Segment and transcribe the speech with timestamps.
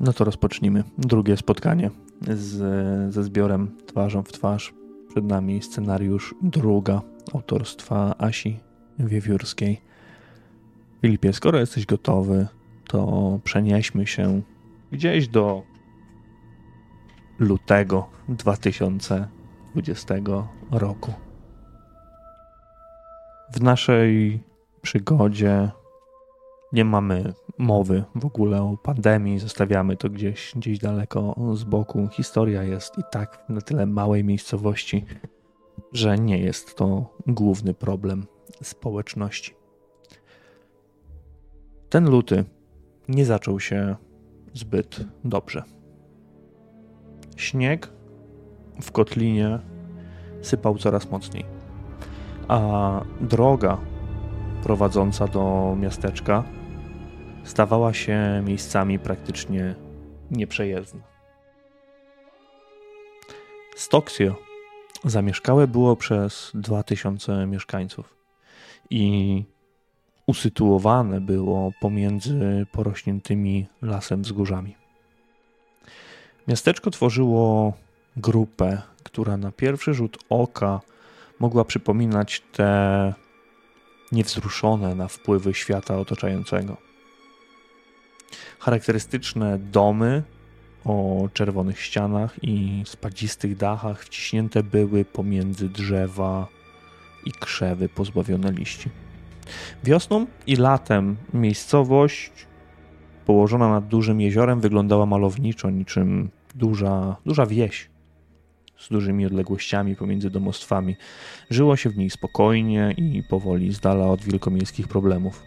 [0.00, 1.90] No to rozpocznijmy drugie spotkanie
[2.28, 4.74] z, ze zbiorem Twarzą w twarz.
[5.08, 7.02] Przed nami scenariusz druga
[7.34, 8.60] autorstwa Asi
[8.98, 9.80] Wiewiórskiej.
[11.02, 12.46] Filipie, skoro jesteś gotowy,
[12.88, 14.42] to przenieśmy się
[14.92, 15.62] gdzieś do
[17.38, 20.14] lutego 2020
[20.70, 21.12] roku.
[23.54, 24.42] W naszej
[24.82, 25.70] przygodzie
[26.72, 32.08] nie mamy mowy w ogóle o pandemii, zostawiamy to gdzieś, gdzieś daleko z boku.
[32.12, 35.04] Historia jest i tak na tyle małej miejscowości,
[35.92, 38.26] że nie jest to główny problem
[38.62, 39.54] społeczności.
[41.88, 42.44] Ten luty
[43.08, 43.96] nie zaczął się
[44.54, 45.62] zbyt dobrze.
[47.36, 47.92] Śnieg
[48.82, 49.58] w kotlinie
[50.42, 51.44] sypał coraz mocniej,
[52.48, 53.78] a droga
[54.62, 56.44] prowadząca do miasteczka
[57.44, 59.74] stawała się miejscami praktycznie
[60.30, 61.00] nieprzejezdna.
[63.76, 64.36] Stoksio
[65.04, 68.14] zamieszkałe było przez 2000 mieszkańców
[68.90, 69.44] i
[70.26, 74.76] usytuowane było pomiędzy porośniętymi lasem wzgórzami.
[76.48, 77.72] Miasteczko tworzyło
[78.16, 80.80] grupę, która na pierwszy rzut oka
[81.38, 83.14] mogła przypominać te
[84.12, 86.89] niewzruszone na wpływy świata otaczającego.
[88.58, 90.22] Charakterystyczne domy
[90.84, 96.48] o czerwonych ścianach i spadzistych dachach wciśnięte były pomiędzy drzewa
[97.26, 98.90] i krzewy pozbawione liści.
[99.84, 102.32] Wiosną i latem miejscowość
[103.26, 107.90] położona nad dużym jeziorem wyglądała malowniczo, niczym duża, duża wieś
[108.78, 110.96] z dużymi odległościami pomiędzy domostwami.
[111.50, 115.42] Żyło się w niej spokojnie i powoli z dala od wielkomiejskich problemów.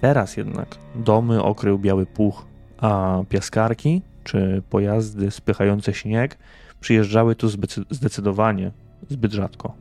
[0.00, 2.46] Teraz jednak domy okrył biały puch,
[2.78, 6.38] a piaskarki czy pojazdy spychające śnieg
[6.80, 7.48] przyjeżdżały tu
[7.90, 8.72] zdecydowanie
[9.08, 9.74] zbyt rzadko.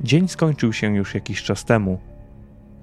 [0.00, 1.98] Dzień skończył się już jakiś czas temu.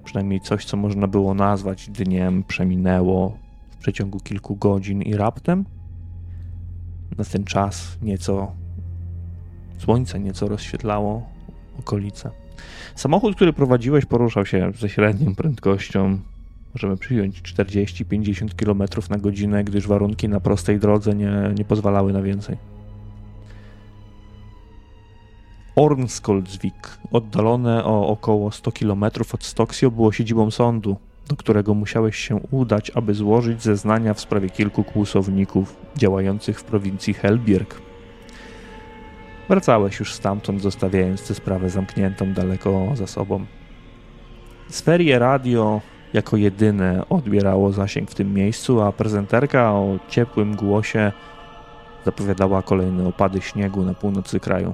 [0.03, 3.38] Przynajmniej coś, co można było nazwać dniem, przeminęło
[3.69, 5.66] w przeciągu kilku godzin i raptem
[7.17, 8.51] na ten czas nieco
[9.77, 11.29] słońce nieco rozświetlało
[11.79, 12.44] okolice.
[12.95, 16.19] Samochód, który prowadziłeś, poruszał się ze średnią prędkością.
[16.73, 22.21] Możemy przyjąć 40-50 km na godzinę, gdyż warunki na prostej drodze nie, nie pozwalały na
[22.21, 22.57] więcej.
[25.75, 30.97] Ormskoldzwik, oddalone o około 100 km od Stoksio, było siedzibą sądu,
[31.29, 37.13] do którego musiałeś się udać, aby złożyć zeznania w sprawie kilku kłusowników działających w prowincji
[37.13, 37.84] Helbierg.
[39.50, 43.45] Wracałeś już stamtąd, zostawiając tę sprawę zamkniętą daleko za sobą.
[44.69, 45.81] Sferie radio
[46.13, 51.11] jako jedyne odbierało zasięg w tym miejscu, a prezenterka o ciepłym głosie
[52.06, 54.73] zapowiadała kolejne opady śniegu na północy kraju.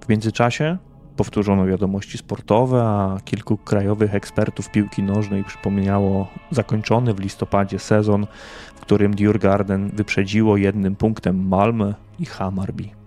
[0.00, 0.78] W międzyczasie
[1.16, 8.26] powtórzono wiadomości sportowe, a kilku krajowych ekspertów piłki nożnej przypomniało zakończony w listopadzie sezon,
[8.74, 13.05] w którym Djurgarden wyprzedziło jednym punktem Malmö i Hammarby.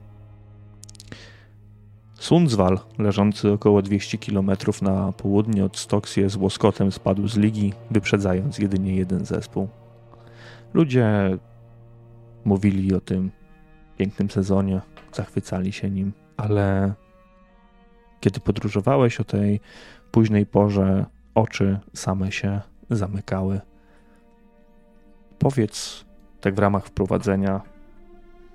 [2.20, 8.58] Sundsvall, leżący około 200 km na południe od Stoksie, z łoskotem spadł z ligi, wyprzedzając
[8.58, 9.68] jedynie jeden zespół.
[10.74, 11.38] Ludzie
[12.46, 13.32] mówili o tym
[13.98, 14.82] pięknym sezonie,
[15.14, 16.94] zachwycali się nim, ale
[18.20, 19.60] kiedy podróżowałeś o tej
[20.12, 21.06] późnej porze,
[21.36, 23.62] oczy same się zamykały.
[25.40, 26.06] Powiedz,
[26.42, 27.62] tak w ramach wprowadzenia,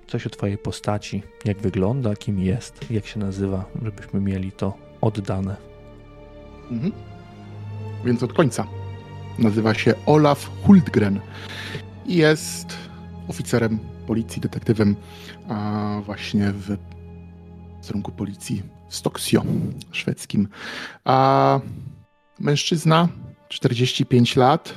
[0.07, 5.55] coś o Twojej postaci, jak wygląda, kim jest, jak się nazywa, żebyśmy mieli to oddane.
[6.71, 6.91] Mhm.
[8.05, 8.67] Więc od końca.
[9.39, 11.19] Nazywa się Olaf Huldgren
[12.05, 12.77] i jest
[13.27, 14.95] oficerem policji, detektywem
[15.49, 16.77] a właśnie w
[17.87, 19.43] kierunku policji w Stoksio
[19.91, 20.47] szwedzkim.
[21.05, 21.59] A
[22.39, 23.07] mężczyzna,
[23.49, 24.75] 45 lat,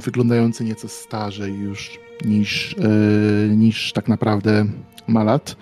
[0.00, 4.66] wyglądający nieco starzej już niż, e, niż tak naprawdę
[5.08, 5.56] ma lat.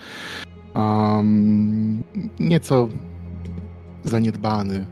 [0.75, 2.03] Um,
[2.41, 2.89] nieco
[4.05, 4.87] zaniedbany.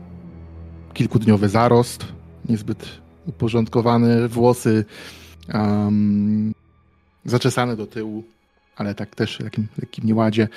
[0.93, 2.05] Kilkudniowy zarost,
[2.49, 4.85] niezbyt uporządkowany, włosy
[5.53, 6.53] um,
[7.25, 8.23] zaczesane do tyłu,
[8.75, 10.47] ale tak też w takim lekkim nieładzie.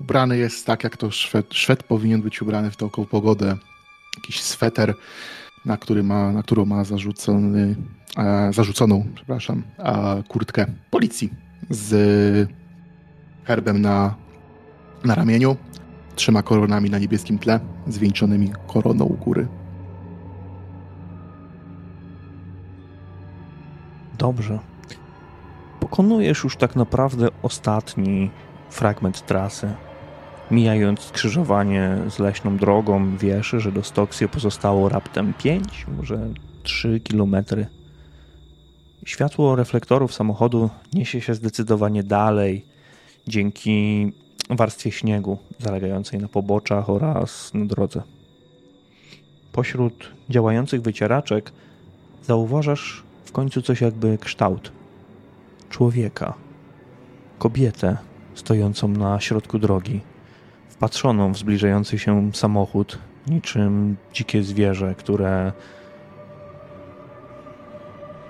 [0.00, 3.56] Ubrany jest tak, jak to Szwed, Szwed powinien być ubrany w taką pogodę.
[4.16, 4.94] Jakiś sweter,
[5.64, 7.76] na, który ma, na którą ma zarzucony,
[8.16, 11.30] e, zarzuconą przepraszam, e, kurtkę policji
[11.70, 12.48] z
[13.44, 14.14] herbem na,
[15.04, 15.56] na ramieniu,
[16.14, 19.48] trzema koronami na niebieskim tle, zwieńczonymi koroną u góry.
[24.18, 24.58] Dobrze.
[25.80, 28.30] Pokonujesz już tak naprawdę ostatni
[28.70, 29.74] fragment trasy.
[30.50, 36.28] Mijając skrzyżowanie z leśną drogą, wiesz, że do Stoksy pozostało raptem 5, może
[36.62, 37.66] 3 kilometry.
[39.06, 42.64] Światło reflektorów samochodu niesie się zdecydowanie dalej
[43.28, 44.12] dzięki
[44.50, 48.02] warstwie śniegu zalegającej na poboczach oraz na drodze.
[49.52, 51.52] Pośród działających wycieraczek
[52.24, 54.72] zauważasz w końcu coś jakby kształt
[55.70, 56.34] człowieka,
[57.38, 57.96] kobietę
[58.34, 60.00] stojącą na środku drogi,
[60.68, 65.52] wpatrzoną w zbliżający się samochód, niczym dzikie zwierzę, które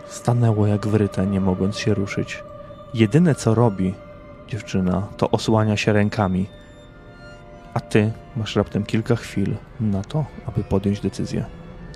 [0.09, 2.43] stanęło jak wryte, nie mogąc się ruszyć.
[2.95, 3.95] Jedyne co robi
[4.49, 6.47] dziewczyna, to osłania się rękami,
[7.75, 11.45] a ty masz raptem kilka chwil na to, aby podjąć decyzję.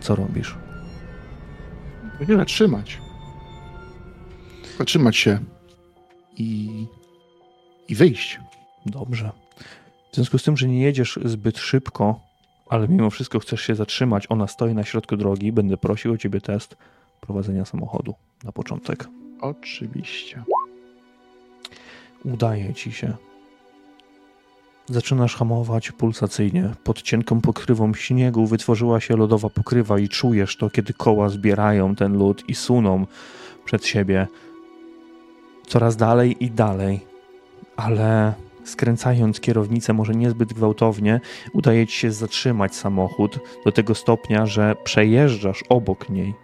[0.01, 0.57] Co robisz?
[2.21, 2.99] Musisz zatrzymać.
[4.79, 5.39] Zatrzymać się
[6.37, 6.87] i,
[7.89, 8.41] i wyjść.
[8.87, 9.31] Dobrze.
[10.13, 12.21] W związku z tym, że nie jedziesz zbyt szybko,
[12.69, 16.41] ale mimo wszystko chcesz się zatrzymać, ona stoi na środku drogi, będę prosił o ciebie
[16.41, 16.77] test
[17.21, 18.15] prowadzenia samochodu
[18.45, 19.09] na początek.
[19.41, 20.43] Oczywiście.
[22.25, 23.15] Udaje ci się.
[24.87, 26.71] Zaczynasz hamować pulsacyjnie.
[26.85, 32.19] Pod cienką pokrywą śniegu wytworzyła się lodowa pokrywa i czujesz to, kiedy koła zbierają ten
[32.19, 33.07] lód i suną
[33.65, 34.27] przed siebie
[35.67, 37.01] coraz dalej i dalej.
[37.77, 38.35] Ale
[38.65, 41.21] skręcając kierownicę może niezbyt gwałtownie,
[41.53, 46.35] udaje ci się zatrzymać samochód do tego stopnia, że przejeżdżasz obok niej.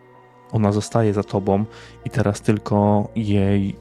[0.53, 1.65] Ona zostaje za tobą
[2.05, 3.77] i teraz tylko jej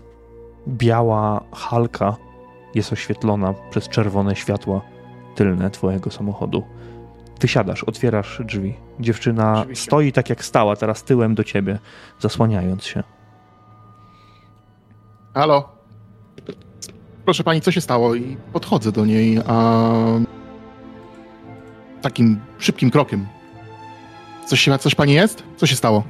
[0.67, 2.15] biała halka
[2.75, 4.81] jest oświetlona przez czerwone światła
[5.35, 6.63] tylne twojego samochodu.
[7.41, 8.73] Wysiadasz, otwierasz drzwi.
[8.99, 9.85] Dziewczyna Oczywiście.
[9.85, 11.79] stoi tak jak stała, teraz tyłem do ciebie,
[12.19, 13.03] zasłaniając się.
[15.33, 15.69] Halo?
[17.25, 18.15] Proszę pani, co się stało?
[18.15, 19.93] I podchodzę do niej a...
[22.01, 23.27] takim szybkim krokiem.
[24.45, 25.43] Coś, coś pani jest?
[25.57, 26.03] Co się stało?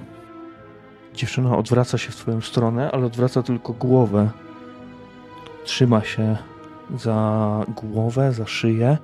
[1.15, 4.29] Dziewczyna odwraca się w twoją stronę, ale odwraca tylko głowę.
[5.63, 6.37] Trzyma się
[6.97, 8.97] za głowę, za szyję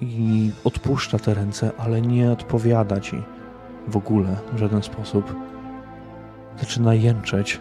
[0.00, 3.22] i odpuszcza te ręce, ale nie odpowiada ci
[3.88, 5.34] w ogóle w żaden sposób.
[6.60, 7.60] Zaczyna jęczeć,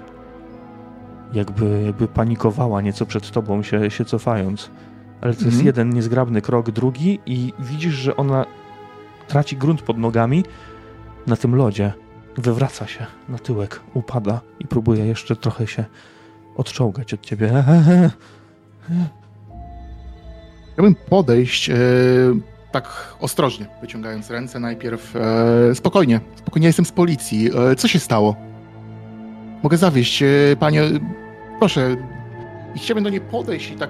[1.34, 4.72] jakby, jakby panikowała nieco przed tobą, się, się cofając.
[5.22, 5.66] Ale to jest Mhm.
[5.66, 8.46] jeden niezgrabny krok, drugi i widzisz, że ona
[9.28, 10.44] traci grunt pod nogami
[11.28, 11.94] na tym lodzie.
[12.38, 15.86] Wywraca się na tyłek, upada i próbuje jeszcze trochę się
[16.56, 17.52] odczołgać od ciebie.
[20.74, 21.76] Chciałbym podejść e,
[22.72, 25.16] tak ostrożnie, wyciągając ręce najpierw.
[25.16, 27.50] E, spokojnie, spokojnie, jestem z policji.
[27.72, 28.36] E, co się stało?
[29.64, 30.28] Mogę zawieźć e,
[30.60, 30.84] panie.
[31.60, 31.96] Proszę.
[32.76, 33.90] I chciałbym do niej podejść i tak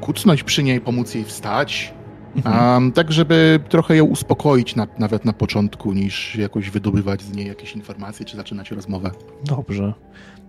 [0.00, 1.94] kucnąć przy niej, pomóc jej wstać.
[2.44, 7.46] Um, tak, żeby trochę ją uspokoić na, nawet na początku, niż jakoś wydobywać z niej
[7.46, 9.10] jakieś informacje, czy zaczynać rozmowę.
[9.44, 9.94] Dobrze.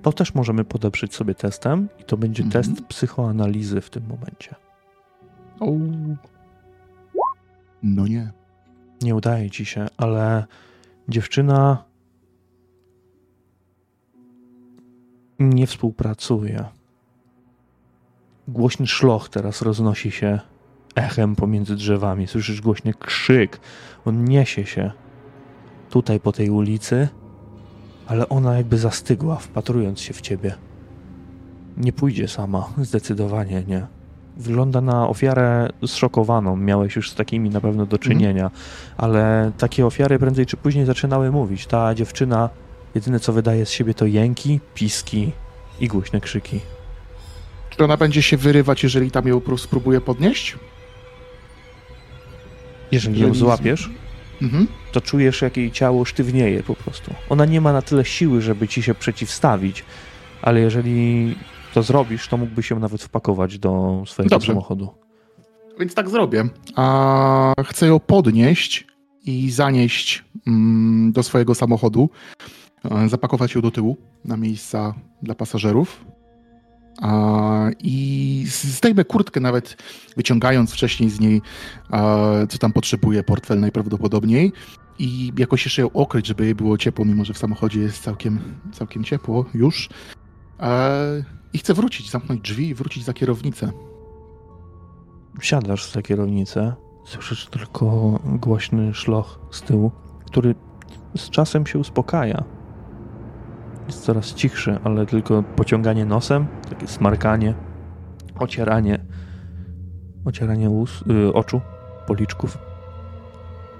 [0.01, 2.63] To też możemy podeprzeć sobie testem i to będzie Mhm.
[2.63, 4.55] test psychoanalizy w tym momencie.
[5.59, 5.71] O.
[7.83, 8.31] No nie.
[9.01, 10.45] Nie udaje ci się, ale
[11.09, 11.83] dziewczyna
[15.39, 16.65] nie współpracuje.
[18.47, 20.39] Głośny szloch teraz roznosi się
[20.95, 22.27] echem pomiędzy drzewami.
[22.27, 23.59] Słyszysz głośny krzyk.
[24.05, 24.91] On niesie się
[25.89, 27.07] tutaj po tej ulicy,
[28.07, 30.55] ale ona jakby zastygła, wpatrując się w ciebie.
[31.77, 33.87] Nie pójdzie sama, zdecydowanie nie.
[34.37, 36.55] Wygląda na ofiarę zszokowaną.
[36.55, 38.51] Miałeś już z takimi na pewno do czynienia,
[38.97, 41.67] ale takie ofiary prędzej czy później zaczynały mówić.
[41.67, 42.49] Ta dziewczyna
[42.95, 45.31] jedyne co wydaje z siebie to jęki, piski
[45.79, 46.59] i głośne krzyki.
[47.69, 50.57] Czy ona będzie się wyrywać, jeżeli tam ją spróbuje podnieść?
[52.91, 53.89] Jeżeli ją złapiesz,
[54.41, 54.67] Mhm.
[54.91, 57.13] to czujesz, jak jej ciało sztywnieje po prostu.
[57.29, 59.85] Ona nie ma na tyle siły, żeby ci się przeciwstawić,
[60.41, 61.35] ale jeżeli
[61.73, 64.47] to zrobisz, to mógłby się nawet wpakować do swojego Dobrze.
[64.47, 64.89] samochodu.
[65.79, 66.43] Więc tak zrobię.
[66.75, 68.87] A chcę ją podnieść
[69.25, 72.09] i zanieść mm, do swojego samochodu,
[72.91, 74.93] e, zapakować ją do tyłu na miejsca
[75.23, 76.05] dla pasażerów.
[77.79, 79.77] I zdejmę kurtkę, nawet
[80.17, 81.41] wyciągając wcześniej z niej,
[82.49, 84.53] co tam potrzebuje, portfel najprawdopodobniej.
[84.99, 88.39] I jakoś jeszcze ją okryć, żeby jej było ciepło, mimo że w samochodzie jest całkiem,
[88.71, 89.89] całkiem ciepło już.
[91.53, 93.71] I chcę wrócić, zamknąć drzwi i wrócić za kierownicę.
[95.39, 96.73] Wsiadasz za kierownicę,
[97.05, 99.91] słyszysz tylko głośny szloch z tyłu,
[100.25, 100.55] który
[101.17, 102.43] z czasem się uspokaja.
[103.89, 107.53] Jest coraz cichszy, ale tylko pociąganie nosem, takie smarkanie,
[108.39, 108.99] ocieranie,
[110.25, 111.61] ocieranie ust, y, oczu,
[112.07, 112.57] policzków.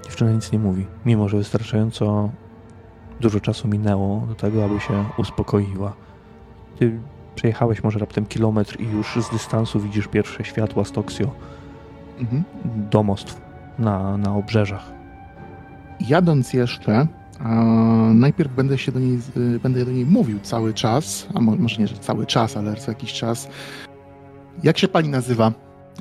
[0.04, 2.30] Dziewczyna nic nie mówi, mimo że wystarczająco
[3.20, 5.92] dużo czasu minęło do tego, aby się uspokoiła.
[6.78, 7.00] Ty
[7.34, 11.30] przejechałeś może raptem kilometr i już z dystansu widzisz pierwsze światła z Toksio.
[12.18, 12.44] Mhm.
[12.90, 13.40] Domostw
[13.78, 14.92] na, na obrzeżach.
[16.00, 17.06] Jadąc jeszcze,
[18.14, 19.18] najpierw będę się do niej,
[19.62, 23.12] będę do niej mówił cały czas, a może nie, że cały czas, ale co jakiś
[23.12, 23.48] czas.
[24.62, 25.52] Jak się pani nazywa?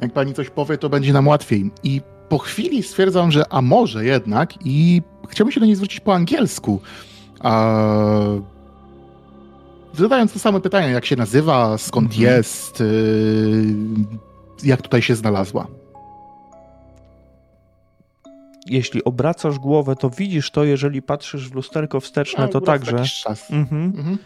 [0.02, 1.72] Jak pani coś powie, to będzie nam łatwiej.
[1.84, 6.14] I po chwili stwierdzam, że a może jednak i chciałbym się do niej zwrócić po
[6.14, 6.82] angielsku.
[9.94, 12.24] zadając to same pytanie, jak się nazywa, skąd mhm.
[12.24, 13.66] jest, y,
[14.64, 15.79] jak tutaj się znalazła
[18.70, 23.04] jeśli obracasz głowę, to widzisz to, jeżeli patrzysz w lusterko wsteczne, to także.
[23.52, 23.84] Mhm.
[23.98, 24.18] Mhm.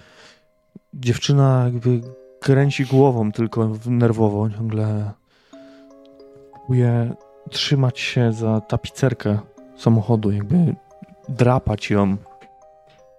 [0.94, 2.02] Dziewczyna jakby
[2.40, 5.12] kręci głową tylko nerwowo, ciągle
[6.64, 7.16] próbuje
[7.50, 9.40] trzymać się za tapicerkę
[9.78, 10.76] samochodu, jakby
[11.30, 12.18] drapać ją,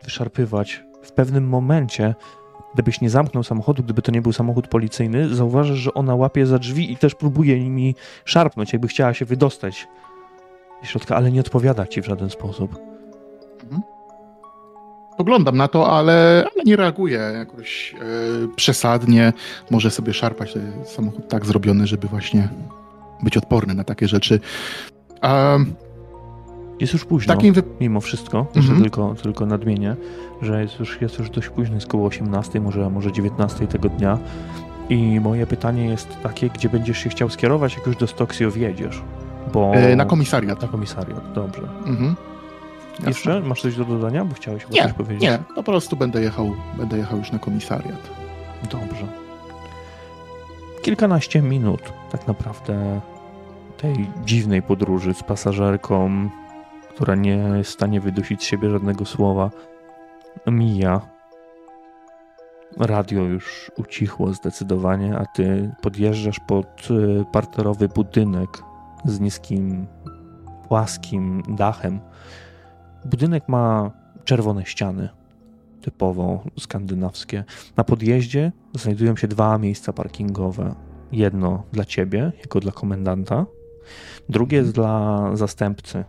[0.04, 0.85] wyszarpywać.
[1.02, 2.14] W pewnym momencie,
[2.75, 6.59] gdybyś nie zamknął samochodu, gdyby to nie był samochód policyjny, zauważysz, że ona łapie za
[6.59, 9.87] drzwi i też próbuje nimi szarpnąć, jakby chciała się wydostać
[10.85, 12.79] środka, ale nie odpowiada ci w żaden sposób.
[13.62, 13.83] Mhm.
[15.17, 19.33] Poglądam na to, ale, ale nie reaguję jakoś e, przesadnie.
[19.71, 22.49] Może sobie szarpać ten samochód tak zrobiony, żeby właśnie
[23.23, 24.41] być odporny na takie rzeczy.
[25.23, 25.75] Um,
[26.81, 27.62] jest już późno, takim wy...
[27.81, 28.83] mimo wszystko, mhm.
[28.83, 29.97] tylko, tylko nadmienię,
[30.43, 34.19] że jest już, jest już dość późno, jest koło 18, może, może 19 tego dnia.
[34.88, 39.03] I moje pytanie jest takie, gdzie będziesz się chciał skierować, jak już do Stoksio wjedziesz?
[39.54, 39.75] Bo...
[39.75, 40.62] E, na komisariat.
[40.62, 41.62] Na komisariat, dobrze.
[41.87, 42.16] Mhm.
[43.06, 43.40] Jeszcze?
[43.40, 44.25] Masz coś do dodania?
[44.25, 45.23] Bo chciałeś nie, coś powiedzieć.
[45.23, 48.11] Nie, po prostu będę jechał, będę jechał już na komisariat.
[48.70, 49.06] Dobrze.
[50.82, 53.00] Kilkanaście minut tak naprawdę
[53.76, 56.28] tej dziwnej podróży z pasażerką,
[56.94, 59.50] która nie jest w stanie wydusić z siebie żadnego słowa,
[60.46, 61.00] mija.
[62.78, 68.62] Radio już ucichło zdecydowanie, a ty podjeżdżasz pod e, parterowy budynek
[69.04, 69.87] z niskim,
[70.68, 72.00] płaskim dachem.
[73.04, 73.90] Budynek ma
[74.25, 75.08] czerwone ściany,
[75.80, 77.44] typowo skandynawskie.
[77.76, 80.75] Na podjeździe znajdują się dwa miejsca parkingowe.
[81.12, 83.46] Jedno dla ciebie, jako dla komendanta,
[84.28, 86.04] drugie jest dla zastępcy.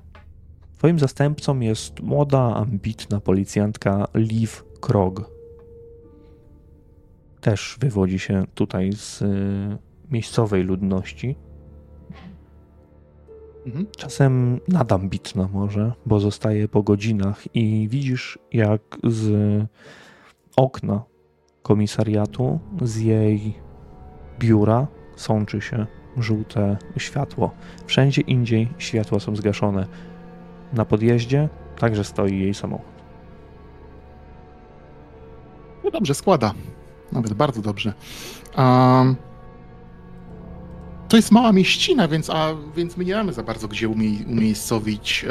[0.78, 5.32] Twoim zastępcą jest młoda, ambitna policjantka Liv Krog.
[7.42, 9.78] Też wywodzi się tutaj z y,
[10.12, 11.36] miejscowej ludności.
[13.66, 13.86] Mhm.
[13.98, 19.34] Czasem nadambitna może, bo zostaje po godzinach i widzisz, jak z
[20.58, 21.04] okna
[21.64, 23.54] komisariatu, z jej
[24.40, 25.86] biura sączy się
[26.18, 27.52] żółte światło.
[27.86, 29.88] Wszędzie indziej światła są zgaszone.
[30.74, 32.96] Na podjeździe także stoi jej samochód.
[35.84, 36.54] No dobrze składa.
[37.12, 37.94] Nawet bardzo dobrze.
[38.58, 39.16] Um,
[41.08, 45.26] to jest mała mieścina, więc, a, więc my nie mamy za bardzo gdzie umie, umiejscowić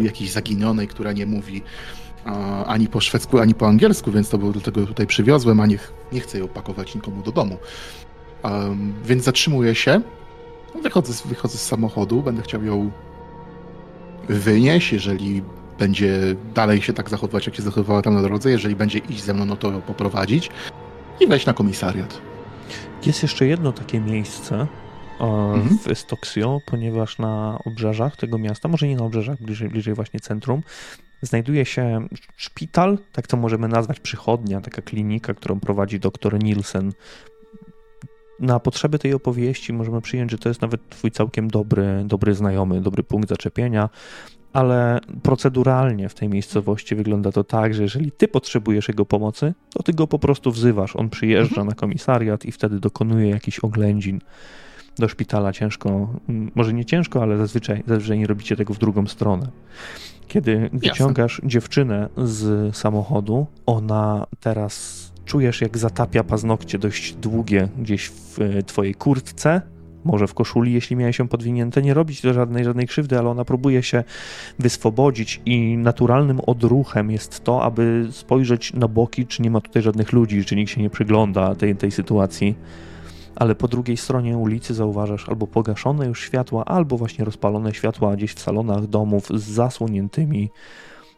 [0.00, 1.62] e, jakiejś zaginionej, która nie mówi
[2.24, 5.66] a, ani po szwedzku, ani po angielsku, więc to było do tego tutaj przywiozłem, a
[5.66, 5.78] nie,
[6.12, 7.58] nie chcę jej opakować nikomu do domu.
[9.04, 10.00] Więc zatrzymuję się,
[10.82, 12.90] wychodzę, wychodzę z samochodu, będę chciał ją
[14.28, 15.42] wynieść, jeżeli
[15.78, 19.34] będzie dalej się tak zachowywać, jak się zachowywała tam na drodze, jeżeli będzie iść ze
[19.34, 20.50] mną, no to ją poprowadzić
[21.20, 22.29] i wejść na komisariat.
[23.06, 24.66] Jest jeszcze jedno takie miejsce
[25.20, 25.78] mhm.
[25.78, 30.62] w Stoksio, ponieważ na obrzeżach tego miasta, może nie na obrzeżach, bliżej, bliżej właśnie centrum,
[31.22, 36.92] znajduje się szpital, tak to możemy nazwać przychodnia, taka klinika, którą prowadzi dr Nielsen.
[38.40, 42.80] Na potrzeby tej opowieści możemy przyjąć, że to jest nawet twój całkiem dobry, dobry znajomy,
[42.80, 43.88] dobry punkt zaczepienia
[44.52, 49.82] ale proceduralnie w tej miejscowości wygląda to tak, że jeżeli ty potrzebujesz jego pomocy, to
[49.82, 50.96] ty go po prostu wzywasz.
[50.96, 51.66] On przyjeżdża mhm.
[51.66, 54.20] na komisariat i wtedy dokonuje jakichś oględzin
[54.98, 55.52] do szpitala.
[55.52, 56.08] Ciężko,
[56.54, 59.48] może nie ciężko, ale zazwyczaj, zazwyczaj nie robicie tego w drugą stronę.
[60.28, 61.48] Kiedy wyciągasz Jasne.
[61.48, 69.62] dziewczynę z samochodu, ona teraz czujesz, jak zatapia paznokcie dość długie gdzieś w twojej kurtce
[70.04, 73.44] może w koszuli, jeśli miałeś się podwinięte, nie robić to żadnej, żadnej krzywdy, ale ona
[73.44, 74.04] próbuje się
[74.58, 80.12] wyswobodzić i naturalnym odruchem jest to, aby spojrzeć na boki, czy nie ma tutaj żadnych
[80.12, 82.54] ludzi, czy nikt się nie przygląda tej, tej sytuacji.
[83.36, 88.32] Ale po drugiej stronie ulicy zauważasz albo pogaszone już światła, albo właśnie rozpalone światła gdzieś
[88.32, 90.50] w salonach domów z zasłoniętymi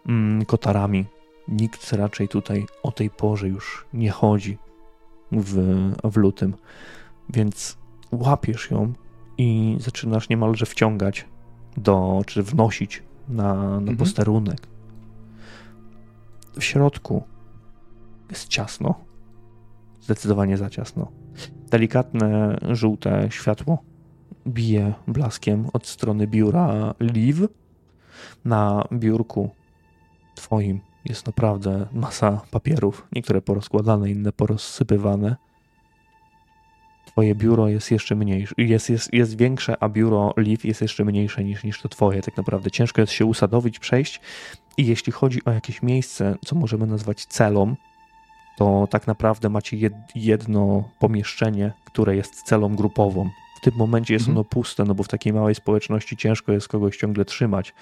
[0.09, 1.05] mm, kotarami
[1.49, 4.59] nikt raczej tutaj o tej porze już nie chodzi
[5.33, 5.55] w,
[6.05, 6.55] w lutym.
[7.29, 7.79] Więc
[8.13, 8.93] łapiesz ją
[9.39, 11.27] i zaczynasz niemalże wciągać
[11.77, 13.97] do, czy wnosić na, na mhm.
[13.97, 14.67] posterunek.
[16.57, 17.23] W środku
[18.31, 18.95] jest ciasno.
[20.01, 21.13] Zdecydowanie za ciasno.
[21.71, 23.79] Delikatne, żółte światło
[24.47, 27.49] bije blaskiem od strony biura Liv.
[28.45, 29.51] Na biurku
[30.35, 35.37] twoim jest naprawdę masa papierów, niektóre porozkładane, inne porozsypywane.
[37.13, 41.45] Twoje biuro jest jeszcze mniejsze, jest, jest, jest większe, a biuro Liv jest jeszcze mniejsze
[41.45, 42.23] niż, niż to twoje.
[42.23, 44.21] Tak naprawdę ciężko jest się usadowić, przejść.
[44.77, 47.77] I jeśli chodzi o jakieś miejsce, co możemy nazwać celą,
[48.57, 53.31] to tak naprawdę macie jedno pomieszczenie, które jest celą grupową.
[53.57, 54.39] W tym momencie jest mhm.
[54.39, 57.75] ono puste, no bo w takiej małej społeczności ciężko jest kogoś ciągle trzymać.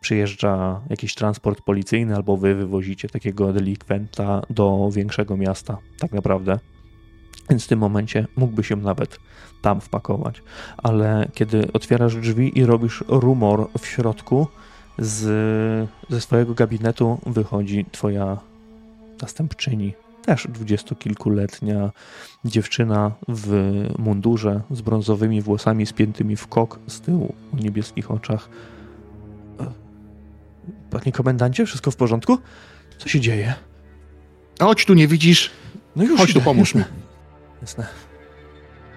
[0.00, 6.58] Przyjeżdża jakiś transport policyjny, albo wy wywozicie takiego delikwenta do większego miasta, tak naprawdę.
[7.50, 9.18] Więc w tym momencie mógłby się nawet
[9.62, 10.42] tam wpakować.
[10.76, 14.46] Ale kiedy otwierasz drzwi i robisz rumor w środku,
[14.98, 18.38] z, ze swojego gabinetu wychodzi twoja
[19.22, 19.92] następczyni,
[20.24, 21.90] też dwudziestokilkuletnia
[22.44, 28.48] dziewczyna w mundurze z brązowymi włosami spiętymi w kok z tyłu, o niebieskich oczach.
[29.60, 29.66] E,
[30.90, 32.38] panie komendancie, wszystko w porządku?
[32.98, 33.54] Co się dzieje?
[34.60, 35.50] Chodź tu, nie widzisz?
[35.96, 36.84] No już Chodź idę, tu, pomóż mi.
[37.62, 37.86] Jasne.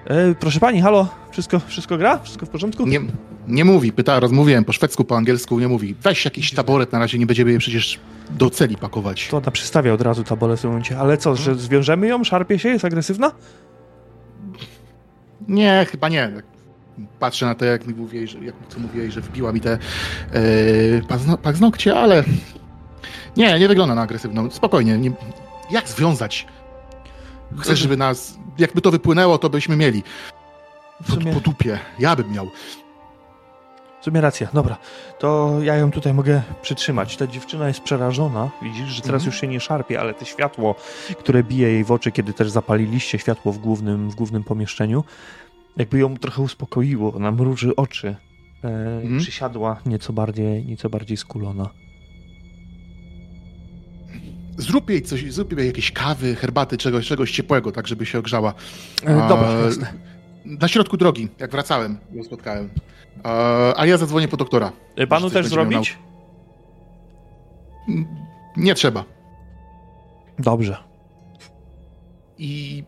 [0.05, 2.19] E, proszę pani, halo, wszystko, wszystko gra?
[2.19, 2.87] Wszystko w porządku?
[2.87, 2.99] Nie,
[3.47, 5.95] nie mówi, pyta, rozmówiłem po szwedzku, po angielsku, nie mówi.
[6.01, 7.99] Weź jakiś taboret, na razie nie będziemy je przecież
[8.29, 9.27] do celi pakować.
[9.27, 10.99] To ona przystawia od razu taboret w tym momencie.
[10.99, 12.23] Ale co, że zwiążemy ją?
[12.23, 12.69] Szarpie się?
[12.69, 13.31] Jest agresywna?
[15.47, 16.31] Nie, chyba nie.
[17.19, 19.77] Patrzę na to, jak mi mówiłeś, że, jak co mówiłeś, że wbiła mi te
[20.33, 22.23] yy, paznokcie, ale
[23.37, 24.51] nie, nie wygląda na agresywną.
[24.51, 24.97] Spokojnie.
[24.97, 25.11] Nie,
[25.71, 26.47] jak związać?
[27.57, 28.40] Chcesz, żeby nas...
[28.57, 30.03] Jakby to wypłynęło, to byśmy mieli.
[31.07, 31.33] Po, sumie...
[31.33, 31.79] po dupie.
[31.99, 32.51] Ja bym miał.
[34.01, 34.77] W sumie racja, dobra.
[35.19, 37.17] To ja ją tutaj mogę przytrzymać.
[37.17, 38.49] Ta dziewczyna jest przerażona.
[38.61, 39.25] Widzisz, że teraz mhm.
[39.25, 40.75] już się nie szarpie, ale to światło,
[41.19, 45.03] które bije jej w oczy, kiedy też zapaliliście światło w głównym, w głównym pomieszczeniu,
[45.77, 47.13] jakby ją trochę uspokoiło.
[47.13, 48.15] Ona mruży oczy.
[48.63, 49.19] E, mhm.
[49.19, 51.69] Przysiadła nieco bardziej, nieco bardziej skulona.
[54.61, 58.53] Zrób jej coś, zrób jej jakieś kawy, herbaty, czegoś, czegoś ciepłego, tak żeby się ogrzała.
[59.03, 59.93] E, dobra, jasne.
[60.45, 62.69] Na środku drogi, jak wracałem, ją spotkałem.
[63.75, 64.71] A ja zadzwonię po doktora.
[64.95, 65.97] E, panu też zrobić?
[68.57, 69.03] Nie trzeba.
[70.39, 70.77] Dobrze.
[72.37, 72.83] I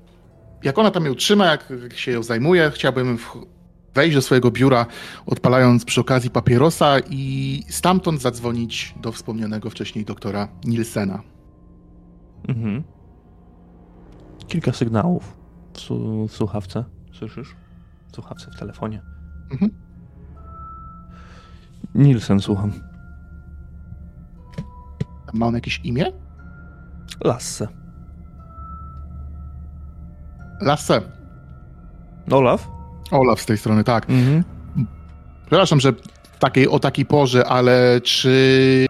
[0.63, 3.17] jak ona tam ją trzyma, jak się ją zajmuje, chciałbym
[3.93, 4.85] wejść do swojego biura,
[5.25, 11.21] odpalając przy okazji papierosa i stamtąd zadzwonić do wspomnianego wcześniej doktora Nilsena.
[12.47, 12.83] Mhm.
[14.47, 15.37] Kilka sygnałów
[15.73, 15.89] w,
[16.27, 16.83] w słuchawce.
[17.11, 17.55] Słyszysz?
[18.11, 19.01] W słuchawce w telefonie.
[19.51, 19.71] Mhm.
[21.95, 22.71] Nielsen, słucham.
[25.33, 26.05] Ma on jakieś imię?
[27.23, 27.67] Lasse.
[30.61, 31.01] Lasse.
[32.31, 32.69] Olaf?
[33.11, 34.09] Olaf z tej strony, tak.
[34.09, 34.43] Mhm.
[35.41, 35.93] Przepraszam, że
[36.39, 38.85] takiej, o takiej porze, ale czy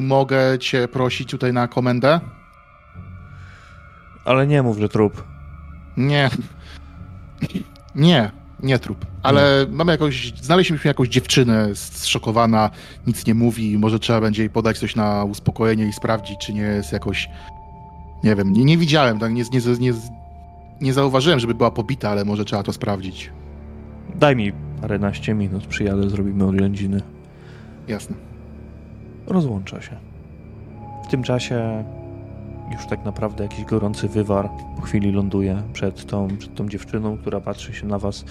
[0.00, 2.20] mogę cię prosić tutaj na komendę?
[4.24, 5.24] Ale nie mów, że trup.
[5.96, 6.30] Nie.
[7.94, 8.30] Nie,
[8.62, 9.06] nie trup.
[9.22, 9.76] Ale no.
[9.76, 12.70] mamy jakąś, znaleźliśmy jakąś dziewczynę zszokowana,
[13.06, 16.60] nic nie mówi, może trzeba będzie jej podać coś na uspokojenie i sprawdzić, czy nie
[16.60, 17.28] jest jakoś,
[18.24, 19.92] nie wiem, nie, nie widziałem, tak, nie, nie, nie,
[20.80, 23.30] nie zauważyłem, żeby była pobita, ale może trzeba to sprawdzić.
[24.14, 27.02] Daj mi paręnaście minut, przyjadę, zrobimy oględziny.
[27.88, 28.16] Jasne.
[29.26, 29.96] Rozłącza się.
[31.04, 31.84] W tym czasie
[32.72, 37.40] już tak naprawdę jakiś gorący wywar po chwili ląduje przed tą, przed tą dziewczyną, która
[37.40, 38.24] patrzy się na was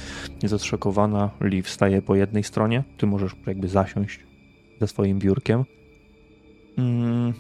[0.43, 1.29] niezaszokowana.
[1.41, 4.19] Liv staje po jednej stronie, ty możesz jakby zasiąść
[4.81, 5.65] ze swoim biurkiem.
[6.75, 7.33] Hmm.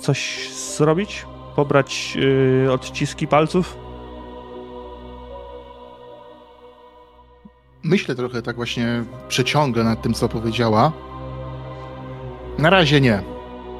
[0.00, 1.26] Coś zrobić?
[1.56, 2.16] Pobrać
[2.64, 3.76] yy, odciski palców?
[7.82, 10.92] Myślę trochę tak właśnie, przeciągę nad tym, co powiedziała.
[12.58, 13.22] Na razie nie.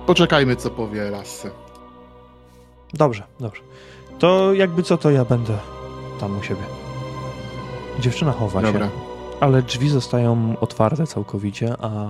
[0.07, 1.50] Poczekajmy, co powie Lasse.
[2.94, 3.62] Dobrze, dobrze.
[4.18, 5.59] To jakby co, to ja będę
[6.20, 6.62] tam u siebie.
[8.00, 8.87] Dziewczyna chowa Dobra.
[8.87, 8.92] się,
[9.40, 12.09] ale drzwi zostają otwarte całkowicie, a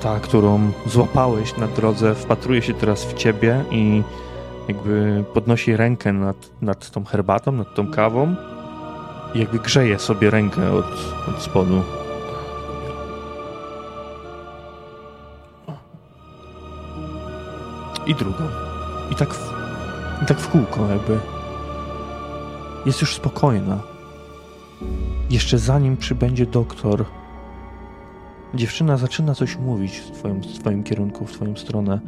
[0.00, 4.02] ta, którą złapałeś na drodze, wpatruje się teraz w ciebie i
[4.68, 8.34] jakby podnosi rękę nad, nad tą herbatą, nad tą kawą
[9.34, 10.86] i jakby grzeje sobie rękę od,
[11.28, 11.82] od spodu.
[18.08, 18.44] I drugą.
[19.12, 19.52] I tak w,
[20.22, 21.18] i tak w kółko jakby.
[22.86, 23.80] Jest już spokojna.
[25.30, 27.04] Jeszcze zanim przybędzie doktor,
[28.54, 32.00] dziewczyna zaczyna coś mówić w twoim, w twoim kierunku, w twoją stronę,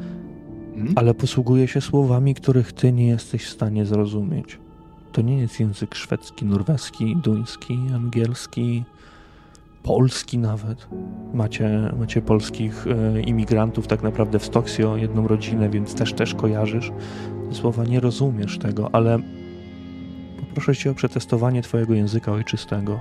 [0.74, 0.92] Mhm.
[0.96, 4.58] ale posługuje się słowami, których ty nie jesteś w stanie zrozumieć.
[5.12, 8.84] To nie jest język szwedzki, norweski, duński, angielski,
[9.82, 10.88] polski nawet.
[11.34, 16.92] Macie, macie polskich e, imigrantów tak naprawdę w Stoksio, jedną rodzinę, więc też też kojarzysz.
[17.50, 19.18] Słowa nie rozumiesz tego, ale
[20.40, 23.00] poproszę cię o przetestowanie twojego języka ojczystego.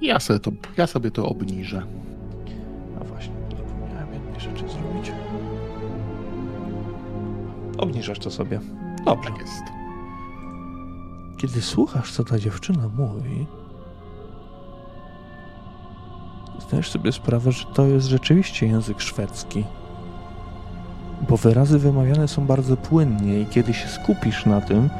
[0.00, 1.82] Ja sobie to, ja sobie to obniżę.
[3.00, 5.12] A właśnie, zapomniałem jednej rzeczy zrobić.
[7.78, 8.60] Obniżasz to sobie.
[9.04, 9.30] Dobrze.
[9.30, 9.83] Tak jest.
[11.36, 13.46] Kiedy słuchasz, co ta dziewczyna mówi,
[16.60, 19.64] zdajesz sobie sprawę, że to jest rzeczywiście język szwedzki.
[21.28, 24.90] Bo wyrazy wymawiane są bardzo płynnie i kiedy się skupisz na tym,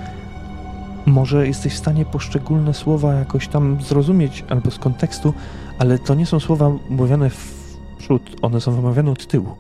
[1.07, 5.35] może jesteś w stanie poszczególne słowa jakoś tam zrozumieć albo z kontekstu,
[5.79, 7.64] ale to nie są słowa mówione w
[7.99, 9.57] przód, one są wymawiane od tyłu.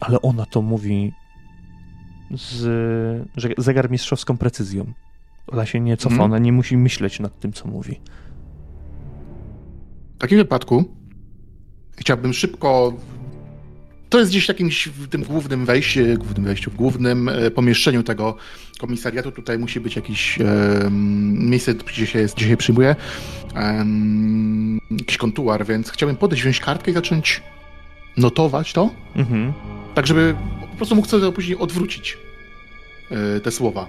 [0.00, 1.12] Ale ona to mówi
[2.30, 4.92] z zegarmistrzowską precyzją.
[5.46, 6.30] Ona się nie cofa, Mhm.
[6.32, 8.00] ona nie musi myśleć nad tym, co mówi.
[10.16, 10.84] W takim wypadku
[11.96, 12.92] chciałbym szybko.
[14.08, 18.02] To jest gdzieś w jakimś w tym głównym wejściu, głównym wejściu, w głównym e, pomieszczeniu
[18.02, 18.36] tego
[18.80, 19.32] komisariatu.
[19.32, 22.96] Tutaj musi być jakieś em, miejsce, gdzie się, jest, gdzie się przyjmuje.
[23.54, 27.42] em, jakiś kontuar, więc chciałbym podejść, wziąć kartkę i zacząć
[28.16, 29.52] notować to, Mhm.
[29.94, 30.34] Tak żeby
[30.70, 32.18] po prostu mógł sobie później odwrócić
[33.10, 33.86] e, te słowa.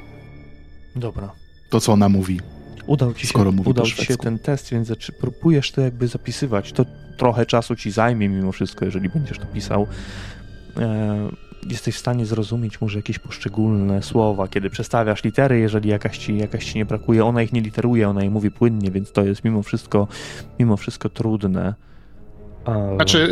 [0.96, 1.32] Dobra.
[1.70, 2.40] To, co ona mówi.
[2.88, 5.82] Udał ci się, Skoro mówi po udał ci się ten test, więc zaczy- próbujesz to
[5.82, 6.72] jakby zapisywać.
[6.74, 6.86] To
[7.18, 9.88] trochę czasu ci zajmie mimo wszystko, jeżeli będziesz to pisał.
[10.78, 11.30] E,
[11.70, 16.66] jesteś w stanie zrozumieć może jakieś poszczególne słowa, kiedy przestawiasz litery, jeżeli jakaś ci, jakaś
[16.66, 17.26] ci nie brakuje.
[17.26, 20.08] Ona ich nie literuje, ona je mówi płynnie, więc to jest mimo wszystko,
[20.60, 21.74] mimo wszystko trudne.
[22.66, 23.30] A, Znaczy,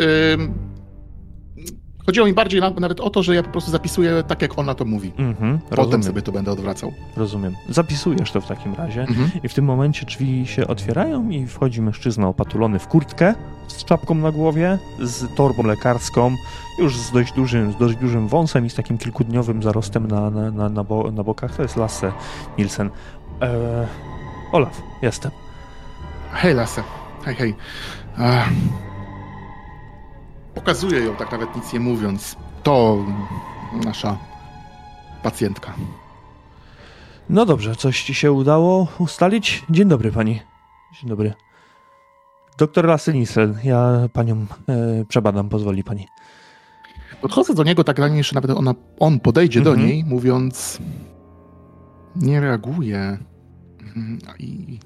[2.06, 4.74] chodziło mi bardziej na, nawet o to, że ja po prostu zapisuję tak, jak ona
[4.74, 5.12] to mówi.
[5.18, 6.92] Mhm, Potem rozumiem, sobie to będę odwracał.
[7.16, 7.54] rozumiem.
[7.68, 9.00] Zapisujesz to w takim razie.
[9.00, 9.30] Mhm.
[9.42, 13.34] I w tym momencie drzwi się otwierają i wchodzi mężczyzna opatulony w kurtkę
[13.68, 16.34] z czapką na głowie, z torbą lekarską,
[16.78, 20.50] już z dość dużym, z dość dużym wąsem i z takim kilkudniowym zarostem na, na,
[20.50, 21.56] na, na, bo, na bokach.
[21.56, 22.12] To jest Lasse
[22.58, 22.90] Nielsen.
[23.40, 23.50] Eee,
[24.52, 25.30] Olaf, jestem.
[26.32, 26.82] Hej, Lasse.
[27.24, 27.54] Hej, hej.
[28.18, 28.48] Ach.
[30.64, 32.36] Pokazuję ją tak nawet nic nie mówiąc.
[32.62, 33.04] To
[33.84, 34.18] nasza
[35.22, 35.72] pacjentka.
[37.28, 39.64] No dobrze, coś ci się udało ustalić?
[39.70, 40.40] Dzień dobry pani.
[41.00, 41.32] Dzień dobry.
[42.58, 46.06] Doktor Lasse Nielsen, ja panią e, przebadam, pozwoli pani.
[47.20, 49.88] Podchodzę do niego tak zanim że nawet ona, on podejdzie do Mhm.
[49.88, 50.78] niej, mówiąc
[52.16, 53.18] nie reaguje.
[54.38, 54.78] I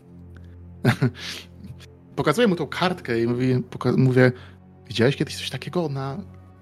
[2.16, 3.26] pokazuję mu tą kartkę i
[3.70, 4.32] poka- mówię
[4.88, 5.84] widziałeś kiedyś coś takiego?
[5.84, 6.16] Ona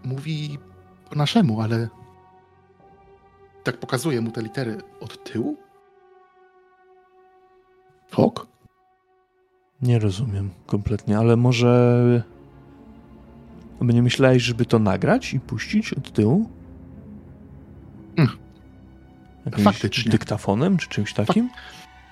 [0.05, 0.59] mówi
[1.11, 1.89] po naszemu, ale
[3.65, 5.57] tak pokazuję mu te litery od tyłu?
[8.17, 8.47] Ok.
[9.83, 12.23] Nie rozumiem kompletnie, ale może.
[13.81, 16.51] Nie myślałeś, żeby to nagrać i puścić od tyłu?
[18.17, 18.31] Mm.
[19.47, 20.13] Jakimś Faktycznie.
[20.13, 21.51] Dyktafonem czy czymś takim?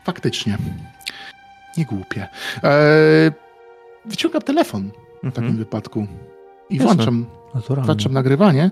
[0.05, 0.59] Faktycznie.
[1.77, 2.29] Nie głupie.
[2.63, 3.33] Eee,
[4.05, 4.91] wyciągam telefon
[5.23, 5.57] w takim Mhm.
[5.57, 6.07] wypadku
[6.71, 6.95] i Jasne.
[6.95, 7.87] włączam Naturalnie.
[7.87, 8.71] włączam nagrywanie.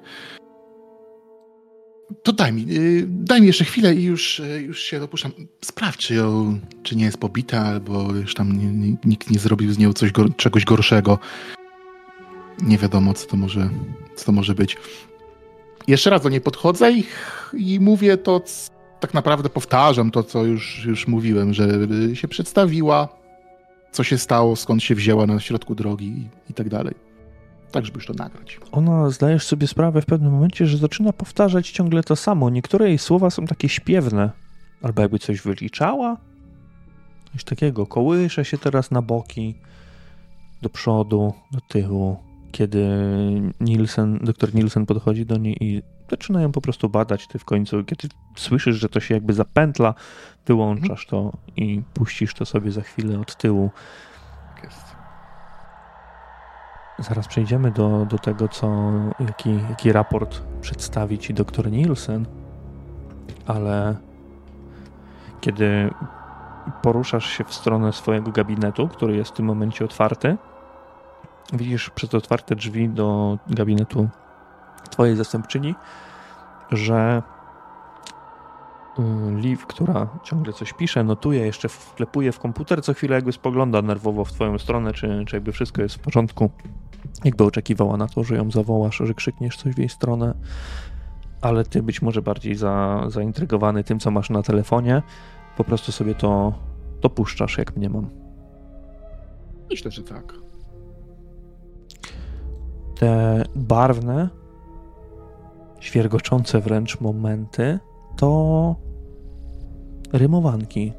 [2.23, 5.33] To daj mi, y, daj mi jeszcze chwilę i już, y, już się dopuszczam.
[5.65, 8.53] Sprawdź, czy, ją, czy nie jest pobita, albo już tam
[9.05, 11.19] nikt nie zrobił z nią coś czegoś gorszego.
[12.63, 13.71] Nie wiadomo, co to może,
[14.17, 14.77] co to może być.
[15.89, 17.05] Jeszcze raz do niej podchodzę i,
[17.59, 18.43] i mówię to,
[19.01, 21.65] tak naprawdę powtarzam to, co już, już mówiłem, że
[22.13, 23.09] y, się przedstawiła,
[23.99, 26.95] co się stało, skąd się wzięła na środku drogi i, i tak dalej.
[27.71, 28.61] Tak, żeby już to nagrać.
[28.73, 32.51] Ona zdajesz sobie sprawę w pewnym momencie, że zaczyna powtarzać ciągle to samo.
[32.51, 34.31] Niektóre jej słowa są takie śpiewne,
[34.83, 36.17] albo jakby coś wyliczała.
[37.33, 37.87] Coś takiego.
[37.87, 39.55] Kołysze się teraz na boki,
[40.63, 42.17] do przodu, do tyłu.
[42.53, 42.89] Kiedy
[43.61, 47.85] Nielsen, doktor Nielsen podchodzi do niej i zaczyna ją po prostu badać, ty w końcu,
[47.85, 49.94] kiedy słyszysz, że to się jakby zapętla,
[50.47, 53.71] wyłączasz to i puścisz to sobie za chwilę od tyłu.
[56.99, 58.90] Zaraz przejdziemy do, do tego, co,
[59.21, 62.27] jaki, jaki raport przedstawi ci doktor Nielsen,
[63.47, 63.97] ale
[65.40, 65.90] kiedy
[66.83, 70.37] poruszasz się w stronę swojego gabinetu, który jest w tym momencie otwarty,
[71.53, 74.09] widzisz przez otwarte drzwi do gabinetu
[74.88, 75.74] twojej zastępczyni,
[76.70, 77.22] że
[78.98, 79.03] y,
[79.40, 84.24] Liv, która ciągle coś pisze, notuje, jeszcze wklepuje w komputer, co chwilę jakby spogląda nerwowo
[84.24, 86.51] w twoją stronę, czy, czy jakby wszystko jest w porządku.
[87.24, 90.35] Jakby oczekiwała na to, że ją zawołasz, że krzykniesz coś w jej stronę,
[91.40, 95.03] ale ty być może bardziej za, zaintrygowany tym, co masz na telefonie,
[95.57, 96.53] po prostu sobie to,
[97.01, 98.11] to puszczasz, jak mnie mam.
[99.70, 100.35] Myślę, że tak.
[102.98, 104.29] Te barwne,
[105.81, 107.79] świergoczące wręcz momenty
[108.17, 108.77] to
[110.12, 110.93] rymowanki.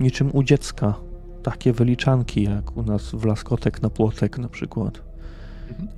[0.00, 0.94] Niczym u dziecka.
[1.42, 5.02] Takie wyliczanki, jak u nas w laskotek na płotek na przykład.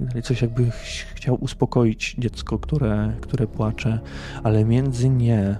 [0.00, 0.22] Mhm.
[0.22, 0.70] Coś jakby
[1.14, 4.00] chciał uspokoić dziecko, które, które płacze,
[4.42, 5.56] ale między nie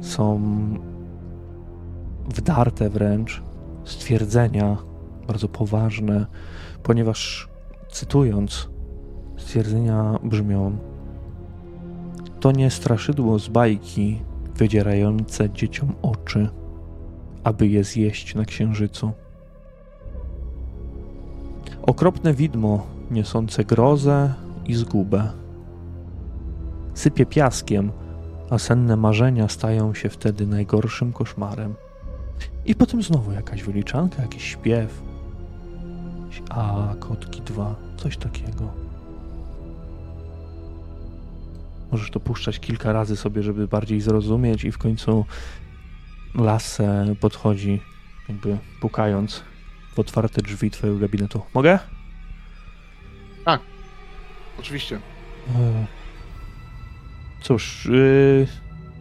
[0.00, 0.40] są
[2.28, 3.42] wdarte wręcz
[3.84, 4.76] stwierdzenia
[5.26, 6.26] bardzo poważne,
[6.82, 7.48] ponieważ
[7.90, 8.68] cytując,
[9.36, 10.78] stwierdzenia brzmią:
[12.40, 14.20] To nie straszydło z bajki
[14.54, 16.48] wydzierające dzieciom oczy,
[17.44, 19.12] aby je zjeść na księżycu.
[21.82, 24.34] Okropne widmo niosące grozę
[24.66, 25.30] i zgubę.
[26.94, 27.92] Sypie piaskiem,
[28.50, 31.74] a senne marzenia stają się wtedy najgorszym koszmarem.
[32.66, 35.02] I potem znowu jakaś wyliczanka, jakiś śpiew.
[36.50, 38.89] A, kotki dwa, coś takiego.
[41.92, 45.24] Możesz to puszczać kilka razy sobie, żeby bardziej zrozumieć i w końcu
[46.34, 47.80] Lasse podchodzi,
[48.28, 49.44] jakby pukając
[49.94, 51.42] w otwarte drzwi twojego gabinetu.
[51.54, 51.78] Mogę?
[53.44, 53.60] Tak,
[54.58, 54.96] oczywiście.
[55.56, 55.86] E,
[57.40, 58.46] cóż, yy,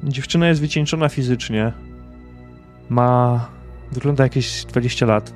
[0.04, 1.74] dziewczyna jest wycieńczona fizycznie.
[2.90, 3.50] Ma.
[3.92, 5.34] Wygląda jakieś 20 lat.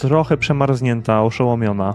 [0.00, 1.94] Trochę przemarznięta, oszołomiona.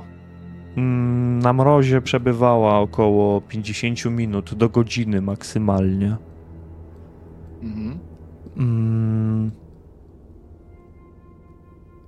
[0.78, 6.18] Mm, na mrozie przebywała około 50 minut do godziny maksymalnie.
[7.62, 8.00] Mhm.
[8.58, 9.52] Mm,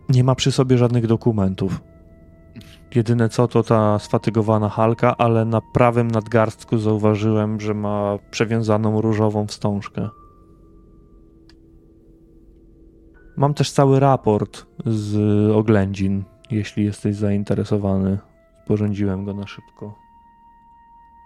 [0.09, 1.81] nie ma przy sobie żadnych dokumentów.
[2.95, 9.47] Jedyne co to ta sfatygowana halka, ale na prawym nadgarstku zauważyłem, że ma przewiązaną różową
[9.47, 10.09] wstążkę.
[13.37, 15.15] Mam też cały raport z
[15.51, 18.17] oględzin, jeśli jesteś zainteresowany.
[18.65, 19.95] Sporządziłem go na szybko.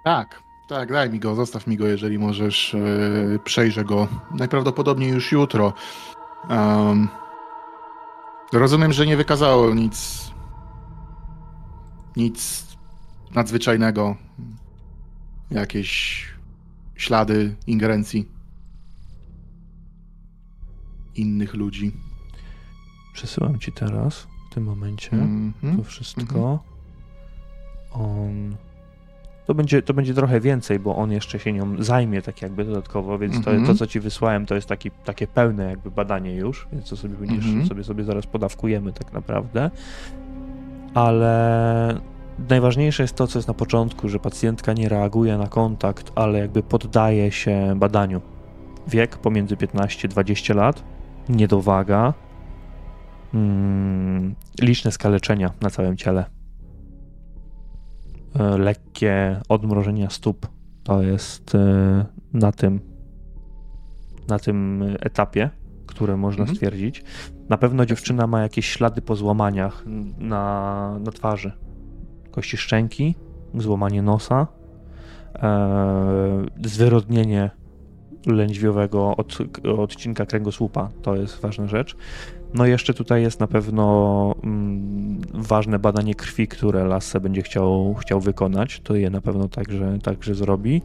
[0.04, 2.74] Tak, tak, daj mi go, zostaw mi go, jeżeli możesz.
[2.74, 5.74] Yy, przejrzę go najprawdopodobniej już jutro.
[6.50, 7.08] Um,
[8.54, 10.28] rozumiem, że nie wykazało nic
[12.18, 12.68] nic
[13.36, 14.16] nadzwyczajnego.
[15.52, 16.26] Jakieś
[16.96, 18.28] ślady ingerencji
[21.16, 21.92] innych ludzi.
[23.14, 25.78] Przesyłam ci teraz, w tym momencie, mm -hmm.
[25.78, 26.22] to wszystko.
[26.22, 26.77] Mm -hmm.
[28.00, 28.56] On.
[29.46, 33.20] To będzie, to będzie trochę więcej, bo on jeszcze się nią zajmie tak jakby dodatkowo,
[33.20, 33.46] więc mm -hmm.
[33.46, 33.68] to, mhm.
[33.68, 37.16] to, co ci wysłałem, to jest taki, takie pełne jakby badanie już, więc to sobie
[37.16, 37.68] będziesz, mhm.
[37.68, 39.72] sobie, sobie zaraz podawkujemy tak naprawdę
[40.98, 42.02] ale
[42.50, 46.64] najważniejsze jest to, co jest na początku, że pacjentka nie reaguje na kontakt, ale jakby
[46.64, 48.22] poddaje się badaniu.
[48.88, 50.84] Wiek pomiędzy 15-20 lat,
[51.30, 52.14] niedowaga,
[53.34, 56.26] mm, liczne skaleczenia na całym ciele,
[58.58, 60.48] lekkie odmrożenia stóp.
[60.84, 62.80] To jest e, na tym,
[64.28, 65.50] na tym etapie,
[65.86, 66.56] które można mhm.
[66.56, 67.04] stwierdzić.
[67.50, 69.84] Na pewno dziewczyna ma jakieś ślady po złamaniach
[70.18, 71.52] na, na twarzy.
[72.32, 73.16] Kości szczęki,
[73.56, 74.48] złamanie nosa,
[75.36, 77.52] e, zwyrodnienie
[78.26, 79.38] lędźwiowego od,
[79.78, 80.90] odcinka kręgosłupa.
[81.02, 81.98] To jest ważna rzecz.
[82.58, 87.96] No i jeszcze tutaj jest na pewno mm, ważne badanie krwi, które Lasse będzie chciał,
[88.00, 88.80] chciał wykonać.
[88.80, 90.82] To je na pewno także, także zrobi.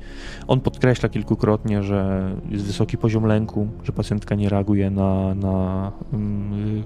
[0.47, 6.83] On podkreśla kilkukrotnie, że jest wysoki poziom lęku, że pacjentka nie reaguje na, na mm,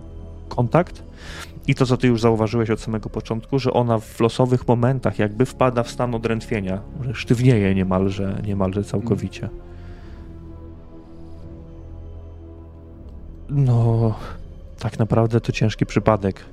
[0.48, 1.02] kontakt.
[1.66, 5.46] I to, co ty już zauważyłeś od samego początku, że ona w losowych momentach jakby
[5.46, 9.48] wpada w stan odrętwienia, że sztywnieje niemalże, niemalże całkowicie.
[13.48, 14.14] No,
[14.78, 16.44] tak naprawdę to ciężki przypadek.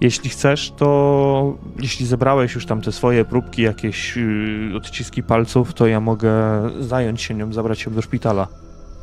[0.00, 5.86] Jeśli chcesz, to jeśli zebrałeś już tam te swoje próbki, jakieś yy, odciski palców, to
[5.86, 6.32] ja mogę
[6.80, 8.48] zająć się nią, zabrać ją do szpitala.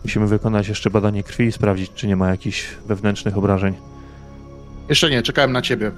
[0.04, 3.74] Musimy wykonać jeszcze badanie krwi i sprawdzić, czy nie ma jakichś wewnętrznych obrażeń.
[4.90, 5.92] Jeszcze nie, czekałem na ciebie e,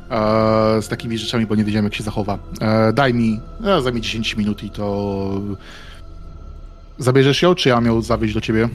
[0.81, 2.39] z takimi rzeczami, bo nie wiedziałem, jak się zachowa.
[2.61, 5.41] E, daj mi, e, zajmie 10 minut i to...
[6.97, 8.69] Zabierzesz ją, czy ja mam ją zawieźć do ciebie?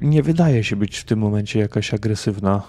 [0.00, 2.62] Nie wydaje się być w tym momencie jakaś agresywna.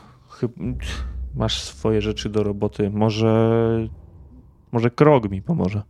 [1.35, 2.89] masz swoje rzeczy do roboty.
[2.89, 3.87] Może,
[4.71, 5.81] może krok mi pomoże.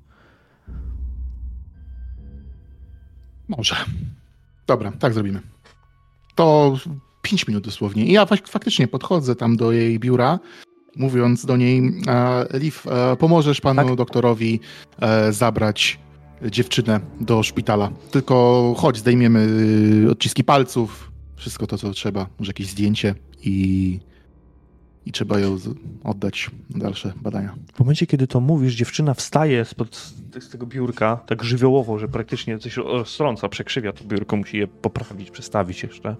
[3.47, 3.75] Może.
[4.67, 5.41] Dobra, tak zrobimy.
[6.35, 6.77] To
[7.21, 8.05] 5 minut dosłownie.
[8.05, 10.39] I ja faktycznie podchodzę tam do jej biura,
[10.95, 13.95] mówiąc do niej, e, Liv, e, pomożesz panu tak?
[13.95, 14.59] doktorowi
[14.99, 15.99] e, zabrać
[16.45, 17.91] dziewczynę do szpitala.
[18.11, 19.47] Tylko chodź, zdejmiemy
[20.11, 23.99] odciski palców, wszystko to, co trzeba, może jakieś zdjęcie i,
[25.05, 25.57] i trzeba ją
[26.03, 27.55] oddać na dalsze badania.
[27.73, 29.95] W momencie, kiedy to mówisz, dziewczyna wstaje spod,
[30.39, 35.31] z tego biurka tak żywiołowo, że praktycznie coś roztrąca, przekrzywia to biurko, musi je poprawić,
[35.31, 36.15] przestawić jeszcze.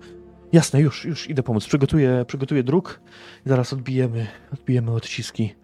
[0.54, 1.66] Jasne, już, już idę pomóc.
[1.66, 3.00] Przygotuję, przygotuję druk
[3.46, 5.56] i zaraz odbijemy, odbijemy odciski.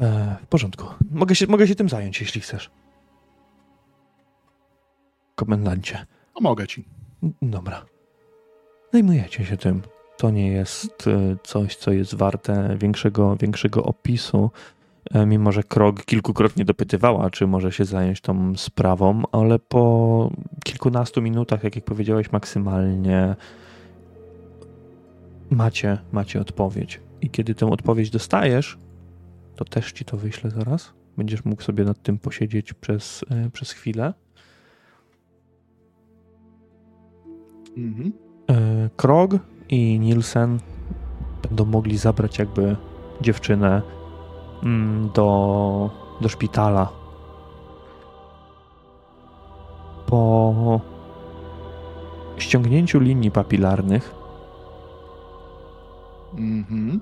[0.00, 0.86] E, w porządku.
[1.10, 2.70] Mogę się, mogę się tym zająć, jeśli chcesz.
[5.34, 6.06] Komendancie.
[6.34, 6.84] Pomogę ci.
[7.42, 7.91] Dobra.
[8.92, 9.82] Zajmujecie się tym.
[10.16, 14.50] To nie jest e, coś, co jest warte większego, większego opisu.
[15.10, 20.30] E, mimo, że Krog kilkukrotnie dopytywała, czy może się zająć tą sprawą, ale po
[20.64, 23.36] kilkunastu minutach, jak, jak powiedziałeś, maksymalnie
[25.50, 27.00] macie, macie odpowiedź.
[27.20, 28.78] I kiedy tę odpowiedź dostajesz,
[29.56, 30.92] to też ci to wyślę zaraz.
[31.16, 34.14] Będziesz mógł sobie nad tym posiedzieć przez, e, przez chwilę.
[37.76, 38.21] Mhm.
[38.50, 39.30] E, Krog
[39.68, 40.58] i Nielsen
[41.42, 42.76] będą mogli zabrać jakby
[43.20, 43.82] dziewczynę
[44.62, 46.88] mm, do, do szpitala.
[50.06, 50.80] Po
[52.38, 54.22] ściągnięciu linii papilarnych
[56.38, 57.00] Mhm.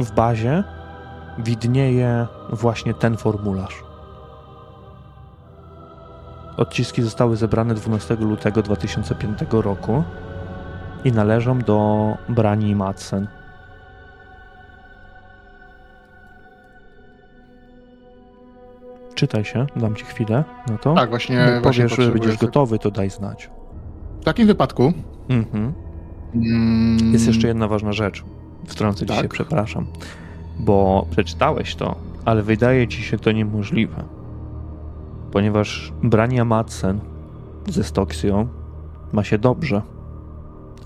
[0.00, 0.64] W bazie
[1.38, 3.89] widnieje właśnie ten formularz.
[6.60, 10.02] Odciski zostały zebrane 12 lutego 2005 roku
[11.04, 13.26] i należą do Brani Madsen.
[19.14, 20.94] Czytaj się, dam ci chwilę na to.
[20.94, 21.36] Tak, właśnie.
[21.36, 23.50] Jak powiesz, że będziesz gotowy, to daj znać.
[24.20, 24.92] W takim wypadku
[25.28, 25.72] mhm.
[26.34, 27.12] Mm.
[27.12, 28.24] Jest jeszcze jedna ważna rzecz.
[28.66, 29.22] Wtrącę tak?
[29.22, 29.86] się, przepraszam.
[30.58, 34.19] Bo przeczytałeś to, ale wydaje ci się to niemożliwe.
[35.32, 37.00] Ponieważ Brania Madsen
[37.68, 38.48] ze Stoksją
[39.12, 39.82] ma się dobrze.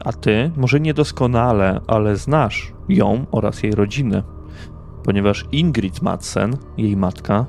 [0.04, 4.22] A ty, może niedoskonale, ale znasz ją oraz jej rodzinę.
[5.04, 7.46] Ponieważ Ingrid Madsen, jej matka,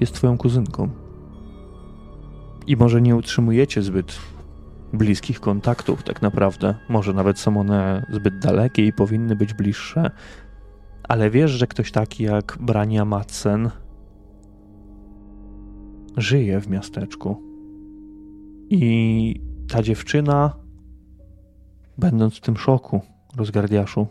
[0.00, 0.88] jest twoją kuzynką.
[2.66, 4.18] I może nie utrzymujecie zbyt
[4.92, 6.74] bliskich kontaktów, tak naprawdę.
[6.88, 10.10] Może nawet są one zbyt dalekie i powinny być bliższe.
[11.08, 13.70] Ale wiesz, że ktoś taki jak Brania Madsen
[16.16, 17.42] żyje w miasteczku.
[18.70, 20.56] I ta dziewczyna,
[21.98, 23.00] będąc w tym szoku,
[23.36, 24.06] rozgardiaszu,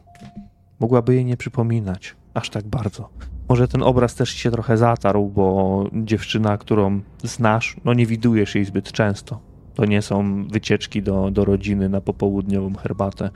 [0.80, 3.10] mogłaby jej nie przypominać aż tak bardzo.
[3.50, 8.66] Może ten obraz też się trochę zatarł, bo dziewczyna, którą znasz, no nie widujesz jej
[8.66, 9.40] zbyt często.
[9.74, 13.30] To nie są wycieczki do, do rodziny na popołudniową herbatę.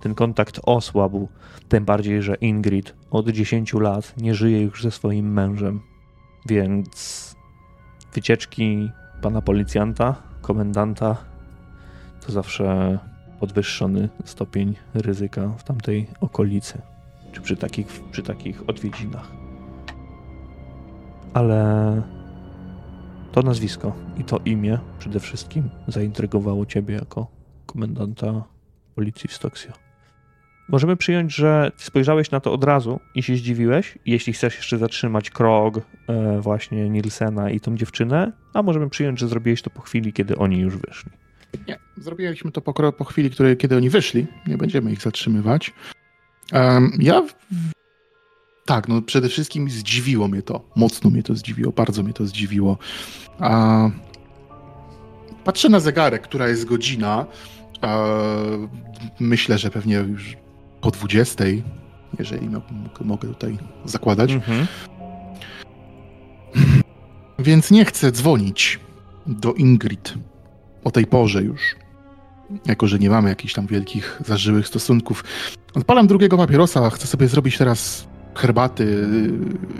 [0.00, 1.28] Ten kontakt osłabł,
[1.68, 5.80] tym bardziej, że Ingrid od 10 lat nie żyje już ze swoim mężem.
[6.46, 7.31] Więc
[8.12, 8.90] wycieczki
[9.22, 11.16] pana policjanta, komendanta
[12.26, 12.98] to zawsze
[13.40, 16.82] podwyższony stopień ryzyka w tamtej okolicy,
[17.32, 19.32] czy przy takich, przy takich odwiedzinach.
[21.34, 22.02] Ale
[23.32, 27.26] to nazwisko i to imię przede wszystkim zaintrygowało ciebie jako
[27.66, 28.44] komendanta
[28.94, 29.72] policji w Stoksio.
[30.72, 33.98] Możemy przyjąć, że spojrzałeś na to od razu i się zdziwiłeś.
[34.06, 39.28] Jeśli chcesz jeszcze zatrzymać Krog, e, właśnie Nielsena i tą dziewczynę, a możemy przyjąć, że
[39.28, 41.10] zrobiłeś to po chwili, kiedy oni już wyszli.
[41.68, 44.26] Nie, zrobiliśmy to po, po chwili, której, kiedy oni wyszli.
[44.46, 45.72] Nie będziemy ich zatrzymywać.
[46.52, 47.22] Um, ja
[48.64, 50.68] tak, no przede wszystkim zdziwiło mnie to.
[50.76, 52.78] Mocno mnie to zdziwiło, bardzo mnie to zdziwiło.
[55.44, 57.26] Patrzę na zegarek, która jest godzina.
[57.80, 58.06] A...
[59.20, 60.36] Myślę, że pewnie już
[60.82, 61.44] po 20,
[62.18, 62.48] jeżeli
[63.00, 64.32] mogę tutaj zakładać.
[64.32, 64.66] Mhm.
[67.38, 68.80] Więc nie chcę dzwonić
[69.26, 70.14] do Ingrid
[70.84, 71.60] o tej porze już.
[72.66, 75.24] Jako, że nie mamy jakichś tam wielkich, zażyłych stosunków.
[75.74, 78.84] Odpalam drugiego papierosa, chcę sobie zrobić teraz herbaty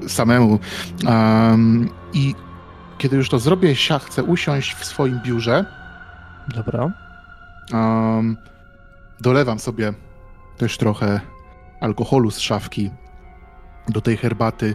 [0.04, 0.58] y, samemu.
[1.06, 2.34] Um, I
[2.98, 5.64] kiedy już to zrobię, ja chcę usiąść w swoim biurze.
[6.54, 6.92] Dobra.
[7.72, 8.36] Um,
[9.20, 9.92] dolewam sobie
[10.62, 11.20] też trochę
[11.80, 12.90] alkoholu z szafki
[13.88, 14.74] do tej herbaty,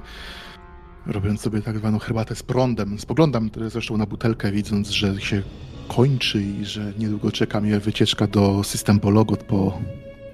[1.06, 3.00] robiąc sobie tak zwaną herbatę z prądem.
[3.00, 5.42] Spoglądam zresztą na butelkę, widząc, że się
[5.88, 9.80] kończy i że niedługo czeka mnie wycieczka do System Pologot po,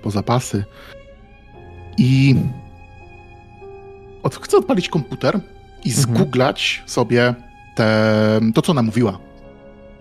[0.01, 0.65] po zapasy.
[1.97, 2.35] I
[4.23, 5.39] od, chcę odpalić komputer
[5.85, 6.01] i mhm.
[6.01, 7.35] zgooglać sobie
[7.75, 9.19] te, to, co ona mówiła.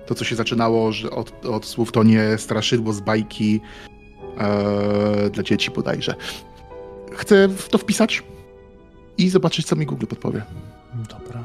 [0.06, 3.60] To, co się zaczynało że od, od słów to nie straszydło z bajki
[4.38, 6.14] e, dla dzieci bodajże.
[7.12, 8.22] Chcę w to wpisać
[9.18, 10.42] i zobaczyć, co mi Google podpowie.
[10.94, 11.42] Dobra.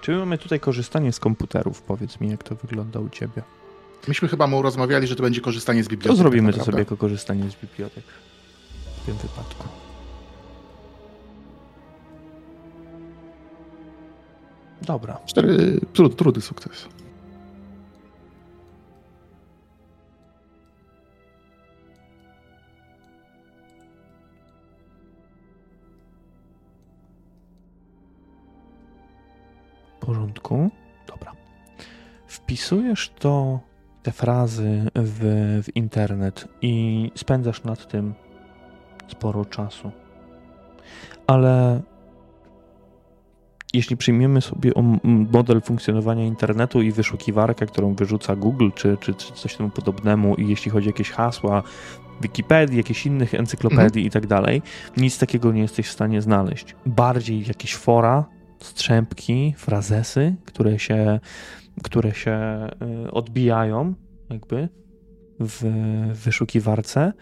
[0.00, 1.82] Czy mamy tutaj korzystanie z komputerów?
[1.82, 3.42] Powiedz mi, jak to wygląda u ciebie.
[4.08, 6.12] Myśmy chyba mu rozmawiali, że to będzie korzystanie z bibliotek.
[6.12, 8.04] To zrobimy tak to sobie jako korzystanie z bibliotek
[9.02, 9.68] w tym wypadku.
[14.82, 15.18] Dobra.
[15.26, 16.86] Cztery trud, trudy sukces.
[30.00, 30.70] W porządku.
[31.06, 31.32] Dobra.
[32.26, 33.60] Wpisujesz to,
[34.02, 35.20] te frazy w,
[35.64, 38.14] w internet i spędzasz nad tym
[39.08, 39.90] sporo czasu.
[41.26, 41.82] Ale
[43.74, 44.72] jeśli przyjmiemy sobie
[45.04, 50.48] model funkcjonowania internetu i wyszukiwarkę, którą wyrzuca Google czy, czy, czy coś temu podobnemu, i
[50.48, 51.62] jeśli chodzi o jakieś hasła,
[52.20, 54.06] Wikipedii, jakichś innych encyklopedii mhm.
[54.06, 54.62] i tak dalej,
[54.96, 56.74] nic takiego nie jesteś w stanie znaleźć.
[56.86, 58.24] Bardziej jakieś fora,
[58.60, 61.20] strzępki, frazesy, które się,
[61.82, 62.66] które się
[63.06, 63.94] y, odbijają
[64.30, 64.68] jakby
[65.40, 65.64] w
[66.24, 67.12] wyszukiwarce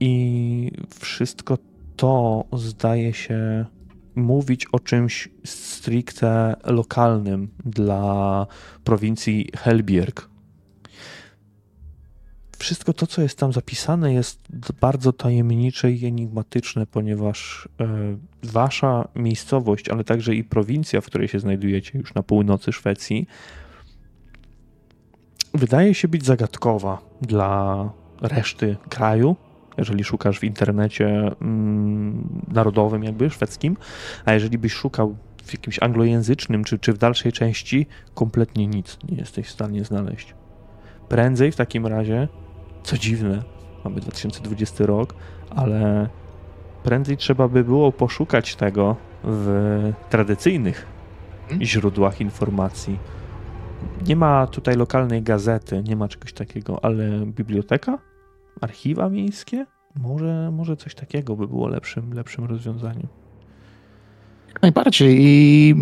[0.00, 1.58] i wszystko
[1.96, 3.66] to zdaje się
[4.14, 8.46] mówić o czymś stricte lokalnym dla
[8.84, 10.28] prowincji Helbierg.
[12.58, 14.40] Wszystko to, co jest tam zapisane, jest
[14.80, 17.86] bardzo tajemnicze i enigmatyczne, ponieważ e,
[18.42, 23.26] wasza miejscowość, ale także i prowincja, w której się znajdujecie już na północy Szwecji,
[25.54, 27.90] wydaje się być zagadkowa dla
[28.20, 29.36] reszty kraju,
[29.78, 33.76] jeżeli szukasz w internecie mm, narodowym, jakby szwedzkim,
[34.24, 39.16] a jeżeli byś szukał w jakimś anglojęzycznym czy, czy w dalszej części, kompletnie nic nie
[39.16, 40.34] jesteś w stanie znaleźć.
[41.08, 42.28] Prędzej w takim razie,
[42.82, 43.42] co dziwne,
[43.84, 45.14] mamy 2020 rok,
[45.50, 46.08] ale
[46.82, 50.86] prędzej trzeba by było poszukać tego w tradycyjnych
[51.48, 51.66] hmm?
[51.66, 52.98] źródłach informacji.
[54.06, 57.98] Nie ma tutaj lokalnej gazety, nie ma czegoś takiego, ale biblioteka?
[58.60, 59.66] archiwa miejskie?
[59.96, 63.06] Może, może coś takiego by było lepszym, lepszym rozwiązaniem.
[64.62, 65.18] Najbardziej.
[65.20, 65.74] I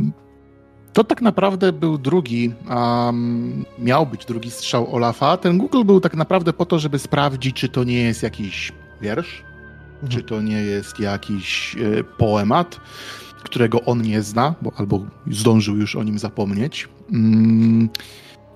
[0.97, 5.37] to tak naprawdę był drugi, um, miał być drugi strzał Olafa.
[5.37, 9.43] Ten Google był tak naprawdę po to, żeby sprawdzić, czy to nie jest jakiś wiersz,
[9.95, 10.13] mhm.
[10.13, 12.81] czy to nie jest jakiś e, poemat,
[13.43, 16.89] którego on nie zna, bo albo zdążył już o nim zapomnieć.
[17.13, 17.89] Mm,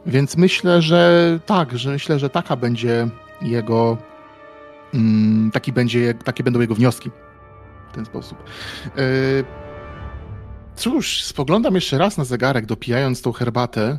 [0.07, 3.09] więc myślę, że tak, że myślę, że taka będzie
[3.43, 3.99] jego
[4.95, 7.11] Mm, taki będzie, takie będą jego wnioski
[7.91, 8.38] w ten sposób.
[8.97, 9.01] E,
[10.80, 13.98] cóż, spoglądam jeszcze raz na zegarek, dopijając tą herbatę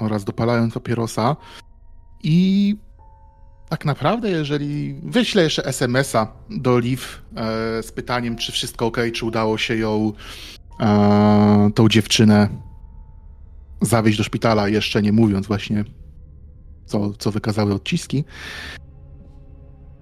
[0.00, 1.36] oraz dopalając papierosa
[2.22, 2.76] i
[3.68, 7.02] tak naprawdę, jeżeli wyślę jeszcze SMS-a do Liv
[7.36, 10.12] e, z pytaniem, czy wszystko ok, czy udało się ją,
[10.80, 12.48] e, tą dziewczynę
[13.80, 15.84] zawieźć do szpitala, jeszcze nie mówiąc właśnie,
[16.86, 18.24] co, co wykazały odciski,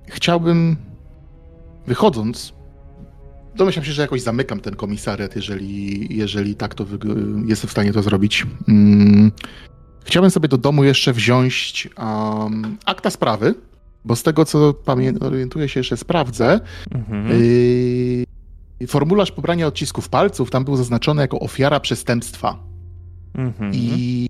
[0.08, 0.76] chciałbym,
[1.86, 2.54] wychodząc,
[3.56, 6.86] domyślam się, że jakoś zamykam ten komisariat, jeżeli, jeżeli tak to
[7.46, 8.46] jestem w stanie to zrobić.
[8.66, 9.32] Hmm.
[10.04, 13.54] Chciałbym sobie do domu jeszcze wziąć um, akta sprawy,
[14.04, 14.74] bo z tego, co
[15.20, 16.60] orientuję się, jeszcze sprawdzę,
[16.94, 17.28] mhm.
[18.80, 22.58] yy, formularz pobrania odcisków palców tam był zaznaczony jako ofiara przestępstwa.
[23.34, 23.72] Mhm.
[23.74, 24.28] I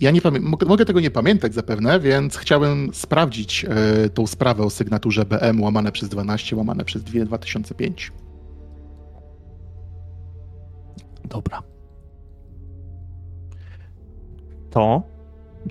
[0.00, 4.70] ja nie mogę, mogę, tego nie pamiętać zapewne, więc chciałem sprawdzić e, tą sprawę o
[4.70, 8.12] sygnaturze BM łamane przez 12, łamane przez 2, 2005.
[11.24, 11.62] Dobra.
[14.70, 15.02] To,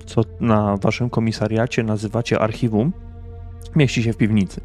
[0.06, 2.92] co na waszym komisariacie nazywacie archiwum,
[3.76, 4.60] mieści się w piwnicy.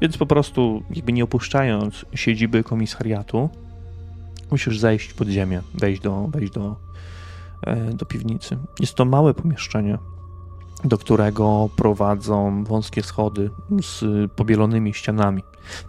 [0.00, 3.48] Więc po prostu, jakby nie opuszczając siedziby komisariatu,
[4.50, 6.88] musisz zejść pod ziemię, wejść do, wejść do
[7.62, 8.58] E, do piwnicy.
[8.80, 9.98] Jest to małe pomieszczenie,
[10.84, 13.50] do którego prowadzą wąskie schody
[13.82, 15.42] z pobielonymi ścianami.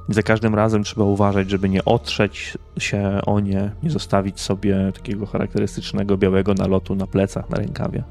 [0.09, 5.25] Za każdym razem trzeba uważać, żeby nie otrzeć się o nie, nie zostawić sobie takiego
[5.25, 8.03] charakterystycznego białego nalotu na plecach, na rękawie.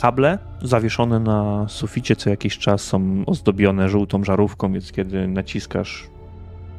[0.00, 6.08] Kable zawieszone na suficie co jakiś czas są ozdobione żółtą żarówką, więc kiedy naciskasz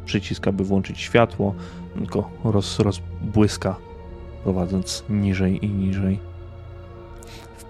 [0.05, 1.55] przycisk, aby włączyć światło,
[1.95, 3.76] tylko roz, rozbłyska
[4.43, 6.30] prowadząc niżej i niżej.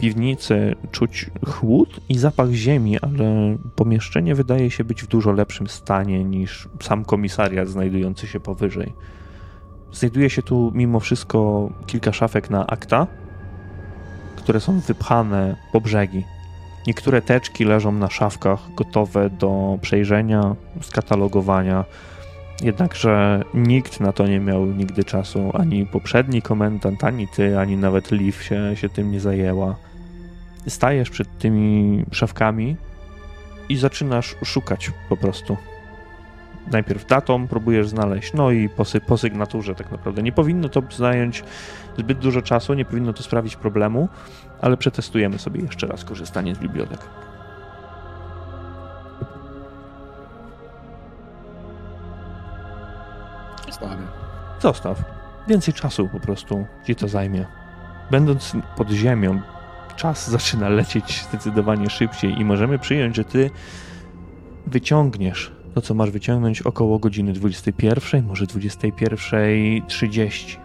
[0.02, 6.24] Piwnicy czuć chłód i zapach ziemi, ale pomieszczenie wydaje się być w dużo lepszym stanie
[6.24, 8.94] niż sam komisariat znajdujący się powyżej.
[9.92, 13.08] Znajduje się tu mimo wszystko kilka szafek na akta,
[14.36, 16.24] które są wypchane po brzegi.
[16.88, 21.86] Niektóre teczki leżą na szafkach, gotowe do przejrzenia, skatalogowania.
[22.64, 28.12] Jednakże nikt na to nie miał nigdy czasu, ani poprzedni komendant, ani ty, ani nawet
[28.12, 29.91] Liv się, się tym nie zajęła.
[30.68, 32.78] Stajesz przed tymi szafkami
[33.70, 35.58] i zaczynasz szukać po prostu.
[36.72, 40.24] Najpierw datą próbujesz znaleźć, no i po, po sygnaturze tak naprawdę.
[40.24, 41.44] Nie powinno to zająć
[41.98, 44.10] zbyt dużo czasu, nie powinno to sprawić problemu,
[44.62, 47.00] ale przetestujemy sobie jeszcze raz korzystanie z bibliotek.
[53.66, 54.04] Zostawię.
[54.60, 55.04] Zostaw.
[55.48, 57.46] Więcej czasu po prostu ci to zajmie.
[58.12, 59.42] Będąc pod ziemią,
[59.96, 63.50] czas zaczyna lecieć zdecydowanie szybciej i możemy przyjąć, że ty
[64.68, 70.58] wyciągniesz to, co masz wyciągnąć około godziny 21, może 21.30.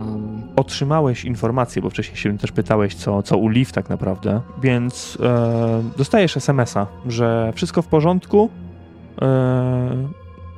[0.00, 5.18] Um, Otrzymałeś informację, bo wcześniej się też pytałeś, co, co u Liv tak naprawdę, więc
[5.22, 8.50] e, dostajesz SMS-a, że wszystko w porządku.
[9.22, 10.08] E,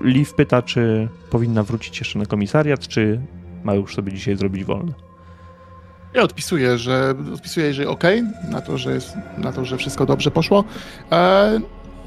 [0.00, 3.20] Liv pyta, czy powinna wrócić jeszcze na komisariat, czy
[3.64, 5.05] ma już sobie dzisiaj zrobić wolne.
[6.16, 8.04] Ja odpisuję, że odpisuję, że ok,
[8.50, 10.64] na to, że jest, na to, że wszystko dobrze poszło
[11.12, 11.60] e,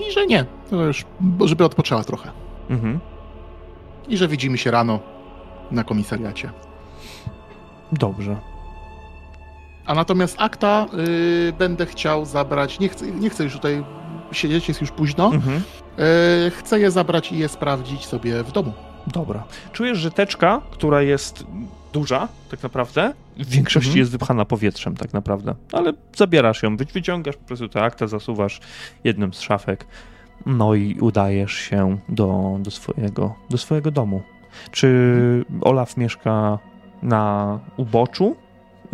[0.10, 1.06] i że nie, to już,
[1.46, 2.32] żeby odpoczęła trochę.
[2.70, 3.00] Mhm.
[4.08, 5.00] I że widzimy się rano
[5.72, 6.50] na komisariacie.
[7.92, 8.38] Dobrze.
[9.86, 10.86] A natomiast akta
[11.50, 13.84] y, będę chciał zabrać, nie chcę, nie chcę już tutaj
[14.32, 15.62] siedzieć, jest już późno, Mhm.
[16.48, 18.74] y, chcę je zabrać i je sprawdzić sobie w domu.
[19.08, 19.44] Dobra.
[19.74, 21.44] Czujesz, że teczka, która jest
[21.94, 24.00] duża, tak naprawdę, w większości Mhm.
[24.00, 25.56] jest wypchana powietrzem, tak naprawdę.
[25.72, 28.60] Ale zabierasz ją, wy- wyciągasz po prostu te akta, zasuwasz
[29.04, 29.86] jednym z szafek,
[30.46, 34.22] no i udajesz się do, do, swojego, do swojego domu.
[34.72, 36.60] Czy Olaf mieszka
[37.04, 38.36] na uboczu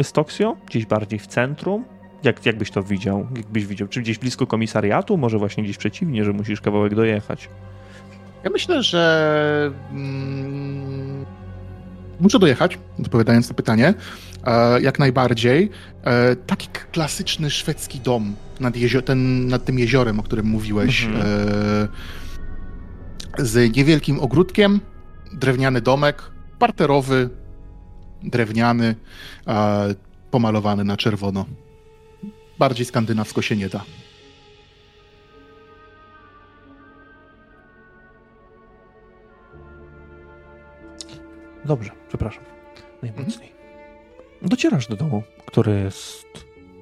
[0.02, 0.56] Stoksio?
[0.66, 1.86] Gdzieś bardziej w centrum?
[2.24, 3.28] Jak, jak byś to widział?
[3.38, 3.88] Jakbyś widział?
[3.88, 5.18] Czy gdzieś blisko komisariatu?
[5.18, 7.50] Może właśnie gdzieś przeciwnie, że musisz kawałek dojechać?
[8.44, 11.15] Ja myślę, że mm,
[12.20, 13.94] muszę dojechać, odpowiadając na pytanie.
[14.46, 15.70] E, jak najbardziej.
[16.04, 21.06] E, taki klasyczny szwedzki dom nad, jezio- ten, nad tym jeziorem, o którym mówiłeś.
[21.06, 21.26] Mhm.
[23.38, 24.80] E, z niewielkim ogródkiem,
[25.34, 26.22] drewniany domek,
[26.60, 27.30] parterowy,
[28.24, 28.96] drewniany,
[29.48, 29.96] e,
[30.32, 31.46] pomalowany na czerwono.
[32.60, 33.82] Bardziej skandynawsko się nie da.
[41.66, 42.44] Dobrze, przepraszam.
[43.02, 43.52] Najmocniej.
[44.42, 46.26] Docierasz do domu, który jest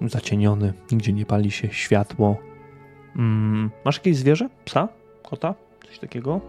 [0.01, 2.38] zacieniony, nigdzie nie pali się światło.
[3.15, 4.49] Mm, masz jakieś zwierzę?
[4.65, 4.88] Psa?
[5.23, 5.55] Kota?
[5.88, 6.41] Coś takiego?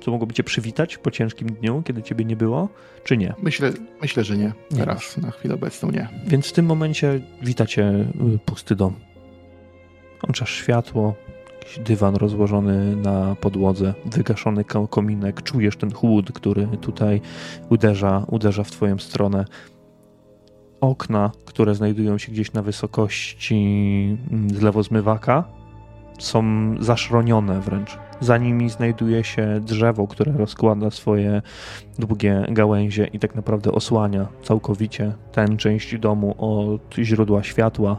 [0.00, 2.68] Co mogłoby cię przywitać po ciężkim dniu, kiedy ciebie nie było?
[3.04, 3.34] Czy nie?
[3.42, 3.72] Myślę,
[4.02, 4.52] myślę że nie.
[4.70, 6.08] Nie Teraz, na chwilę obecną nie.
[6.26, 7.90] Więc w tym momencie witacie
[8.34, 8.94] y, pusty dom.
[10.20, 11.14] Włączasz światło,
[11.66, 17.20] jakiś dywan rozłożony na podłodze, wygaszony ko- kominek, czujesz ten chłód, który tutaj
[17.70, 19.44] uderza, uderza w twoją stronę.
[20.80, 23.54] Okna, które znajdują się gdzieś na wysokości
[24.30, 25.44] mm, zlewozmywaka,
[26.18, 26.44] są
[26.80, 27.98] zaszronione wręcz.
[28.20, 31.42] Za nimi znajduje się drzewo, które rozkłada swoje
[31.98, 37.96] długie gałęzie i tak naprawdę osłania całkowicie tę część domu od źródła światła,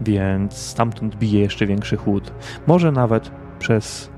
[0.00, 2.32] więc stamtąd bije jeszcze większy chłód.
[2.66, 4.10] Może nawet przez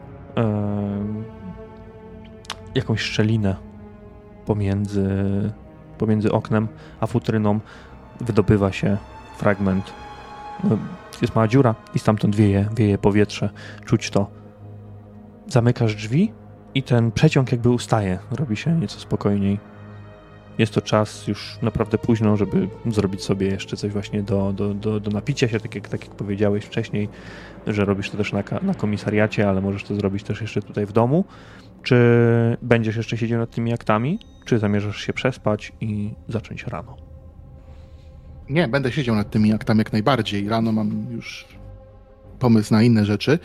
[2.75, 3.57] jakąś szczelinę
[4.47, 5.09] pomiędzy,
[5.99, 6.69] pomiędzy oknem
[7.01, 7.61] a futryną
[8.21, 8.97] wydobywa się
[9.37, 9.93] fragment.
[10.65, 10.79] No,
[11.23, 13.51] Jest mała dziura i stamtąd wieje, wieje powietrze.
[13.85, 14.31] Czuć to.
[15.47, 16.33] Zamykasz drzwi
[16.75, 19.59] i ten przeciąg jakby ustaje, robi się nieco spokojniej.
[20.59, 25.01] Jest to czas już naprawdę późno, żeby zrobić sobie jeszcze coś właśnie do, do, do,
[25.01, 27.09] do napicia się, tak jak, tak jak powiedziałeś wcześniej,
[27.67, 30.93] że robisz to też na, na komisariacie, ale możesz to zrobić też jeszcze tutaj w
[30.93, 31.25] domu.
[31.83, 31.97] Czy
[32.63, 36.97] będziesz jeszcze siedział nad tymi aktami, czy zamierzasz się przespać i zacząć rano?
[38.49, 40.49] Nie, będę siedział nad tymi aktami jak najbardziej.
[40.49, 41.47] Rano mam już
[42.39, 43.39] pomysł na inne rzeczy.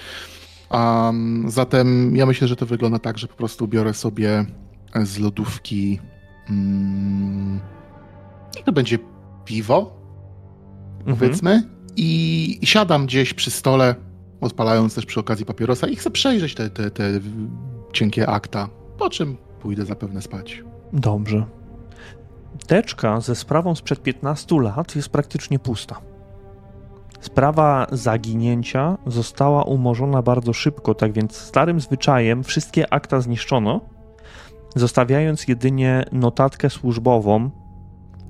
[0.72, 4.46] Um, zatem ja myślę, że to wygląda tak, że po prostu biorę sobie
[5.04, 6.00] z lodówki.
[6.50, 7.60] Mm,
[8.66, 8.98] to będzie
[9.46, 9.92] piwo,
[11.00, 11.18] Mhm.
[11.18, 11.64] powiedzmy.
[11.96, 13.96] I, I siadam gdzieś przy stole,
[14.42, 17.04] odpalając też przy okazji papierosa i chcę przejrzeć te, te, te
[17.94, 18.70] cienkie akta.
[18.98, 20.64] Po czym pójdę zapewne spać.
[20.94, 21.46] Dobrze.
[22.68, 26.00] teczka ze sprawą sprzed 15 lat jest praktycznie pusta.
[27.20, 33.82] Sprawa zaginięcia została umorzona bardzo szybko, tak więc starym zwyczajem wszystkie akta zniszczono,
[34.76, 37.50] zostawiając jedynie notatkę służbową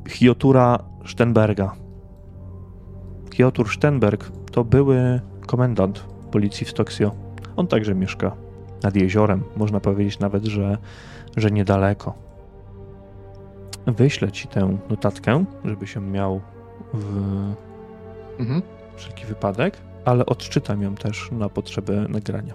[0.10, 1.76] Hiotura Stenberga.
[3.34, 7.12] Hiotur Stenberg to były komendant policji w Stoksio.
[7.56, 8.36] On także mieszka
[8.84, 10.78] nad jeziorem, można powiedzieć nawet, że,
[11.38, 12.14] że niedaleko.
[13.88, 16.42] Wyślę ci tę notatkę, żeby się miał
[16.94, 17.18] w
[18.40, 18.62] mhm.
[18.96, 22.54] wszelki wypadek, ale odczytam ją też na potrzeby nagrania.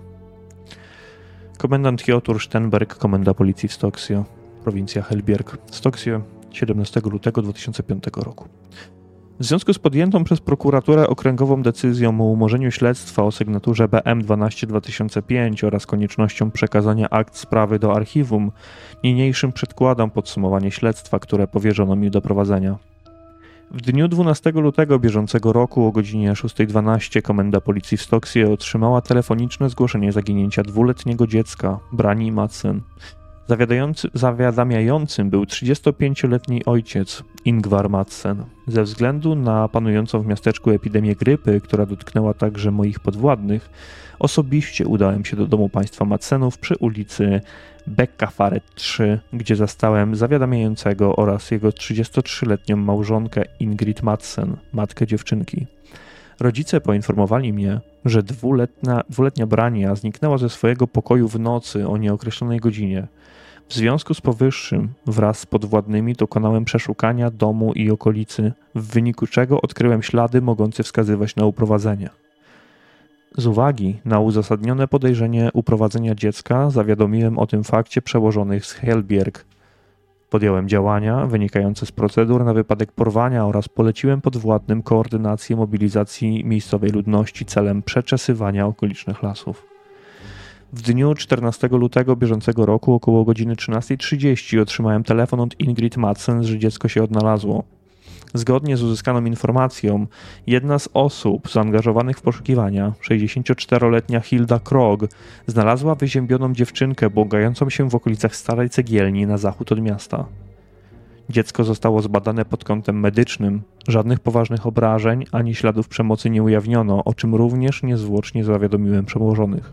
[1.59, 4.25] Komendant Hiotur Stenberg, komenda policji w Stoksio,
[4.63, 5.59] prowincja Helbierg.
[5.71, 6.21] Stoksio,
[6.53, 8.49] 17 lutego 2005 roku.
[9.41, 15.67] W związku z podjętą przez prokuraturę okręgową decyzją o umorzeniu śledztwa o sygnaturze BM 12-2005
[15.67, 18.53] oraz koniecznością przekazania akt sprawy do archiwum,
[19.05, 22.79] niniejszym przedkładam podsumowanie śledztwa, które powierzono mi do prowadzenia.
[23.71, 29.71] W dniu 12 lutego bieżącego roku o godzinie 6.12 komenda policji w Stoksie otrzymała telefoniczne
[29.71, 32.81] zgłoszenie zaginięcia dwuletniego dziecka, Brani Madsen.
[34.15, 38.45] Zawiadamiającym był 35-letni ojciec Ingvar Madsen.
[38.67, 43.71] Ze względu na panującą w miasteczku epidemię grypy, która dotknęła także moich podwładnych,
[44.19, 47.41] osobiście udałem się do domu państwa Madsenów przy ulicy
[47.89, 55.67] Beckafaret 3, gdzie zastałem zawiadamiającego oraz jego 33-letnią małżonkę Ingrid Madsen, matkę dziewczynki.
[56.41, 58.23] Rodzice poinformowali mnie, że
[59.09, 63.07] dwuletnia Brania zniknęła ze swojego pokoju w nocy o nieokreślonej godzinie–
[63.69, 69.61] w związku z powyższym wraz z podwładnymi dokonałem przeszukania domu i okolicy, w wyniku czego
[69.61, 72.11] odkryłem ślady mogące wskazywać na uprowadzenie.
[73.37, 79.45] Z uwagi na uzasadnione podejrzenie uprowadzenia dziecka zawiadomiłem o tym fakcie przełożonych z Helbierg.
[80.31, 87.45] Podjąłem działania wynikające z procedur na wypadek porwania oraz poleciłem podwładnym koordynację mobilizacji miejscowej ludności
[87.45, 89.67] celem przeczesywania okolicznych lasów.
[90.73, 96.59] W dniu 14 lutego bieżącego roku około godziny 13.30 otrzymałem telefon od Ingrid Madsen, że
[96.59, 97.65] dziecko się odnalazło.
[98.35, 100.07] Zgodnie z uzyskaną informacją,
[100.47, 105.01] jedna z osób zaangażowanych w poszukiwania, 64-letnia Hilda Krog,
[105.47, 110.27] znalazła wyziębioną dziewczynkę błąkającą się w okolicach starej cegielni na zachód od miasta.
[111.31, 117.15] Dziecko zostało zbadane pod kątem medycznym, żadnych poważnych obrażeń ani śladów przemocy nie ujawniono, o
[117.15, 119.73] czym również niezwłocznie zawiadomiłem przełożonych.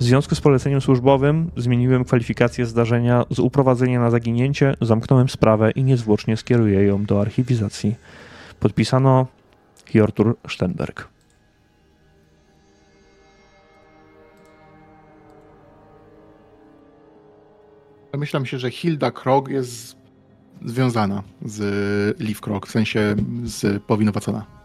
[0.00, 5.84] W związku z poleceniem służbowym zmieniłem kwalifikację zdarzenia z uprowadzenia na zaginięcie, zamknąłem sprawę i
[5.84, 7.94] niezwłocznie skieruję ją do archiwizacji.
[8.60, 9.26] Podpisano
[9.86, 11.08] Hjortur Stenberg.
[18.12, 19.96] Domyślam się, że Hilda Krog jest
[20.64, 24.59] związana z Liv Krog, w sensie z powinowacona.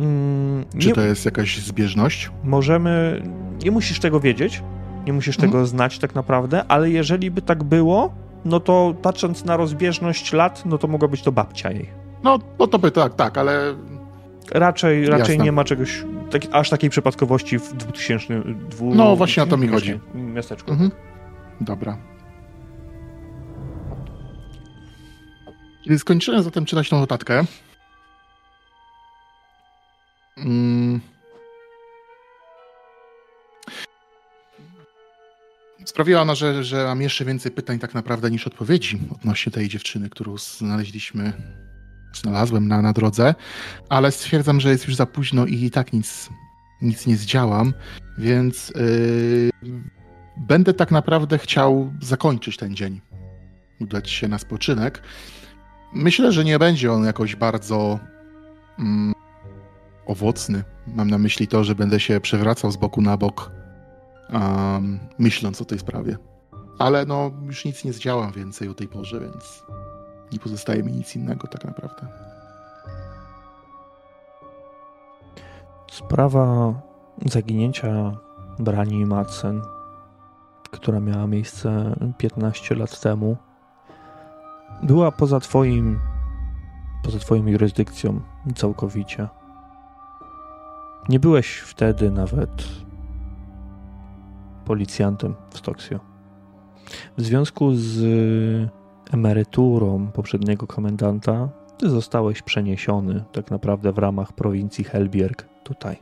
[0.00, 2.30] Mm, Czy nie, to jest jakaś zbieżność?
[2.44, 3.22] Możemy.
[3.64, 4.62] Nie musisz tego wiedzieć,
[5.06, 5.52] nie musisz mhm.
[5.52, 10.66] tego znać tak naprawdę, ale jeżeli by tak było, no to patrząc na rozbieżność lat,
[10.66, 11.88] no to mogła być to babcia jej.
[12.22, 13.74] No, no to by tak, tak, ale.
[14.52, 19.56] Raczej, raczej nie ma czegoś, tak, aż takiej przypadkowości w 2002 No, właśnie o to
[19.56, 20.00] mi chodzi.
[20.14, 20.70] Miasteczku.
[20.70, 20.90] Mhm.
[21.60, 21.96] Dobra.
[25.84, 27.44] Kiedy skończyłem zatem czytać tą notatkę,
[30.44, 31.00] Mm.
[35.84, 40.10] Sprawiła ona, że, że mam jeszcze więcej pytań tak naprawdę niż odpowiedzi odnośnie tej dziewczyny,
[40.10, 41.32] którą znaleźliśmy,
[42.14, 43.34] znalazłem na, na drodze,
[43.88, 46.30] ale stwierdzam, że jest już za późno i, i tak nic,
[46.82, 47.74] nic nie zdziałam,
[48.18, 49.72] więc yy,
[50.36, 53.00] będę tak naprawdę chciał zakończyć ten dzień,
[53.80, 55.02] udać się na spoczynek.
[55.92, 57.98] Myślę, że nie będzie on jakoś bardzo
[58.78, 59.14] mm,
[60.10, 60.64] owocny.
[60.86, 63.50] Mam na myśli to, że będę się przewracał z boku na bok,
[64.32, 66.16] um, myśląc o tej sprawie.
[66.78, 69.64] Ale no, już nic nie zdziałam więcej o tej porze, więc
[70.32, 72.06] nie pozostaje mi nic innego tak naprawdę.
[75.90, 76.74] Sprawa
[77.26, 78.18] zaginięcia
[78.58, 79.62] Brani Madsen,
[80.70, 83.36] która miała miejsce 15 lat temu,
[84.82, 86.00] była poza twoim
[87.02, 88.20] poza twoją jurysdykcją
[88.54, 89.28] całkowicie.
[91.08, 92.50] Nie byłeś wtedy nawet
[94.64, 96.00] policjantem w Stoksio.
[97.16, 98.00] W związku z
[99.12, 101.48] emeryturą poprzedniego komendanta,
[101.78, 105.96] ty zostałeś przeniesiony tak naprawdę w ramach prowincji Helbierg tutaj.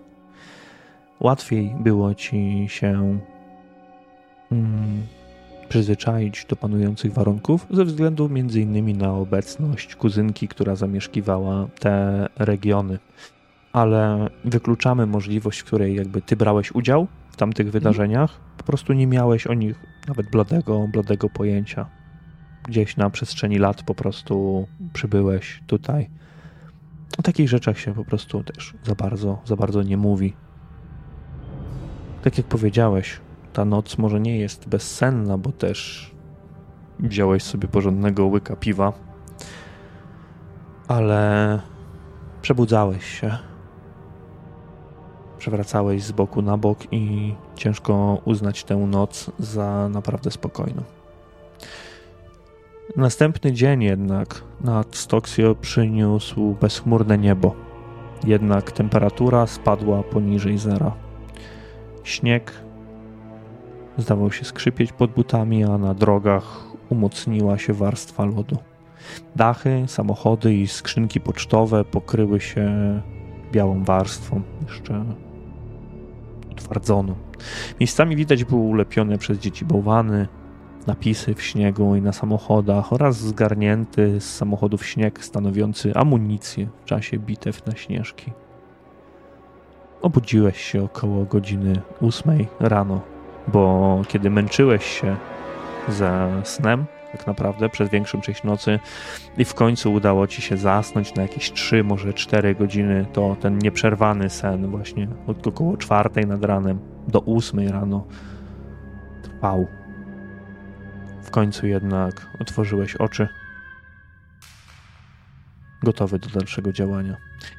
[1.20, 3.18] Łatwiej było ci się
[4.52, 5.06] mm,
[5.68, 8.98] przyzwyczaić do panujących warunków ze względu m.in.
[8.98, 12.98] na obecność kuzynki, która zamieszkiwała te regiony.
[13.72, 17.72] Ale wykluczamy możliwość, w której jakby ty brałeś udział w tamtych mhm.
[17.72, 19.76] wydarzeniach, po prostu nie miałeś o nich
[20.08, 21.86] nawet bladego, bladego pojęcia.
[22.64, 26.10] Gdzieś na przestrzeni lat po prostu przybyłeś tutaj.
[27.18, 30.32] O takich rzeczach się po prostu też za bardzo, za bardzo nie mówi.
[32.22, 33.20] Tak jak powiedziałeś,
[33.52, 36.10] ta noc może nie jest bezsenna, bo też
[36.98, 38.92] wziąłeś sobie porządnego łyka piwa,
[40.88, 41.60] ale
[42.42, 43.47] przebudzałeś się.
[45.38, 50.82] Przewracałeś z boku na bok i ciężko uznać tę noc za naprawdę spokojną.
[52.96, 57.54] Następny dzień jednak nad Stoksio przyniósł bezchmurne niebo.
[58.26, 60.92] Jednak temperatura spadła poniżej zera.
[62.04, 62.52] Śnieg
[63.98, 68.56] zdawał się skrzypieć pod butami, a na drogach umocniła się warstwa lodu.
[69.36, 72.70] Dachy, samochody i skrzynki pocztowe pokryły się
[73.52, 75.04] białą warstwą, jeszcze
[76.58, 77.14] utwardzoną.
[77.80, 80.28] Miejscami widać były ulepione przez dzieci bałwany,
[80.86, 87.18] napisy w śniegu i na samochodach oraz zgarnięty z samochodów śnieg stanowiący amunicję w czasie
[87.18, 88.32] bitew na śnieżki.
[90.02, 93.00] Obudziłeś się około godziny ósmej rano,
[93.48, 95.16] bo kiedy męczyłeś się
[95.88, 98.78] ze snem, tak naprawdę przez większą część nocy
[99.38, 103.58] i w końcu udało ci się zasnąć na jakieś 3, może 4 godziny, to ten
[103.58, 106.78] nieprzerwany sen właśnie od około 4 nad ranem
[107.08, 108.06] do 8 rano
[109.22, 109.66] trwał.
[111.22, 113.28] W końcu jednak otworzyłeś oczy,
[115.82, 117.16] gotowy do dalszego działania.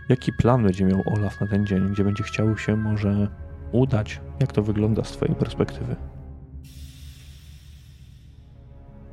[0.09, 1.89] Jaki plan będzie miał Olaf na ten dzień?
[1.89, 3.27] Gdzie będzie chciał się może
[3.71, 4.21] udać?
[4.39, 5.95] Jak to wygląda z Twojej perspektywy?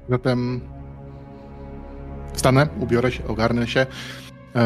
[0.09, 0.61] Zatem
[2.33, 3.87] wstanę, ubiorę się, ogarnę się
[4.55, 4.63] yy,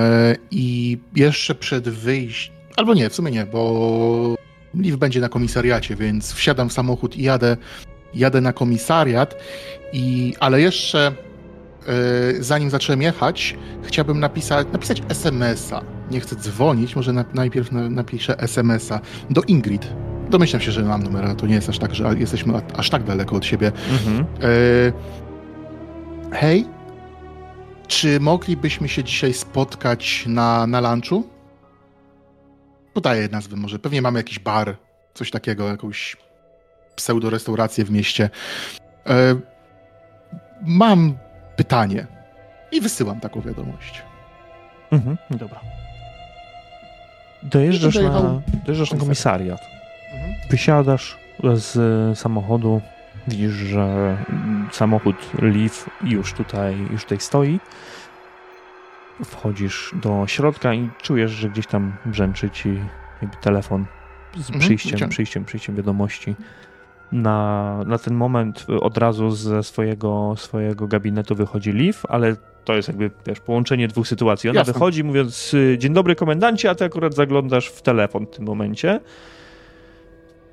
[0.51, 4.37] i jeszcze przed wyjściem, albo nie, w sumie nie, bo
[4.75, 7.57] Liv będzie na komisariacie, więc wsiadam w samochód i jadę,
[8.15, 9.35] jadę na komisariat,
[9.93, 11.13] i, ale jeszcze
[11.87, 15.83] yy, zanim zacząłem jechać, chciałbym napisać, napisać SMS-a.
[16.11, 19.87] Nie chcę dzwonić, może na, najpierw na, napiszę SMS-a do Ingrid.
[20.31, 23.37] Domyślam się, że mam numer, to nie jest aż tak, że jesteśmy aż tak daleko
[23.37, 23.73] od siebie.
[23.91, 24.17] Mhm.
[24.17, 24.93] Yy,
[26.33, 26.67] Hej,
[27.89, 31.29] czy moglibyśmy się dzisiaj spotkać na, na lunchu?
[32.95, 33.79] Podaję nazwę może.
[33.79, 34.77] Pewnie mamy jakiś bar,
[35.15, 36.17] coś takiego, jakąś
[36.97, 38.31] pseudo-restaurację w mieście.
[39.07, 39.37] E,
[40.63, 41.15] mam
[41.57, 42.07] pytanie
[42.73, 44.03] i wysyłam taką wiadomość.
[44.91, 45.61] Mhm, dobra.
[47.43, 49.61] Dojeżdżasz, na, dojeżdżasz na komisariat.
[50.15, 50.35] Mhm.
[50.51, 51.19] Wysiadasz
[51.55, 52.81] z samochodu,
[53.31, 54.17] Widzisz, że
[54.73, 57.61] samochód Leaf już tutaj, już tutaj stoi.
[59.25, 62.79] Wchodzisz do środka i czujesz, że gdzieś tam brzęczy ci
[63.41, 63.87] telefon
[64.35, 66.35] z mhm, przyjściem, przyjściem, przyjściem wiadomości.
[67.13, 72.89] Na, na ten moment od razu ze swojego, swojego gabinetu wychodzi Leaf, ale to jest
[72.89, 74.51] jakby wiesz, połączenie dwóch sytuacji.
[74.51, 74.73] Ona Jasne.
[74.73, 79.01] wychodzi mówiąc dzień dobry komendancie, a ty akurat zaglądasz w telefon w tym momencie.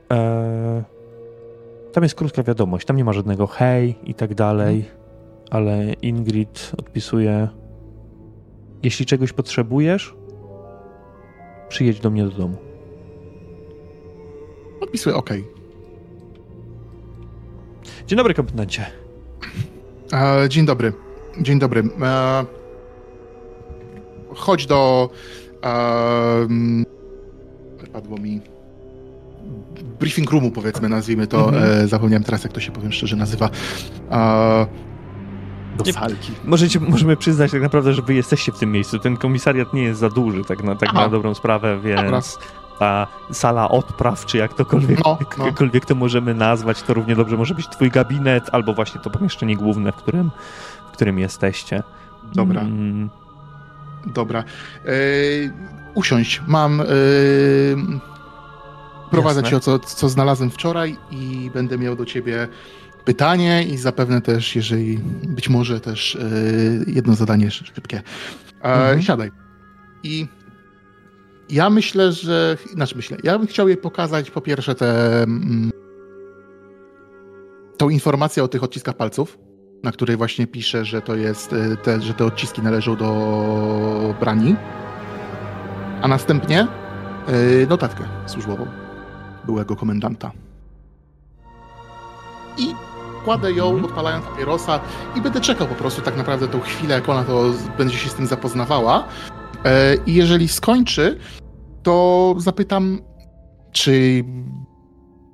[0.09, 0.96] Eee,
[1.97, 4.97] tam jest krótka wiadomość, tam nie ma żadnego hej i tak dalej, hmm.
[5.49, 7.47] ale Ingrid odpisuje:
[8.83, 10.15] Jeśli czegoś potrzebujesz,
[11.69, 12.57] przyjedź do mnie do domu.
[14.81, 15.29] Odpisuję OK.
[18.07, 18.85] Dzień dobry, kompetencie.
[20.13, 20.93] E, dzień dobry.
[21.41, 21.83] Dzień dobry.
[22.01, 22.45] E,
[24.35, 25.09] chodź do.
[25.63, 26.47] E,
[27.93, 28.56] padło mi
[29.99, 31.45] briefing roomu, powiedzmy, nazwijmy to.
[31.45, 31.83] Mhm.
[31.83, 33.49] E, zapomniałem teraz, jak to się, powiem szczerze, nazywa.
[34.11, 34.67] E,
[35.77, 36.31] do nie, salki.
[36.45, 38.99] Możecie, możemy przyznać tak naprawdę, że wy jesteście w tym miejscu.
[38.99, 42.21] Ten komisariat nie jest za duży, tak na, tak na dobrą sprawę, więc Dobra.
[42.79, 45.45] ta sala odpraw, czy jak tokolwiek, no, no.
[45.45, 49.55] jakkolwiek to możemy nazwać, to równie dobrze może być twój gabinet, albo właśnie to pomieszczenie
[49.55, 50.31] główne, w którym,
[50.89, 51.83] w którym jesteście.
[52.33, 52.61] Dobra.
[52.61, 53.09] Mm.
[54.05, 54.43] Dobra.
[54.85, 54.91] E,
[55.93, 56.41] usiąść.
[56.47, 56.85] Mam e,
[59.11, 59.49] Prowadzę Jasne.
[59.49, 62.47] ci o co, co znalazłem wczoraj i będę miał do ciebie
[63.05, 66.17] pytanie i zapewne też, jeżeli być może też
[66.85, 67.97] yy, jedno zadanie szybkie.
[68.61, 69.01] E, mhm.
[69.01, 69.31] Siadaj.
[70.03, 70.27] I
[71.49, 72.57] ja myślę, że.
[72.73, 75.23] Znaczy myślę, ja bym chciał jej pokazać po pierwsze te.
[75.23, 75.71] Mm,
[77.77, 79.37] tą informację o tych odciskach palców,
[79.83, 81.53] na której właśnie pisze, że to jest.
[81.53, 84.55] E, te, że te odciski należą do brani.
[86.01, 86.67] A następnie
[87.27, 88.86] yy, notatkę służbową
[89.47, 90.31] byłego komendanta.
[92.57, 92.75] I
[93.23, 93.85] kładę ją, mhm.
[93.85, 94.79] odpalając papierosa
[95.15, 97.43] i będę czekał po prostu tak naprawdę tą chwilę, jak ona to
[97.77, 99.07] będzie się z tym zapoznawała.
[99.65, 101.19] E, I jeżeli skończy,
[101.83, 102.99] to zapytam,
[103.71, 104.23] czy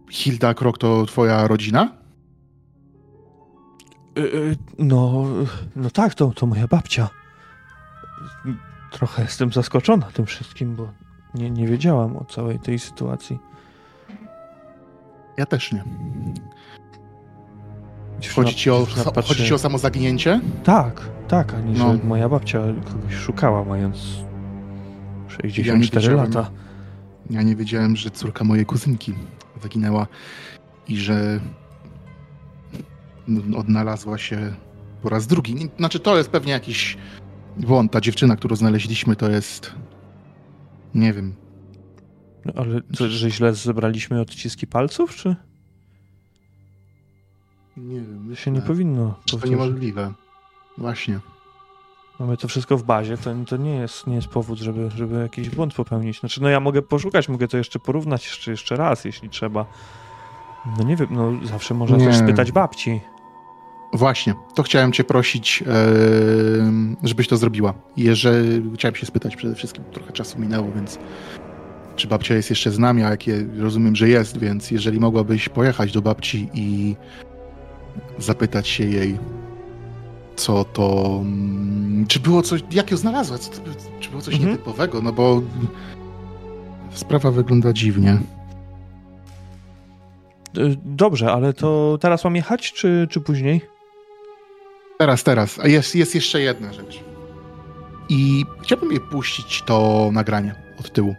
[0.09, 1.91] Hilda Krok to twoja rodzina?
[4.17, 4.25] E, e,
[4.79, 5.25] no,
[5.75, 7.09] no tak, to, to moja babcia.
[8.91, 10.87] Trochę jestem zaskoczona tym wszystkim, bo
[11.33, 13.39] nie, nie wiedziałam o całej tej sytuacji.
[15.37, 15.83] Ja też nie.
[18.35, 19.33] Chodzi ci, o, patrzy...
[19.33, 20.41] chodzi ci o samo zaginięcie?
[20.63, 21.93] Tak, tak, ani no.
[21.93, 22.59] że moja babcia
[22.91, 23.97] kogoś szukała mając
[25.27, 26.51] 64 ja lata.
[27.29, 29.13] Ja nie wiedziałem, że córka mojej kuzynki
[29.61, 30.07] zaginęła
[30.87, 31.39] i że
[33.57, 34.53] odnalazła się
[35.01, 35.69] po raz drugi.
[35.77, 36.97] Znaczy, to jest pewnie jakiś
[37.57, 37.91] błąd.
[37.91, 39.73] Ta dziewczyna, którą znaleźliśmy, to jest.
[40.95, 41.42] Nie wiem.
[42.45, 45.35] No, ale co, że źle zebraliśmy odciski palców, czy?
[47.77, 48.29] Nie wiem.
[48.29, 49.19] To się nie powinno.
[49.31, 50.13] To niemożliwe.
[50.77, 51.19] Właśnie.
[52.19, 55.49] Mamy to wszystko w bazie, to, to nie, jest, nie jest powód, żeby, żeby jakiś
[55.49, 56.19] błąd popełnić.
[56.19, 59.65] Znaczy, no ja mogę poszukać, mogę to jeszcze porównać jeszcze, jeszcze raz, jeśli trzeba.
[60.77, 62.05] No nie wiem, no zawsze można nie.
[62.05, 63.01] też spytać babci.
[63.93, 65.63] Właśnie, to chciałem cię prosić,
[67.03, 67.73] żebyś to zrobiła.
[67.97, 70.99] Jeżeli chciałem się spytać przede wszystkim, trochę czasu minęło, więc
[71.95, 75.91] czy babcia jest jeszcze z nami, a jakie rozumiem, że jest, więc jeżeli mogłabyś pojechać
[75.91, 76.95] do babci i
[78.17, 79.17] zapytać się jej,
[80.35, 81.17] co to.
[81.21, 82.63] Mm, czy było coś.
[82.71, 83.37] Jak ją znalazła?
[83.37, 83.43] To,
[83.99, 84.51] czy było coś mhm.
[84.51, 85.01] nietypowego?
[85.01, 85.41] No bo
[86.93, 88.11] sprawa wygląda dziwnie.
[88.11, 88.19] E,
[90.85, 93.61] dobrze, ale to teraz mam jechać, czy, czy później?
[94.97, 95.59] Teraz, teraz.
[95.59, 96.99] A jest, jest jeszcze jedna rzecz.
[98.09, 101.15] I chciałbym jej puścić to nagranie od tyłu.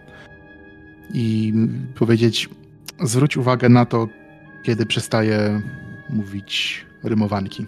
[1.15, 1.53] I
[1.95, 2.49] powiedzieć,
[3.03, 4.09] zwróć uwagę na to,
[4.63, 5.63] kiedy przestaje
[6.11, 7.67] mówić rymowanki.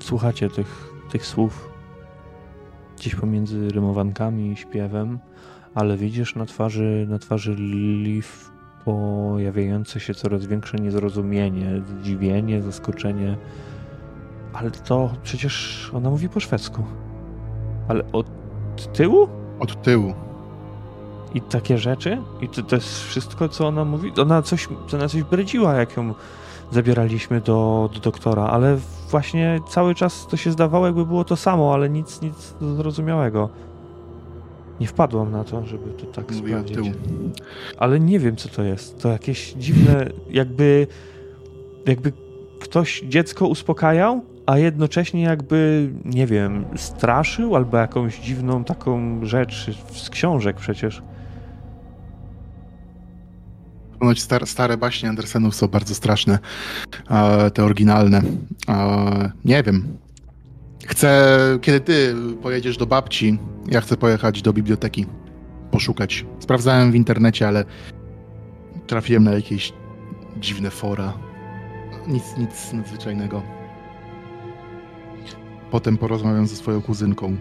[0.00, 1.68] Słuchacie tych, tych słów
[2.96, 5.18] gdzieś pomiędzy rymowankami i śpiewem,
[5.74, 8.28] ale widzisz na twarzy, na twarzy Liv
[8.84, 13.36] pojawiające się coraz większe niezrozumienie, zdziwienie, zaskoczenie.
[14.52, 16.84] Ale to przecież ona mówi po szwedzku.
[17.88, 18.26] Ale od
[18.92, 19.28] tyłu?
[19.58, 20.14] Od tyłu.
[21.34, 22.18] I takie rzeczy?
[22.40, 24.12] I to, to jest wszystko, co ona mówi?
[24.20, 26.14] Ona coś, ona coś bredziła, jak ją
[26.70, 28.78] zabieraliśmy do, do doktora, ale
[29.10, 33.48] właśnie cały czas to się zdawało, jakby było to samo, ale nic, nic zrozumiałego.
[34.80, 36.92] Nie wpadłam na to, żeby to tak Mówię sprawdzić.
[37.78, 39.02] Ale nie wiem, co to jest.
[39.02, 40.86] To jakieś dziwne, jakby,
[41.86, 42.12] jakby
[42.60, 50.10] ktoś dziecko uspokajał, a jednocześnie jakby, nie wiem, straszył albo jakąś dziwną taką rzecz z
[50.10, 51.02] książek przecież.
[54.04, 56.38] Ponoć stare, stare baśnie Andersenów są bardzo straszne,
[57.54, 58.22] te oryginalne.
[59.44, 59.98] Nie wiem.
[60.86, 63.38] Chcę, kiedy ty pojedziesz do babci,
[63.70, 65.06] ja chcę pojechać do biblioteki,
[65.70, 66.26] poszukać.
[66.38, 67.64] Sprawdzałem w internecie, ale
[68.86, 69.72] trafiłem na jakieś
[70.36, 71.12] dziwne fora.
[72.08, 73.42] Nic, nic nadzwyczajnego.
[75.70, 77.36] Potem porozmawiam ze swoją kuzynką.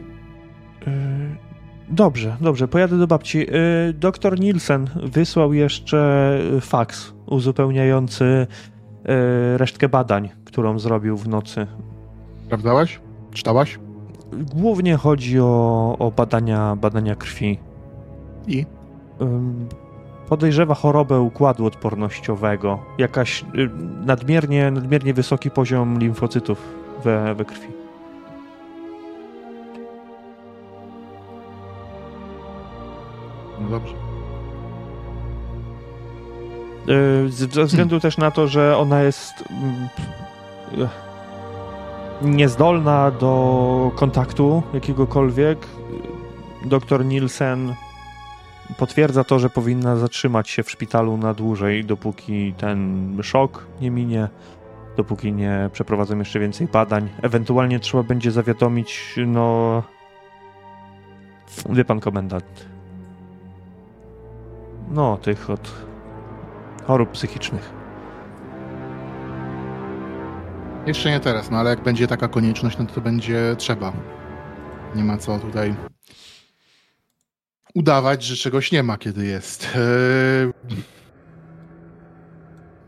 [1.90, 3.48] Dobrze, dobrze, pojadę do babci.
[3.90, 11.68] Y, doktor Nielsen wysłał jeszcze faks uzupełniający y, resztkę badań, którą zrobił w nocy.
[12.46, 13.00] Sprawdzałaś?
[13.32, 13.80] Czytałaś?
[14.56, 17.60] Głównie chodzi o, o badania, badania krwi.
[18.48, 18.66] I?
[20.30, 22.80] Podejrzewa chorobę układu odpornościowego.
[22.98, 23.70] Jakaś y,
[24.06, 26.58] nadmiernie, nadmiernie wysoki poziom limfocytów
[27.04, 27.83] we, we krwi.
[33.64, 33.94] No dobrze.
[36.88, 39.90] E, ze względu też na to, że ona jest mm,
[42.22, 45.68] niezdolna do kontaktu jakiegokolwiek,
[46.66, 47.76] doktor Nielsen
[48.78, 54.28] potwierdza to, że powinna zatrzymać się w szpitalu na dłużej, dopóki ten szok nie minie,
[54.98, 57.10] dopóki nie przeprowadzą jeszcze więcej badań.
[57.22, 59.84] Ewentualnie trzeba będzie zawiadomić, no.
[61.70, 62.73] Wie pan komendant
[64.92, 65.72] no, tych od
[66.84, 67.74] chorób psychicznych.
[70.88, 73.94] Jeszcze nie teraz, no ale jak będzie taka konieczność, no to, będzie trzeba.
[74.96, 75.76] Nie ma co tutaj
[77.76, 79.70] udawać, że czegoś nie ma, kiedy jest.
[79.76, 80.54] Eee...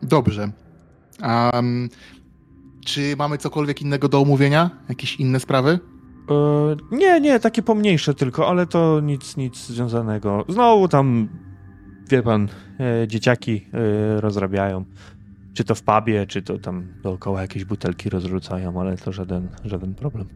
[0.02, 0.52] Dobrze.
[1.54, 1.90] Um,
[2.86, 4.70] czy mamy cokolwiek innego do omówienia?
[4.90, 5.80] Jakieś inne sprawy?
[6.30, 10.46] Eee, nie, nie, takie pomniejsze tylko, ale to nic, nic związanego.
[10.50, 11.30] Znowu tam
[12.10, 12.48] wie pan,
[12.80, 14.86] e, dzieciaki e, rozrabiają.
[15.54, 19.96] Czy to w pubie, czy to tam dookoła jakieś butelki rozrzucają, ale to żaden, żaden
[19.96, 20.28] problem.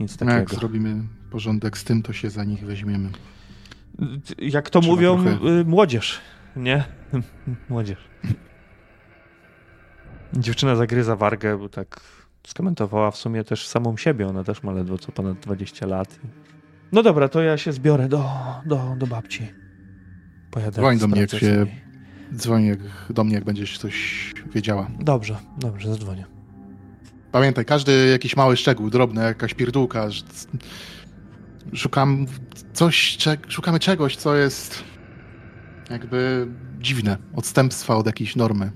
[0.00, 0.32] Nic takiego.
[0.32, 3.08] No jak zrobimy porządek z tym, to się za nich weźmiemy.
[4.38, 6.20] Jak to Trzeba mówią, trochę- y, młodzież,
[6.56, 6.84] nie?
[7.70, 7.98] młodzież.
[10.32, 12.00] Dziewczyna zagryza wargę, bo tak
[12.46, 14.26] skomentowała w sumie też samą siebie.
[14.28, 16.18] Ona też ma ledwo co ponad 20 lat.
[16.92, 18.24] No dobra, to ja się zbiorę do,
[18.66, 19.59] do, do babci.
[20.50, 21.66] Pojadę Dzwoń do mnie, jak się-.
[22.34, 22.78] Dzwoń jak,
[23.10, 23.94] do mnie, jak będziesz coś
[24.54, 24.90] wiedziała.
[25.00, 26.26] Dobrze, dobrze, zadzwonię.
[27.32, 30.06] Pamiętaj, każdy jakiś mały szczegół, drobny, jakaś pierdółka.
[31.74, 32.26] Szukam
[32.72, 34.84] coś, cze- szukamy czegoś, co jest
[35.90, 36.48] jakby
[36.78, 37.16] dziwne.
[37.36, 38.72] Odstępstwa od jakiejś normy.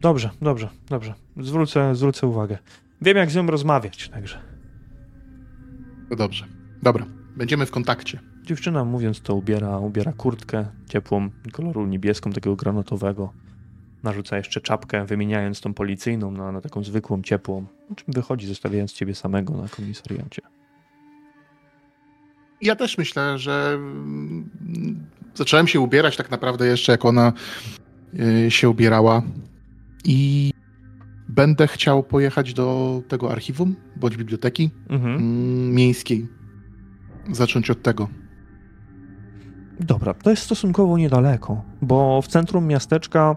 [0.00, 1.14] Dobrze, dobrze, dobrze.
[1.36, 2.58] Zwrócę, zwrócę uwagę.
[3.02, 4.38] Wiem, jak z nią rozmawiać, także.
[6.10, 6.46] No dobrze.
[6.82, 8.20] Dobra, będziemy w kontakcie.
[8.46, 13.32] Dziewczyna, mówiąc to, ubiera, ubiera kurtkę ciepłą, koloru niebieską, takiego granatowego.
[14.02, 17.66] Narzuca jeszcze czapkę, wymieniając tą policyjną na, na taką zwykłą, ciepłą.
[17.96, 20.42] Czym wychodzi, zostawiając ciebie samego na komisariacie.
[22.62, 24.50] Ja też myślę, że mm,
[25.34, 27.32] zacząłem się ubierać tak naprawdę jeszcze jak ona
[28.46, 29.22] y, się ubierała
[30.04, 30.52] i
[31.28, 35.16] będę chciał pojechać do tego archiwum bądź biblioteki Mhm.
[35.16, 36.26] mm, miejskiej.
[37.32, 38.08] Zacząć od tego.
[39.80, 43.36] Dobra, to jest stosunkowo niedaleko, bo w centrum miasteczka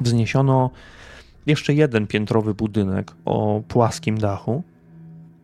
[0.00, 0.70] wzniesiono
[1.46, 4.62] jeszcze jeden piętrowy budynek o płaskim dachu.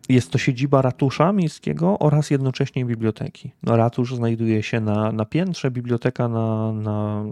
[0.09, 3.51] Jest to siedziba ratusza miejskiego oraz jednocześnie biblioteki.
[3.63, 7.23] No, ratusz znajduje się na, na piętrze, biblioteka na, na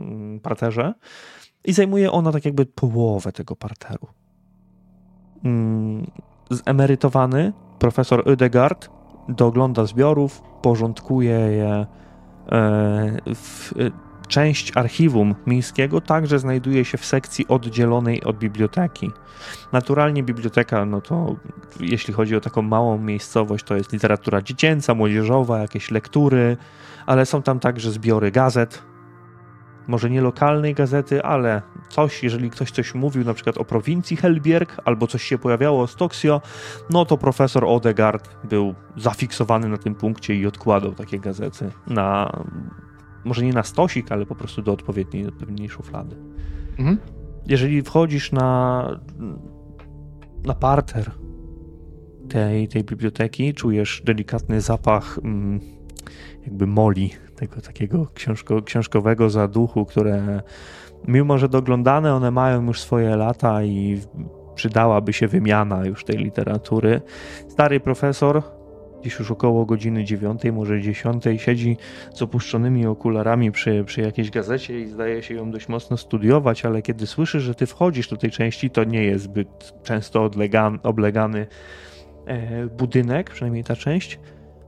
[0.43, 0.93] parterze
[1.65, 4.07] i zajmuje ona tak jakby połowę tego parteru.
[5.43, 6.11] Mm,
[6.49, 8.89] Zemerytowany profesor Ödegard
[9.29, 11.85] dogląda zbiorów, porządkuje je
[13.35, 13.91] w, e,
[14.27, 19.11] część archiwum miejskiego także znajduje się w sekcji oddzielonej od biblioteki.
[19.71, 21.35] Naturalnie biblioteka, no to
[21.79, 26.57] jeśli chodzi o taką małą miejscowość, to jest literatura dziecięca, młodzieżowa, jakieś lektury,
[27.05, 28.83] ale są tam także zbiory gazet.
[29.87, 34.81] Może nie lokalnej gazety, ale coś, jeżeli ktoś coś mówił na przykład o prowincji Helbierg,
[34.85, 36.41] albo coś się pojawiało o Stoksio,
[36.89, 42.31] no to profesor Odegard był zafiksowany na tym punkcie i odkładał takie gazety na,
[43.25, 46.15] może nie na stosik, ale po prostu do odpowiedniej, odpowiedniej szuflady.
[46.79, 46.97] Mhm.
[47.45, 48.89] Jeżeli wchodzisz na,
[50.43, 51.11] na parter
[52.29, 55.59] tej, tej biblioteki, czujesz delikatny zapach mm,
[56.45, 60.41] jakby moli, tego takiego książko, książkowego zaduchu, które
[61.07, 64.01] mimo, że doglądane, one mają już swoje lata i
[64.55, 67.01] przydałaby się wymiana już tej literatury.
[67.47, 68.43] Stary profesor,
[69.03, 71.77] dziś już około godziny dziewiątej, może dziesiątej, siedzi
[72.13, 76.81] z opuszczonymi okularami przy, przy jakiejś gazecie i zdaje się ją dość mocno studiować, ale
[76.81, 80.29] kiedy słyszy, że ty wchodzisz do tej części, to nie jest zbyt często
[80.83, 81.47] oblegany
[82.25, 84.19] e, budynek, przynajmniej ta część.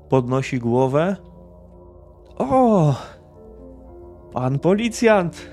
[0.09, 1.28] Podnosi głowę.
[2.39, 2.95] O!
[4.33, 5.49] Pan policjant!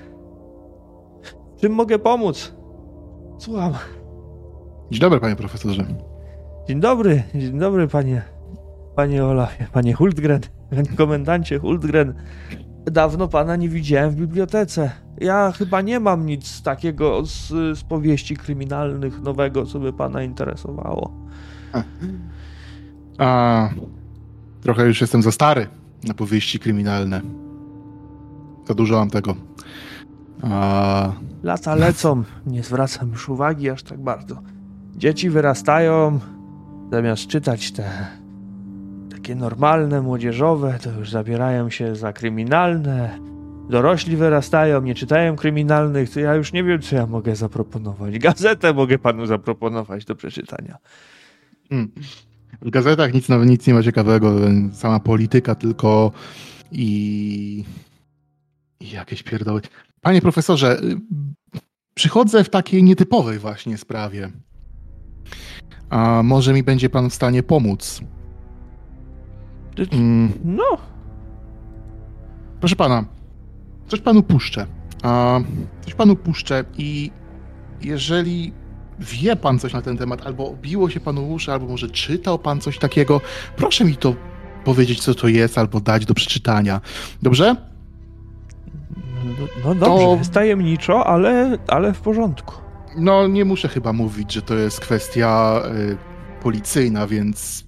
[1.57, 2.55] Czym mogę pomóc?
[3.37, 3.73] Słucham.
[4.91, 5.85] Dzień dobry, panie profesorze.
[6.67, 8.21] Dzień dobry, dzień dobry panie,
[8.95, 12.13] panie Olafie, panie Hultgren, panie komendancie Hultgren.
[12.85, 14.91] Dawno pana nie widziałem w bibliotece.
[15.21, 21.13] Ja chyba nie mam nic takiego z, z powieści kryminalnych nowego, co by pana interesowało.
[23.17, 23.69] A
[24.61, 25.67] trochę już jestem za stary
[26.07, 27.21] na powieści kryminalne.
[28.67, 29.35] Za dużo mam tego.
[30.43, 34.41] A, Lata lecą, nie zwracam już uwagi aż tak bardzo.
[34.95, 36.19] Dzieci wyrastają,
[36.91, 38.07] zamiast czytać te
[39.11, 43.19] takie normalne, młodzieżowe, to już zabierają się za kryminalne.
[43.69, 48.19] Dorośli wyrastają, nie czytają kryminalnych, to ja już nie wiem, co ja mogę zaproponować.
[48.19, 50.77] Gazetę mogę panu zaproponować do przeczytania.
[51.71, 51.91] mm.
[52.61, 54.35] W gazetach nic, nawet nic nie ma ciekawego.
[54.73, 56.11] Sama polityka tylko
[56.71, 57.63] i,
[58.79, 59.61] i jakieś pierdoły.
[60.01, 60.97] Panie profesorze, y,
[61.93, 64.31] przychodzę w takiej nietypowej właśnie sprawie.
[65.89, 68.01] A może mi będzie pan w stanie pomóc?
[69.91, 70.31] Mm.
[70.43, 70.77] No,
[72.59, 73.05] Proszę pana,
[73.87, 74.67] coś panu puszczę.
[75.03, 75.39] A,
[75.81, 77.11] coś panu puszczę i
[77.81, 78.53] jeżeli
[78.99, 82.61] wie pan coś na ten temat, albo obiło się panu uszy, albo może czytał pan
[82.61, 83.21] coś takiego,
[83.55, 84.15] proszę mi to
[84.63, 86.81] powiedzieć, co to jest, albo dać do przeczytania.
[87.21, 87.55] Dobrze?
[89.25, 92.53] no, no dobrze, To- jest tajemniczo, ale, ale w porządku.
[92.97, 95.97] No, nie muszę chyba mówić, że to jest kwestia y,
[96.43, 97.65] policyjna, więc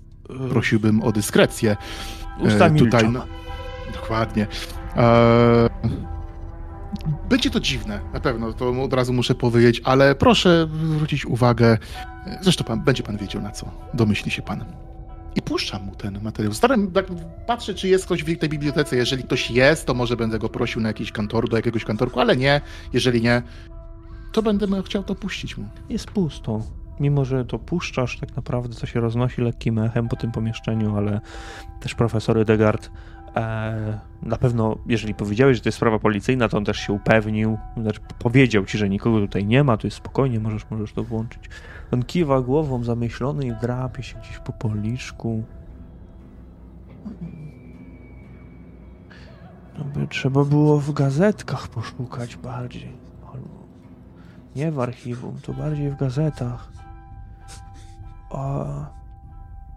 [0.49, 1.77] prosiłbym o dyskrecję.
[2.39, 2.86] Usta E, milczą.
[2.97, 3.25] tutaj, no,
[3.93, 4.47] dokładnie.
[4.95, 5.69] E,
[7.29, 11.77] będzie to dziwne, na pewno, to od razu muszę powiedzieć, ale proszę zwrócić uwagę,
[12.41, 14.65] zresztą pan, będzie pan wiedział na co, domyśli się pan.
[15.35, 16.53] I puszczam mu ten materiał.
[16.53, 17.05] Staram, tak,
[17.47, 18.95] patrzę, czy jest ktoś w tej bibliotece.
[18.95, 22.37] Jeżeli ktoś jest, to może będę go prosił na jakiś kantor, do jakiegoś kantorku, ale
[22.37, 22.61] nie.
[22.93, 23.41] Jeżeli nie,
[24.31, 25.65] to będę chciał to puścić mu.
[25.89, 26.61] Jest pusto.
[26.99, 31.21] Mimo, że to puszczasz, tak naprawdę to się roznosi lekkim echem po tym pomieszczeniu, ale
[31.79, 32.91] też profesor Edegard e,
[34.21, 37.99] na pewno, jeżeli powiedziałeś, że to jest sprawa policyjna, to on też się upewnił, znaczy
[38.19, 41.49] powiedział ci, że nikogo tutaj nie ma, to jest spokojnie, możesz, możesz to włączyć.
[41.91, 45.43] On kiwa głową zamyślony i drapie się gdzieś po policzku.
[49.77, 53.09] No by trzeba było w gazetkach poszukać bardziej.
[54.55, 56.71] Nie w archiwum, to bardziej w gazetach.
[58.29, 58.65] A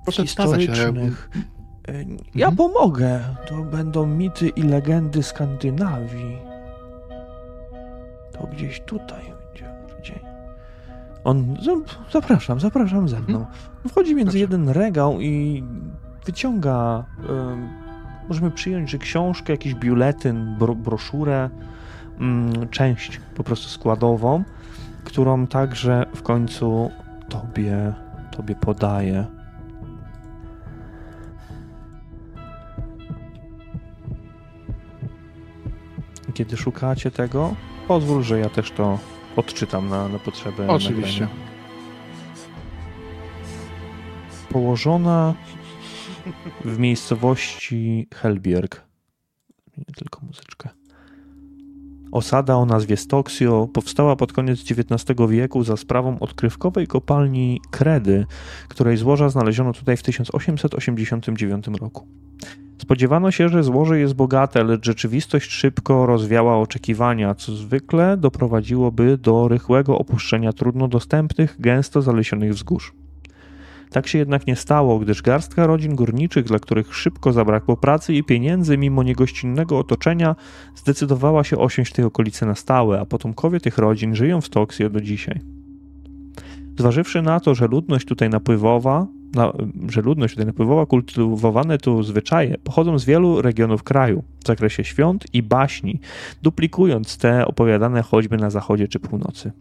[0.05, 1.31] Proszę historycznych.
[2.35, 2.57] Ja mhm.
[2.57, 3.21] pomogę.
[3.49, 6.39] To będą mity i legendy Skandynawii.
[8.33, 9.75] To gdzieś tutaj będzie.
[9.99, 10.21] Gdzie?
[11.25, 11.57] On.
[12.13, 13.39] Zapraszam, zapraszam ze mną.
[13.39, 13.57] Mhm.
[13.89, 14.39] Wchodzi między Proszę.
[14.39, 15.65] jeden regał i
[16.25, 17.05] wyciąga.
[17.29, 17.69] Um,
[18.29, 21.51] możemy przyjąć, że książkę, jakiś biuletyn, bro, broszurę,
[22.21, 24.45] um, część po prostu składową,
[25.05, 26.91] którą także w końcu
[27.29, 27.93] tobie,
[28.31, 29.42] tobie podaje.
[36.35, 37.55] Kiedy szukacie tego,
[37.89, 38.99] pozwól, że ja też to
[39.37, 40.67] odczytam na, na potrzeby.
[40.69, 41.21] Oczywiście.
[41.21, 41.53] Nagrania.
[44.49, 45.35] Położona
[46.65, 48.83] w miejscowości Helbierg.
[49.79, 50.69] Nie tylko muzyczkę.
[52.13, 58.27] Osada o nazwie Stoksio powstała pod koniec XIX wieku za sprawą odkrywkowej kopalni Kredy,
[58.69, 62.07] której złoża znaleziono tutaj w 1889 roku.
[62.83, 69.49] Spodziewano się, że złoże jest bogate, lecz rzeczywistość szybko rozwiała oczekiwania, co zwykle doprowadziłoby do
[69.49, 73.02] rychłego opuszczenia trudno dostępnych, gęsto zalesionych wzgórz.
[73.93, 78.25] Tak się jednak nie stało, gdyż garstka rodzin górniczych, dla których szybko zabrakło pracy i
[78.25, 80.37] pieniędzy mimo niegościnnego otoczenia,
[80.75, 85.01] zdecydowała się osiąść tej okolicy na stałe, a potomkowie tych rodzin żyją w Toksje do
[85.01, 85.41] dzisiaj.
[86.79, 89.53] Zważywszy na to, że ludność tutaj napływowa, na,
[89.89, 95.25] że ludność tutaj napływowa, kultywowane tu zwyczaje pochodzą z wielu regionów kraju w zakresie świąt
[95.33, 96.01] i baśni,
[96.43, 99.53] duplikując te opowiadane choćby na zachodzie czy północy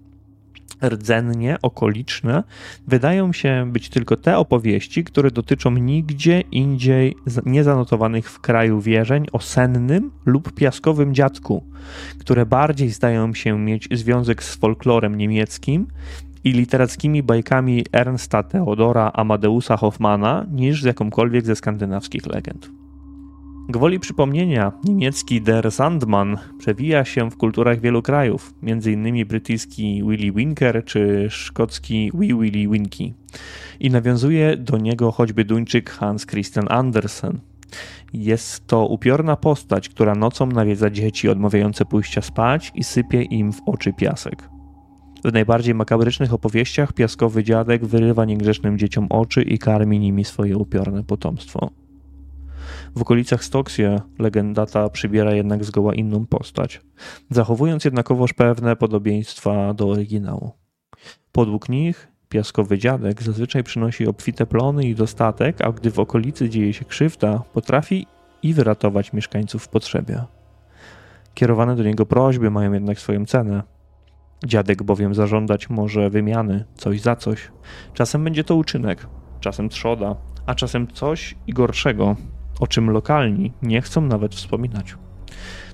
[0.83, 2.43] rdzennie okoliczne
[2.87, 7.15] wydają się być tylko te opowieści, które dotyczą nigdzie indziej
[7.45, 11.63] niezanotowanych w kraju wierzeń o sennym lub piaskowym dziadku,
[12.19, 15.87] które bardziej zdają się mieć związek z folklorem niemieckim
[16.43, 22.80] i literackimi bajkami Ernsta Theodora Amadeusa Hoffmana niż z jakąkolwiek ze skandynawskich legend.
[23.69, 29.25] Gwoli przypomnienia, niemiecki Der Sandman przewija się w kulturach wielu krajów, m.in.
[29.27, 33.13] brytyjski Willy Winker czy szkocki Wee Willy Winky.
[33.79, 37.39] I nawiązuje do niego choćby Duńczyk Hans Christian Andersen.
[38.13, 43.61] Jest to upiorna postać, która nocą nawiedza dzieci odmawiające pójścia spać i sypie im w
[43.65, 44.49] oczy piasek.
[45.25, 51.03] W najbardziej makabrycznych opowieściach piaskowy dziadek wyrywa niegrzecznym dzieciom oczy i karmi nimi swoje upiorne
[51.03, 51.80] potomstwo.
[52.95, 53.83] W okolicach Stoksie
[54.19, 56.81] legenda ta przybiera jednak zgoła inną postać,
[57.29, 60.51] zachowując jednakowoż pewne podobieństwa do oryginału.
[61.31, 66.73] Podług nich piaskowy dziadek zazwyczaj przynosi obfite plony i dostatek, a gdy w okolicy dzieje
[66.73, 68.07] się krzywda, potrafi
[68.43, 70.23] i wyratować mieszkańców w potrzebie.
[71.33, 73.63] Kierowane do niego prośby mają jednak swoją cenę.
[74.45, 77.51] Dziadek bowiem zażądać może wymiany, coś za coś.
[77.93, 79.07] Czasem będzie to uczynek,
[79.39, 82.15] czasem trzoda, a czasem coś i gorszego,
[82.61, 84.95] o czym lokalni nie chcą nawet wspominać.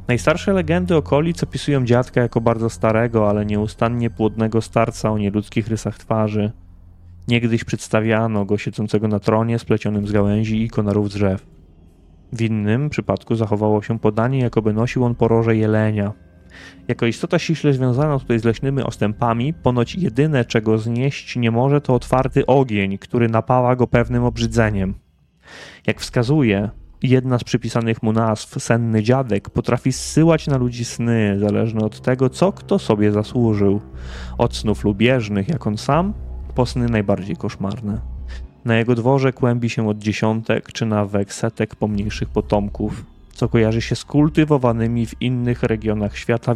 [0.08, 5.98] Najstarsze legendy okolic opisują dziadka jako bardzo starego, ale nieustannie płodnego starca o nieludzkich rysach
[5.98, 6.52] twarzy.
[7.28, 11.46] Niegdyś przedstawiano go siedzącego na tronie splecionym z gałęzi i konarów drzew.
[12.34, 16.14] W innym przypadku zachowało się podanie, jakoby nosił on poroże jelenia.
[16.88, 21.94] Jako istota ściśle związana tutaj z leśnymi ostępami, ponoć jedyne, czego znieść nie może, to
[21.94, 25.07] otwarty ogień, który napała go pewnym obrzydzeniem.
[25.88, 26.70] Jak wskazuje
[27.04, 32.30] jedna z przypisanych mu nazw, senny dziadek, potrafi zsyłać na ludzi sny, zależne od tego,
[32.30, 33.82] co kto sobie zasłużył.
[34.38, 36.14] Od snów lubieżnych, jak on sam,
[36.56, 38.02] po sny najbardziej koszmarne.
[38.66, 43.96] Na jego dworze kłębi się od dziesiątek czy nawet setek pomniejszych potomków, co kojarzy się
[43.96, 46.56] z kultywowanymi w innych regionach świata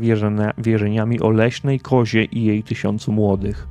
[0.58, 3.68] wierzeniami o leśnej kozie i jej tysiącu młodych.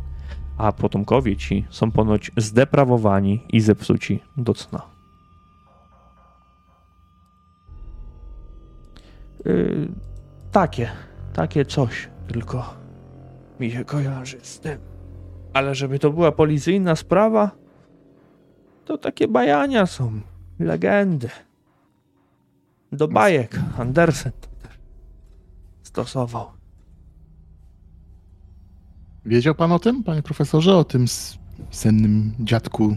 [0.59, 5.00] A potomkowie ci są ponoć zdeprawowani i zepsuci do cna.
[9.45, 9.89] Yy,
[10.53, 10.91] takie.
[11.33, 12.75] Takie coś tylko
[13.61, 14.79] mi się kojarzy z tym.
[15.53, 17.51] Ale żeby to była policyjna sprawa,
[18.85, 20.21] to takie bajania są,
[20.59, 21.29] legendy.
[22.93, 24.33] Do bajek Andersen
[25.83, 26.47] stosował.
[29.27, 31.05] Wiedział pan o tym, panie profesorze, o tym
[31.71, 32.97] sennym dziadku?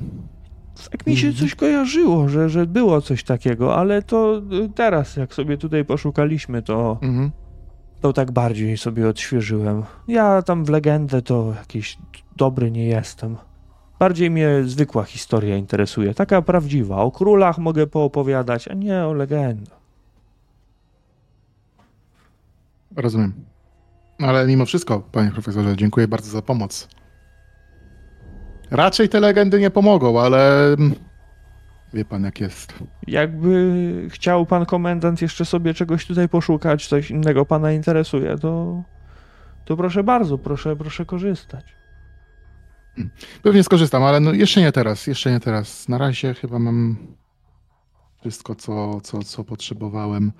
[0.89, 1.41] Tak mi się Mhm.
[1.45, 6.61] coś kojarzyło, że, że było coś takiego, ale to y, teraz, jak sobie tutaj poszukaliśmy,
[6.61, 7.31] to, Mhm.
[8.01, 9.83] to tak bardziej sobie odświeżyłem.
[10.07, 11.97] Ja tam w legendę to jakiś
[12.35, 13.37] dobry nie jestem.
[13.99, 16.97] Bardziej mnie zwykła historia interesuje, taka prawdziwa.
[16.97, 19.79] O królach mogę poopowiadać, a nie o legendach.
[22.95, 23.33] Rozumiem.
[24.19, 26.87] Ale mimo wszystko, panie profesorze, dziękuję bardzo za pomoc.
[28.73, 30.95] Raczej te legendy nie pomogą, ale mm,
[31.93, 32.73] wie pan jak jest.
[33.07, 38.83] Jakby chciał pan komendant jeszcze sobie czegoś tutaj poszukać, coś innego pana interesuje, to,
[39.65, 41.65] to proszę bardzo, proszę, proszę korzystać.
[43.41, 45.89] Pewnie skorzystam, ale no jeszcze nie teraz, jeszcze nie teraz.
[45.89, 46.97] Na razie chyba mam
[48.19, 50.31] wszystko, co, co, co potrzebowałem.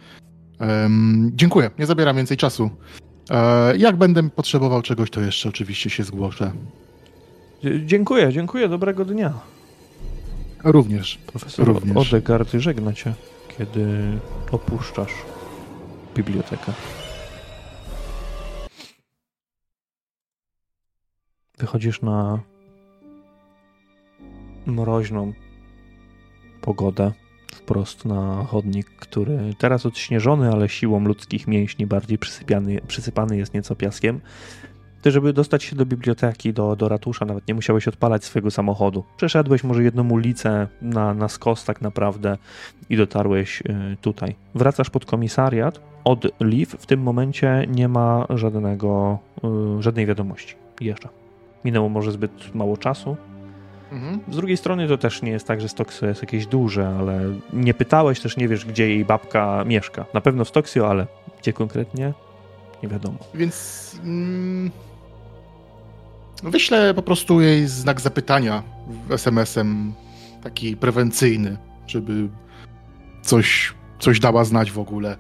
[0.60, 2.70] Em, dziękuję, nie zabieram więcej czasu.
[3.30, 6.52] E, jak będę potrzebował czegoś, to jeszcze oczywiście się zgłoszę.
[7.86, 9.34] Dziękuję, dziękuję, dobrego dnia.
[10.64, 11.18] Również.
[11.28, 11.98] Profesor Również.
[11.98, 13.14] Odegard żegna cię,
[13.58, 13.88] kiedy
[14.52, 15.12] opuszczasz
[16.16, 16.74] bibliotekę.
[21.58, 22.40] Wychodzisz na
[24.66, 25.34] mroźną
[26.62, 27.12] pogodę,
[27.54, 33.76] wprost na chodnik, który teraz odśnieżony, ale siłą ludzkich mięśni bardziej przysypiany, przysypany jest nieco
[33.76, 34.22] piaskiem.
[35.04, 39.04] Ty, żeby dostać się do biblioteki, do, do ratusza, nawet nie musiałeś odpalać swojego samochodu.
[39.18, 42.38] Przeszedłeś może jedną ulicę na, na skos tak naprawdę
[42.90, 44.36] i dotarłeś y, tutaj.
[44.56, 45.80] Wracasz pod komisariat.
[46.04, 49.20] Od Liv w tym momencie nie ma żadnego,
[49.80, 50.56] y, żadnej wiadomości.
[50.82, 51.10] Jeszcze.
[51.66, 53.18] Minęło może zbyt mało czasu.
[53.92, 54.20] Mhm.
[54.32, 57.22] Z drugiej strony to też nie jest tak, że Stoksio jest jakieś duże, ale
[57.54, 60.06] nie pytałeś, też nie wiesz, gdzie jej babka mieszka.
[60.14, 61.08] Na pewno w Stoksio, ale
[61.42, 62.14] gdzie konkretnie?
[62.84, 63.18] Nie wiadomo.
[63.34, 64.72] Więc mm,
[66.44, 68.64] wyślę po prostu jej znak zapytania
[69.10, 69.94] SMS-em,
[70.44, 71.58] taki prewencyjny,
[71.88, 72.30] żeby
[73.22, 75.18] coś, coś dała znać w ogóle.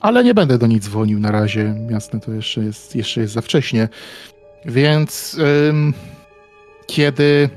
[0.00, 1.74] Ale nie będę do niej dzwonił na razie.
[1.90, 3.88] Jasne, to jeszcze jest, jeszcze jest za wcześnie.
[4.64, 5.36] Więc
[6.86, 7.48] kiedy,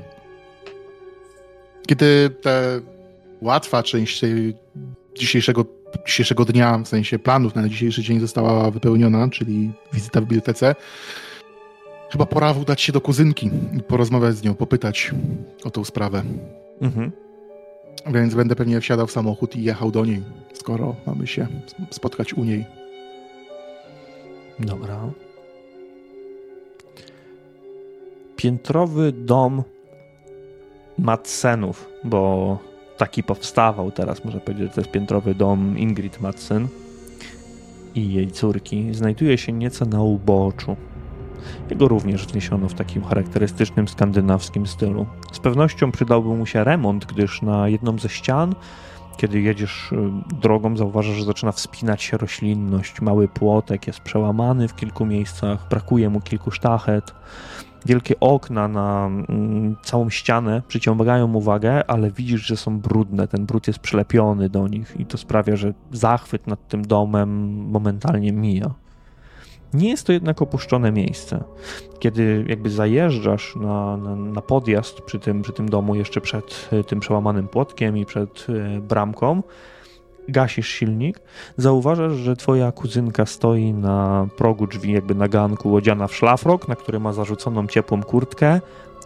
[1.86, 2.50] kiedy ta
[3.40, 4.22] łatwa część
[5.18, 5.64] dzisiejszego
[6.06, 10.74] dzisiejszego dnia, w sensie planów na dzisiejszy dzień została wypełniona, czyli wizyta w bibliotece.
[12.10, 15.10] Chyba pora udać się do kuzynki i porozmawiać z nią, popytać
[15.64, 16.22] o tą sprawę.
[16.80, 17.12] Mhm.
[18.06, 20.22] Więc będę pewnie wsiadał w samochód i jechał do niej,
[20.52, 21.46] skoro mamy się
[21.90, 22.66] spotkać u niej.
[24.58, 25.10] Dobra.
[28.36, 29.62] Piętrowy dom
[30.98, 32.58] Madsenów, bo
[32.96, 36.68] taki powstawał teraz, można powiedzieć, że to jest piętrowy dom Ingrid Madsen
[37.94, 40.76] i jej córki, znajduje się nieco na uboczu.
[41.70, 45.06] Jego również wzniesiono w takim charakterystycznym skandynawskim stylu.
[45.32, 48.54] Z pewnością przydałby mu się remont, gdyż na jedną ze ścian,
[49.16, 49.96] kiedy jedziesz y,
[50.42, 53.00] drogą, zauważasz, że zaczyna wspinać się roślinność.
[53.00, 57.14] Mały płotek jest przełamany w kilku miejscach, brakuje mu kilku sztachet.
[57.86, 63.28] Wielkie okna na mm, całą ścianę przyciągają uwagę, ale widzisz, że są brudne.
[63.28, 67.30] Ten brud jest przylepiony do nich i to sprawia, że zachwyt nad tym domem
[67.70, 68.70] momentalnie mija.
[69.74, 71.44] Nie jest to jednak opuszczone miejsce.
[71.98, 76.84] Kiedy jakby zajeżdżasz na, na, na podjazd przy tym, przy tym domu, jeszcze przed y,
[76.84, 79.42] tym przełamanym płotkiem i przed y, bramką,
[80.28, 81.20] gasisz silnik,
[81.56, 86.76] zauważasz, że twoja kuzynka stoi na progu drzwi, jakby na ganku, odziana w szlafrok, na
[86.76, 88.60] który ma zarzuconą ciepłą kurtkę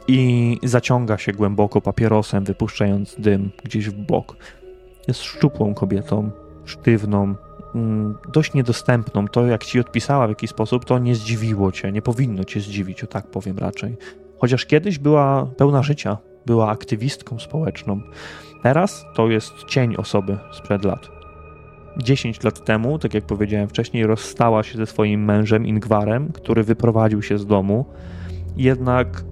[0.08, 4.36] i zaciąga się głęboko papierosem, wypuszczając dym gdzieś w bok.
[5.08, 6.30] Jest szczupłą kobietą,
[6.64, 7.34] sztywną,
[8.32, 9.28] dość niedostępną.
[9.28, 13.04] To, jak ci odpisała w jakiś sposób, to nie zdziwiło cię, nie powinno cię zdziwić,
[13.04, 13.96] o tak powiem raczej.
[14.38, 18.00] Chociaż kiedyś była pełna życia, była aktywistką społeczną.
[18.62, 21.08] Teraz to jest cień osoby sprzed lat.
[21.96, 27.22] 10 lat temu, tak jak powiedziałem wcześniej, rozstała się ze swoim mężem Ingwarem, który wyprowadził
[27.22, 27.84] się z domu,
[28.56, 29.24] jednak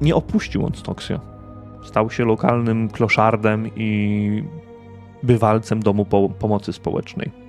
[0.00, 1.20] nie opuścił on Stoksio.
[1.84, 4.42] Stał się lokalnym kloszardem i
[5.22, 7.39] bywalcem domu po pomocy społecznej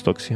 [0.00, 0.34] Stoksie.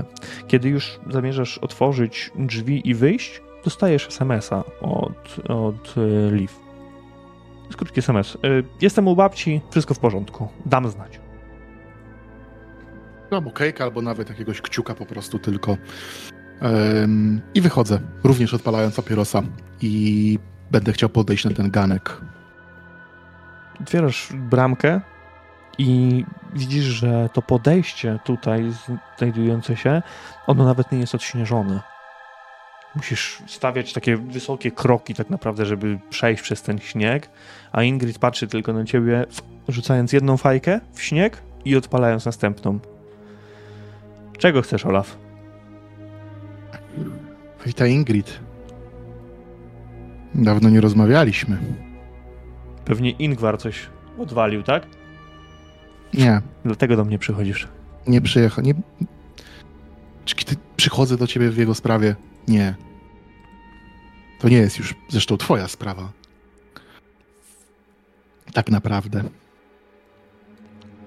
[0.49, 6.53] Kiedy już zamierzasz otworzyć drzwi i wyjść, dostajesz SMS-a od, od y, Liv.
[7.67, 8.35] Jest krótki SMS.
[8.35, 8.39] Y,
[8.81, 10.49] Jestem u babci, wszystko w porządku.
[10.67, 11.21] Dam znać.
[13.31, 15.77] albo kejka, albo nawet jakiegoś kciuka po prostu tylko.
[16.63, 19.43] Um, I wychodzę, również odpalając papierosa
[19.81, 20.39] i
[20.71, 22.21] będę chciał podejść na ten ganek.
[23.81, 25.01] Otwierasz bramkę
[25.79, 28.73] i widzisz, że to podejście tutaj
[29.19, 30.03] znajdujące się,
[30.47, 31.81] ono nawet nie jest odśnieżone.
[32.97, 37.31] Musisz stawiać takie wysokie kroki tak naprawdę, żeby przejść przez ten śnieg,
[37.73, 39.27] a Ingrid patrzy tylko na ciebie,
[39.69, 42.79] rzucając jedną fajkę w śnieg i odpalając następną.
[44.39, 45.17] Czego chcesz, Olaf?
[47.67, 48.41] Witaj, Ingrid.
[50.35, 51.59] Dawno nie rozmawialiśmy.
[52.85, 53.87] Pewnie Ingvar coś
[54.19, 54.87] odwalił, tak?
[56.15, 56.43] Nie.
[56.65, 57.69] Dlatego do mnie przychodzisz.
[58.07, 58.65] Nie przyjechał.
[58.65, 58.75] Nie...
[60.25, 62.17] Czy kiedy przychodzę do ciebie w jego sprawie?
[62.49, 62.75] Nie.
[64.41, 66.13] To nie jest już zresztą twoja sprawa.
[68.53, 69.25] Tak naprawdę.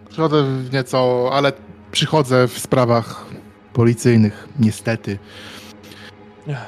[0.10, 1.54] Przychodzę w nieco, ale
[1.92, 3.26] przychodzę w sprawach
[3.74, 5.20] policyjnych, niestety.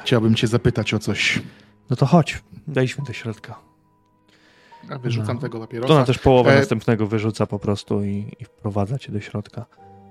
[0.03, 1.41] Chciałbym cię zapytać o coś.
[1.89, 3.68] No to chodź, wejdźmy do środka.
[5.01, 5.41] Wyrzucam no.
[5.41, 5.87] tego papierosa.
[5.87, 6.59] To ona też połowę e...
[6.59, 9.65] następnego wyrzuca po prostu i, i wprowadza cię do środka.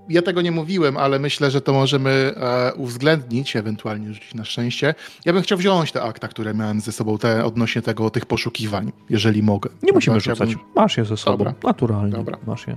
[0.08, 4.94] Ja tego nie mówiłem, ale myślę, że to możemy e, uwzględnić, ewentualnie rzucić na szczęście.
[5.24, 8.92] Ja bym chciał wziąć te akta, które miałem ze sobą te, odnośnie tego, tych poszukiwań,
[9.10, 9.70] jeżeli mogę.
[9.82, 10.56] Nie musimy rzucać.
[10.76, 11.38] Masz je ze sobą.
[11.38, 11.54] Dobra.
[11.64, 12.12] Naturalnie.
[12.12, 12.38] Dobra.
[12.46, 12.76] Masz je.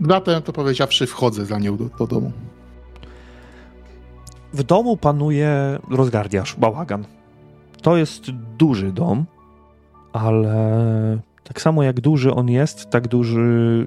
[0.00, 2.32] Zatem to powiedziawszy, wchodzę za nią do, do domu.
[4.52, 7.04] W domu panuje rozgardiasz, bałagan.
[7.82, 9.24] To jest duży dom,
[10.12, 13.86] ale tak samo jak duży on jest, tak duży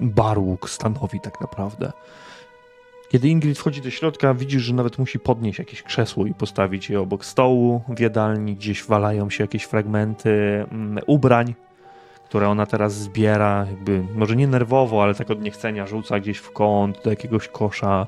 [0.00, 1.92] barłuk stanowi tak naprawdę.
[3.08, 7.00] Kiedy Ingrid wchodzi do środka, widzisz, że nawet musi podnieść jakieś krzesło i postawić je
[7.00, 7.82] obok stołu.
[7.88, 10.30] W jadalni gdzieś walają się jakieś fragmenty
[10.72, 11.54] mm, ubrań,
[12.24, 16.52] które ona teraz zbiera, jakby może nie nerwowo, ale tak od niechcenia rzuca gdzieś w
[16.52, 18.06] kąt, do jakiegoś kosza.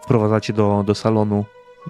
[0.00, 1.44] Wprowadzacie do, do salonu,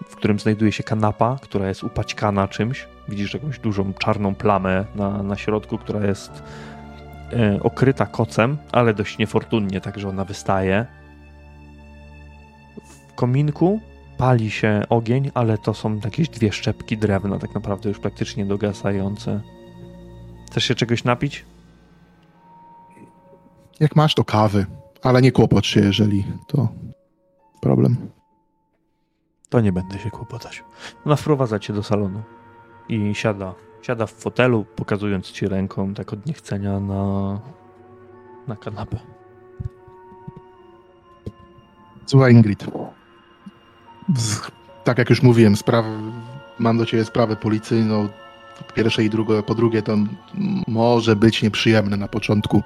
[0.09, 2.89] w którym znajduje się kanapa, która jest upaćkana czymś.
[3.09, 6.43] Widzisz jakąś dużą czarną plamę na, na środku, która jest
[7.33, 10.87] e, okryta kocem, ale dość niefortunnie, także ona wystaje.
[12.85, 13.81] W kominku
[14.19, 19.41] pali się ogień, ale to są jakieś dwie szczepki drewna, tak naprawdę już praktycznie dogasające.
[20.47, 21.45] Chcesz się czegoś napić?
[23.81, 24.67] Jak masz, to kawy,
[25.03, 26.69] ale nie kłopot się, jeżeli to
[27.61, 28.20] problem.
[29.51, 30.65] To nie będę się kłopotać.
[31.07, 32.23] Ona wprowadza cię do salonu
[32.89, 33.55] i siada.
[33.83, 37.41] Siada w fotelu, pokazując ci ręką, tak od niechcenia, na,
[38.49, 38.99] na kanapę.
[42.07, 42.67] Słuchaj, Ingrid.
[44.85, 45.87] Tak jak już mówiłem, spraw,
[46.59, 48.09] mam do ciebie sprawę policyjną
[48.67, 49.97] po pierwsze i drugie, po drugie to
[50.69, 52.63] może być nieprzyjemne na początku,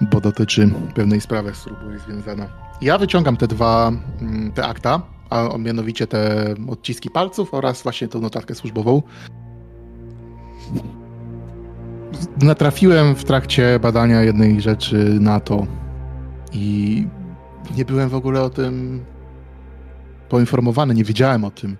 [0.00, 2.46] bo dotyczy pewnej sprawy, z którą jest związana.
[2.80, 5.00] Ja wyciągam te dwa, mm, te akta,
[5.30, 9.02] a mianowicie te odciski palców oraz właśnie tą notatkę służbową.
[12.42, 15.66] Natrafiłem w trakcie badania jednej rzeczy na to
[16.52, 17.06] i
[17.76, 19.04] nie byłem w ogóle o tym
[20.28, 21.76] poinformowany, nie wiedziałem o tym.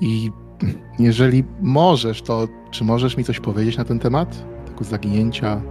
[0.00, 0.30] I
[0.98, 4.44] jeżeli możesz, to czy możesz mi coś powiedzieć na ten temat?
[4.66, 5.62] Tego zaginięcia,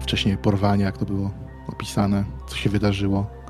[0.00, 1.30] wcześniej porwania, jak to było
[1.68, 3.41] opisane, co się wydarzyło?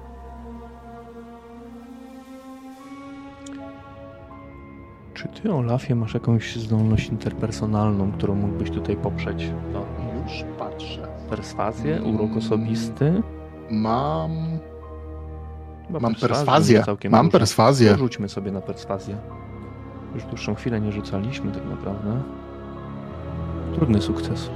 [5.14, 9.50] Czy ty, Olafie, masz jakąś zdolność interpersonalną, którą mógłbyś tutaj poprzeć?
[9.72, 9.84] No,
[10.22, 11.08] już patrzę.
[11.30, 13.22] Perswazję, urok osobisty?
[13.70, 14.30] Mam
[16.00, 16.84] Mam perswazję.
[17.10, 17.96] Mam perswazję.
[17.96, 19.16] Rzućmy sobie na perswazję.
[20.14, 22.22] Już dłuższą chwilę nie rzucaliśmy tak naprawdę.
[23.74, 24.50] Trudny sukces.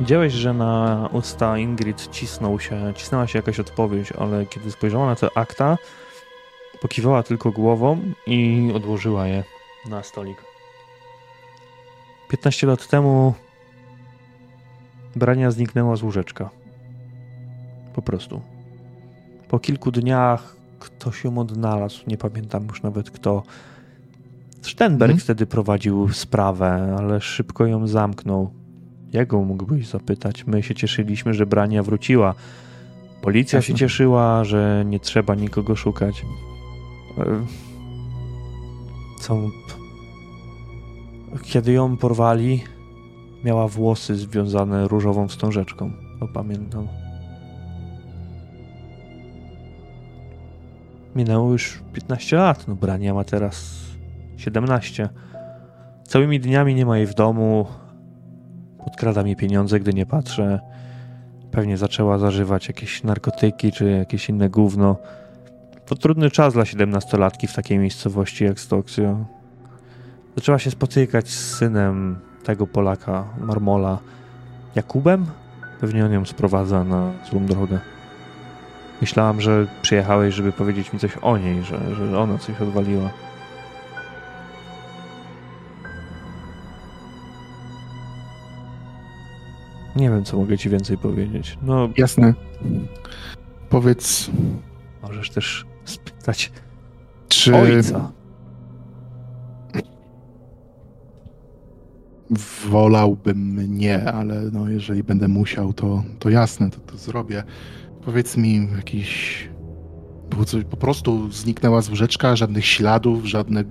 [0.00, 5.16] Widziałeś, że na usta Ingrid cisnął się, cisnęła się jakaś odpowiedź, ale kiedy spojrzała na
[5.16, 5.78] te akta,
[6.84, 9.44] pokiwała tylko głową i odłożyła je
[9.88, 10.36] na stolik.
[12.28, 13.34] 15 lat temu
[15.16, 16.50] Brania zniknęła z łóżeczka.
[17.94, 18.40] Po prostu.
[19.48, 23.42] Po kilku dniach ktoś ją odnalazł, nie pamiętam już nawet kto.
[24.62, 25.20] Sternberg hmm?
[25.20, 28.50] wtedy prowadził sprawę, ale szybko ją zamknął.
[29.12, 30.46] Jego mógłbyś zapytać.
[30.46, 32.34] My się cieszyliśmy, że Brania wróciła.
[33.22, 36.24] Policja się cieszyła, że nie trzeba nikogo szukać.
[37.18, 37.44] E?
[41.42, 42.64] Kiedy ją porwali,
[43.44, 45.92] miała włosy związane różową wstążeczką.
[46.34, 46.88] Pamiętam.
[51.16, 53.80] Minęło już 15 lat, no Brania ma teraz
[54.36, 55.08] 17.
[56.08, 57.66] Całymi dniami nie ma jej w domu.
[58.84, 60.60] Podkrada mi pieniądze, gdy nie patrzę.
[61.50, 64.96] pewnie zaczęła zażywać jakieś narkotyki czy jakieś inne gówno.
[65.86, 69.24] To trudny czas dla siedemnastolatki w takiej miejscowości jak Stoksio.
[70.36, 73.98] Zaczęła się spotykać z synem tego Polaka, Marmola,
[74.74, 75.26] Jakubem?
[75.80, 77.78] Pewnie on ją sprowadza na złą drogę.
[79.00, 83.10] Myślałam, że przyjechałeś, żeby powiedzieć mi coś o niej, że, że ona coś odwaliła.
[89.96, 91.58] Nie wiem, co mogę ci więcej powiedzieć.
[91.62, 92.34] No, Jasne.
[93.68, 94.30] Powiedz,
[95.02, 95.66] możesz też
[96.24, 96.52] spytać
[97.28, 98.12] czy ojca.
[102.66, 107.42] wolałbym nie, ale no jeżeli będę musiał, to, to jasne, to, to zrobię.
[108.04, 109.48] Powiedz mi jakiś...
[110.30, 113.64] Było coś, po prostu zniknęła z łóżeczka, żadnych śladów, żadne...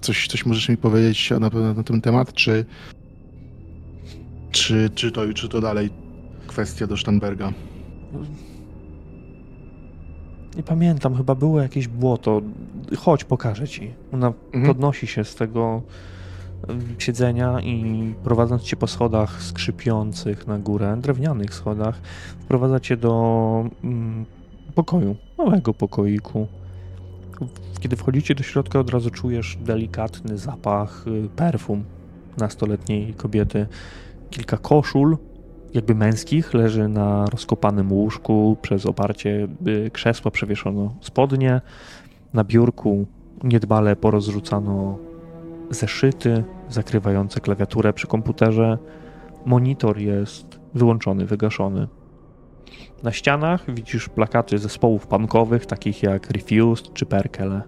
[0.00, 2.64] Coś, coś możesz mi powiedzieć na, na, na ten temat, czy...
[4.50, 5.90] Czy, czy, to, czy to dalej
[6.46, 7.52] kwestia do Sternberga?
[10.56, 12.40] Nie pamiętam, chyba było jakieś błoto.
[12.98, 13.90] Chodź, pokażę ci.
[14.12, 14.66] Ona Mhm.
[14.66, 15.82] podnosi się z tego
[16.98, 22.00] siedzenia i prowadząc cię po schodach skrzypiących na górę, drewnianych schodach,
[22.40, 24.24] wprowadza cię do mm,
[24.74, 26.46] pokoju, małego pokoiku.
[27.80, 31.84] Kiedy wchodzicie do środka, od razu czujesz delikatny zapach y, perfum
[32.36, 33.66] nastoletniej kobiety.
[34.30, 35.16] Kilka koszul,
[35.74, 38.56] jakby męskich, leży na rozkopanym łóżku.
[38.62, 41.60] Przez oparcie y, krzesła przewieszono spodnie.
[42.34, 43.06] Na biurku
[43.44, 44.98] niedbale porozrzucano
[45.70, 48.78] zeszyty zakrywające klawiaturę przy komputerze.
[49.46, 51.88] Monitor jest wyłączony, wygaszony.
[53.02, 57.62] Na ścianach widzisz plakaty zespołów punkowych, takich jak Refused czy Perkele.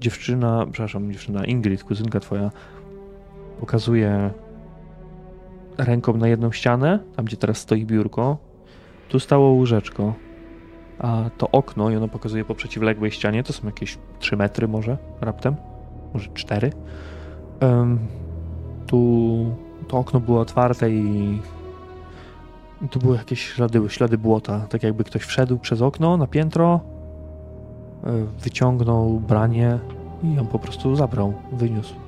[0.00, 2.50] Dziewczyna, przepraszam, dziewczyna Ingrid, kuzynka twoja,
[3.60, 4.30] pokazuje
[5.78, 8.36] ręką na jedną ścianę, tam gdzie teraz stoi biurko.
[9.08, 10.14] Tu stało łóżeczko,
[10.98, 14.98] a to okno, i ono pokazuje po przeciwległej ścianie, to są jakieś 3 metry może,
[15.20, 15.56] raptem,
[16.14, 16.72] może 4.
[17.60, 17.98] Um,
[18.86, 19.54] tu
[19.88, 21.40] to okno było otwarte i
[22.90, 26.80] tu były jakieś ślady, ślady błota, tak jakby ktoś wszedł przez okno na piętro,
[28.04, 28.10] e,
[28.40, 29.78] wyciągnął branie
[30.22, 32.07] i ją po prostu zabrał, wyniósł.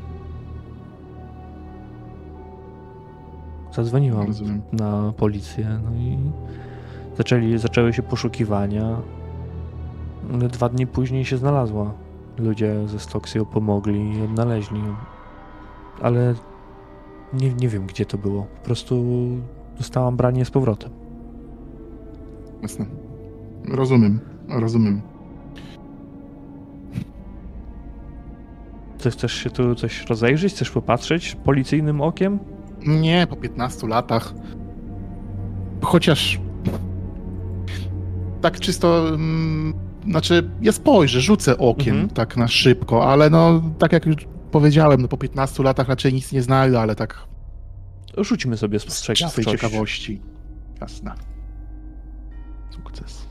[3.72, 4.62] Zadzwoniłam Rozumiem.
[4.72, 6.18] na policję, no i
[7.16, 8.96] zaczęli, zaczęły się poszukiwania.
[10.34, 11.92] Ale Dwa dni później się znalazła.
[12.38, 14.94] Ludzie ze Stoksio pomogli i odnaleźli ją.
[16.02, 16.34] Ale
[17.32, 18.42] nie, nie wiem, gdzie to było.
[18.42, 19.04] Po prostu
[19.78, 20.90] dostałam branie z powrotem.
[22.62, 22.86] Jasne.
[23.68, 25.00] Rozumiem, rozumiem.
[28.98, 30.54] Ty chcesz się tu coś rozejrzeć?
[30.54, 32.38] Chcesz popatrzeć policyjnym okiem?
[32.86, 34.34] Nie, po 15 latach.
[35.82, 36.40] Chociaż.
[38.40, 39.08] Tak czysto.
[39.08, 39.74] Mm,
[40.08, 42.08] znaczy, ja spojrzę, rzucę okiem Mhm.
[42.08, 44.16] tak na szybko, ale no, tak jak już
[44.50, 47.26] powiedziałem, no po 15 latach raczej nic nie znajdę, ale tak
[48.18, 49.48] Rzućmy sobie z spostrzegawczość.
[49.50, 50.20] ciekawości.
[50.80, 51.12] Jasne.
[52.70, 53.26] Sukces.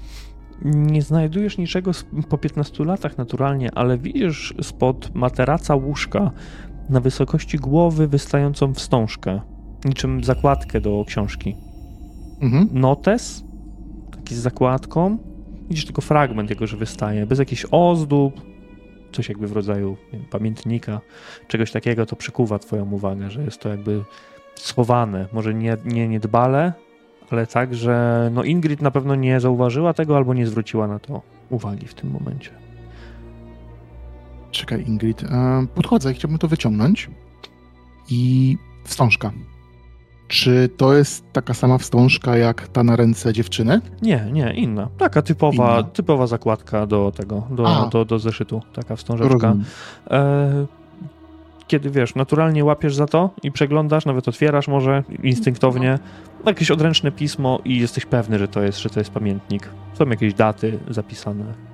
[0.62, 6.32] Nie znajdujesz niczego z- po 15 latach naturalnie, ale widzisz spod materaca łóżka
[6.90, 9.42] na wysokości głowy wystającą wstążkę,
[9.86, 11.56] niczym zakładkę do książki.
[12.42, 12.70] Mhm.
[12.74, 13.44] Notes,
[14.12, 15.18] taki z zakładką.
[15.70, 18.42] Widzisz tylko fragment jego, że wystaje, bez jakichś ozdób,
[19.12, 21.02] coś jakby w rodzaju wiem, pamiętnika,
[21.48, 24.04] czegoś takiego, to przykuwa twoją uwagę, że jest to jakby
[24.56, 26.74] schowane, może nie, nie niedbale,
[27.30, 31.22] ale tak, że no Ingrid na pewno nie zauważyła tego albo nie zwróciła na to
[31.50, 32.69] uwagi w tym momencie.
[34.52, 35.24] Czekaj, Ingrid.
[35.24, 37.10] E, podchodzę i chciałbym to wyciągnąć.
[38.10, 39.32] I wstążka.
[40.28, 43.82] Czy to jest taka sama wstążka jak ta na ręce dziewczyny?
[44.02, 44.88] Nie, nie, inna.
[44.98, 45.84] Taka typowa, Inna.
[45.84, 49.56] typowa zakładka do tego, do, do, do zeszytu, taka wstążeczka.
[50.12, 50.66] E,
[51.68, 56.00] kiedy wiesz, naturalnie łapiesz za to i przeglądasz, nawet otwierasz może instynktownie
[56.46, 59.70] jakieś odręczne pismo i jesteś pewny, że to jest, że to jest pamiętnik.
[59.94, 61.69] Są jakieś daty zapisane.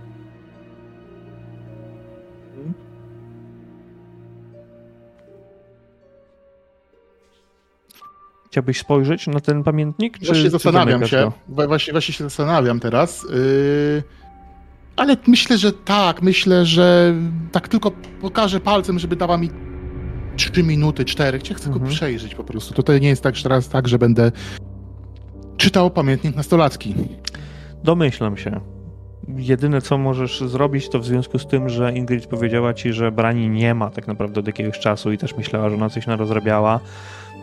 [8.56, 10.19] Chciałbyś spojrzeć na ten pamiętnik?
[10.19, 11.32] Czy, Właśnie zastanawiam się.
[11.49, 13.23] Właśnie, właśnie się zastanawiam teraz.
[13.23, 14.03] Yy,
[14.95, 16.22] ale myślę, że tak.
[16.22, 17.14] Myślę, że
[17.52, 17.91] tak tylko
[18.22, 19.49] pokażę palcem, żeby dała mi
[20.36, 21.40] 3 minuty, 4.
[21.40, 21.80] Chcę Mhm.
[21.80, 22.73] go przejrzeć po prostu.
[22.73, 24.32] To, to nie jest tak, że teraz tak, że będę
[25.57, 26.95] czytał pamiętnik nastolacki.
[27.84, 28.61] Domyślam się.
[29.27, 33.49] Jedyne, co możesz zrobić, to w związku z tym, że Ingrid powiedziała ci, że brani
[33.49, 36.80] nie ma tak naprawdę od jakiegoś czasu i też myślała, że ona coś narozrabiała,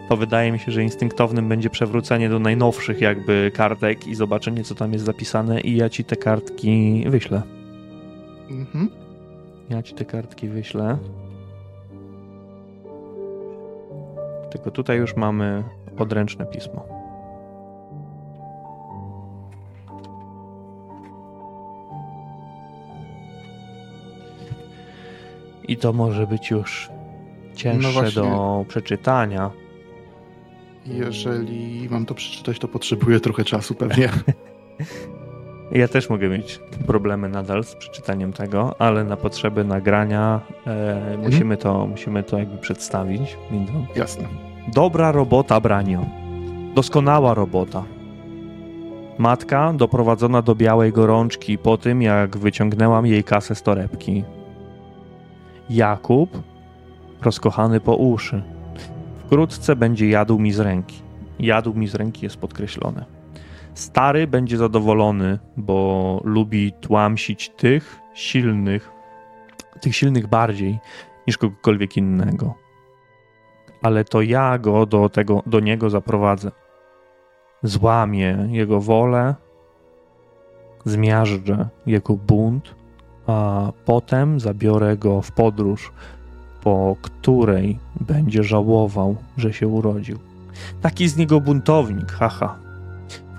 [0.08, 4.74] to wydaje mi się, że instynktownym będzie przewrócenie do najnowszych jakby kartek i zobaczenie, co
[4.74, 7.42] tam jest zapisane i ja ci te kartki wyślę.
[8.50, 8.90] Mhm.
[9.70, 10.98] Ja ci te kartki wyślę.
[14.50, 15.64] Tylko tutaj już mamy
[15.98, 16.86] odręczne pismo.
[25.68, 26.90] I to może być już
[27.54, 29.50] cięższe no do przeczytania.
[30.86, 34.08] Jeżeli mam to przeczytać, to potrzebuję trochę czasu pewnie.
[35.72, 41.20] Ja też mogę mieć problemy nadal z przeczytaniem tego, ale na potrzeby nagrania e, mhm.
[41.20, 43.36] musimy, to, musimy to jakby przedstawić.
[43.96, 44.24] Jasne.
[44.74, 46.04] Dobra robota, Branio.
[46.74, 47.84] Doskonała robota.
[49.18, 54.24] Matka doprowadzona do białej gorączki po tym, jak wyciągnęłam jej kasę z torebki.
[55.70, 56.42] Jakub
[57.22, 58.42] rozkochany po uszy.
[59.32, 61.02] Wkrótce będzie jadł mi z ręki.
[61.38, 63.04] Jadł mi z ręki jest podkreślone.
[63.74, 68.90] Stary będzie zadowolony, bo lubi tłamsić tych silnych,
[69.80, 70.78] tych silnych bardziej
[71.26, 72.54] niż kogokolwiek innego.
[73.82, 76.50] Ale to ja go do, tego, do niego zaprowadzę.
[77.62, 79.34] Złamię jego wolę,
[80.84, 82.74] zmiażdżę jego bunt,
[83.26, 85.92] a potem zabiorę go w podróż,
[86.62, 90.18] po której będzie żałował, że się urodził.
[90.80, 92.58] Taki z niego buntownik, haha.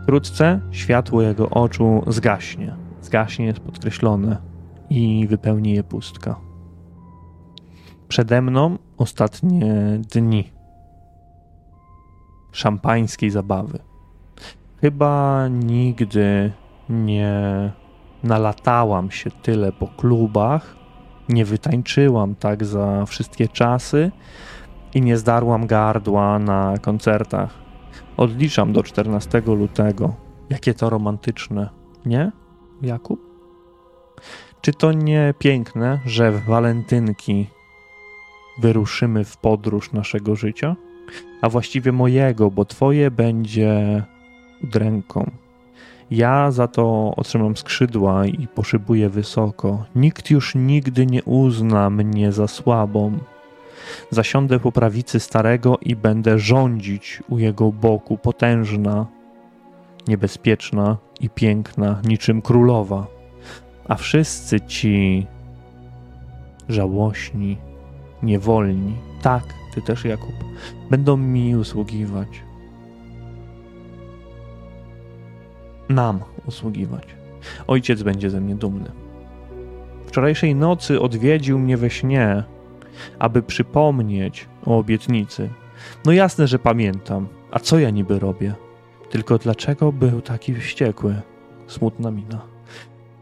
[0.04, 2.76] Wkrótce światło jego oczu zgaśnie.
[3.02, 4.38] Zgaśnie jest podkreślone
[4.90, 6.36] i wypełni je pustka.
[8.08, 9.74] Przede mną ostatnie
[10.14, 10.52] dni
[12.52, 13.80] szampańskiej zabawy.
[14.82, 16.52] Chyba nigdy
[16.90, 17.72] nie
[18.24, 20.76] nalatałam się tyle po klubach,
[21.30, 24.12] nie wytańczyłam tak za wszystkie czasy
[24.94, 27.64] i nie zdarłam gardła na koncertach.
[28.18, 30.16] Odliczam do 14 lutego.
[30.50, 31.70] Jakie to romantyczne,
[32.06, 32.32] nie,
[32.82, 33.20] Jakub?
[34.62, 37.48] Czy to nie piękne, że w walentynki
[38.62, 40.76] wyruszymy w podróż naszego życia?
[41.41, 44.04] A właściwie mojego, bo twoje będzie
[44.64, 45.32] udręką.
[46.14, 49.85] Ja za to otrzymam skrzydła i poszybuję wysoko.
[49.95, 53.18] Nikt już nigdy nie uzna mnie za słabą.
[54.10, 59.06] Zasiądę po prawicy starego i będę rządzić u jego boku, potężna,
[60.07, 63.07] niebezpieczna i piękna, niczym królowa.
[63.88, 65.27] A wszyscy ci
[66.69, 67.57] żałośni,
[68.23, 69.44] niewolni, tak,
[69.76, 70.35] ty też Jakub,
[70.90, 72.53] będą mi usługiwać.
[75.94, 77.03] Nam usługiwać.
[77.68, 78.91] Ojciec będzie ze mnie dumny.
[80.06, 82.44] Wczorajszej nocy odwiedził mnie we śnie
[83.20, 85.49] aby przypomnieć o obietnicy.
[86.06, 87.28] No jasne, że pamiętam.
[87.52, 88.53] A co ja niby robię?
[89.10, 91.22] Tylko dlaczego był taki wściekły?
[91.68, 92.41] Smutna mina.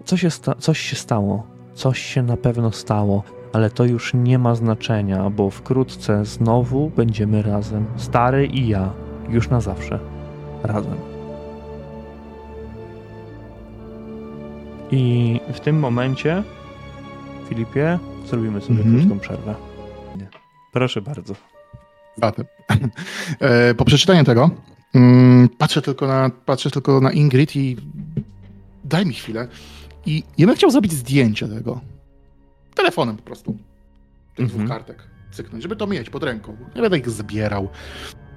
[0.05, 0.29] Co się
[0.59, 1.43] coś się stało.
[1.73, 3.23] Coś się na pewno stało,
[3.53, 7.85] ale to już nie ma znaczenia, bo wkrótce znowu będziemy razem.
[7.95, 8.93] Stary i ja.
[9.29, 9.99] Już na zawsze.
[10.63, 11.10] Razem.
[14.91, 16.43] I w tym momencie,
[17.49, 18.99] Filipie, zrobimy sobie mm -hmm.
[18.99, 19.55] krótką przerwę.
[20.71, 21.33] Proszę bardzo.
[22.17, 22.45] Zatem,
[23.39, 24.49] e, po przeczytaniu tego
[24.95, 27.77] mm, patrzę, tylko na, patrzę tylko na Ingrid i
[28.83, 29.47] daj mi chwilę.
[30.05, 31.81] I ja bym chciał zrobić zdjęcie tego.
[32.75, 33.57] Telefonem po prostu.
[34.35, 34.79] Tych dwóch mhm.
[34.79, 35.07] kartek.
[35.31, 36.57] Cyknąć, żeby to mieć pod ręką.
[36.75, 37.69] Nie będę ich zbierał.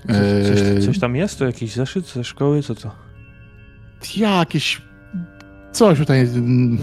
[0.07, 1.39] Coś, coś, coś, tam jest?
[1.39, 2.63] To jakiś zeszyt ze szkoły?
[2.63, 2.91] Co to?
[4.17, 4.83] Jakieś...
[5.75, 6.21] Coś tutaj...
[6.21, 6.79] Mm,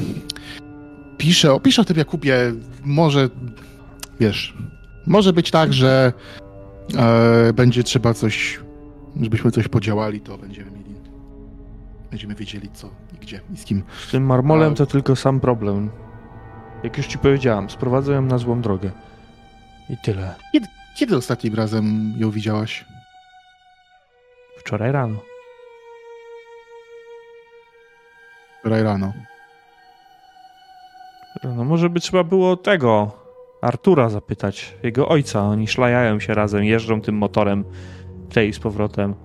[1.17, 2.35] piszę, opiszę o tym Jakubie.
[2.83, 3.29] Może...
[4.19, 4.53] Wiesz...
[5.07, 6.13] Może być tak, że
[6.97, 8.59] e, będzie trzeba coś,
[9.21, 10.95] żebyśmy coś podziałali, to będziemy mieli,
[12.11, 13.83] będziemy wiedzieli co i gdzie i z kim.
[14.07, 14.75] Z tym marmolem A...
[14.75, 15.89] to tylko sam problem.
[16.83, 18.91] Jak już ci powiedziałam, sprowadzę ją na złą drogę.
[19.89, 20.35] I tyle.
[20.51, 22.85] Kiedy, kiedy ostatnim razem ją widziałaś?
[24.59, 25.30] Wczoraj rano.
[28.61, 29.13] Wczoraj rano.
[31.43, 33.11] No może by trzeba było tego
[33.61, 35.41] Artura zapytać, jego ojca.
[35.41, 37.65] Oni szlajają się razem, jeżdżą tym motorem
[38.29, 39.15] tej z powrotem.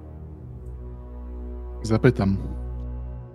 [1.82, 2.36] Zapytam.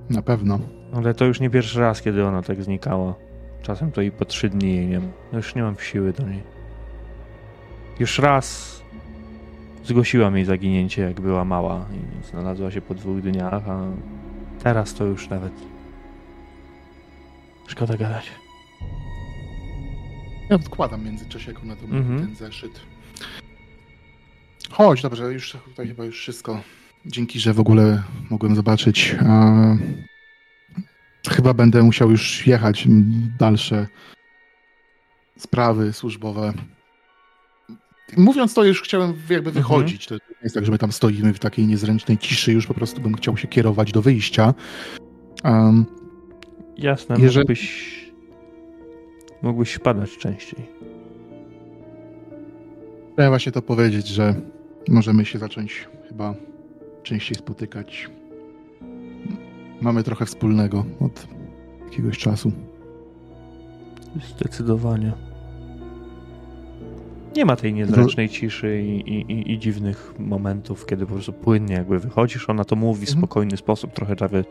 [0.10, 0.60] Na pewno.
[0.94, 3.16] Ale to już nie pierwszy raz, kiedy ona tak znikała.
[3.62, 5.08] Czasem to i po trzy dni jej nie ma.
[5.34, 6.44] Już nie mam siły do niej.
[8.00, 8.82] Już raz
[9.84, 13.80] zgłosiłam jej zaginięcie, jak była mała i znalazła się po dwóch dniach, a
[14.64, 15.54] teraz to już nawet
[17.68, 18.32] szkoda gadać.
[20.50, 22.22] Ja odkładam w międzyczasie na ten, mm -hmm.
[22.22, 22.82] ten zeszyt.
[24.72, 26.62] Chodź, dobrze, już tutaj chyba już wszystko.
[27.06, 29.16] Dzięki, że w ogóle mogłem zobaczyć.
[31.30, 32.88] Chyba będę musiał już jechać
[33.40, 33.88] dalsze
[35.38, 36.54] sprawy służbowe.
[38.18, 39.54] Mówiąc to, już chciałem jakby mhm.
[39.54, 40.08] wychodzić.
[40.08, 43.02] To nie jest tak, że my tam stoimy w takiej niezręcznej ciszy, już po prostu
[43.02, 44.54] bym chciał się kierować do wyjścia.
[45.44, 45.86] Um,
[46.82, 47.40] Jasne, jeżeli...
[47.40, 48.12] mógłbyś,
[49.42, 50.66] mógłbyś padać częściej.
[53.14, 54.36] Chciałem właśnie to powiedzieć, że
[54.88, 56.36] możemy się zacząć chyba
[57.04, 58.10] częściej spotykać.
[59.82, 61.28] Mamy trochę wspólnego od
[61.86, 62.52] jakiegoś czasu.
[64.36, 65.31] Zdecydowanie.
[67.36, 72.00] Nie ma tej niezręcznej ciszy i, i, i, dziwnych momentów, kiedy po prostu płynnie jakby
[72.00, 73.18] wychodzisz, ona to mówi w mhm.
[73.18, 74.46] spokojny sposób, trochę trawy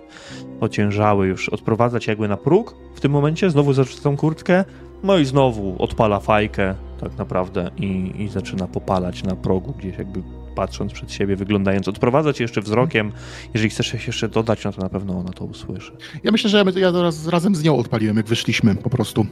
[0.60, 4.64] ociężały już, odprowadzać jakby na próg w tym momencie, znowu zarzuca tą kurtkę,
[5.02, 10.22] no i znowu odpala fajkę tak naprawdę i, i zaczyna popalać na progu gdzieś jakby
[10.54, 13.12] patrząc przed siebie, wyglądając, odprowadzać jeszcze wzrokiem.
[13.54, 15.92] Jeżeli chcesz się jeszcze dodać, no to na pewno ona to usłyszy.
[16.24, 19.26] Ja myślę, że ja teraz razem z nią odpaliłem, jak wyszliśmy po prostu.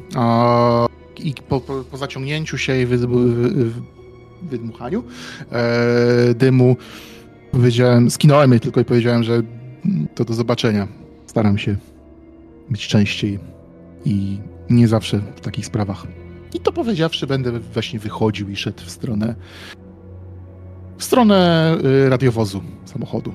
[1.19, 3.71] I po, po, po, zaciągnięciu się i wy, wy,
[4.43, 5.05] wydmuchaniu
[5.53, 6.77] e, dymu
[7.51, 9.43] powiedziałem, skinąłem jej tylko i powiedziałem, że
[10.15, 10.89] to do zobaczenia.
[11.27, 11.77] Staram się
[12.71, 13.39] być częściej
[14.05, 14.39] i
[14.71, 16.07] nie zawsze w takich sprawach.
[16.55, 19.35] I to powiedziawszy, będę właśnie wychodził i szedł w stronę
[20.99, 23.35] w stronę y, radiowozu samochodu.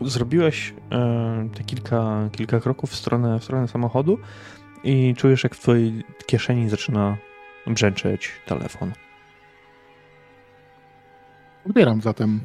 [0.00, 4.18] Zrobiłeś e, te kilka, kilka kroków w stronę, w stronę samochodu
[4.84, 7.16] i czujesz, jak w twojej kieszeni zaczyna
[7.66, 8.92] brzęczeć telefon.
[11.66, 12.40] Odbieram zatem.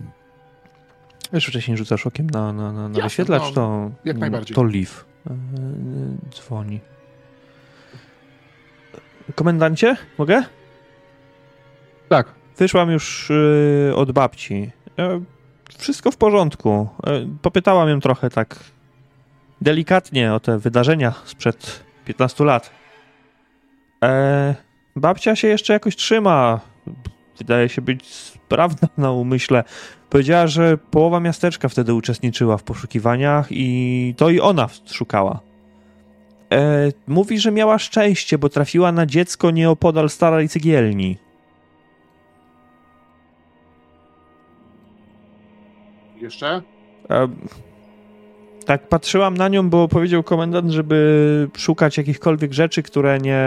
[1.34, 4.56] Wiesz, wcześniej rzucasz okiem na, na, na, na Jasne, wyświetlacz, no, to, jak najbardziej.
[4.56, 4.92] to Liv
[5.30, 5.36] e,
[6.32, 6.80] dzwoni.
[9.36, 10.44] Komendancie, mogę?
[12.14, 12.28] Tak.
[12.58, 13.30] Wyszłam już
[13.88, 14.72] yy, od babci.
[15.00, 15.22] E,
[15.78, 16.88] wszystko w porządku.
[17.08, 18.60] E, popytałam ją trochę tak
[19.62, 22.72] delikatnie o te wydarzenia sprzed 15 lat.
[24.04, 24.56] E,
[24.96, 26.60] babcia się jeszcze jakoś trzyma.
[27.38, 29.64] Wydaje się być sprawna na umyśle.
[30.10, 35.40] Powiedziała, że połowa miasteczka wtedy uczestniczyła w poszukiwaniach i to i ona szukała.
[37.08, 41.18] Mówi, że miała szczęście, bo trafiła na dziecko nieopodal starej cygielni.
[46.24, 46.62] Jeszcze?
[47.10, 47.28] E,
[48.66, 53.42] tak, patrzyłam na nią, bo powiedział komendant, żeby szukać jakichkolwiek rzeczy, które nie,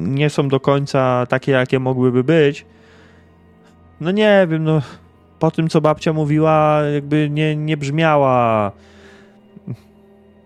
[0.00, 2.66] nie są do końca takie, jakie mogłyby być.
[4.00, 4.82] No nie wiem, no
[5.38, 8.72] po tym, co babcia mówiła, jakby nie, nie brzmiała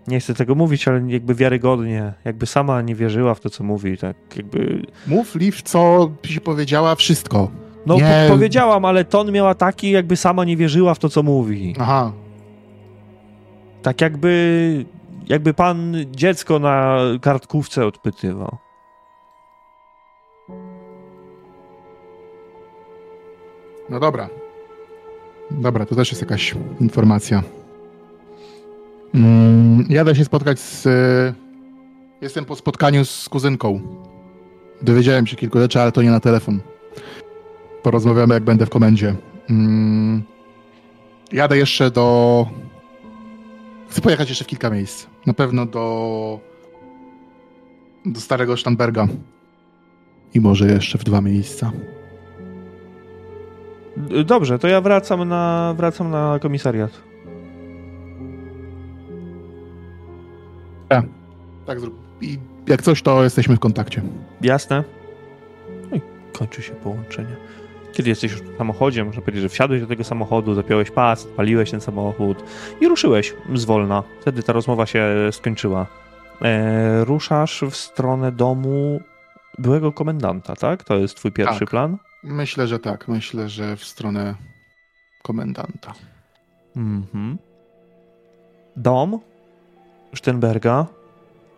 [0.07, 3.97] nie chcę tego mówić, ale jakby wiarygodnie, jakby sama nie wierzyła w to, co mówi,
[3.97, 4.81] tak jakby...
[5.07, 7.51] Mów, Liv, co ci powiedziała, wszystko.
[7.89, 8.25] No nie...
[8.27, 11.75] po powiedziałam, ale ton miała taki, jakby sama nie wierzyła w to, co mówi.
[11.79, 12.11] Aha.
[13.81, 14.85] Tak jakby,
[15.27, 18.57] jakby pan dziecko na kartkówce odpytywał.
[23.89, 24.29] No dobra.
[25.51, 27.43] Dobra, to też jest jakaś informacja.
[29.15, 30.87] Mm, jadę się spotkać z...
[32.21, 33.81] Jestem po spotkaniu z kuzynką.
[34.81, 36.59] Dowiedziałem się kilku rzeczy, ale to nie na telefon.
[37.83, 39.15] Porozmawiamy, jak będę w komendzie.
[39.49, 40.23] Mm,
[41.31, 42.47] jadę jeszcze do.
[43.89, 45.07] Chcę pojechać jeszcze w kilka miejsc.
[45.25, 46.39] Na pewno do.
[48.05, 49.07] do Starego Sztamberga.
[50.33, 51.71] I może jeszcze w dwa miejsca.
[54.25, 56.91] Dobrze, to ja wracam na, wracam na komisariat.
[60.89, 61.03] Ja.
[61.65, 61.95] Tak zrób.
[62.21, 62.37] I
[62.67, 64.01] jak coś, to jesteśmy w kontakcie.
[64.41, 64.83] Jasne.
[65.91, 66.01] No i
[66.33, 67.35] kończy się połączenie
[67.99, 71.71] kiedy jesteś już w samochodzie, można powiedzieć, że wsiadłeś do tego samochodu, zapiąłeś pas, paliłeś
[71.71, 72.43] ten samochód
[72.81, 74.03] i ruszyłeś zwolna.
[74.21, 75.87] Wtedy ta rozmowa się skończyła.
[76.41, 79.01] E, ruszasz w stronę domu
[79.57, 80.83] byłego komendanta, tak?
[80.83, 81.69] To jest twój pierwszy tak.
[81.69, 81.97] plan?
[82.23, 83.07] Myślę, że tak.
[83.07, 84.35] Myślę, że w stronę
[85.23, 85.93] komendanta.
[86.75, 87.37] Mhm.
[88.75, 89.19] Dom
[90.13, 90.85] Sztenberga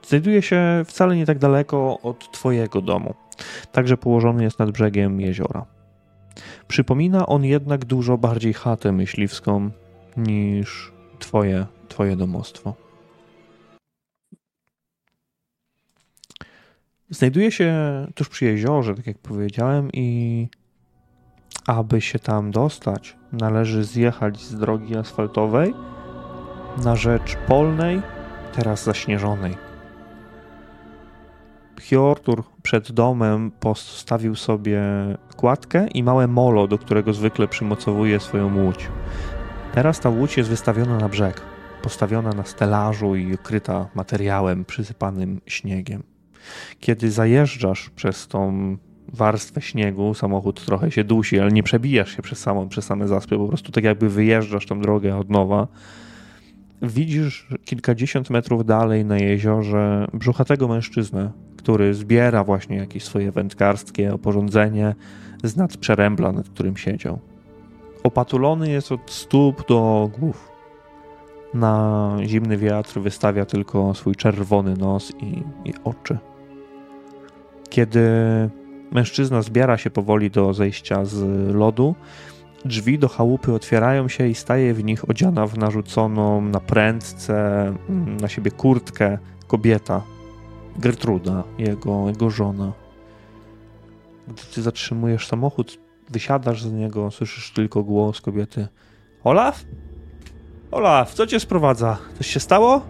[0.08, 3.14] znajduje się wcale nie tak daleko od twojego domu.
[3.72, 5.81] Także położony jest nad brzegiem jeziora.
[6.68, 9.72] Przypomina on jednak dużo bardziej chatę myśliwską
[10.18, 12.74] niż twoje, twoje domostwo.
[17.10, 17.74] Znajduje się
[18.16, 20.48] tuż przy jeziorze, tak jak powiedziałem, i
[21.68, 25.74] aby się tam dostać, należy zjechać z drogi asfaltowej
[26.84, 28.02] na rzecz polnej,
[28.54, 29.71] teraz zaśnieżonej.
[31.90, 34.82] Hjortur przed domem postawił sobie
[35.36, 38.88] kładkę i małe molo, do którego zwykle przymocowuje swoją łódź.
[39.74, 41.42] Teraz ta łódź jest wystawiona na brzeg,
[41.82, 46.04] postawiona na stelażu i okryta materiałem przysypanym śniegiem.
[46.80, 48.78] Kiedy zajeżdżasz przez tą
[49.14, 53.38] warstwę śniegu, samochód trochę się dusi, ale nie przebijasz się przez, samą, przez same zaspy,
[53.38, 55.68] po prostu tak jakby wyjeżdżasz tą drogę od nowa.
[56.82, 64.96] Widzisz kilkadziesiąt metrów dalej na jeziorze brzuchatego mężczyznę, który zbiera właśnie jakieś swoje wędkarskie oporządzenie
[65.44, 67.20] z nad przerębla, nad którym siedział.
[68.04, 70.52] Opatulony jest od stóp do głów.
[71.54, 76.18] Na zimny wiatr wystawia tylko swój czerwony nos i, i oczy.
[77.70, 78.10] Kiedy
[78.92, 81.24] mężczyzna zbiera się powoli do zejścia z
[81.56, 81.96] lodu,
[82.66, 88.18] drzwi do chałupy otwierają się i staje w nich odziana w narzuconą na prędce mm,
[88.18, 89.18] na siebie kurtkę
[89.48, 90.02] kobieta,
[90.78, 92.72] Gertruda, jego, jego żona.
[94.28, 95.80] Gdy ty zatrzymujesz samochód,
[96.10, 98.68] wysiadasz z niego, słyszysz tylko głos kobiety.
[99.24, 99.66] Olaf?
[100.72, 101.98] Olaf, co cię sprowadza?
[102.18, 102.82] Coś się stało?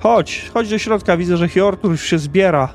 [0.00, 2.68] Chodź, chodź do środka, widzę, że Hjortur już się zbiera.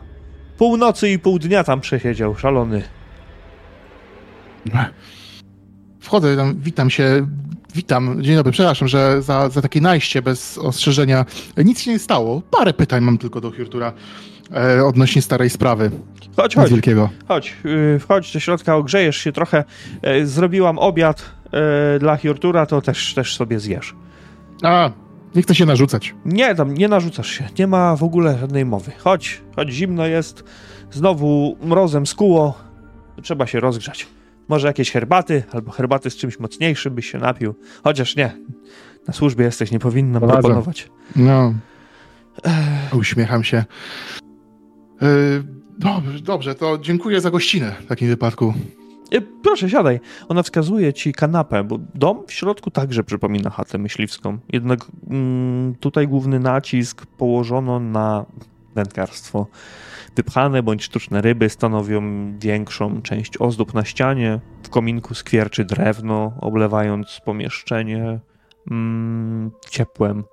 [0.57, 2.83] Północy i pół dnia tam przesiedział, szalony.
[6.07, 7.27] Wchodzę tam, witam się,
[7.75, 11.25] witam, dzień dobry, przepraszam, że za, za takie najście bez ostrzeżenia.
[11.57, 13.93] Nic się nie stało, parę pytań mam tylko do Hjortura
[14.53, 15.91] e, odnośnie starej sprawy.
[16.35, 16.69] Chodź, chodź.
[16.69, 17.09] Wielkiego.
[17.27, 19.63] Chodź, yy, wchodź do środka, ogrzejesz się trochę.
[20.03, 23.95] Yy, zrobiłam obiad yy, dla Hjortura, to też, też sobie zjesz.
[24.63, 24.91] A,
[25.35, 26.15] nie chcę się narzucać.
[26.25, 27.49] Nie, tam nie narzucasz się.
[27.59, 28.91] Nie ma w ogóle żadnej mowy.
[28.97, 30.43] Chodź, chodź, zimno jest.
[30.91, 32.53] Znowu mrozem skuło.
[33.23, 34.07] Trzeba się rozgrzać.
[34.47, 37.55] Może jakieś herbaty, albo herbaty z czymś mocniejszym byś się napił.
[37.83, 38.37] Chociaż nie.
[39.07, 40.41] Na służbie jesteś, nie powinnam Prowadzę.
[40.41, 40.89] proponować.
[41.15, 41.53] No.
[42.93, 43.65] Uśmiecham się.
[45.01, 45.43] Yy,
[45.79, 48.53] dobrze, dobrze, to dziękuję za gościnę w takim wypadku.
[49.11, 49.99] E, proszę, siadaj.
[50.27, 54.37] Ona wskazuje ci kanapę, bo dom w środku także przypomina chatę myśliwską.
[54.53, 54.79] Jednak
[55.09, 58.25] mm, tutaj główny nacisk położono na
[58.75, 59.47] wędkarstwo.
[60.17, 62.01] Wypchane bądź sztuczne ryby stanowią
[62.39, 64.39] większą część ozdób na ścianie.
[64.63, 68.19] W kominku skwierczy drewno, oblewając pomieszczenie
[68.71, 70.23] mm, ciepłem.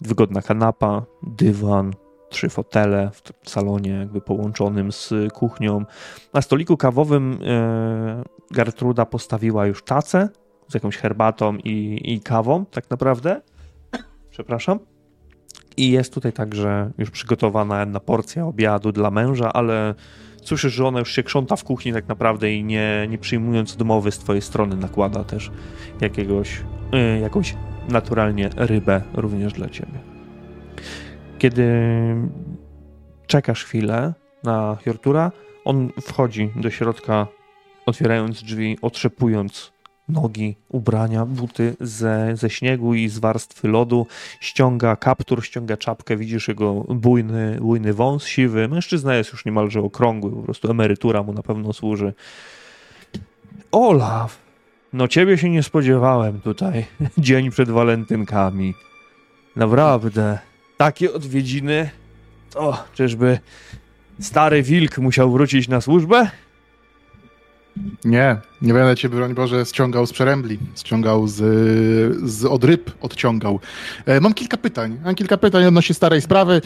[0.00, 1.92] Wygodna kanapa, dywan,
[2.28, 3.10] trzy fotele
[3.42, 5.84] w salonie jakby połączonym z kuchnią.
[6.32, 10.28] Na stoliku kawowym e, Gertruda postawiła już tacę
[10.68, 13.42] z jakąś herbatą i, i kawą, tak naprawdę.
[14.30, 14.97] Przepraszam.
[15.78, 19.94] I jest tutaj także już przygotowana jedna porcja obiadu dla męża, ale
[20.42, 24.12] słyszysz, że ona już się krząta w kuchni tak naprawdę i nie, nie przyjmując domowy
[24.12, 25.50] z twojej strony nakłada też
[26.00, 26.62] jakiegoś,
[27.16, 27.54] y, jakąś
[27.88, 29.98] naturalnie rybę również dla ciebie.
[31.38, 31.66] Kiedy
[33.26, 34.14] czekasz chwilę
[34.44, 35.32] na Hjortura,
[35.64, 37.26] on wchodzi do środka,
[37.86, 39.72] otwierając drzwi, otrzepując
[40.08, 44.06] nogi, ubrania, buty ze, ze śniegu i z warstwy lodu,
[44.40, 48.68] ściąga kaptur, ściąga czapkę, widzisz jego bujny, bujny wąs siwy.
[48.68, 52.14] Mężczyzna jest już niemalże okrągły, po prostu emerytura mu na pewno służy.
[53.72, 54.38] Olaf,
[54.92, 56.84] no ciebie się nie spodziewałem tutaj,
[57.18, 58.74] dzień przed walentynkami.
[59.56, 60.38] Naprawdę,
[60.76, 61.90] takie odwiedziny?
[62.54, 63.38] O, czyżby
[64.20, 66.30] stary wilk musiał wrócić na służbę?
[68.04, 71.36] Nie, nie będę cię, broń Boże, ściągał z przerębli, ściągał z,
[72.30, 73.60] z od ryb, odciągał.
[74.06, 76.62] E, mam kilka pytań, mam kilka pytań odnośnie starej sprawy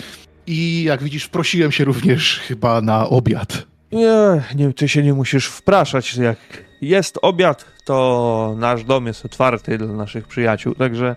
[0.47, 3.67] i jak widzisz, prosiłem się również chyba na obiad.
[3.93, 6.17] Nie, nie, ty się nie musisz wpraszać.
[6.17, 6.39] Jak
[6.81, 11.17] jest obiad, to nasz dom jest otwarty dla naszych przyjaciół, także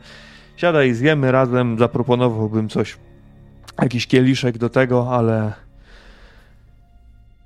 [0.58, 2.98] siadaj, zjemy razem, zaproponowałbym coś,
[3.82, 5.54] jakiś kieliszek do tego, ale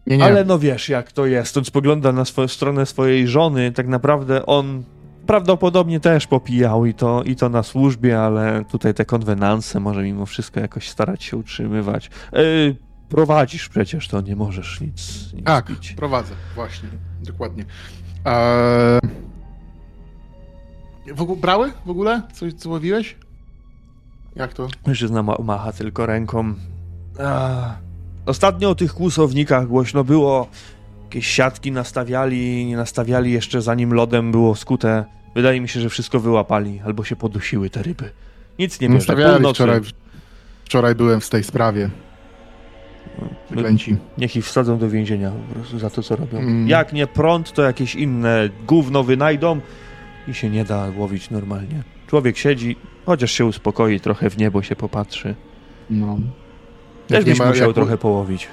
[0.10, 0.23] nie, nie.
[0.23, 1.57] Ale no wiesz, jak to jest.
[1.57, 3.72] On spogląda na swoją stronę swojej żony.
[3.72, 4.84] Tak naprawdę on
[5.27, 10.26] prawdopodobnie też popijał i to, i to na służbie, ale tutaj te konwenanse może mimo
[10.26, 12.11] wszystko jakoś starać się utrzymywać.
[12.34, 12.76] Yy,
[13.10, 15.91] prowadzisz przecież, to nie możesz nic, nic Tak, pić.
[15.94, 16.90] prowadzę, właśnie,
[17.22, 17.65] dokładnie.
[18.26, 18.99] Eee...
[21.14, 22.22] W ogóle, brały w ogóle?
[22.34, 23.15] Coś co łowiłeś?
[24.36, 24.68] Jak to?
[24.88, 26.53] Mężczyzna ma, macha tylko ręką.
[27.19, 27.89] Eee...
[28.30, 30.47] Ostatnio o tych kłusownikach głośno było.
[31.03, 35.06] Jakieś siatki nastawiali, nie nastawiali jeszcze zanim lodem było skute.
[35.35, 38.10] Wydaje mi się, że wszystko wyłapali, albo się podusiły te ryby.
[38.60, 39.15] Nic nie bierze.
[39.53, 39.81] Wczoraj,
[40.65, 41.89] wczoraj byłem w tej sprawie.
[43.49, 43.97] Wyglęci.
[44.18, 46.38] Niech ich wsadzą do więzienia po prostu za to, co robią.
[46.38, 46.68] Mm.
[46.68, 49.60] Jak nie prąd, to jakieś inne gówno wynajdą
[50.27, 51.84] i się nie da łowić normalnie.
[52.07, 52.76] Człowiek siedzi,
[53.06, 55.35] chociaż się uspokoi, trochę w niebo się popatrzy.
[55.89, 56.19] No.
[57.10, 58.48] Też byś musiał trochę połowić.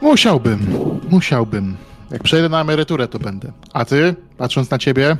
[0.00, 0.60] Musiałbym,
[1.10, 1.76] musiałbym.
[2.10, 3.52] Jak przejdę na emeryturę, to będę.
[3.72, 5.16] A ty, patrząc na ciebie,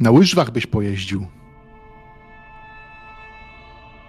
[0.00, 1.26] na łyżwach byś pojeździł.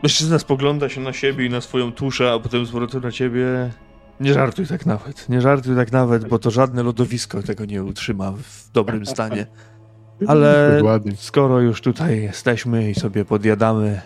[0.04, 3.72] Mężczyzna spogląda się na siebie i na swoją tuszę, a potem zwróci na ciebie.
[4.20, 8.32] Nie żartuj tak nawet, nie żartuj tak nawet, bo to żadne lodowisko tego nie utrzyma
[8.32, 9.46] w dobrym stanie.
[10.28, 10.82] Ale
[11.16, 14.02] skoro już tutaj jesteśmy i sobie podjadamy,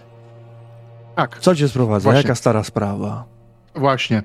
[1.16, 2.04] Tak, co cię sprowadza?
[2.04, 2.22] Właśnie.
[2.22, 3.26] Jaka stara sprawa?
[3.76, 4.24] właśnie.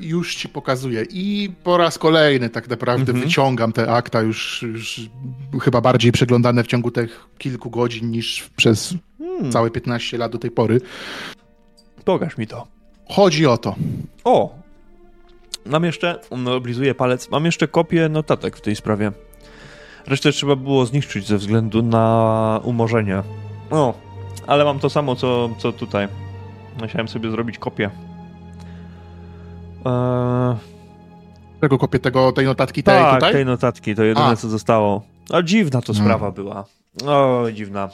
[0.00, 1.04] Już ci pokazuję.
[1.10, 3.20] I po raz kolejny tak naprawdę Mhm.
[3.28, 5.00] wyciągam te akta już, już
[5.62, 10.38] chyba bardziej przeglądane w ciągu tych kilku godzin niż przez Hmm, całe 15 lat do
[10.38, 10.80] tej pory.
[12.04, 12.66] Pokaż mi to.
[13.08, 13.74] Chodzi o to.
[14.24, 14.54] O!
[15.66, 19.12] Mam jeszcze, on oblizuje palec, mam jeszcze kopię notatek w tej sprawie.
[20.06, 23.22] Resztę trzeba było zniszczyć ze względu na umorzenie.
[23.70, 23.94] O,
[24.48, 26.08] ale mam to samo, co, co tutaj.
[26.80, 27.90] Musiałem sobie zrobić kopię.
[29.86, 30.56] Eee,
[31.60, 33.32] Tego kopię tego, tej notatki tej tak, tutaj?
[33.32, 34.36] tej notatki, to jedyne A.
[34.36, 35.02] co zostało.
[35.32, 35.98] A dziwna to No.
[35.98, 36.64] sprawa była.
[37.06, 37.88] O, dziwna.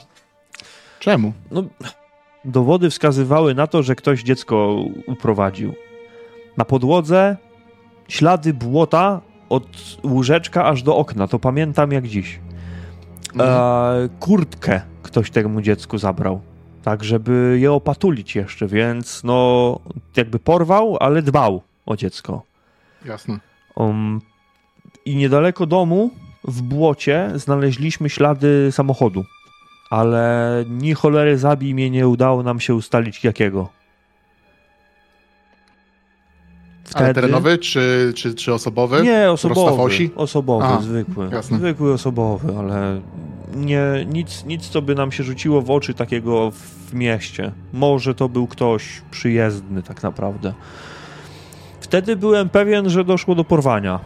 [0.99, 1.33] Czemu?
[1.51, 1.63] No,
[2.45, 4.75] dowody wskazywały na to, że ktoś dziecko
[5.07, 5.73] uprowadził.
[6.57, 7.37] Na podłodze
[8.07, 9.63] ślady błota od
[10.03, 11.27] łóżeczka aż do okna.
[11.27, 12.39] To pamiętam jak dziś.
[13.39, 14.81] E, kurtkę
[15.15, 16.41] ktoś temu dziecku zabrał.
[16.83, 19.79] Tak, żeby je opatulić jeszcze, więc no,
[20.17, 22.43] jakby porwał, ale dbał o dziecko.
[23.05, 23.39] Jasne.
[23.75, 24.21] Um,
[25.05, 26.11] I niedaleko domu,
[26.43, 29.25] w błocie, znaleźliśmy ślady samochodu.
[29.89, 33.69] Ale ni cholery zabij mnie nie udało nam się ustalić jakiego.
[36.93, 39.01] Ale terenowy czy, czy, czy osobowy?
[39.01, 39.61] Nie, osobowy.
[39.61, 40.11] Prostafosi?
[40.15, 41.29] Osobowy, A, zwykły.
[41.31, 41.57] jasne.
[41.57, 43.01] Zwykły osobowy, ale
[43.55, 47.51] nie, nic, nic, co by nam się rzuciło w oczy takiego w mieście.
[47.73, 50.53] Może to był ktoś przyjezdny tak naprawdę.
[51.79, 53.99] Wtedy byłem pewien, że doszło do porwania.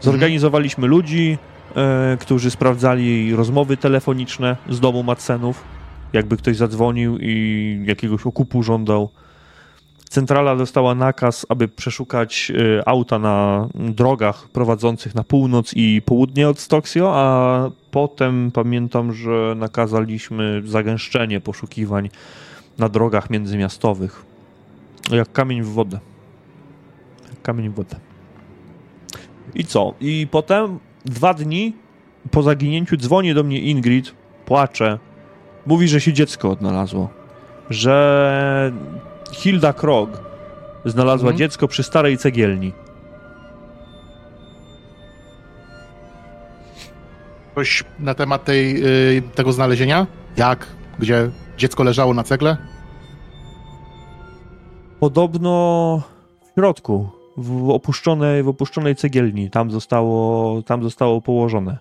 [0.00, 1.38] Zorganizowaliśmy ludzi,
[1.76, 5.64] e, którzy sprawdzali rozmowy telefoniczne z domu Madsenów,
[6.12, 9.08] jakby ktoś zadzwonił i jakiegoś okupu żądał.
[10.10, 16.58] Centrala dostała nakaz, aby przeszukać e, auta na drogach prowadzących na północ i południe od
[16.58, 22.10] Stoksio, a potem pamiętam, że nakazaliśmy zagęszczenie poszukiwań
[22.78, 24.24] na drogach międzymiastowych.
[25.10, 25.98] Jak kamień w wodę.
[27.30, 27.96] Jak kamień w wodę.
[29.54, 29.94] I co?
[30.00, 31.76] I potem dwa dni
[32.30, 34.14] po zaginięciu dzwoni do mnie Ingrid,
[34.46, 34.98] płacze.
[35.66, 37.08] Mówi, że się dziecko odnalazło.
[37.70, 38.72] Że
[39.34, 40.20] Hilda Krog
[40.84, 41.38] znalazła Mhm.
[41.38, 42.72] dziecko przy starej cegielni.
[47.54, 48.84] Coś na temat tej,
[49.16, 50.06] y, tego znalezienia?
[50.36, 50.66] Jak?
[50.98, 52.56] Gdzie dziecko leżało na cegle?
[55.00, 56.02] Podobno
[56.42, 59.50] w środku, w opuszczonej, w opuszczonej cegielni.
[59.50, 61.78] Tam zostało, tam zostało położone.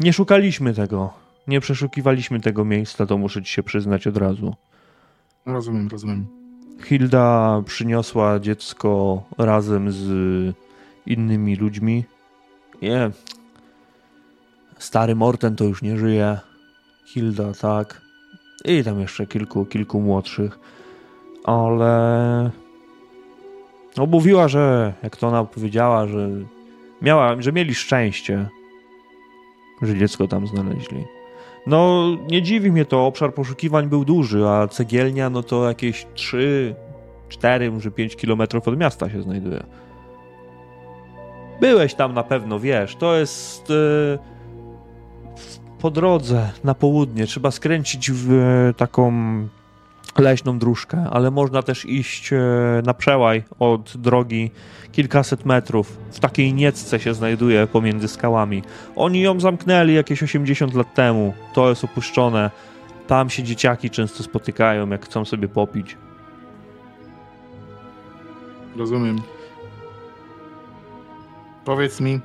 [0.00, 1.12] Nie szukaliśmy tego.
[1.48, 4.54] Nie przeszukiwaliśmy tego miejsca, to muszę ci się przyznać od razu.
[5.46, 6.26] Rozumiem, rozumiem.
[6.84, 10.06] Hilda przyniosła dziecko razem z
[11.06, 12.04] innymi ludźmi.
[12.82, 13.10] Nie.
[14.78, 16.38] Stary Morten to już nie żyje.
[17.06, 18.00] Hilda, tak.
[18.64, 20.58] I tam jeszcze kilku, kilku młodszych.
[21.44, 22.50] Ale.
[23.96, 26.30] No, mówiła, że jak to ona powiedziała, że
[27.02, 28.48] miała, że mieli szczęście,
[29.82, 31.04] że dziecko tam znaleźli.
[31.66, 36.74] No, nie dziwi mnie to, obszar poszukiwań był duży, a cegielnia, no to jakieś 3,
[37.28, 39.64] 4, może 5 kilometrów od miasta się znajduje.
[41.60, 44.18] Byłeś tam na pewno, wiesz, to jest e,
[45.78, 47.26] po drodze na południe.
[47.26, 49.12] Trzeba skręcić w e, taką
[50.18, 52.38] leśną dróżkę, ale można też iść e,
[52.84, 54.50] na przełaj od drogi
[54.92, 55.98] kilkaset metrów.
[56.10, 58.62] W takiej niecce się znajduje pomiędzy skałami.
[58.96, 61.34] Oni ją zamknęli jakieś 80 lat temu.
[61.54, 62.50] To jest opuszczone.
[63.06, 65.96] Tam się dzieciaki często spotykają, jak chcą sobie popić.
[68.76, 69.20] Rozumiem.
[71.64, 72.20] Powiedz mi,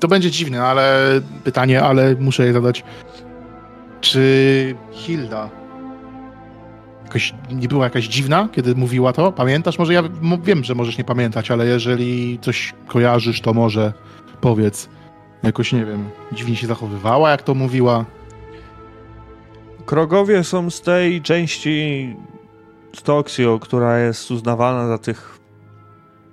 [0.00, 1.02] to będzie dziwne, ale
[1.44, 2.84] pytanie, ale muszę je zadać.
[4.00, 5.65] Czy Hilda
[7.16, 9.32] jakoś nie była jakaś dziwna, kiedy mówiła to?
[9.32, 9.78] Pamiętasz?
[9.78, 10.02] Może ja
[10.42, 13.92] wiem, że możesz nie pamiętać, ale jeżeli coś kojarzysz, to może
[14.40, 14.88] powiedz.
[15.42, 18.04] Jakoś, nie wiem, dziwnie się zachowywała, jak to mówiła.
[19.86, 22.16] Krogowie są z tej części
[22.94, 25.38] Stoksio, która jest uznawana za tych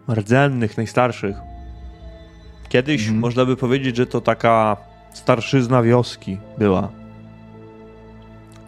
[0.09, 1.35] rdzennych, najstarszych.
[2.69, 3.19] Kiedyś Mhm.
[3.19, 4.77] można by powiedzieć, że to taka
[5.13, 7.02] starszyzna wioski była.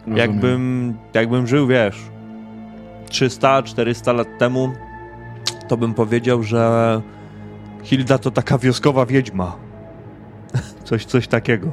[0.06, 0.18] Rozumiem.
[0.18, 2.02] Jakbym, jakbym żył, wiesz,
[3.08, 4.72] 300-400 lat temu,
[5.68, 7.02] to bym powiedział, że
[7.82, 9.56] Hilda to taka wioskowa wiedźma.
[10.84, 11.72] Coś, coś takiego.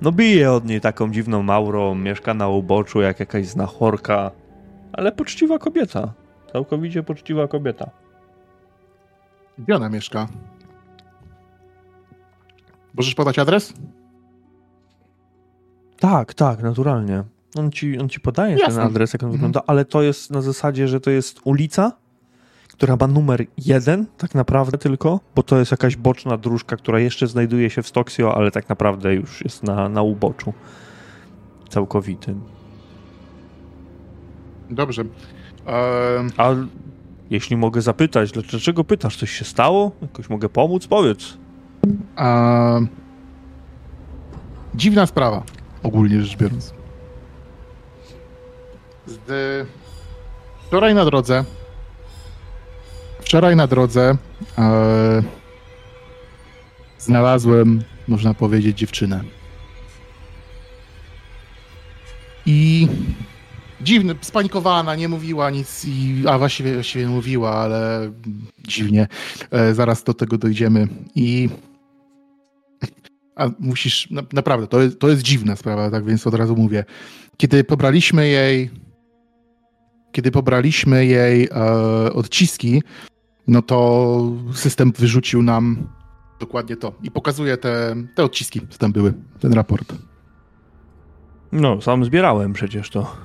[0.00, 4.30] No bije od niej taką dziwną maurą, mieszka na uboczu jak jakaś znachorka,
[4.92, 6.12] ale poczciwa kobieta.
[6.52, 7.90] Całkowicie poczciwa kobieta.
[9.58, 10.26] Gdzie ona mieszka?
[12.94, 13.74] Możesz podać adres?
[15.98, 17.24] Tak, tak, naturalnie.
[17.58, 18.74] On ci, on ci podaje Jasne.
[18.74, 19.32] ten adres, jak on mhm.
[19.32, 21.92] wygląda, ale to jest na zasadzie, że to jest ulica,
[22.72, 27.26] która ma numer jeden, tak naprawdę tylko, bo to jest jakaś boczna dróżka, która jeszcze
[27.26, 30.52] znajduje się w Stoksio, ale tak naprawdę już jest na, na uboczu
[31.68, 32.40] całkowitym.
[34.70, 35.02] Dobrze.
[35.66, 36.30] Ehm...
[36.36, 36.50] A
[37.30, 39.16] jeśli mogę zapytać, dlaczego pytasz?
[39.16, 39.92] Coś się stało?
[40.02, 40.86] Jakoś mogę pomóc?
[40.86, 41.38] Powiedz.
[42.16, 42.88] Ehm...
[44.74, 45.42] Dziwna sprawa,
[45.84, 46.74] ogólnie rzecz biorąc.
[49.06, 49.68] Z...
[50.66, 51.44] Wczoraj na drodze
[53.24, 54.16] Wczoraj na drodze
[54.58, 55.22] e,
[56.98, 59.24] znalazłem, można powiedzieć, dziewczynę.
[62.46, 62.88] I
[63.80, 68.10] dziwny, spanikowana, nie mówiła nic, i, a właściwie, właściwie mówiła, ale
[68.68, 69.08] dziwnie.
[69.50, 70.88] E, zaraz do tego dojdziemy.
[71.14, 71.48] I
[73.36, 76.84] a musisz, na, naprawdę, to jest, to jest dziwna sprawa, tak więc od razu mówię.
[77.36, 78.70] Kiedy pobraliśmy jej,
[80.12, 81.52] kiedy pobraliśmy jej e,
[82.12, 82.82] odciski,
[83.46, 85.88] no to system wyrzucił nam
[86.40, 89.94] dokładnie to i pokazuje te, te odciski, co tam były, ten raport.
[91.52, 93.16] No, sam zbierałem przecież to.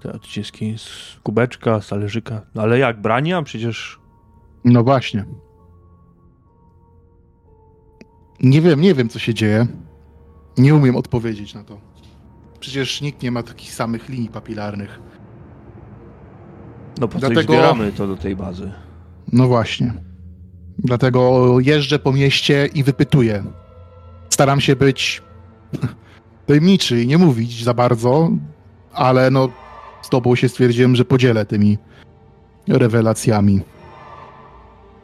[0.00, 2.42] Te odciski z kubeczka, z talerzyka.
[2.54, 3.42] No, ale jak, brania?
[3.42, 3.98] Przecież...
[4.64, 5.24] No właśnie.
[8.40, 9.66] Nie wiem, nie wiem, co się dzieje.
[10.58, 11.78] Nie umiem odpowiedzieć na to.
[12.60, 15.00] Przecież nikt nie ma takich samych linii papilarnych.
[17.00, 17.40] No po Dlatego...
[17.40, 18.72] coś zbieramy to do tej bazy.
[19.32, 19.94] No właśnie.
[20.78, 23.44] Dlatego jeżdżę po mieście i wypytuję.
[24.30, 25.22] Staram się być
[26.46, 28.30] tajemniczy i nie mówić za bardzo,
[28.92, 29.48] ale no
[30.02, 31.78] z tobą się stwierdziłem, że podzielę tymi
[32.68, 33.60] rewelacjami.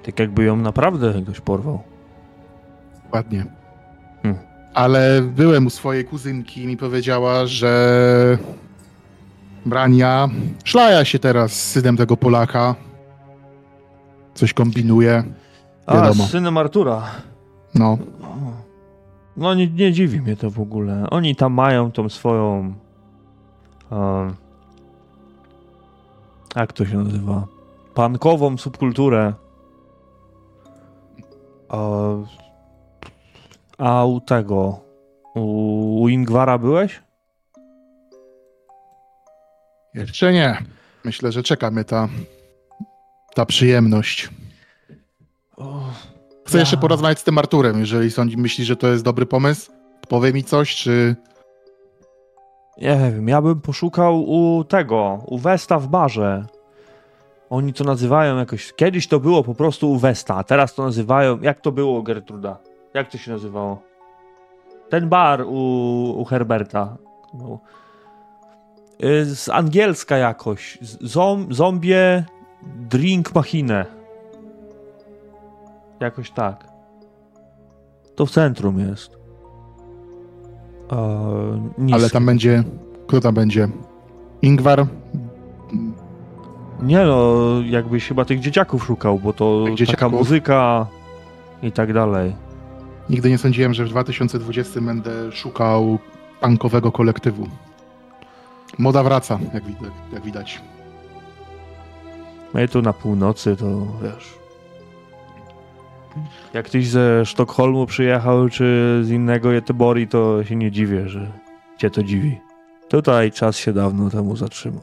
[0.02, 1.89] Tak jakby ją naprawdę ktoś porwał.
[3.12, 3.44] Ładnie.
[4.22, 4.40] Hmm.
[4.74, 8.38] Ale byłem u swojej kuzynki i mi powiedziała, że
[9.66, 10.28] Brania
[10.64, 12.74] szlaja się teraz z synem tego Polaka
[14.34, 15.24] coś kombinuje.
[15.88, 16.24] Wiadomo.
[16.24, 17.02] A, z synem Artura.
[17.74, 17.98] No.
[19.36, 21.06] No nie, nie dziwi mnie to w ogóle.
[21.10, 22.74] Oni tam mają tą swoją...
[23.90, 24.34] Um,
[26.56, 27.46] jak to się nazywa?
[27.94, 29.32] Pankową subkulturę.
[33.80, 34.80] A u tego...
[35.34, 37.02] U, Ingwara byłeś?
[39.94, 40.58] Jeszcze nie.
[41.04, 42.08] Myślę, że czeka mnie ta
[43.34, 44.30] ta przyjemność.
[46.46, 49.72] Chcę jeszcze porozmawiać z tym Arturem, jeżeli sądzi, myśli, że to jest dobry pomysł.
[50.08, 51.16] Powie mi coś, czy...
[52.78, 56.46] Nie wiem, ja bym poszukał u tego, u Westa w barze.
[57.50, 58.72] Oni to nazywają jakoś...
[58.72, 61.40] Kiedyś to było po prostu u Westa, a teraz to nazywają...
[61.40, 62.58] Jak to było, Gertruda?
[62.94, 63.82] Jak to się nazywało?
[64.88, 65.54] Ten bar u,
[66.16, 66.96] u Herberta.
[67.34, 67.58] No.
[69.24, 70.78] Z angielska jakoś.
[71.00, 71.94] Zom, zombie
[72.62, 73.86] Drink machinę.
[76.00, 76.68] Jakoś tak.
[78.16, 79.18] To w centrum jest.
[80.92, 82.64] Eee, Ale tam będzie.
[83.06, 83.68] Kto tam będzie?
[84.42, 84.86] Ingwar?
[86.82, 87.34] Nie no,
[87.64, 90.86] jakbyś chyba tych dzieciaków szukał, bo to taka muzyka
[91.62, 92.36] i tak dalej.
[93.10, 95.98] Nigdy nie sądziłem, że w 2020 będę szukał
[96.40, 97.48] punkowego kolektywu.
[98.78, 99.62] Moda wraca, jak,
[100.12, 100.60] jak widać.
[102.54, 104.38] My tu na północy to wiesz.
[106.54, 111.32] Jak ktoś ze Sztokholmu przyjechał, czy z innego Jetebori, to się nie dziwię, że
[111.78, 112.40] cię to dziwi.
[112.88, 114.82] Tutaj czas się dawno temu zatrzymał.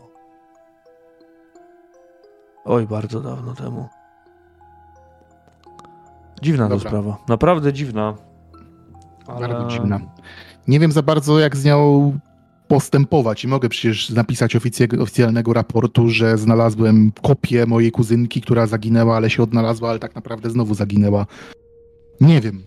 [2.65, 3.87] Oj, bardzo dawno temu.
[6.41, 6.83] Dziwna Dobra.
[6.83, 7.17] to sprawa.
[7.29, 8.17] Naprawdę dziwna.
[9.27, 9.47] Ale...
[9.47, 9.99] Bardzo dziwna.
[10.67, 12.19] Nie wiem za bardzo, jak z nią
[12.67, 14.55] postępować i mogę przecież napisać
[14.99, 20.49] oficjalnego raportu, że znalazłem kopię mojej kuzynki, która zaginęła, ale się odnalazła, ale tak naprawdę
[20.49, 21.25] znowu zaginęła.
[22.21, 22.63] Nie wiem.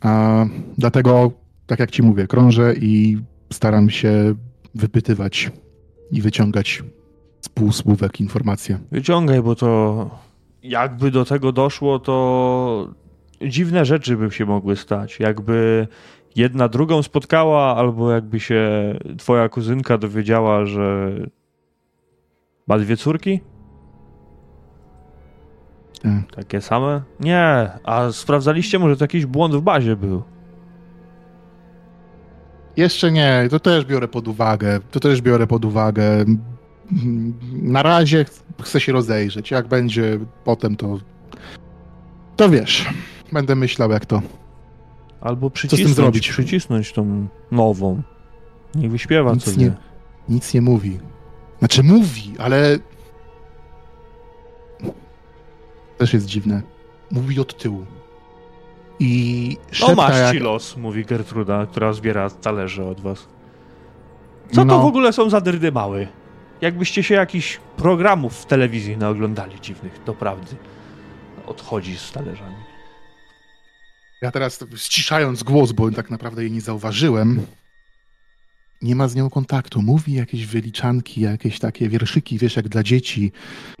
[0.00, 0.44] A,
[0.78, 1.30] dlatego,
[1.66, 3.18] tak jak ci mówię, krążę i
[3.52, 4.34] staram się
[4.74, 5.50] wypytywać
[6.10, 6.82] i wyciągać
[7.40, 8.78] z półsłówek informacje.
[8.92, 10.10] Wyciągaj, bo to
[10.64, 12.94] jakby do tego doszło, to
[13.42, 15.20] dziwne rzeczy by się mogły stać.
[15.20, 15.88] Jakby
[16.36, 18.60] jedna drugą spotkała, albo jakby się
[19.18, 21.12] twoja kuzynka dowiedziała, że
[22.66, 23.40] ma dwie córki?
[26.02, 26.36] Tak.
[26.36, 27.02] Takie same?
[27.20, 27.70] Nie.
[27.84, 30.22] A sprawdzaliście, może to jakiś błąd w bazie był?
[32.76, 34.80] Jeszcze nie, to też biorę pod uwagę.
[34.90, 36.24] To też biorę pod uwagę.
[37.52, 38.24] Na razie
[38.62, 39.50] chcę się rozejrzeć.
[39.50, 40.98] Jak będzie potem, to.
[42.36, 42.86] To wiesz.
[43.32, 44.22] Będę myślał, jak to.
[45.20, 46.28] Albo Co z tym przycisnąć, zrobić?
[46.28, 48.02] przycisnąć tą nową.
[48.74, 49.72] Niech wyśpiewa Nic co nie- nie.
[50.28, 50.98] Nic nie mówi.
[51.58, 52.78] Znaczy mówi, ale.
[55.98, 56.62] Też jest dziwne.
[57.10, 57.86] Mówi od tyłu.
[59.00, 60.32] I No szepta masz jak...
[60.32, 63.28] ci los, mówi Gertruda, która zbiera talerze od was.
[64.50, 64.82] Co to No.
[64.82, 66.08] w ogóle są za dyrdy mały?
[66.64, 70.56] Jakbyście się jakichś programów w telewizji naoglądali dziwnych, doprawdy.
[71.46, 72.56] Odchodzi z talerzami.
[74.22, 77.46] Ja teraz ściszając głos, bo tak naprawdę jej nie zauważyłem.
[78.82, 79.82] Nie ma z nią kontaktu.
[79.82, 83.32] Mówi jakieś wyliczanki, jakieś takie wierszyki, wiesz, jak dla dzieci.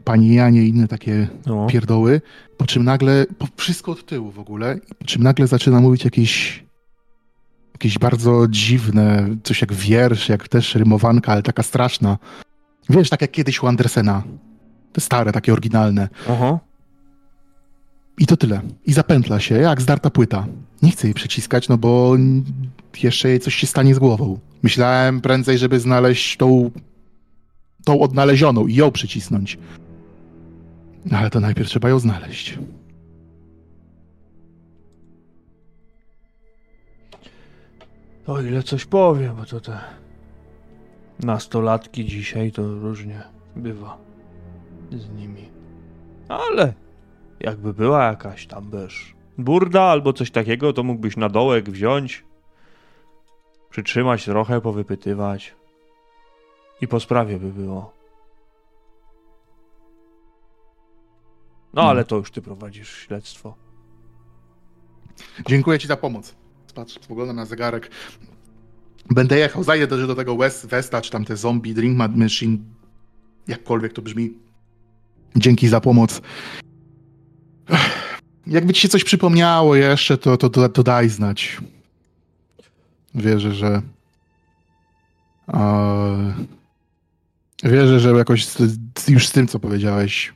[0.04, 1.66] Pani Janie i inne takie No.
[1.66, 2.20] pierdoły.
[2.56, 6.64] Po czym nagle, po, wszystko od tyłu w ogóle, po czym nagle zaczyna mówić jakieś
[7.74, 12.18] jakieś bardzo dziwne, coś jak wiersz, jak też rymowanka, ale taka straszna.
[12.90, 14.22] Wiesz, tak jak kiedyś u Andersena.
[14.92, 16.08] Te stare, takie oryginalne.
[16.28, 16.58] Aha.
[18.18, 18.60] I to tyle.
[18.86, 20.46] I zapętla się, jak zdarta płyta.
[20.82, 22.16] Nie chcę jej przyciskać, no bo
[23.02, 24.38] jeszcze jej coś się stanie z głową.
[24.62, 26.70] Myślałem prędzej, żeby znaleźć tą,
[27.84, 29.58] tą odnalezioną i ją przycisnąć.
[31.12, 32.58] Ale to najpierw trzeba ją znaleźć.
[38.26, 39.80] O ile coś powiem, bo to te
[41.20, 43.22] nastolatki dzisiaj to różnie
[43.56, 43.98] bywa
[44.92, 45.50] z nimi.
[46.28, 46.74] Ale
[47.40, 52.24] jakby była jakaś tam wiesz, burda albo coś takiego, to mógłbyś na dołek wziąć,
[53.70, 55.54] przytrzymać trochę, powypytywać
[56.80, 57.94] i po sprawie by było.
[61.74, 63.54] No ale to już ty prowadzisz śledztwo.
[65.46, 66.34] Dziękuję ci za pomoc.
[66.74, 67.90] Patrz, spoglądam na zegarek.
[69.10, 72.58] Będę jechał, zajdę też do tego West, Westa, czy tam te zombie, Drink Machine.
[73.48, 74.34] Jakkolwiek to brzmi.
[75.36, 76.20] Dzięki za pomoc.
[78.46, 81.58] Jakby ci się coś przypomniało jeszcze, to, to, to, to daj znać.
[83.14, 83.82] Wierzę, że...
[85.54, 86.34] e,
[87.64, 88.58] wierzę, że jakoś z,
[88.98, 90.34] z, już z tym, co powiedziałeś,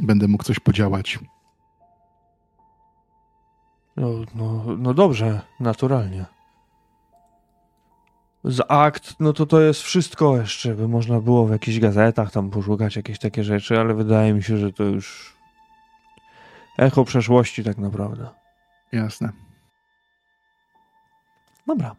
[0.00, 1.18] będę mógł coś podziałać.
[3.96, 6.35] No, no, no dobrze, naturalnie.
[8.48, 12.50] Z akt, no to to jest wszystko jeszcze, by można było w jakichś gazetach tam
[12.50, 15.36] poszukać jakieś takie rzeczy, ale wydaje mi się, że to już
[16.78, 18.28] echo przeszłości tak naprawdę.
[18.92, 19.32] Jasne.
[21.66, 21.96] Dobra.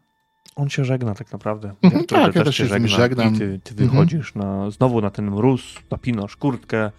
[0.56, 1.70] On się żegna tak naprawdę.
[1.84, 3.36] Mhm, Gertruda tak, ja też się nim żegnam.
[3.36, 3.90] I ty, ty Mhm.
[3.90, 5.62] wychodzisz na, znowu na ten mróz,
[5.92, 6.92] napinasz kurtkę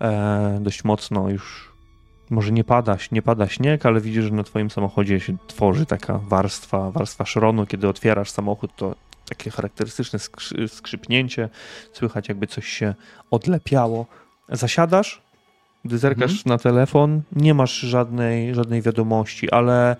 [0.00, 1.71] e, dość mocno już.
[2.32, 6.18] Może nie pada, nie pada śnieg, ale widzisz, że na twoim samochodzie się tworzy taka
[6.18, 7.66] warstwa, warstwa szronu.
[7.66, 8.94] Kiedy otwierasz samochód, to
[9.28, 11.48] takie charakterystyczne skrzy, skrzypnięcie.
[11.92, 12.94] Słychać jakby coś się
[13.30, 14.06] odlepiało.
[14.48, 15.22] Zasiadasz,
[15.84, 16.42] gdy zerkasz Mhm.
[16.46, 19.96] na telefon, nie masz żadnej, żadnej wiadomości, ale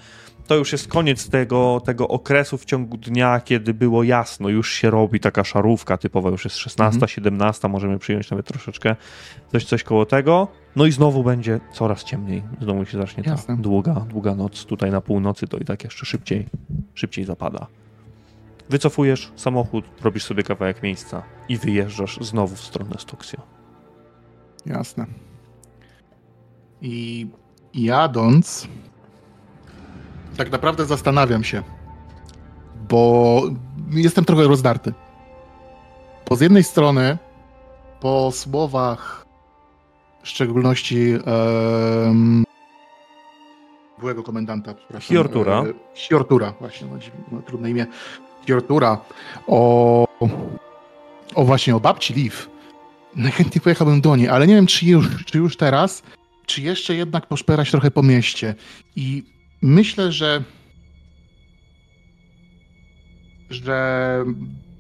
[0.53, 4.91] to już jest koniec tego, tego okresu w ciągu dnia, kiedy było jasno, już się
[4.91, 7.09] robi taka szarówka typowa, już jest 16, Mhm.
[7.09, 8.97] 17, możemy przyjąć nawet troszeczkę,
[9.53, 10.49] coś, coś koło tego.
[10.77, 13.57] No i znowu będzie coraz ciemniej, znowu się zacznie ta Jasne.
[13.57, 14.65] długa, długa noc.
[14.65, 16.47] Tutaj na północy to i tak jeszcze szybciej,
[16.95, 17.67] szybciej zapada.
[18.71, 23.43] Wycofujesz samochód, robisz sobie kawałek miejsca i wyjeżdżasz znowu w stronę Stuxio.
[24.67, 25.07] Jasne.
[26.83, 27.27] I
[27.75, 28.69] jadąc,
[30.37, 31.63] tak naprawdę zastanawiam się,
[32.89, 33.43] bo
[33.91, 34.93] jestem trochę rozdarty.
[36.29, 37.19] Bo z jednej strony,
[38.01, 39.27] po słowach,
[40.23, 41.19] w szczególności
[43.99, 45.09] byłego komendanta, przepraszam.
[45.09, 45.63] Hiortura.
[45.63, 46.99] e, Hiortura, właśnie, no,
[47.33, 47.87] no, trudne imię.
[48.47, 48.99] Hiortura,
[49.47, 50.07] o,
[51.35, 52.37] o właśnie, o babci Liv.
[53.17, 56.03] Najchętniej pojechałbym do niej, ale nie wiem, czy już, czy już teraz,
[56.47, 58.55] czy jeszcze jednak poszperać trochę po mieście.
[58.97, 59.25] I
[59.63, 60.45] myślę, że
[63.51, 64.25] że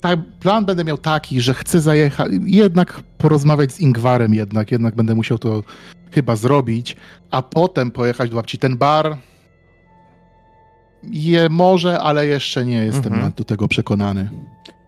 [0.00, 5.14] ta, plan będę miał taki, że chcę zajechać, jednak porozmawiać z Ingwarem jednak, jednak będę
[5.14, 5.62] musiał to
[6.10, 6.96] chyba zrobić,
[7.30, 8.58] a potem pojechać do babci.
[8.58, 9.16] Ten bar
[11.02, 13.32] je może, ale jeszcze nie jestem Mhm.
[13.36, 14.30] do tego przekonany.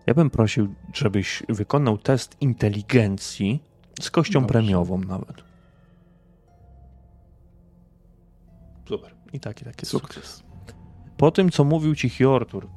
[0.07, 3.59] Ja bym prosił, żebyś wykonał test inteligencji
[4.01, 4.53] z kością Dobrze.
[4.53, 5.43] premiową nawet.
[8.89, 9.14] Super.
[9.35, 10.15] I taki, taki sukces.
[10.25, 10.43] Sukces.
[11.17, 12.67] Po tym, co mówił ci Hiortur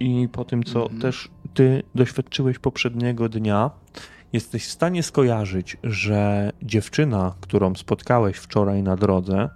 [0.00, 1.00] i po tym, co Mhm.
[1.00, 3.70] też ty doświadczyłeś poprzedniego dnia,
[4.32, 9.48] jesteś w stanie skojarzyć, że dziewczyna, którą spotkałeś wczoraj na drodze,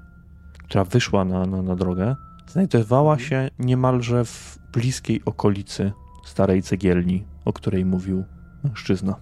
[0.64, 2.16] która wyszła na, na, na drogę,
[2.48, 3.28] znajdowała Mhm.
[3.28, 5.92] się niemalże w bliskiej okolicy
[6.24, 8.24] starej cegielni, o której mówił
[8.64, 9.14] mężczyzna.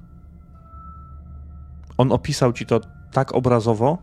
[1.98, 2.81] On opisał ci to
[3.12, 3.98] tak obrazowo,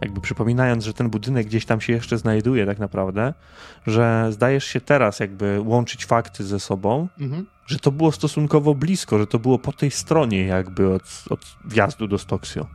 [0.00, 3.34] jakby przypominając, że ten budynek gdzieś tam się jeszcze znajduje tak naprawdę,
[3.86, 7.46] że zdajesz się teraz jakby łączyć fakty ze sobą, Mhm.
[7.66, 12.08] że to było stosunkowo blisko, że to było po tej stronie jakby od, od wjazdu
[12.08, 12.66] do Stoksio.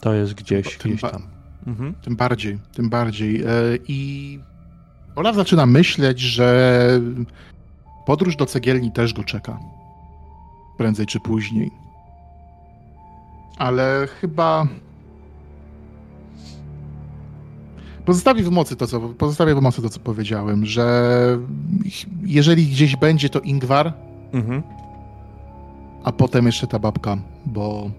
[0.00, 1.22] To jest gdzieś, Tym gdzieś tam.
[1.66, 1.94] Mhm.
[2.02, 3.42] Tym bardziej, tym bardziej.
[3.42, 3.48] E,
[3.88, 4.38] I
[5.16, 6.88] Olaf zaczyna myśleć, że
[8.06, 9.58] podróż do cegielni też go czeka.
[10.78, 11.70] Prędzej czy później.
[13.58, 14.66] Ale chyba.
[18.04, 21.38] Pozostawię w mocy to, co, pozostawię w mocy to, co powiedziałem, że
[22.24, 23.92] jeżeli gdzieś będzie, to Ingwar,
[24.32, 24.62] Mhm.
[26.04, 27.16] a potem jeszcze ta babka,
[27.46, 27.90] bo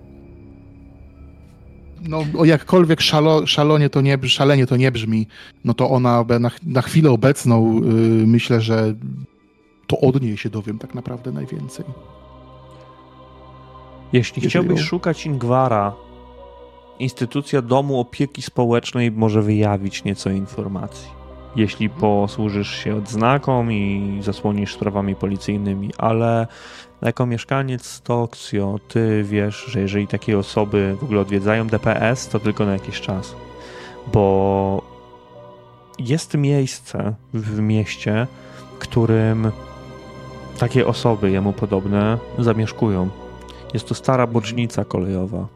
[2.09, 5.27] no o jakkolwiek szalo, szalonie to nie, szalenie to nie brzmi,
[5.65, 8.93] no to ona na, na chwilę obecną yy, myślę, że
[9.87, 11.85] to od niej się dowiem tak naprawdę najwięcej.
[14.13, 15.93] Jeśli Jeżeli chciałbyś ją- szukać Ingwara,
[16.99, 21.09] instytucja Domu Opieki Społecznej może wyjawić nieco informacji.
[21.55, 26.47] Jeśli posłużysz się odznaką i zasłonisz sprawami policyjnymi, ale
[27.01, 32.65] jako mieszkaniec Stoksio, ty wiesz, że jeżeli takie osoby w ogóle odwiedzają DPS, to tylko
[32.65, 33.35] na jakiś czas.
[34.13, 34.81] Bo
[35.99, 38.27] jest miejsce w mieście,
[38.75, 39.51] w którym
[40.57, 43.09] takie osoby jemu podobne zamieszkują.
[43.73, 45.47] Jest to stara bocznica kolejowa.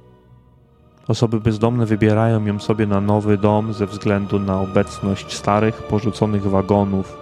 [1.07, 7.17] Osoby bezdomne wybierają ją sobie na nowy dom ze względu na obecność starych, porzuconych wagonów.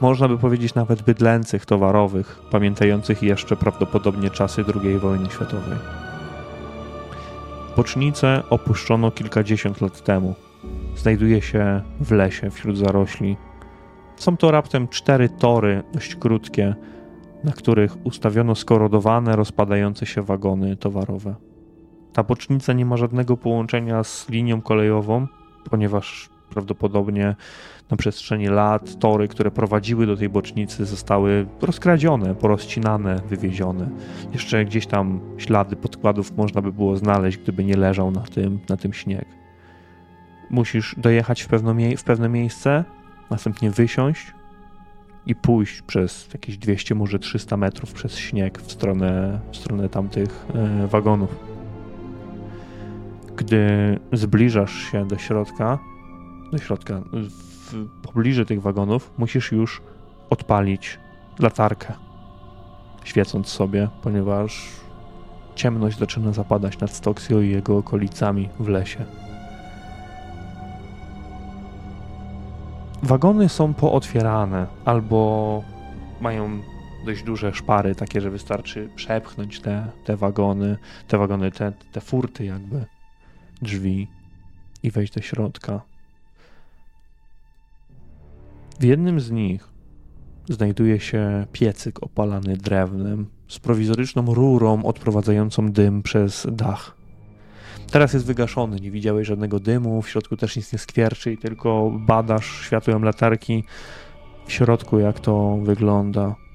[0.00, 5.78] Można by powiedzieć nawet bydlęcych, towarowych, pamiętających jeszcze prawdopodobnie czasy II wojny światowej.
[7.76, 10.34] Bocznicę opuszczono kilkadziesiąt lat temu.
[10.96, 13.36] Znajduje się w lesie wśród zarośli.
[14.16, 16.74] Są to raptem cztery tory, dość krótkie,
[17.44, 21.34] na których ustawiono skorodowane, rozpadające się wagony towarowe.
[22.16, 25.26] Ta bocznica nie ma żadnego połączenia z linią kolejową,
[25.70, 27.36] ponieważ prawdopodobnie
[27.90, 33.88] na przestrzeni lat tory, które prowadziły do tej bocznicy, zostały rozkradzione, porozcinane, wywiezione.
[34.32, 38.76] Jeszcze gdzieś tam ślady podkładów można by było znaleźć, gdyby nie leżał na tym, na
[38.76, 39.26] tym śnieg.
[40.50, 41.48] Musisz dojechać w,
[41.96, 42.84] w pewne miejsce,
[43.30, 44.32] następnie wysiąść,
[45.26, 50.46] i pójść przez jakieś 200, może 300 metrów przez śnieg w stronę, w stronę tamtych
[50.54, 51.55] e, wagonów.
[53.36, 55.78] Gdy zbliżasz się do środka,
[56.52, 59.82] do środka, w pobliżu tych wagonów, musisz już
[60.30, 60.98] odpalić
[61.38, 61.92] latarkę,
[63.04, 64.68] świecąc sobie, ponieważ
[65.54, 69.04] ciemność zaczyna zapadać nad Stoksio i jego okolicami w lesie.
[73.02, 75.62] Wagony są pootwierane albo
[76.20, 76.60] mają
[77.06, 80.76] dość duże szpary, takie, że wystarczy przepchnąć te, te wagony,
[81.08, 82.84] te wagony, te, te furty jakby,
[83.62, 84.08] drzwi
[84.82, 85.80] i wejść do środka.
[88.80, 89.68] W jednym z nich
[90.48, 96.96] znajduje się piecyk opalany drewnem z prowizoryczną rurą odprowadzającą dym przez dach.
[97.90, 102.64] Teraz jest wygaszony, nie widziałeś żadnego dymu, w środku też nic nie skwierczy tylko badasz
[102.66, 103.64] światłem latarki
[104.46, 106.45] w środku, jak to wygląda.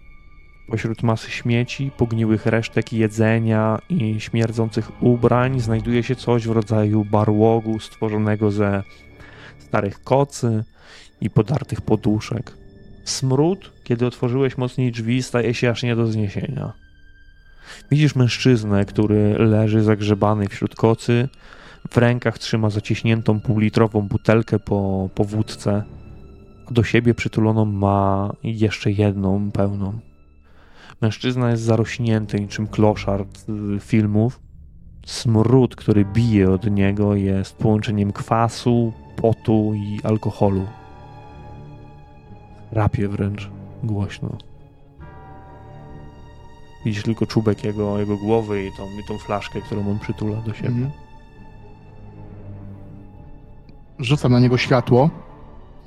[0.72, 7.80] Pośród masy śmieci, pogniłych resztek jedzenia i śmierdzących ubrań znajduje się coś w rodzaju barłogu
[7.80, 8.84] stworzonego ze
[9.60, 10.64] starych kocy
[11.22, 12.58] i podartych poduszek.
[13.04, 16.74] Smród, kiedy otworzyłeś mocniej drzwi, staje się aż nie do zniesienia.
[17.92, 21.30] Widzisz mężczyznę, który leży zagrzebany wśród kocy.
[21.90, 25.84] W rękach trzyma zaciśniętą półlitrową butelkę po, po wódce,
[26.68, 30.11] a do siebie przytuloną ma jeszcze jedną pełną.
[31.02, 34.40] Mężczyzna jest zarośnięty niczym kloszard z filmów.
[35.06, 40.68] Smród, który bije od niego, jest połączeniem kwasu, potu i alkoholu.
[42.72, 43.50] Rapie wręcz
[43.84, 44.38] głośno.
[46.86, 50.54] Widzisz tylko czubek jego, jego głowy i tą, i tą flaszkę, którą on przytula do
[50.54, 50.68] siebie.
[50.68, 50.92] Mhm.
[54.00, 55.10] Rzucam na niego światło,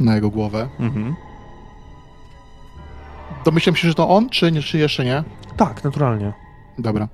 [0.00, 0.68] na jego głowę.
[0.80, 1.14] Mhm.
[3.44, 5.24] Domyślam się, że to on, czy, nie- czy jeszcze nie?
[5.56, 6.32] Tak, naturalnie.
[6.78, 7.08] Dobra.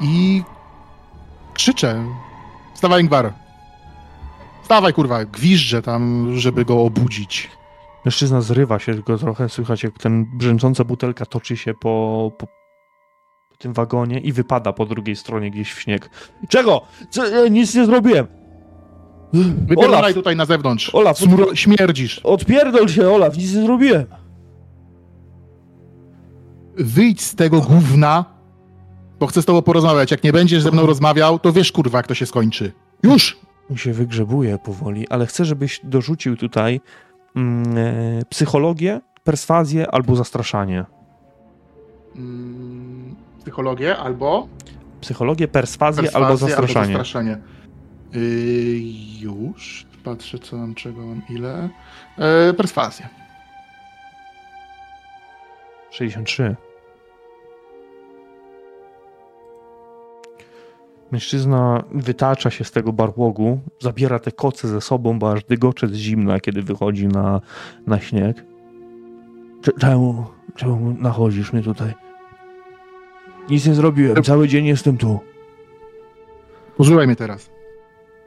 [0.00, 0.42] I
[1.54, 2.04] krzyczę.
[2.74, 3.32] Wstawaj, Ingvar.
[4.62, 5.24] Wstawaj, kurwa.
[5.24, 7.50] Gwiżdżę tam, żeby go obudzić.
[8.04, 13.56] Mężczyzna zrywa się tylko trochę, słychać jak ten brzęcząca butelka toczy się po, po, po
[13.58, 16.10] tym wagonie i wypada po drugiej stronie gdzieś w śnieg.
[16.48, 16.80] Czego?
[17.10, 17.48] Co?
[17.48, 18.26] Nic nie zrobiłem.
[19.66, 20.94] Wypierdalaj tutaj na zewnątrz.
[20.94, 22.18] Olaf, Smro- śmierdzisz.
[22.18, 24.06] Odpierdol się, Olaf, nic nie zrobiłem.
[26.76, 28.24] Wyjdź z tego gówna,
[29.20, 30.10] bo chcę z tobą porozmawiać.
[30.10, 32.72] Jak nie będziesz ze mną rozmawiał, to wiesz, kurwa, jak to się skończy.
[33.02, 33.38] Już!
[33.70, 36.80] On się wygrzebuje powoli, ale chcę, żebyś dorzucił tutaj
[37.36, 40.84] mm, e, psychologię, perswazję albo zastraszanie.
[42.16, 44.48] Mm, psychologię albo...
[45.00, 46.94] Psychologię, perswazję, perswazję albo zastraszanie.
[46.94, 47.38] Albo zastraszanie.
[48.12, 48.20] Yy,
[49.20, 49.86] już.
[50.04, 51.68] Patrzę, co mam, czego mam, ile.
[52.18, 53.08] Yy, perswazję.
[55.90, 56.56] 63.
[61.18, 65.94] Mężczyzna wytacza się z tego barłogu, zabiera te koce ze sobą, bo aż dygocze z
[65.94, 67.40] zimna, kiedy wychodzi na,
[67.86, 68.44] na śnieg.
[69.62, 70.26] Cze- Czemu,
[70.56, 71.92] czemu nachodzisz mnie tutaj?
[73.50, 75.20] Nic nie zrobiłem, cały dzień jestem tu.
[76.76, 77.50] Posłuchaj mnie teraz.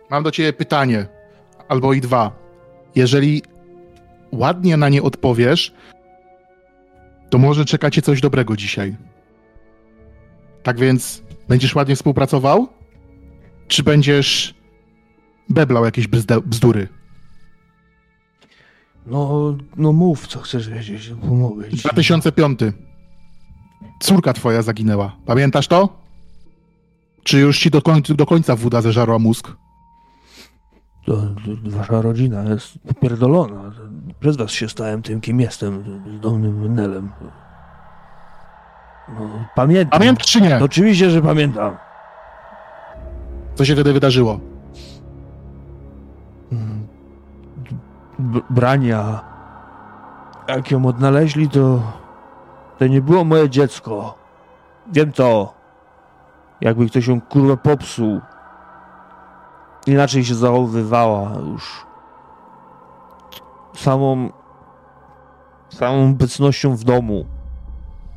[0.10, 1.08] Mam do ciebie pytanie,
[1.70, 2.32] albo i dwa.
[2.96, 3.42] Jeżeli
[4.32, 5.74] ładnie na nie odpowiesz,
[7.30, 8.96] to może czeka cię coś dobrego dzisiaj.
[10.64, 12.77] Tak więc będziesz ładnie współpracował?
[13.68, 14.56] Czy będziesz
[15.50, 16.08] beblał jakieś
[16.46, 16.88] bzdury?
[19.06, 21.78] No, no mów, co chcesz wiedzieć, pomogę ci.
[21.78, 22.60] 2005.
[24.00, 25.16] Córka twoja zaginęła.
[25.26, 25.90] Pamiętasz to?
[27.24, 29.48] Czy już ci do, koń- do końca woda zeżarła mózg?
[31.06, 31.32] To, to
[31.78, 33.72] wasza rodzina jest popierdolona.
[34.20, 37.12] Przez was się stałem tym, kim jestem, z domnym Menelem.
[39.20, 40.00] No, pamiętam.
[40.00, 40.60] Pamiętasz czy nie?
[40.64, 41.78] Oczywiście, że pamiętam.
[43.58, 44.40] Co się wtedy wydarzyło?
[46.52, 46.88] Mm.
[48.50, 49.22] Brania.
[50.48, 51.82] Jak ją odnaleźli, to
[52.80, 54.16] to nie było moje dziecko.
[54.94, 55.54] Wiem to.
[56.62, 58.22] Jakby ktoś ją kurwa popsuł.
[59.88, 61.86] Inaczej się zachowywała już.
[63.76, 64.30] Samą
[65.70, 67.26] samą obecnością w domu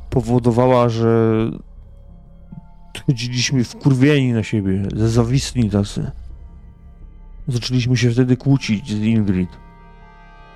[0.09, 1.35] powodowała, że
[3.07, 6.11] chodziliśmy wkurwieni na siebie, zawistni tacy.
[7.47, 9.49] Zaczęliśmy się wtedy kłócić z Ingrid.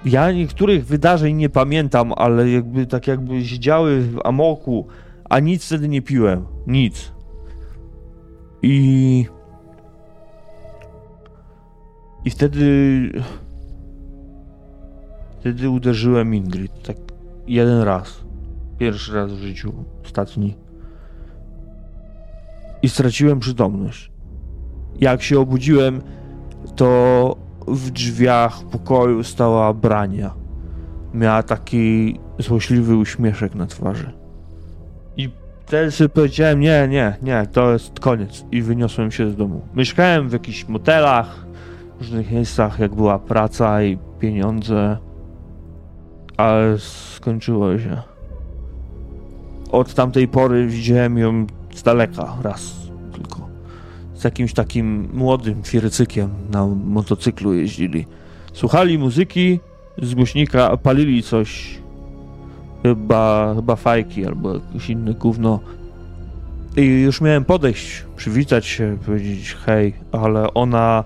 [0.05, 4.87] Ja niektórych wydarzeń nie pamiętam, ale jakby tak jakby się działy w amoku,
[5.29, 6.45] a nic wtedy nie piłem.
[6.67, 7.11] Nic.
[8.61, 9.25] I...
[12.25, 12.65] I wtedy...
[15.39, 16.83] Wtedy uderzyłem Ingrid.
[16.83, 16.97] Tak
[17.47, 18.25] jeden raz.
[18.77, 19.73] Pierwszy raz w życiu.
[20.05, 20.64] Ostatni.
[22.85, 24.11] I straciłem przytomność.
[24.99, 26.01] Jak się obudziłem,
[26.75, 27.37] to
[27.67, 30.33] w drzwiach pokoju stała Brania.
[31.13, 34.11] Miała taki złośliwy uśmieszek na twarzy.
[35.17, 35.29] I
[35.65, 38.45] wtedy sobie powiedziałem, nie, nie, nie, to jest koniec.
[38.51, 39.61] I wyniosłem się z domu.
[39.75, 41.45] Mieszkałem w jakichś motelach,
[41.97, 44.97] w różnych miejscach, jak była praca i pieniądze.
[46.37, 48.01] Ale skończyło się.
[49.71, 51.47] Od tamtej pory widziałem ją
[51.85, 52.75] daleka, raz
[53.13, 53.49] tylko
[54.15, 58.05] z jakimś takim młodym firycykiem na motocyklu jeździli.
[58.53, 59.59] Słuchali muzyki
[60.01, 61.79] z głośnika, palili coś.
[62.83, 65.59] Chyba, chyba fajki albo jakieś inne gówno.
[66.77, 71.03] I już miałem podejść, przywitać się, powiedzieć hej, ale ona,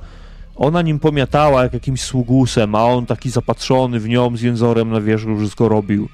[0.56, 5.02] ona nim pomiatała jak jakimś sługusem, a on taki zapatrzony w nią z jęzorem na
[5.02, 6.10] wierzchu wszystko robił.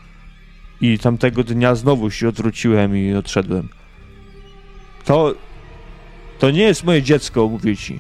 [0.82, 3.70] I tamtego dnia znowu się odwróciłem i odszedłem.
[5.06, 5.36] To
[6.40, 8.00] to nie jest moje dziecko, mówię ci.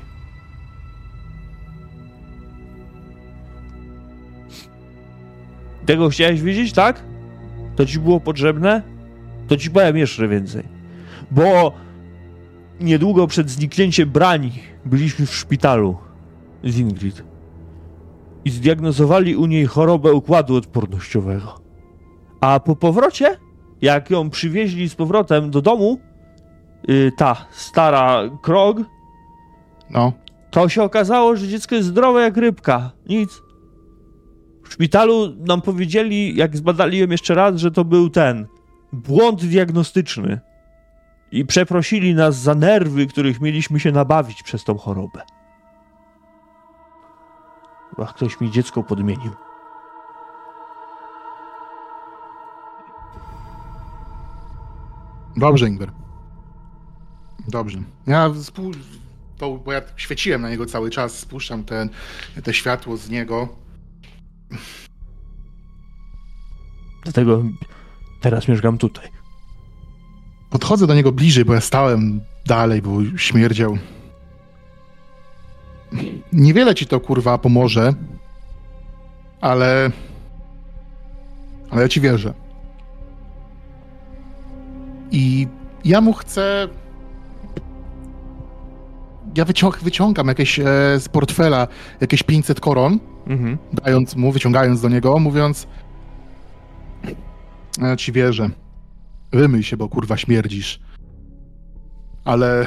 [5.86, 7.04] Tego chciałeś wiedzieć, tak?
[7.76, 8.82] To ci było potrzebne?
[9.48, 10.64] To ci powiem jeszcze więcej.
[11.32, 11.74] Bo
[12.80, 14.52] niedługo przed zniknięciem brani
[14.86, 15.98] byliśmy w szpitalu
[16.64, 17.24] z Ingrid.
[18.46, 21.60] I zdiagnozowali u niej chorobę układu odpornościowego.
[22.42, 23.38] A po powrocie,
[23.82, 26.00] jak ją przywieźli z powrotem do domu,
[26.90, 28.78] y, ta stara krog,
[29.90, 30.14] No.
[30.52, 32.92] to się okazało, że dziecko jest zdrowe jak rybka.
[33.10, 33.42] Nic.
[34.64, 38.48] W szpitalu nam powiedzieli, jak zbadali ją jeszcze raz, że to był ten
[38.94, 40.40] błąd diagnostyczny.
[41.32, 45.22] I przeprosili nas za nerwy, których mieliśmy się nabawić przez tą chorobę.
[47.90, 49.32] Chyba ktoś mi dziecko podmienił.
[55.36, 55.92] Dobrze, Ingwer.
[57.48, 57.80] Dobrze.
[58.08, 58.72] Ja spół...
[59.38, 61.90] to, bo ja świeciłem na niego cały czas, spuszczam ten,
[62.44, 63.50] te światło z niego.
[67.04, 67.44] Dlatego
[68.22, 69.10] teraz mieszkam tutaj.
[70.50, 73.78] Podchodzę do niego bliżej, bo ja stałem dalej, bo śmierdział.
[76.34, 77.94] Niewiele ci to kurwa pomoże,
[79.42, 79.92] ale.
[81.70, 82.34] Ale ja ci wierzę.
[85.12, 85.48] I
[85.86, 86.68] ja mu chcę.
[89.38, 90.64] Ja wyciąg wyciągam jakieś e,
[91.00, 91.68] z portfela
[92.02, 93.58] jakieś 500 koron, mhm.
[93.74, 95.68] dając mu, wyciągając do niego, mówiąc:
[97.82, 98.50] Ja ci wierzę.
[99.32, 100.80] Wymyj się, bo kurwa śmierdzisz.
[102.26, 102.66] Ale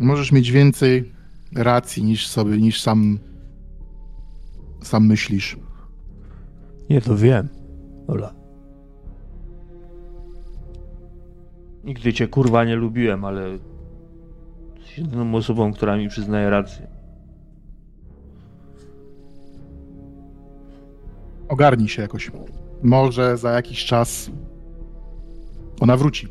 [0.00, 1.12] możesz mieć więcej
[1.54, 3.18] racji niż sobie, niż sam
[4.82, 5.56] sam myślisz.
[6.90, 7.48] Nie, to wiem.
[8.08, 8.34] Ola.
[11.84, 13.58] Nigdy cię kurwa nie lubiłem, ale
[14.90, 16.86] jesteś jedyną osobą, która mi przyznaje rację.
[21.48, 22.30] Ogarnij się jakoś.
[22.82, 24.30] Może za jakiś czas
[25.80, 26.28] ona wróci.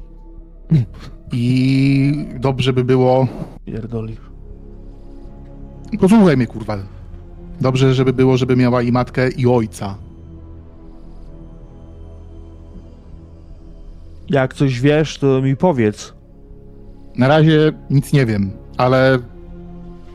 [1.32, 3.28] I dobrze by było.
[3.66, 4.20] Pierdolisz.
[6.00, 6.78] Posłuchaj mnie, kurwa.
[7.62, 9.98] Dobrze, żeby było, żeby miała i matkę, i ojca.
[14.30, 16.19] Jak coś wiesz, to mi powiedz.
[17.20, 19.20] Na razie nic nie wiem, ale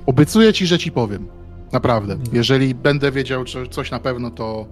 [0.07, 1.29] obiecuję ci, że ci powiem.
[1.73, 2.17] Naprawdę.
[2.33, 4.67] Jeżeli będę wiedział coś na pewno, to.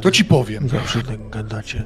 [0.00, 0.68] To ci powiem.
[0.68, 1.84] Zawsze tak gadacie.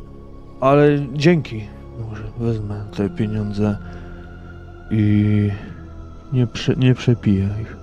[0.61, 1.65] Ale dzięki.
[2.09, 3.79] Może wezmę te pieniądze
[4.91, 5.51] i
[6.33, 7.77] nie, prze, nie przepiję ich.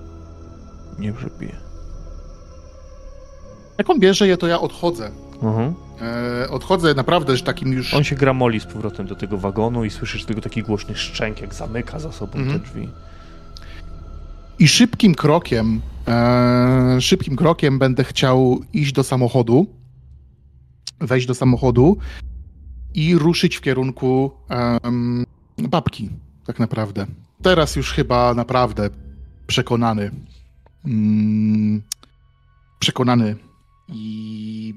[0.98, 1.56] Nie przepiję.
[3.78, 5.10] Jak on bierze je, to ja odchodzę.
[5.42, 5.74] Mhm.
[6.00, 7.94] E, odchodzę naprawdę, że takim już...
[7.94, 11.54] On się gramoli z powrotem do tego wagonu i słyszysz tego taki głośny szczęk, jak
[11.54, 12.60] zamyka za sobą mhm.
[12.60, 12.88] te drzwi.
[14.58, 19.66] I szybkim krokiem, e, szybkim krokiem będę chciał iść do samochodu,
[21.00, 21.96] wejść do samochodu
[22.94, 24.30] i ruszyć w kierunku
[25.58, 26.10] babki,
[26.46, 27.06] tak naprawdę.
[27.42, 28.90] Teraz już chyba naprawdę
[29.46, 30.10] przekonany.
[30.84, 31.82] Mm,
[32.78, 33.36] przekonany
[33.88, 34.74] i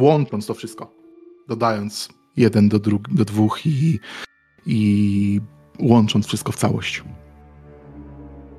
[0.00, 0.94] łącząc to wszystko,
[1.48, 4.00] dodając jeden do, dru- do dwóch i,
[4.66, 5.40] i
[5.80, 7.04] łącząc wszystko w całość.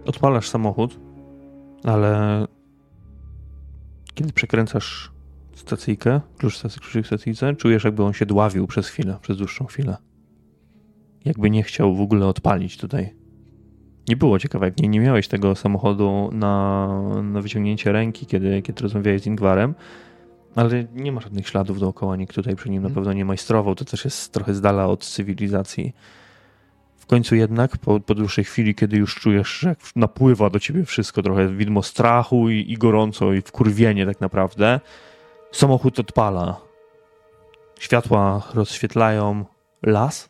[0.06, 1.00] Odpalasz samochód,
[1.84, 2.46] ale
[4.14, 5.12] kiedy przekręcasz
[5.56, 6.62] stacyjkę, klucz,
[6.92, 9.98] klucz stacyjce, czujesz jakby on się dławił przez chwilę, przez dłuższą chwilę.
[11.26, 13.16] Jakby nie chciał w ogóle odpalić tutaj.
[14.10, 16.88] Nie było ciekawe, jak nie, nie miałeś tego samochodu na,
[17.24, 19.76] na wyciągnięcie ręki, kiedy, kiedy rozmawiałeś z Ingwarem,
[20.58, 22.96] ale nie ma żadnych śladów dookoła, nikt tutaj przy nim na mhm.
[22.96, 25.96] pewno nie majstrował, to też jest trochę z dala od cywilizacji.
[26.98, 31.24] W końcu jednak, po, po dłuższej chwili, kiedy już czujesz, że napływa do ciebie wszystko,
[31.24, 34.80] trochę widmo strachu i, i gorąco i wkurwienie tak naprawdę,
[35.52, 36.62] samochód odpala.
[37.80, 39.46] Światła rozświetlają
[39.84, 40.30] las.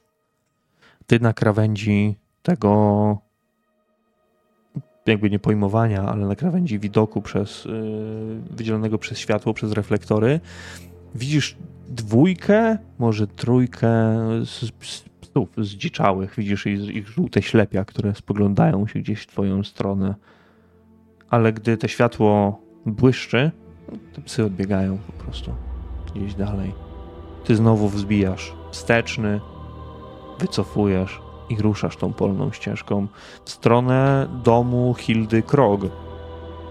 [1.07, 3.26] Ty na krawędzi tego
[5.11, 10.39] jakby nie pojmowania, ale na krawędzi widoku przez, yy, wydzielonego przez światło, przez reflektory,
[11.15, 11.57] widzisz
[11.89, 13.89] dwójkę, może trójkę
[14.45, 14.71] z,
[15.37, 16.35] psów zdziczałych.
[16.37, 20.15] Widzisz ich, ich żółte ślepia, które spoglądają się gdzieś w twoją stronę.
[21.29, 23.51] Ale gdy to światło błyszczy,
[24.13, 25.51] te psy odbiegają po prostu
[26.15, 26.73] gdzieś dalej.
[27.45, 29.39] Ty znowu wzbijasz wsteczny,
[30.39, 33.07] wycofujesz i ruszasz tą polną ścieżką
[33.45, 35.81] w stronę domu Hildy Krog.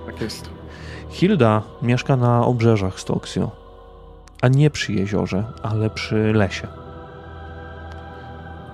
[0.07, 0.51] Tak jest.
[1.11, 3.51] Hilda mieszka na obrzeżach Stoksio,
[4.43, 6.69] a nie przy jeziorze, ale przy lesie.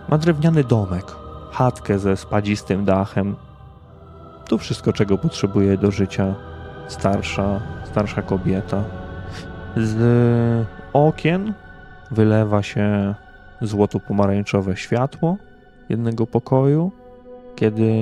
[0.09, 1.13] Ma drewniany domek,
[1.53, 3.37] chatkę ze spadzistym dachem.
[4.49, 6.35] To wszystko, czego potrzebuje do życia
[6.89, 8.85] starsza, starsza kobieta.
[9.77, 11.55] Z okien
[12.11, 13.15] wylewa się
[13.61, 15.37] złoto-pomarańczowe światło,
[15.93, 16.91] jednego pokoju,
[17.57, 17.93] kiedy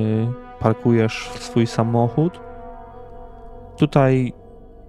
[0.60, 2.40] parkujesz swój samochód.
[3.78, 4.32] Tutaj,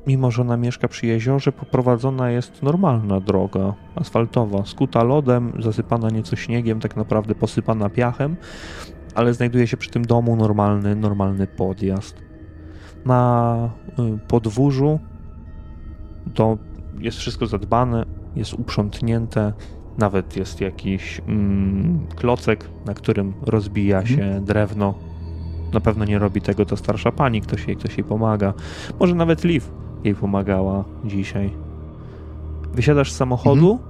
[0.08, 6.36] mimo że ona mieszka przy jeziorze, poprowadzona jest normalna droga asfaltowa, skuta lodem, zasypana nieco
[6.36, 8.36] śniegiem, tak naprawdę posypana piachem,
[9.16, 12.22] ale znajduje się przy tym domu normalny, normalny podjazd.
[13.06, 13.70] Na
[14.00, 15.00] y, podwórzu
[16.34, 16.58] to
[17.00, 18.06] jest wszystko zadbane,
[18.36, 19.54] jest uprzątnięte,
[19.98, 24.18] nawet jest jakiś mm, klocek, na którym rozbija mhm.
[24.18, 24.94] się drewno.
[25.74, 28.54] Na pewno nie robi tego to starsza pani, ktoś jej, ktoś jej pomaga.
[29.00, 29.66] Może nawet Liv
[30.04, 31.54] jej pomagała dzisiaj.
[32.74, 33.90] Wysiadasz z samochodu mhm.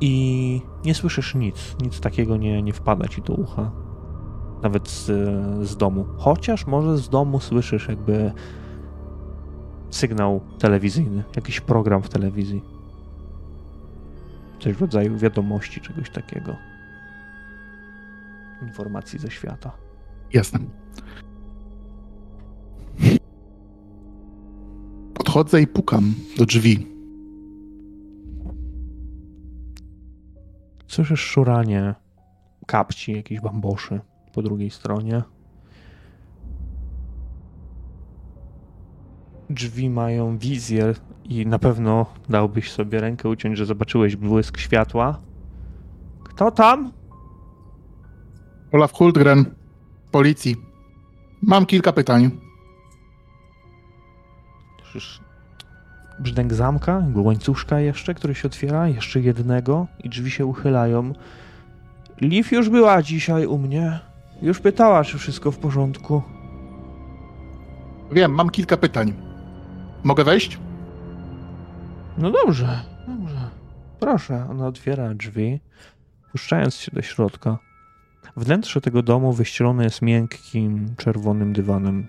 [0.00, 1.76] i nie słyszysz nic.
[1.82, 3.70] Nic takiego nie, nie wpada ci do ucha.
[4.62, 5.04] Nawet z,
[5.68, 6.06] z domu.
[6.16, 8.32] Chociaż może z domu słyszysz jakby
[9.90, 12.77] sygnał telewizyjny, jakiś program w telewizji.
[14.60, 16.56] Coś w rodzaju wiadomości, czegoś takiego.
[18.62, 19.72] Informacji ze świata.
[20.32, 20.60] Jasne.
[25.14, 26.86] Podchodzę i pukam do drzwi.
[30.86, 31.94] Słyszysz szuranie
[32.66, 34.00] kapci, jakichś bamboszy
[34.34, 35.22] po drugiej stronie.
[39.50, 40.94] Drzwi mają wizję
[41.28, 45.18] i na pewno dałbyś sobie rękę uciąć, że zobaczyłeś błysk światła.
[46.24, 46.92] Kto tam?
[48.72, 49.44] Olaf Huldgren,
[50.10, 50.56] policji.
[51.42, 52.30] Mam kilka pytań.
[54.82, 55.20] Słyszysz
[56.18, 61.12] brzdęk zamka, łańcuszka jeszcze, który się otwiera, jeszcze jednego i drzwi się uchylają.
[62.20, 64.00] Liv już była dzisiaj u mnie.
[64.42, 66.22] Już pytała, czy wszystko w porządku.
[68.12, 69.12] Wiem, mam kilka pytań.
[70.04, 70.58] Mogę wejść?
[72.18, 73.50] No dobrze, dobrze.
[74.00, 75.60] Proszę, ona otwiera drzwi,
[76.32, 77.58] puszczając się do środka.
[78.36, 82.08] Wnętrze tego domu wyścielone jest miękkim, czerwonym dywanem.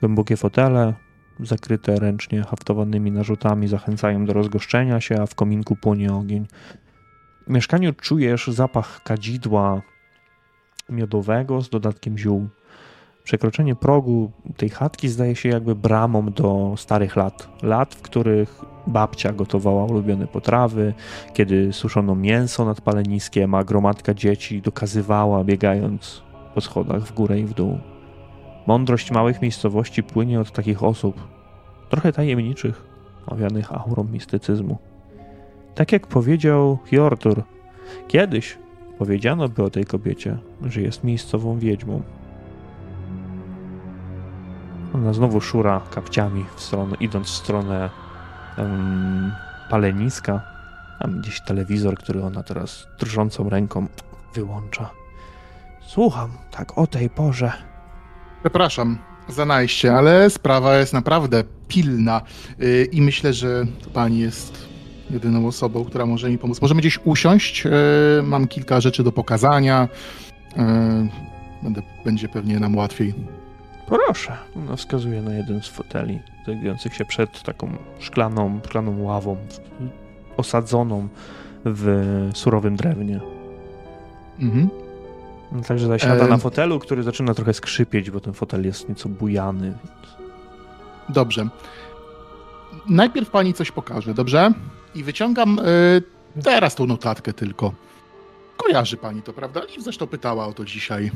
[0.00, 0.94] Głębokie fotele,
[1.40, 6.46] zakryte ręcznie haftowanymi narzutami, zachęcają do rozgoszczenia się, a w kominku płonie ogień.
[7.46, 9.82] W mieszkaniu czujesz zapach kadzidła
[10.88, 12.48] miodowego z dodatkiem ziół.
[13.26, 17.48] Przekroczenie progu tej chatki zdaje się jakby bramą do starych lat.
[17.62, 20.94] Lat, w których babcia gotowała ulubione potrawy,
[21.34, 26.22] kiedy suszono mięso nad paleniskiem, a gromadka dzieci dokazywała, biegając
[26.54, 27.78] po schodach w górę i w dół.
[28.66, 31.28] Mądrość małych miejscowości płynie od takich osób,
[31.88, 32.84] trochę tajemniczych,
[33.26, 34.78] owianych aurą mistycyzmu.
[35.74, 37.42] Tak jak powiedział Hjortur,
[38.08, 38.58] kiedyś
[38.98, 42.02] powiedziano by o tej kobiecie, że jest miejscową wiedźmą.
[44.96, 47.90] Ona znowu szura kapciami, w stronę, idąc w stronę
[48.58, 49.32] um,
[49.70, 50.40] paleniska.
[51.00, 53.86] Mam gdzieś telewizor, który ona teraz drżącą ręką
[54.34, 54.90] wyłącza.
[55.86, 57.52] Słucham, tak o tej porze.
[58.40, 58.98] Przepraszam
[59.28, 62.22] za najście, ale sprawa jest naprawdę pilna
[62.58, 63.64] yy, i myślę, że
[63.94, 64.68] pani jest
[65.10, 66.62] jedyną osobą, która może mi pomóc.
[66.62, 67.64] Możemy gdzieś usiąść.
[67.64, 67.70] Yy,
[68.22, 69.88] mam kilka rzeczy do pokazania.
[70.56, 70.62] Yy,
[71.62, 73.14] będę, będzie pewnie nam łatwiej.
[73.86, 74.36] Proszę.
[74.56, 79.36] Ona wskazuje na jeden z foteli, znajdujących się przed taką szklaną, szklaną ławą,
[80.36, 81.08] osadzoną
[81.64, 83.20] w surowym drewnie.
[84.40, 84.68] Mhm.
[85.52, 86.28] No, także zasiada e...
[86.28, 89.72] na fotelu, który zaczyna trochę skrzypieć, bo ten fotel jest nieco bujany.
[91.08, 91.48] Dobrze.
[92.88, 94.52] Najpierw pani coś pokaże, dobrze?
[94.94, 97.72] I wyciągam y, teraz tą notatkę tylko.
[98.56, 99.60] Kojarzy pani to, prawda?
[99.78, 101.10] I zresztą pytała o to dzisiaj,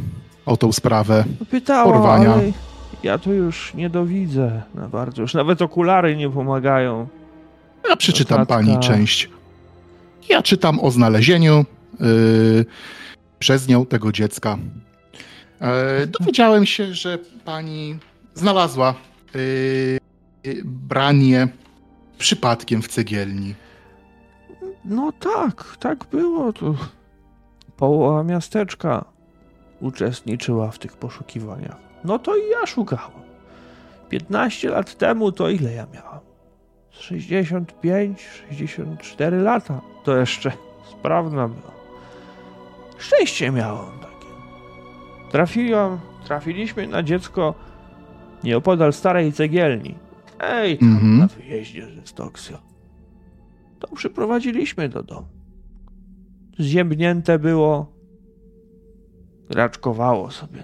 [0.47, 2.33] o tą sprawę no pytała, porwania.
[2.33, 2.53] Ale
[3.03, 5.23] ja to już nie dowidzę na bardzo.
[5.23, 7.09] Już nawet okulary nie pomagają.
[7.89, 9.31] Ja przeczytam pani część.
[10.29, 11.65] Ja czytam o znalezieniu
[12.01, 12.65] yy,
[13.39, 14.59] przez nią tego dziecka.
[15.61, 17.99] Yy, dowiedziałem się, że pani
[18.35, 18.95] znalazła
[20.45, 21.49] yy, branie
[22.19, 23.55] przypadkiem w cegielni.
[24.85, 26.53] No tak, tak było.
[26.53, 26.77] Tu
[27.81, 29.05] połowa miasteczka
[29.81, 31.77] uczestniczyła w tych poszukiwaniach.
[32.05, 33.21] No to i ja szukałem.
[34.09, 36.21] 15 lat temu to ile ja miałam?
[36.91, 39.81] 65, 64 lata.
[40.05, 40.53] To jeszcze
[40.91, 41.73] sprawna była.
[42.99, 44.33] Szczęście miałam takie.
[45.31, 47.55] Trafiłam, trafiliśmy na dziecko
[48.45, 49.95] nieopodal starej cegielni.
[50.41, 51.19] Ej, tam mm -hmm.
[51.19, 52.59] na wyjeździe ze Stoksio.
[53.79, 55.40] To przyprowadziliśmy do domu.
[56.59, 57.93] Zziębnięte było,
[59.51, 60.63] raczkowało sobie.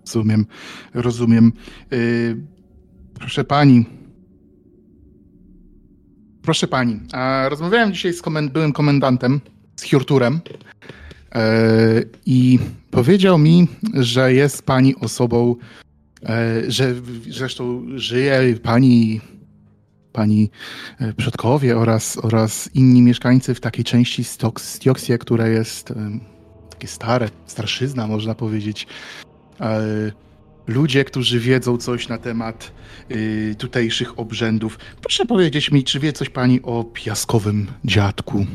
[0.00, 0.46] Rozumiem,
[0.94, 1.52] rozumiem.
[1.90, 2.36] Yy,
[3.14, 3.86] proszę pani.
[6.42, 9.40] Proszę pani, a rozmawiałem dzisiaj z komend byłym komendantem,
[9.76, 10.40] z Hjurturem
[11.34, 11.40] yy,
[12.26, 12.58] i
[12.90, 15.56] powiedział mi, że jest pani osobą,
[16.22, 16.94] yy, że
[17.30, 19.20] zresztą żyje pani
[20.12, 20.50] pani
[21.00, 24.24] e, przodkowie oraz, oraz inni mieszkańcy w takiej części
[24.56, 25.92] Stioksie, która jest
[26.70, 28.86] takie stare, starszyzna można powiedzieć,
[30.66, 32.72] ludzie, którzy wiedzą coś na temat
[33.10, 34.78] y, tutejszych obrzędów.
[35.00, 38.46] Proszę powiedzieć mi, czy wie coś pani o piaskowym dziadku?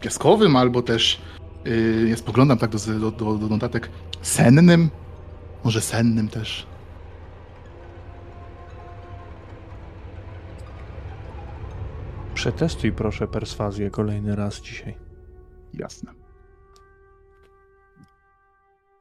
[0.00, 1.20] Piaskowym albo też,
[1.66, 3.90] y, ja spoglądam tak do, do, do, do notatek,
[4.22, 4.90] sennym?
[5.64, 6.66] Może sennym też.
[12.38, 14.94] Przetestuj proszę perswazję kolejny raz dzisiaj.
[15.74, 16.12] Jasne.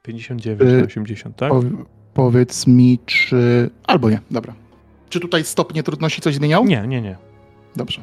[0.04, 1.50] 59 na 80, tak?
[1.50, 1.62] Po-
[2.14, 3.70] powiedz mi, czy.
[3.88, 4.54] Albo nie, dobra.
[5.10, 6.66] Czy tutaj stopnie trudności coś zmieniał?
[6.66, 7.18] Nie, nie, nie.
[7.76, 8.02] Dobrze.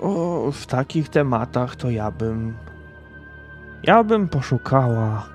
[0.00, 2.56] O, w takich tematach to ja bym.
[3.82, 5.28] Ja bym poszukała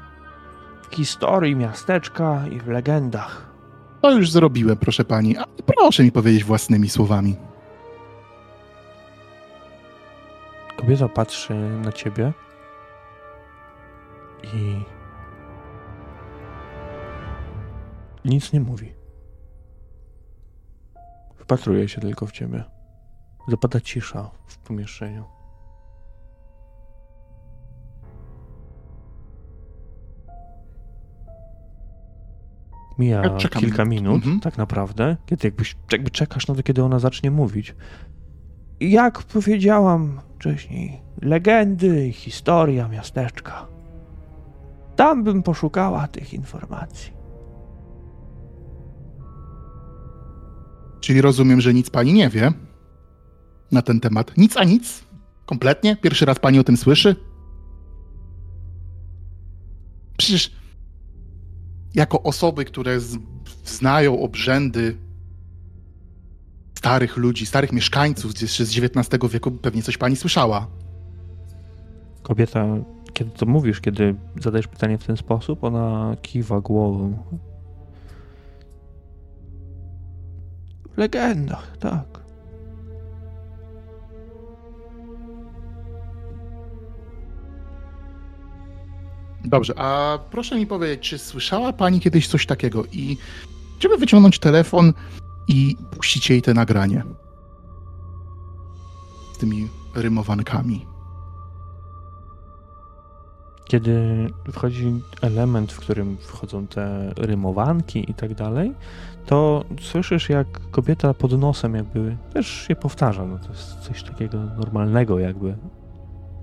[0.92, 3.51] w historii miasteczka i w legendach.
[4.02, 5.38] To już zrobiłem, proszę pani.
[5.38, 7.36] A proszę mi powiedzieć własnymi słowami.
[10.78, 12.34] Kobieta patrzy na ciebie
[14.54, 14.84] i
[18.26, 18.94] nic nie mówi.
[21.36, 22.64] Wpatruje się tylko w ciebie.
[23.48, 25.41] Zapada cisza w pomieszczeniu.
[33.02, 33.62] Mija Ja czekam.
[33.62, 34.40] kilka minut, Mhm.
[34.40, 37.76] tak naprawdę, kiedy jakbyś, jakby czekasz na to, kiedy ona zacznie mówić.
[38.80, 43.68] I Jak powiedziałam wcześniej, legendy i historia miasteczka.
[44.96, 47.14] Tam bym poszukała tych informacji.
[51.00, 52.52] Czyli rozumiem, że nic pani nie wie
[53.72, 54.38] na ten temat.
[54.38, 55.04] Nic a nic?
[55.46, 55.96] Kompletnie?
[55.96, 57.16] Pierwszy raz pani o tym słyszy?
[60.18, 60.52] Przecież
[61.94, 63.18] jako osoby, które z,
[63.66, 64.98] znają obrzędy
[66.78, 70.68] starych ludzi, starych mieszkańców jeszcze z XIX wieku, pewnie coś pani słyszała.
[72.24, 72.66] Kobieta,
[73.14, 77.18] kiedy to mówisz, kiedy zadajesz pytanie w ten sposób, ona kiwa głową.
[80.94, 82.11] W legendach, tak.
[89.46, 93.18] Dobrze, a proszę mi powiedzieć, czy słyszała pani kiedyś coś takiego i
[93.78, 94.94] chciałbym wyciągnąć telefon
[95.48, 97.04] i puścić jej te nagranie
[99.34, 100.86] z tymi rymowankami.
[103.66, 108.74] Kiedy wchodzi element, w którym wchodzą te rymowanki i tak dalej,
[109.26, 113.26] to słyszysz, jak kobieta pod nosem jakby też się powtarza.
[113.26, 115.56] No to jest coś takiego normalnego jakby,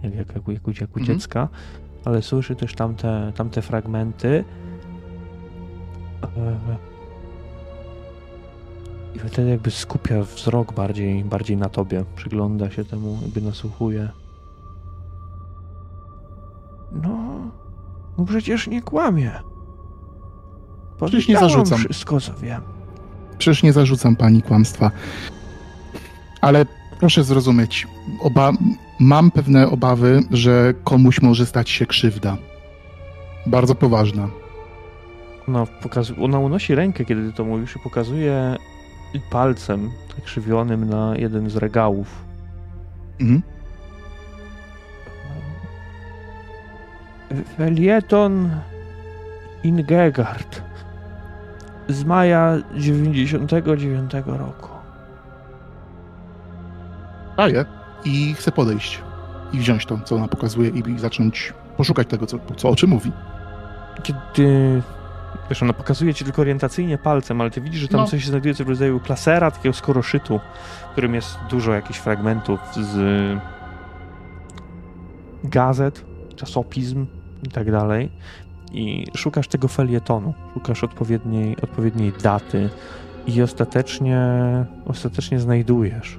[0.02, 1.18] jak, jak, jak, jak, u- Mhm.
[2.08, 4.44] Ale słyszy też tamte, tamte fragmenty.
[6.22, 6.58] E,
[9.14, 12.04] I wtedy jakby skupia wzrok bardziej, bardziej na tobie.
[12.16, 14.08] Przygląda się temu, jakby nasłuchuje.
[16.92, 17.40] No,
[18.18, 19.32] no przecież nie kłamie.
[20.96, 21.78] Przecież nie zarzucam.
[21.78, 22.62] wszystko, co wiem.
[23.38, 24.90] Przecież nie zarzucam pani kłamstwa.
[26.40, 26.66] Ale
[27.00, 27.86] proszę zrozumieć,
[28.22, 28.52] oba,
[29.00, 32.36] mam pewne obawy, że komuś może stać się krzywda.
[33.46, 34.28] Bardzo poważna.
[35.48, 38.56] Ona, pokazu- ona unosi rękę, kiedy ty to mówisz i pokazuje
[39.30, 42.24] palcem tak krzywionym na jeden z regałów.
[43.20, 43.42] Mhm.
[47.56, 48.50] Felieton
[49.64, 50.62] Ingegard
[51.88, 54.68] z maja 99 roku.
[57.36, 57.77] Daję.
[58.04, 59.00] I chcę podejść
[59.52, 63.12] i wziąć to, co ona pokazuje i zacząć poszukać tego, co, co o czym mówi.
[64.02, 64.82] Kiedy...
[65.48, 68.06] Wiesz, ona pokazuje ci tylko orientacyjnie palcem, ale ty widzisz, że tam No.
[68.06, 70.40] coś się znajduje w rodzaju klasera, takiego skoroszytu,
[70.88, 73.38] w którym jest dużo jakichś fragmentów z
[75.44, 76.04] gazet,
[76.36, 77.06] czasopism
[77.42, 78.10] i tak dalej.
[78.72, 82.68] I szukasz tego felietonu, szukasz odpowiedniej, odpowiedniej daty
[83.26, 84.20] i ostatecznie,
[84.86, 86.18] ostatecznie znajdujesz.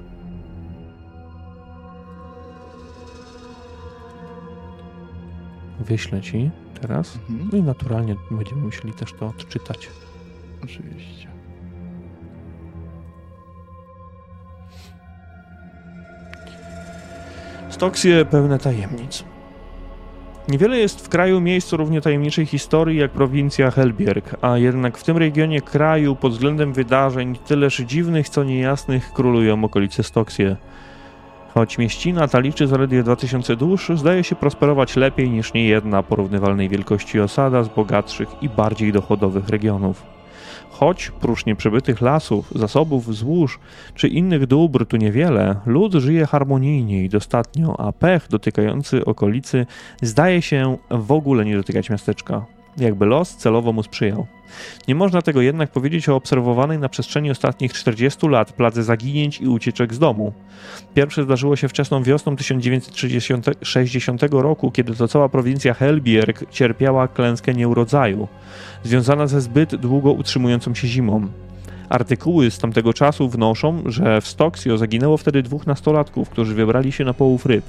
[5.80, 6.50] Wyślę ci
[6.80, 7.18] teraz.
[7.30, 7.48] Mhm.
[7.52, 9.88] No i naturalnie będziemy musieli też to odczytać.
[10.64, 11.28] Oczywiście.
[17.70, 19.24] Stoksje pełne tajemnic.
[20.48, 25.04] Niewiele jest w kraju miejsc o równie tajemniczej historii jak prowincja Helbierg, a jednak w
[25.04, 30.56] tym regionie kraju pod względem wydarzeń tyleż dziwnych co niejasnych królują okolice Stoksje.
[31.54, 37.20] Choć mieścina ta liczy zaledwie 2000 dusz, zdaje się prosperować lepiej niż niejedna porównywalnej wielkości
[37.20, 40.02] osada z bogatszych i bardziej dochodowych regionów.
[40.70, 43.58] Choć, prócz nieprzebytych lasów, zasobów złóż
[43.94, 49.66] czy innych dóbr tu niewiele, lud żyje harmonijnie i dostatnio, a pech dotykający okolicy
[50.02, 52.59] zdaje się w ogóle nie dotykać miasteczka.
[52.80, 54.26] Jakby los celowo mu sprzyjał.
[54.88, 59.48] Nie można tego jednak powiedzieć o obserwowanej na przestrzeni ostatnich 40 lat pladze zaginięć i
[59.48, 60.32] ucieczek z domu.
[60.94, 68.28] Pierwsze zdarzyło się wczesną wiosną 1960 roku, kiedy to cała prowincja Helbierg cierpiała klęskę nieurodzaju,
[68.84, 71.26] związana ze zbyt długo utrzymującą się zimą.
[71.88, 77.04] Artykuły z tamtego czasu wnoszą, że w Stoksio zaginęło wtedy dwóch nastolatków, którzy wybrali się
[77.04, 77.64] na połów ryb.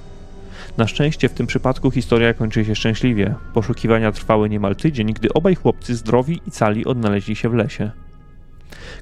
[0.78, 3.36] Na szczęście w tym przypadku historia kończy się szczęśliwie.
[3.54, 7.92] Poszukiwania trwały niemal tydzień, gdy obaj chłopcy zdrowi i cali odnaleźli się w lesie.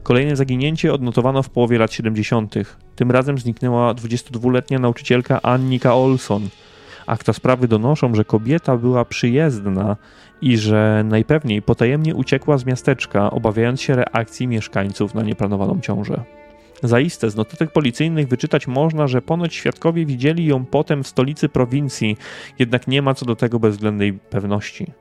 [0.04, 2.56] Kolejne zaginięcie odnotowano w połowie lat 70.
[2.96, 6.50] Tym razem zniknęła 22-letnia nauczycielka Annika Olson.
[7.08, 9.96] Akta sprawy donoszą, że kobieta była przyjezdna
[10.42, 16.24] i że najpewniej potajemnie uciekła z miasteczka, obawiając się reakcji mieszkańców na nieplanowaną ciążę.
[16.84, 22.18] Zaiste z notatek policyjnych wyczytać można, że ponoć świadkowie widzieli ją potem w stolicy prowincji,
[22.60, 24.92] jednak nie ma co do tego bezwzględnej pewności.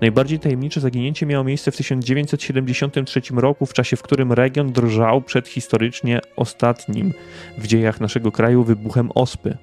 [0.00, 5.48] Najbardziej tajemnicze zaginięcie miało miejsce w 1973 roku, w czasie w którym region drżał przed
[5.48, 7.12] historycznie ostatnim
[7.58, 9.58] w dziejach naszego kraju wybuchem ospy.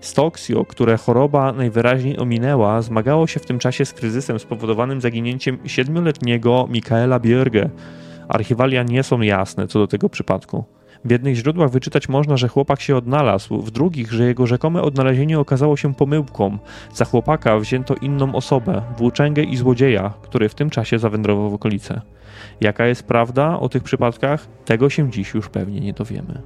[0.00, 6.68] Stoksio, które choroba najwyraźniej ominęła, zmagało się w tym czasie z kryzysem spowodowanym zaginięciem siedmioletniego
[6.70, 7.68] Mikaela Björge.
[8.28, 10.77] Archiwalia nie są jasne co do tego przypadku.
[11.04, 15.38] W jednych źródłach wyczytać można, że chłopak się odnalazł, w drugich, że jego rzekome odnalezienie
[15.38, 16.58] okazało się pomyłką.
[16.94, 22.00] Za chłopaka wzięto inną osobę, włóczęgę i złodzieja, który w tym czasie zawędrował w okolice.
[22.60, 26.42] Jaka jest prawda o tych przypadkach, tego się dziś już pewnie nie dowiemy.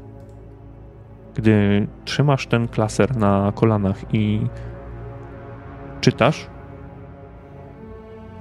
[1.35, 4.41] Gdy trzymasz ten klaser na kolanach i
[6.01, 6.47] czytasz,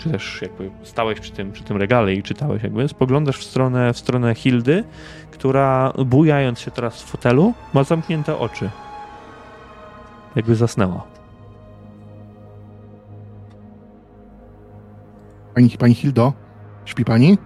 [0.04, 3.94] czy też jakby stałeś przy tym, przy tym regale i czytałeś jakby, spoglądasz w stronę,
[3.94, 4.84] w stronę Hildy,
[5.32, 8.70] która bujając się teraz w fotelu, ma zamknięte oczy.
[10.36, 11.04] Jakby zasnęła.
[15.56, 16.34] Pani, pani Hildo,
[16.86, 17.38] śpi pani?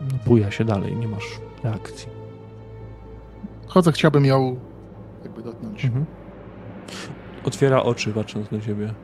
[0.00, 2.08] No, buja się dalej, nie masz reakcji.
[3.66, 4.56] Chodzę, chciałbym ją
[5.22, 5.84] jakby dotknąć.
[5.84, 6.06] Mhm.
[7.44, 8.94] Otwiera oczy, patrząc na ciebie.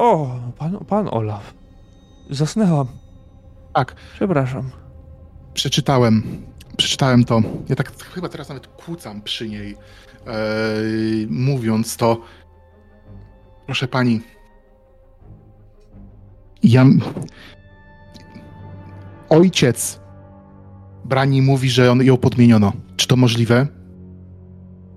[0.00, 1.54] O, pan, pan Olaf.
[2.30, 2.86] Zasnęłam.
[3.74, 3.94] Tak.
[4.14, 4.70] Przepraszam.
[5.54, 6.22] Przeczytałem.
[6.76, 7.42] Przeczytałem to.
[7.68, 9.76] Ja tak chyba teraz nawet kłócam przy niej,
[10.26, 10.34] e,
[11.28, 12.20] mówiąc to.
[13.66, 14.20] Proszę pani.
[16.62, 16.84] Ja.
[19.28, 20.00] Ojciec
[21.04, 22.72] Brani mówi, że on ją podmieniono.
[22.96, 23.66] Czy to możliwe?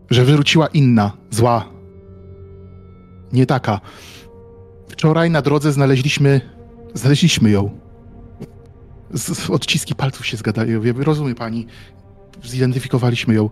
[0.09, 1.65] Że wyrzuciła inna, zła.
[3.33, 3.81] Nie taka.
[5.03, 6.41] Wczoraj na drodze znaleźliśmy.
[6.93, 7.69] Znaleźliśmy ją.
[9.13, 10.81] Z, odciski palców się zgadają.
[10.97, 11.67] Rozumie pani.
[12.43, 13.49] Zidentyfikowaliśmy ją.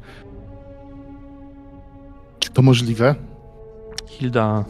[2.39, 3.15] Czy to możliwe?
[4.07, 4.65] Hilda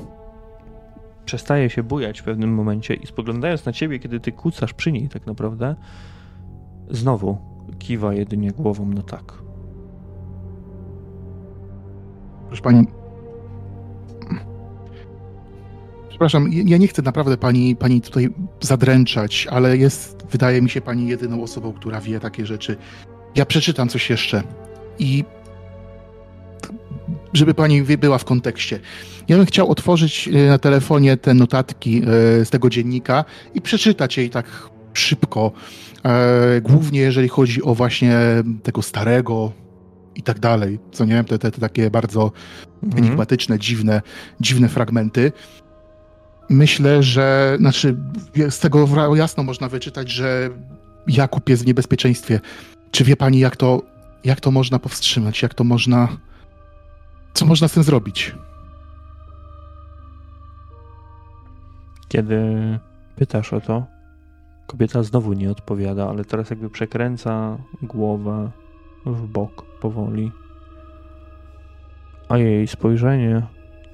[1.26, 5.10] przestaje się bujać w pewnym momencie i spoglądając na ciebie, kiedy ty kucasz przy niej
[5.10, 5.76] tak naprawdę,
[6.90, 7.38] znowu
[7.80, 9.34] kiwa jedynie głową no tak.
[12.48, 12.88] Proszę pani,
[16.22, 21.08] Przepraszam, ja nie chcę naprawdę pani, pani tutaj zadręczać, ale jest, wydaje mi się, pani
[21.08, 22.78] jedyną osobą, która wie takie rzeczy.
[23.36, 24.44] Ja przeczytam coś jeszcze
[25.00, 25.24] i
[27.34, 28.80] żeby pani była w kontekście.
[29.28, 34.18] Ja bym chciał otworzyć e, na telefonie te notatki e, z tego dziennika i przeczytać
[34.18, 35.52] jej tak szybko,
[36.06, 38.20] e, głównie jeżeli chodzi o właśnie
[38.64, 39.52] tego starego
[40.16, 41.24] i tak dalej, co nie?
[41.24, 42.32] Te, te, te takie bardzo
[42.84, 43.04] mhm.
[43.04, 44.02] enigmatyczne, dziwne,
[44.40, 45.32] dziwne fragmenty
[46.52, 47.96] myślę, że znaczy
[48.50, 50.50] z tego jasno można wyczytać, że
[51.08, 52.40] Jakub jest w niebezpieczeństwie.
[52.92, 53.82] Czy wie pani, jak to,
[54.24, 55.42] jak to można powstrzymać?
[55.42, 56.08] Jak to można.
[57.34, 58.36] Co można z tym zrobić?
[62.08, 62.40] Kiedy
[63.16, 63.86] pytasz o to,
[64.68, 68.52] kobieta znowu nie odpowiada, ale teraz jakby przekręca głowę
[69.06, 70.32] w bok powoli.
[72.30, 73.42] A jej spojrzenie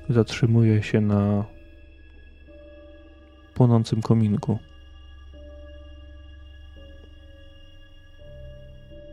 [0.09, 1.45] zatrzymuje się na
[3.57, 4.59] płonącym kominku.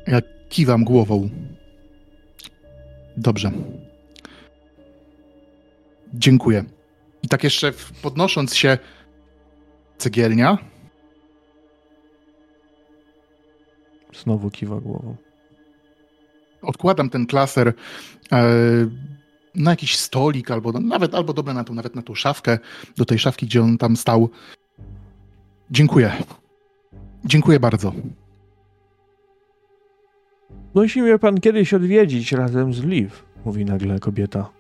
[0.06, 1.30] Ja kiwam głową.
[3.16, 3.50] Dobrze.
[6.14, 6.64] Dziękuję.
[7.22, 8.78] I tak jeszcze podnosząc się,
[9.98, 10.58] cegielnia.
[14.22, 15.16] Znowu kiwa głową.
[16.62, 17.74] Odkładam ten klaser e,
[19.54, 22.58] na jakiś stolik, albo nawet, albo dobra, na tą, nawet na tą szafkę,
[22.96, 24.28] do tej szafki, gdzie on tam stał.
[25.70, 26.12] Dziękuję.
[27.24, 27.92] Dziękuję bardzo.
[30.74, 33.10] Musi mnie pan kiedyś odwiedzić razem z Liv,
[33.44, 34.50] mówi nagle kobieta.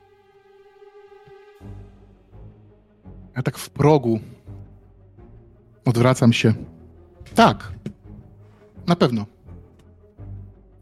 [3.36, 4.20] Ja tak w progu
[5.84, 6.54] odwracam się.
[7.34, 7.72] Tak.
[8.86, 9.26] Na pewno.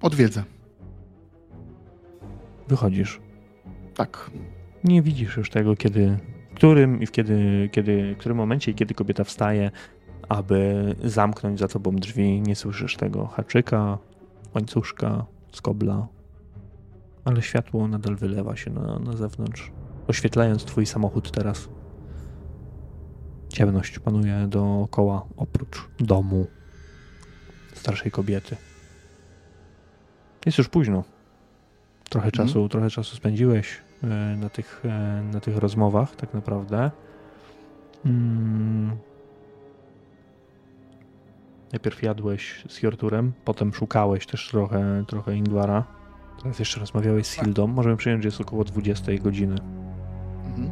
[0.03, 0.45] Odwiedzę.
[2.69, 3.21] Wychodzisz.
[3.95, 4.31] Tak.
[4.85, 6.19] Nie widzisz już tego, kiedy,
[6.55, 9.71] którym i w kiedy, kiedy, którym momencie i kiedy kobieta wstaje,
[10.29, 12.41] aby zamknąć za tobą drzwi.
[12.41, 13.99] Nie słyszysz tego haczyka,
[14.55, 16.09] łańcuszka, skobla,
[17.25, 19.73] ale światło nadal wylewa się na, na zewnątrz,
[20.07, 21.69] oświetlając twój samochód teraz.
[23.49, 26.47] Ciemność panuje dookoła, oprócz domu.
[27.75, 28.57] starszej kobiety.
[30.47, 31.05] Jest już późno.
[32.13, 32.47] Trochę mhm.
[32.49, 36.91] czasu, trochę czasu spędziłeś e, na tych, e, na tych rozmowach, tak naprawdę.
[38.03, 38.97] Hmm.
[41.73, 45.85] Najpierw jadłeś z Jorturem, potem szukałeś też trochę, trochę Ingwara.
[46.43, 47.67] Teraz jeszcze rozmawiałeś z Hildą.
[47.67, 49.57] Możemy przyjąć, że jest około 20 godziny.
[50.47, 50.71] Mhm.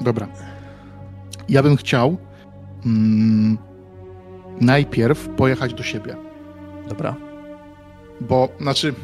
[0.00, 0.28] Dobra.
[1.48, 2.16] Ja bym chciał
[2.86, 3.58] mm,
[4.60, 6.16] najpierw pojechać do siebie.
[6.88, 7.16] Dobra.
[8.20, 8.94] Bo, znaczy,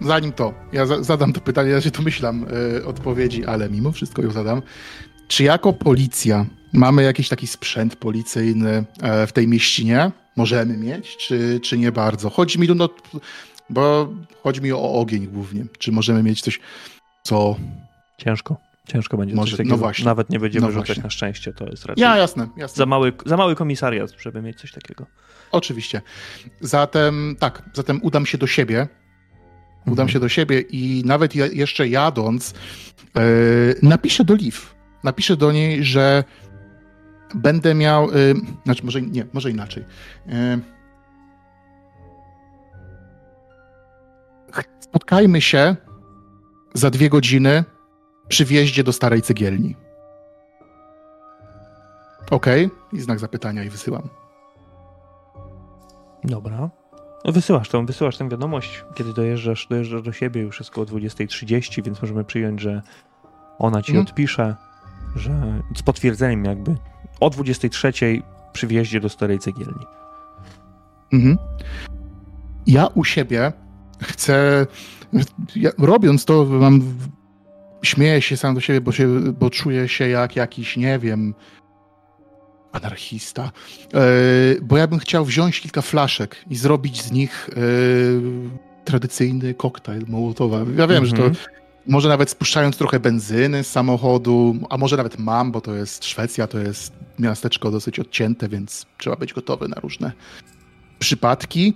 [0.00, 2.46] zanim to, ja za, zadam to pytanie, ja się domyślam
[2.78, 4.62] y, odpowiedzi, ale mimo wszystko ją zadam.
[5.28, 10.10] Czy jako policja mamy jakiś taki sprzęt policyjny e, w tej mieścinie?
[10.36, 12.30] Możemy mieć, czy, czy nie bardzo?
[12.30, 12.88] Chodzi mi tu, no,
[13.70, 14.08] bo
[14.42, 15.64] chodzi mi o ogień głównie.
[15.78, 16.60] Czy możemy mieć coś,
[17.22, 17.56] co...
[18.18, 18.69] Ciężko.
[18.92, 19.76] Ciężko będzie Może, coś takiego.
[19.76, 20.04] No właśnie.
[20.04, 21.02] Nawet nie będziemy no rzucać właśnie.
[21.02, 22.02] na szczęście, to jest raczej...
[22.02, 22.76] Ja, jasne, jasne.
[22.76, 25.06] Za mały, za mały komisariat, żeby mieć coś takiego.
[25.52, 26.02] Oczywiście.
[26.60, 28.88] Zatem, tak, zatem udam się do siebie.
[29.80, 30.08] Udam mhm.
[30.08, 32.54] się do siebie i nawet ja, jeszcze jadąc,
[33.14, 33.22] yy,
[33.82, 34.58] napiszę do Liv.
[35.04, 36.24] Napiszę do niej, że
[37.34, 39.84] będę miał, yy, znaczy może nie, może inaczej.
[40.26, 40.60] Yy,
[44.80, 45.76] spotkajmy się
[46.74, 47.64] za dwie godziny
[48.30, 49.76] przy wjeździe do starej cegielni.
[52.30, 52.78] Okej, okay.
[52.92, 54.08] i znak zapytania i wysyłam.
[56.24, 56.70] Dobra.
[57.24, 61.84] No wysyłasz tą, wysyłasz tę wiadomość, kiedy dojeżdżasz, dojeżdżasz do siebie, już jest około 20.30,
[61.84, 62.82] więc możemy przyjąć, że
[63.58, 64.06] ona ci hmm.
[64.06, 64.56] odpisze,
[65.16, 66.76] że z potwierdzeniem jakby
[67.20, 69.86] o 23.00 przy wjeździe do starej cegielni.
[71.12, 71.38] Mhm.
[72.66, 73.52] Ja u siebie
[74.02, 74.66] chcę,
[75.56, 76.82] ja, robiąc to, mam
[77.82, 81.34] śmieję się sam do siebie, bo, się, bo czuję się jak jakiś, nie wiem,
[82.72, 83.52] anarchista.
[83.92, 84.00] Yy,
[84.62, 88.22] bo ja bym chciał wziąć kilka flaszek i zrobić z nich yy,
[88.84, 90.58] tradycyjny koktajl Mołotowa.
[90.76, 91.46] Ja wiem, że to mhm.
[91.86, 96.46] może nawet spuszczając trochę benzyny z samochodu, a może nawet mam, bo to jest Szwecja,
[96.46, 100.12] to jest miasteczko dosyć odcięte, więc trzeba być gotowy na różne
[100.98, 101.74] przypadki.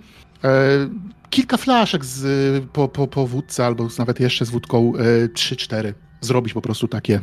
[1.35, 5.93] Kilka flaszek z, po, po, po wódce, albo nawet jeszcze z wódką e, 3-4.
[6.21, 7.21] Zrobić po prostu takie.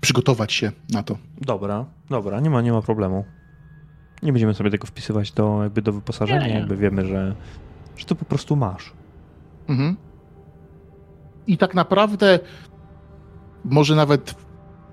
[0.00, 1.18] Przygotować się na to.
[1.40, 3.24] Dobra, dobra, nie ma, nie ma problemu.
[4.22, 7.34] Nie będziemy sobie tego wpisywać do, jakby do wyposażenia, jakby wiemy, że,
[7.96, 8.92] że to po prostu masz.
[9.68, 9.96] Mhm.
[11.46, 12.38] I tak naprawdę,
[13.64, 14.34] może nawet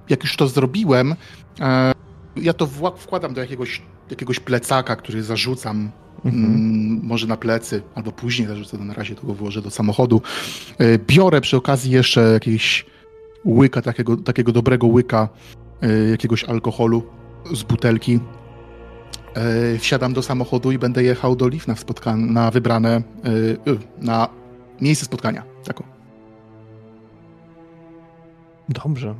[0.09, 1.15] jak już to zrobiłem,
[1.59, 1.91] e,
[2.35, 2.67] ja to
[2.97, 5.91] wkładam do jakiegoś, jakiegoś plecaka, który zarzucam
[6.25, 6.99] Mhm.
[7.03, 10.21] Może na plecy, albo później zarzucę na razie, to go włożę do samochodu.
[10.77, 12.85] E, biorę przy okazji jeszcze jakieś
[13.45, 15.29] łyka, takiego, takiego dobrego łyka
[15.81, 17.03] e, jakiegoś alkoholu
[17.53, 18.19] z butelki.
[19.33, 23.01] E, wsiadam do samochodu i będę jechał do Liv na, na wybrane,
[24.01, 24.29] na
[24.81, 25.43] miejsce spotkania.
[25.63, 25.83] Tak
[28.69, 29.15] Dobrze.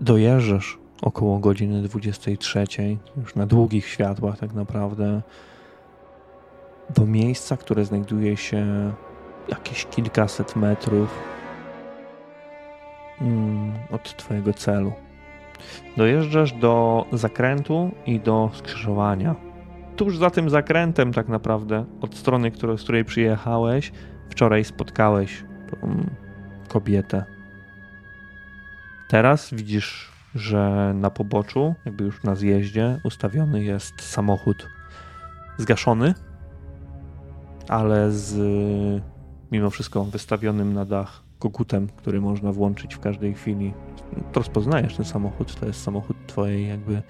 [0.00, 2.64] Dojeżdżasz około godziny 23,
[3.16, 5.22] już na długich światłach tak naprawdę,
[6.94, 8.92] do miejsca, które znajduje się
[9.48, 11.18] jakieś kilkaset metrów
[13.20, 14.92] mm, od Twojego celu.
[15.96, 19.34] Dojeżdżasz do zakrętu i do skrzyżowania.
[19.96, 23.92] Tuż za tym zakrętem, tak naprawdę, od strony, z której przyjechałeś,
[24.30, 25.44] wczoraj spotkałeś
[26.68, 27.35] kobietę
[29.08, 34.68] Teraz widzisz, że na poboczu, jakby już na zjeździe, ustawiony jest samochód
[35.58, 36.14] zgaszony,
[37.68, 38.34] ale z
[39.52, 43.74] mimo wszystko wystawionym na dach kogutem, który można włączyć w każdej chwili.
[44.32, 47.02] To rozpoznajesz ten samochód, to jest samochód twojej jakby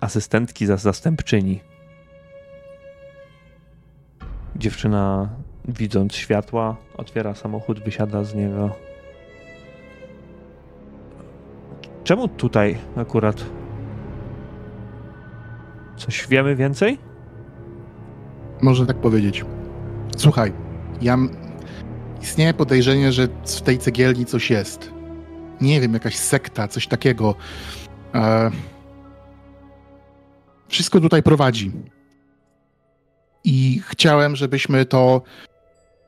[0.00, 1.60] asystentki, zastępczyni.
[4.56, 5.28] Dziewczyna
[5.68, 8.76] widząc światła, otwiera samochód, wysiada z niego,
[12.10, 13.44] Czemu tutaj akurat?
[15.96, 16.98] Coś wiemy więcej?
[18.62, 19.44] Można tak powiedzieć.
[20.16, 20.52] Słuchaj,
[21.02, 21.18] ja.
[22.22, 24.92] Istnieje podejrzenie, że w tej cegielni coś jest.
[25.60, 27.34] Nie wiem, jakaś sekta, coś takiego.
[28.14, 28.50] E...
[30.68, 31.72] Wszystko tutaj prowadzi.
[33.44, 35.22] I chciałem, żebyśmy to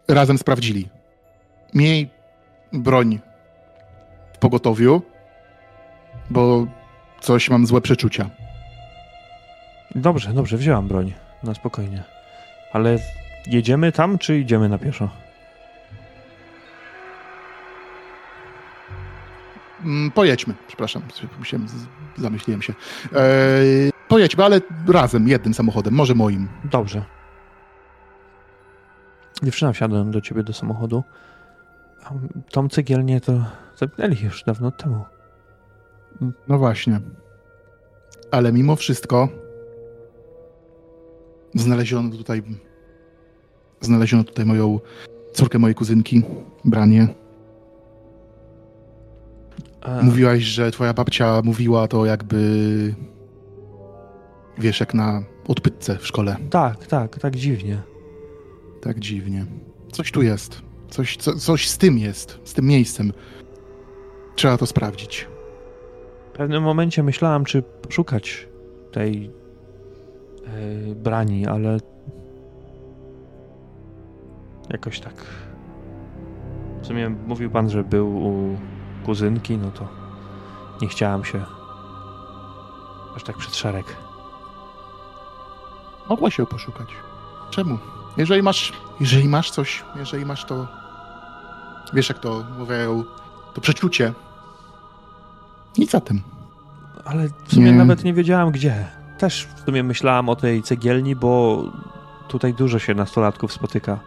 [0.08, 0.89] razem sprawdzili.
[1.74, 2.10] Miej
[2.72, 3.20] broń
[4.34, 5.11] w pogotowiu
[6.31, 6.67] bo
[7.20, 8.31] coś mam złe przeczucia.
[9.94, 11.12] Dobrze, dobrze, wzięłam broń.
[11.42, 12.02] Na spokojnie.
[12.73, 12.99] Ale
[13.47, 15.09] jedziemy tam, czy idziemy na pieszo?
[19.84, 21.02] Mm, pojedźmy, przepraszam,
[21.39, 21.67] musiałem,
[22.17, 22.75] zamyśliłem się.
[23.17, 26.49] Eee, pojedźmy, ale razem, jednym samochodem, może moim.
[26.65, 27.05] Dobrze.
[29.42, 31.05] Dziewczyna wsiadłem do ciebie do samochodu.
[32.51, 33.44] Tą cegielnię to
[33.76, 35.05] zapinęli już dawno temu.
[36.49, 37.01] No właśnie.
[38.31, 39.28] Ale mimo wszystko
[41.55, 42.42] znaleziono tutaj
[43.81, 44.81] znaleziono tutaj moją
[45.33, 46.23] córkę mojej kuzynki,
[46.65, 47.09] Branie.
[49.81, 50.02] A...
[50.02, 52.94] Mówiłaś, że twoja babcia mówiła to jakby
[54.59, 56.36] wiesz, jak na odpytce w szkole.
[56.51, 57.83] Tak, tak, tak dziwnie.
[58.83, 59.47] Tak dziwnie.
[59.92, 60.62] Coś tu jest.
[60.91, 63.12] Coś, co, coś z tym jest, z tym miejscem.
[64.36, 65.28] Trzeba to sprawdzić.
[66.33, 68.49] W pewnym momencie myślałam, czy szukać
[68.93, 69.31] tej
[70.86, 71.78] yy, brani, ale
[74.70, 75.15] jakoś tak.
[76.83, 78.57] W sumie mówił pan, że był u
[79.05, 79.89] kuzynki, no to
[80.83, 81.44] nie chciałam się
[83.17, 83.97] aż tak przed szereg.
[86.09, 86.89] Mogła się poszukać.
[87.51, 87.78] Czemu?
[88.17, 90.67] Jeżeli masz, jeżeli masz coś, jeżeli masz to,
[91.93, 93.05] wiesz jak to mówią,
[93.55, 94.12] to przeczucie,
[95.78, 96.20] nic za tym.
[97.05, 97.78] Ale w sumie nie.
[97.78, 98.86] nawet nie wiedziałam gdzie.
[99.18, 101.62] Też w sumie myślałam o tej cegielni, bo
[102.28, 104.01] tutaj dużo się nastolatków spotyka.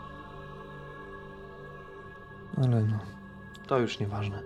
[2.57, 2.99] Ale no,
[3.67, 4.41] to już nieważne.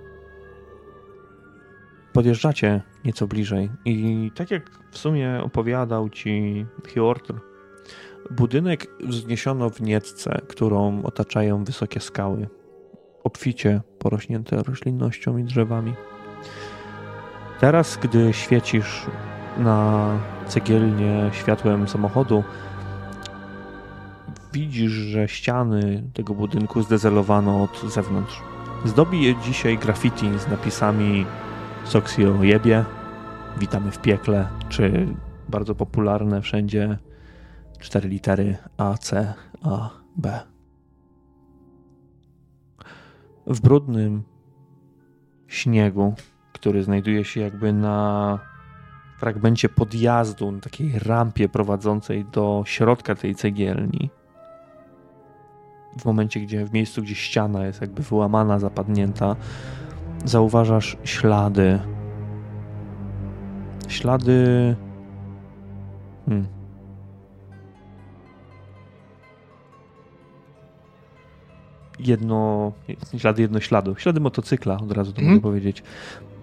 [2.14, 7.34] Podjeżdżacie nieco bliżej i tak jak w sumie opowiadał ci Hjortr,
[8.32, 12.48] budynek wzniesiono w nietce, którą otaczają wysokie skały,
[13.24, 15.94] obficie porośnięte roślinnością i drzewami.
[17.60, 19.06] Teraz, gdy świecisz
[19.58, 20.10] na
[20.48, 22.44] cegielnie światłem samochodu,
[24.54, 28.42] widzisz, że ściany tego budynku zdezelowano od zewnątrz.
[28.86, 31.26] Zdobi je dzisiaj graffiti z napisami
[31.84, 32.86] Soxio jebie,
[33.58, 35.08] witamy w piekle, czy
[35.50, 36.98] bardzo popularne wszędzie
[37.80, 40.40] cztery litery A, C, A, B.
[43.48, 44.24] W brudnym
[45.48, 46.16] śniegu
[46.54, 48.40] który znajduje się jakby na
[49.20, 54.10] fragmencie podjazdu, na takiej rampie prowadzącej do środka tej cegielni.
[56.00, 59.36] W momencie, gdzie w miejscu, gdzie ściana jest jakby wyłamana, zapadnięta,
[60.26, 61.80] zauważasz ślady.
[63.88, 64.76] Ślady.
[66.26, 66.48] Hmm.
[72.00, 72.72] Jedno,
[73.18, 75.30] ślady jednośladu, ślady motocykla, od razu to mm.
[75.30, 75.84] mogę powiedzieć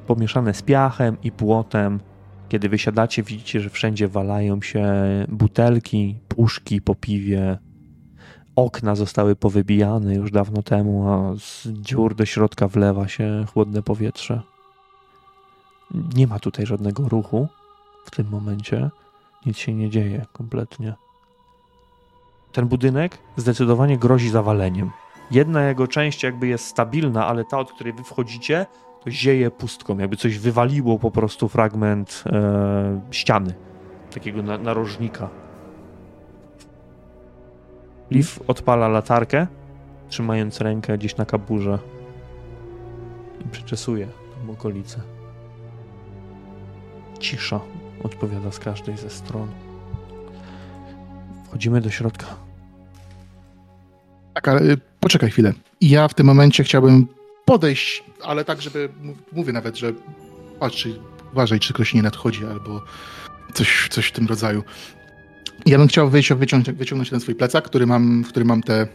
[0.07, 2.01] pomieszane z piachem i błotem.
[2.49, 4.85] Kiedy wysiadacie, widzicie, że wszędzie walają się
[5.29, 7.59] butelki, puszki po piwie.
[8.57, 14.43] Okna zostały powybijane już dawno temu, a z dziur do środka wlewa się chłodne powietrze.
[16.15, 17.49] Nie ma tutaj żadnego ruchu
[18.05, 18.91] w tym momencie.
[19.47, 20.95] Nic się nie dzieje kompletnie.
[22.53, 24.91] Ten budynek zdecydowanie grozi zawaleniem.
[25.31, 28.67] Jedna jego część jakby jest stabilna, ale ta, od której wy wchodzicie,
[29.09, 33.55] zieje pustką, jakby coś wywaliło po prostu fragment e, ściany,
[34.15, 35.29] takiego na, narożnika.
[38.11, 39.47] Liv odpala latarkę,
[40.09, 41.79] trzymając rękę gdzieś na kaburze
[43.45, 45.01] i przeczesuje tą okolicę.
[47.19, 47.61] Cisza
[48.03, 49.49] odpowiada z każdej ze stron.
[51.47, 52.27] Wchodzimy do środka.
[54.35, 55.53] Tak, ale y, poczekaj chwilę.
[55.81, 57.07] Ja w tym momencie chciałbym
[57.47, 58.89] podejść, ale tak, żeby,
[59.33, 59.93] mówię nawet, że
[60.61, 60.89] patrz,
[61.33, 62.83] uważaj, czy ktoś nie nadchodzi, albo
[63.55, 64.63] coś, coś w tym rodzaju.
[65.67, 68.87] Ja bym chciał wyjść, wyciągnąć, wyciągnąć ten swój plecak, który mam, w którym mam te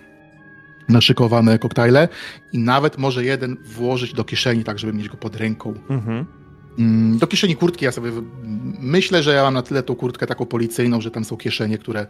[0.90, 2.08] naszykowane koktajle
[2.54, 5.74] i nawet może jeden włożyć do kieszeni, tak żeby mieć go pod ręką.
[5.90, 6.26] Mhm.
[6.80, 8.12] Mm, do kieszeni kurtki ja sobie
[8.80, 12.08] myślę, że ja mam na tyle tą kurtkę taką policyjną, że tam są kieszenie, które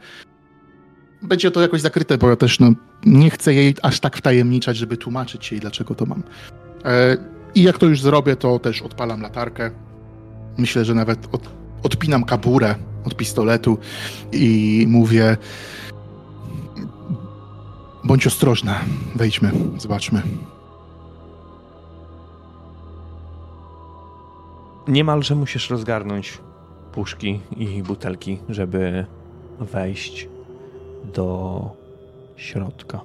[1.21, 2.71] będzie to jakoś zakryte, bo ja też no,
[3.05, 6.23] nie chcę jej aż tak wtajemniczać, żeby tłumaczyć jej, dlaczego to mam.
[6.85, 7.17] E,
[7.55, 9.71] I jak to już zrobię, to też odpalam latarkę.
[10.57, 11.49] Myślę, że nawet od,
[11.83, 12.75] odpinam kaburę
[13.05, 13.77] od pistoletu
[14.31, 15.37] i mówię:
[18.03, 18.79] Bądź ostrożna,
[19.15, 20.21] wejdźmy, zobaczmy.
[24.87, 26.37] Niemalże musisz rozgarnąć
[26.91, 29.05] puszki i butelki, żeby
[29.59, 30.27] wejść
[31.13, 31.69] do
[32.35, 33.01] środka.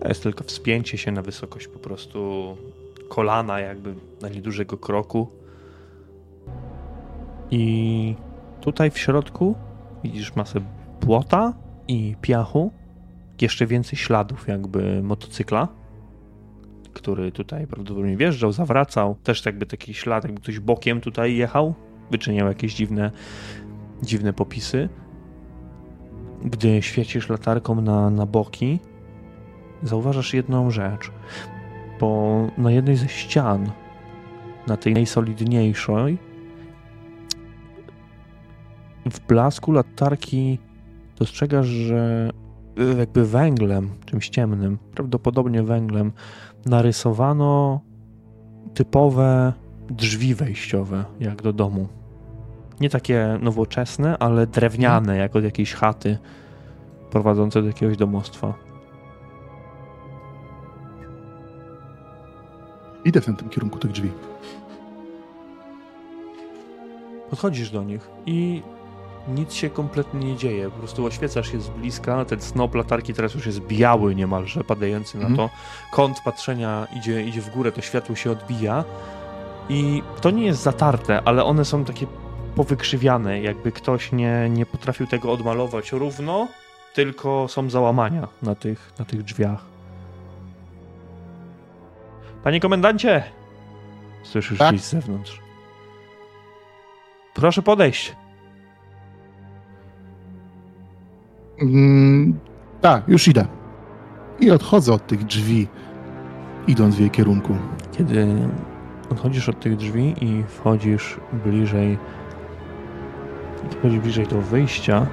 [0.00, 2.56] To jest tylko wspięcie się na wysokość po prostu
[3.08, 5.28] kolana, jakby na niedużego kroku.
[7.50, 8.14] I
[8.60, 9.54] tutaj w środku
[10.04, 10.60] widzisz masę
[11.00, 11.52] błota
[11.88, 12.72] i piachu,
[13.40, 15.68] jeszcze więcej śladów jakby motocykla,
[16.92, 19.16] który tutaj prawdopodobnie wjeżdżał, zawracał.
[19.24, 21.74] Też jakby taki ślad, jakby ktoś bokiem tutaj jechał,
[22.10, 23.10] wyczyniał jakieś dziwne,
[24.02, 24.88] dziwne popisy.
[26.44, 28.78] Gdy świecisz latarką na, na boki,
[29.82, 31.10] zauważasz jedną rzecz.
[32.00, 33.70] Bo na jednej ze ścian,
[34.66, 36.18] na tej najsolidniejszej,
[39.10, 40.58] w blasku latarki
[41.16, 42.30] dostrzegasz, że
[42.98, 46.12] jakby węglem, czymś ciemnym, prawdopodobnie węglem,
[46.66, 47.80] narysowano
[48.74, 49.52] typowe
[49.90, 51.88] drzwi wejściowe, jak do domu.
[52.80, 56.18] Nie takie nowoczesne, ale drewniane, jak od jakiejś chaty
[57.10, 58.54] prowadzące do jakiegoś domostwa.
[63.04, 64.10] Idę w tym kierunku tych drzwi.
[67.30, 68.62] Podchodzisz do nich i
[69.28, 70.70] nic się kompletnie nie dzieje.
[70.70, 75.18] Po prostu oświecasz się z bliska, ten snop latarki teraz już jest biały niemalże, padający
[75.18, 75.48] na Mhm.
[75.48, 75.54] to.
[75.92, 78.84] Kąt patrzenia idzie, idzie w górę, to światło się odbija
[79.68, 82.06] i to nie jest zatarte, ale one są takie
[82.54, 86.48] powykrzywiane, jakby ktoś nie, nie potrafił tego odmalować równo,
[86.94, 89.64] tylko są załamania na tych, na tych drzwiach.
[92.44, 93.22] Panie komendancie!
[94.22, 94.68] Słyszysz Tak?
[94.74, 95.40] gdzieś z zewnątrz.
[97.34, 98.16] Proszę podejść.
[101.62, 102.38] Mm,
[102.80, 103.46] tak, już idę.
[104.40, 105.68] I odchodzę od tych drzwi,
[106.66, 107.56] idąc w jej kierunku.
[107.98, 108.26] Kiedy
[109.10, 111.98] odchodzisz od tych drzwi i wchodzisz bliżej,
[113.70, 115.06] wchodzisz bliżej do wyjścia,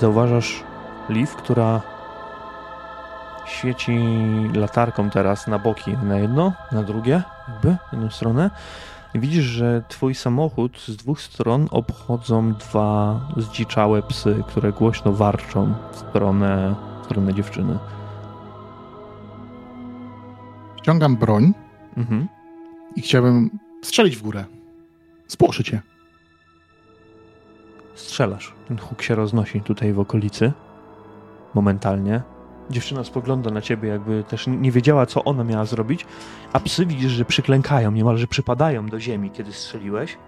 [0.00, 0.64] zauważasz
[1.08, 1.80] Liv, która
[3.46, 3.98] świeci
[4.54, 8.50] latarką teraz na boki, na jedno, na drugie, jakby, w jedną stronę.
[9.14, 15.96] Widzisz, że twój samochód z dwóch stron obchodzą dwa zdziczałe psy, które głośno warczą w
[15.96, 17.78] stronę, w stronę dziewczyny.
[20.82, 21.54] Ściągam broń
[21.96, 22.28] Mhm.
[22.96, 24.44] i chciałbym strzelić w górę.
[25.26, 25.80] Spłoszyć je.
[27.98, 28.54] Strzelasz.
[28.68, 30.52] Ten huk się roznosi tutaj w okolicy.
[31.54, 32.22] Momentalnie.
[32.70, 36.06] Dziewczyna spogląda na ciebie, jakby też nie wiedziała, co ona miała zrobić,
[36.52, 40.18] a psy widzisz, że przyklękają, niemalże przypadają do ziemi, kiedy strzeliłeś.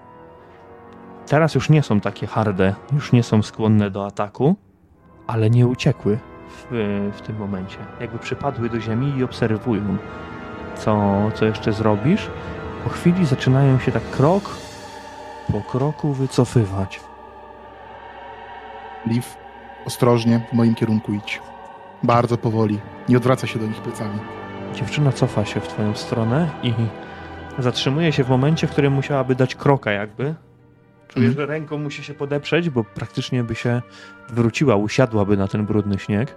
[1.27, 4.57] Teraz już nie są takie harde, już nie są skłonne do ataku,
[5.27, 6.19] ale nie uciekły
[6.49, 6.67] w,
[7.15, 7.79] w tym momencie.
[8.01, 9.97] Jakby przypadły do ziemi i obserwują,
[10.77, 12.31] co, co jeszcze zrobisz.
[12.85, 14.51] Po chwili zaczynają się tak krok
[15.53, 17.01] po kroku wycofywać.
[19.07, 19.27] Liv,
[19.87, 21.41] ostrożnie, w moim kierunku idź.
[22.03, 22.79] Bardzo powoli.
[23.09, 24.19] Nie odwraca się do nich plecami.
[24.75, 26.73] Dziewczyna cofa się w twoją stronę i
[27.59, 30.35] zatrzymuje się w momencie, w którym musiałaby dać kroka jakby.
[31.09, 31.35] Czujesz, Mhm.
[31.35, 33.83] że ręką musi się podeprzeć, bo praktycznie by się
[34.29, 36.37] wróciła, usiadłaby na ten brudny śnieg.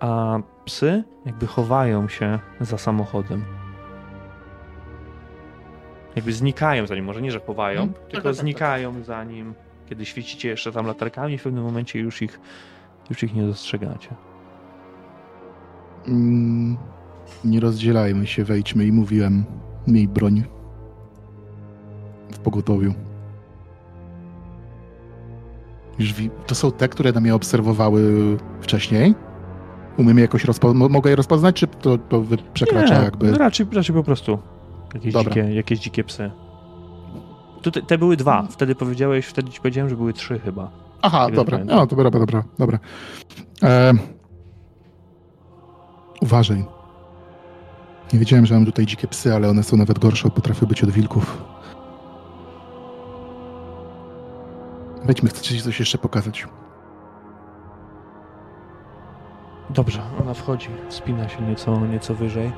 [0.00, 3.44] A psy jakby chowają się za samochodem.
[6.16, 7.88] Jakby znikają za nim, może nie, że chowają.
[7.88, 8.34] Tak, tylko tak, tak, tak.
[8.34, 9.54] znikają za nim.
[9.88, 12.40] Kiedy świecicie jeszcze tam latarkami, w pewnym momencie już ich,
[13.10, 14.08] już ich nie dostrzegacie.
[16.08, 16.76] Mm,
[17.44, 19.44] nie rozdzielajmy się, wejdźmy i mówiłem,
[19.86, 20.44] miej broń
[22.32, 22.94] w pogotowiu.
[26.46, 29.14] To są te, które na mnie obserwowały wcześniej?
[29.96, 32.22] Umiem je jakoś rozpo- mo- mogę je rozpoznać, czy to, to
[32.54, 33.38] przekracza Nie, jakby...
[33.38, 34.38] Raczej, raczej po prostu
[34.94, 35.34] jakieś Dobra.
[35.34, 36.30] dzikie, jakieś dzikie psy.
[37.62, 38.46] Tutaj, te były dwa.
[38.50, 40.70] Wtedy powiedziałeś, wtedy ci powiedziałem, że były trzy chyba.
[41.02, 42.78] Aha, Tego dobra, no, dobra, dobra, dobra, dobra.
[43.62, 43.92] E,
[46.22, 46.64] uważaj.
[48.12, 50.90] Nie wiedziałem, że mam tutaj dzikie psy, ale one są nawet gorsze, potrafią być od
[50.90, 51.44] wilków.
[55.04, 56.46] Wejdźmy, chcę ci coś jeszcze pokazać.
[59.70, 62.52] Dobrze, ona wchodzi, wspina się nieco, nieco wyżej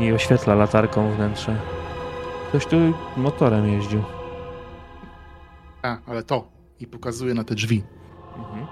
[0.00, 1.56] i oświetla latarką wnętrze.
[2.52, 2.76] Ktoś tu
[3.16, 4.02] motorem jeździł.
[5.82, 6.48] A, ale to.
[6.80, 7.82] I pokazuje na te drzwi.
[8.38, 8.66] Mhm.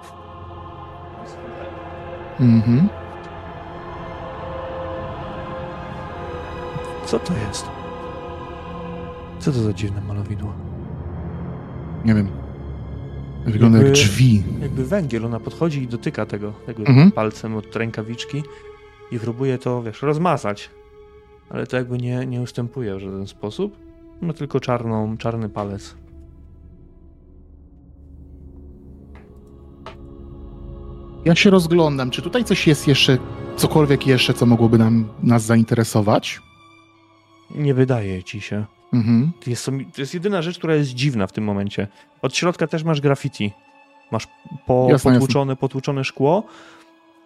[2.40, 2.88] Mhm.
[7.06, 7.66] Co to jest?
[9.38, 10.52] Co to za dziwne malowidło?
[12.04, 12.28] Nie wiem.
[13.46, 14.42] Wygląda Jakby- jak drzwi.
[14.62, 17.12] Jakby węgiel, ona podchodzi i dotyka tego, tego Mhm.
[17.12, 18.42] palcem od rękawiczki
[19.10, 20.70] i próbuje to, wiesz, rozmazać.
[21.50, 23.76] Ale to jakby nie, nie ustępuje w żaden sposób.
[24.20, 25.94] Ma tylko czarną, czarny palec.
[31.24, 33.18] Ja się rozglądam, czy tutaj coś jest jeszcze,
[33.56, 36.40] cokolwiek jeszcze, co mogłoby nam, nas zainteresować?
[37.54, 38.64] Nie wydaje ci się.
[38.92, 39.32] Mhm.
[39.44, 41.88] To, jest, to jest jedyna rzecz, która jest dziwna w tym momencie.
[42.22, 43.52] Od środka też masz graffiti.
[44.10, 44.26] Masz
[44.66, 45.60] po, jasne, potłuczone, jasne.
[45.60, 46.44] potłuczone szkło,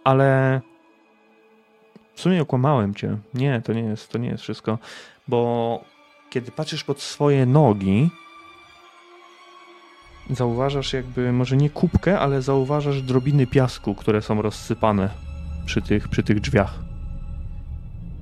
[0.04, 0.60] ale
[2.14, 3.16] w sumie okłamałem cię.
[3.34, 4.78] Nie, to nie jest, to nie jest wszystko.
[5.28, 5.80] Bo
[6.30, 8.10] kiedy patrzysz pod swoje nogi,
[10.30, 15.10] zauważasz jakby, może nie kubkę, ale zauważasz drobiny piasku, które są rozsypane
[15.66, 16.78] przy tych, przy tych drzwiach.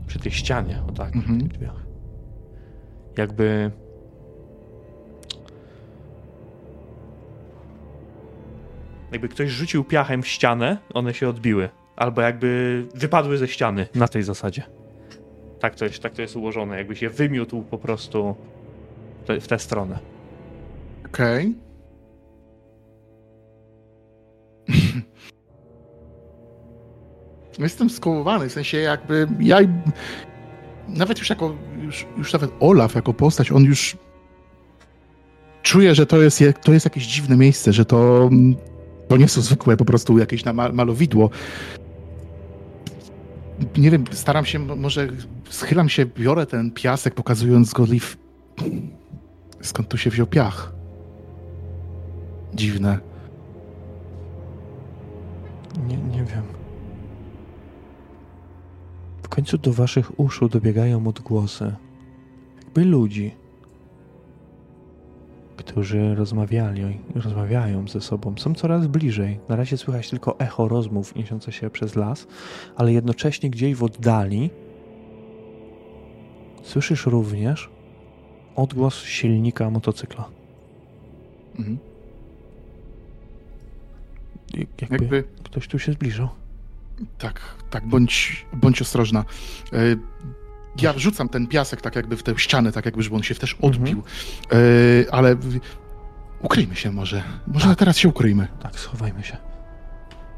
[0.07, 1.39] Przy tej ścianie, o tak, mhm.
[1.39, 1.83] przy tych drzwiach.
[3.17, 3.71] Jakby...
[9.13, 11.69] Jakby ktoś rzucił piachem w ścianę, one się odbiły.
[11.97, 14.63] Albo jakby wypadły ze ściany na tej zasadzie.
[15.61, 18.37] Tak to jest, tak to jest ułożone, jakby się wymiótł po prostu
[19.29, 19.99] w tę stronę.
[21.07, 21.55] Okej.
[24.69, 25.03] Okay.
[27.59, 29.59] Jestem skołowany, w sensie jakby ja
[30.89, 33.97] nawet już jako, już, już nawet Olaf jako postać, on już
[35.63, 38.31] czuje, że to jest, to jest jakieś dziwne miejsce, że to,
[39.09, 41.31] to nie są zwykłe po prostu jakieś malowidło.
[43.77, 45.09] Nie wiem, staram się, może
[45.51, 48.07] schylam się, biorę ten piasek, pokazując go Liv.
[49.61, 50.73] Skąd tu się wziął piach?
[52.55, 52.99] Dziwne.
[55.89, 56.43] Nie, nie wiem.
[59.23, 61.75] W końcu do waszych uszu dobiegają odgłosy.
[62.65, 63.35] Jakby ludzi,
[65.57, 69.39] którzy rozmawiali, rozmawiają ze sobą, są coraz bliżej.
[69.49, 72.27] Na razie słychać tylko echo rozmów niesiące się przez las,
[72.77, 74.51] ale jednocześnie gdzieś w oddali
[76.63, 77.71] słyszysz również
[78.57, 80.29] odgłos silnika motocykla.
[81.59, 81.79] Mhm.
[84.55, 86.29] Jakby, jakby, ktoś tu się zbliżył.
[87.19, 87.41] Tak,
[87.71, 89.25] tak, bądź, bądź ostrożna.
[90.79, 93.35] E, ja rzucam ten piasek tak jakby w tę ścianę, tak jakby, żeby on się
[93.35, 93.73] też mhm.
[93.73, 93.99] odbił.
[93.99, 95.07] Mhm.
[95.13, 95.37] Ale
[96.41, 97.23] ukryjmy się może.
[97.47, 97.79] Może tak.
[97.79, 98.49] teraz się ukryjmy.
[98.61, 99.37] Tak, schowajmy się.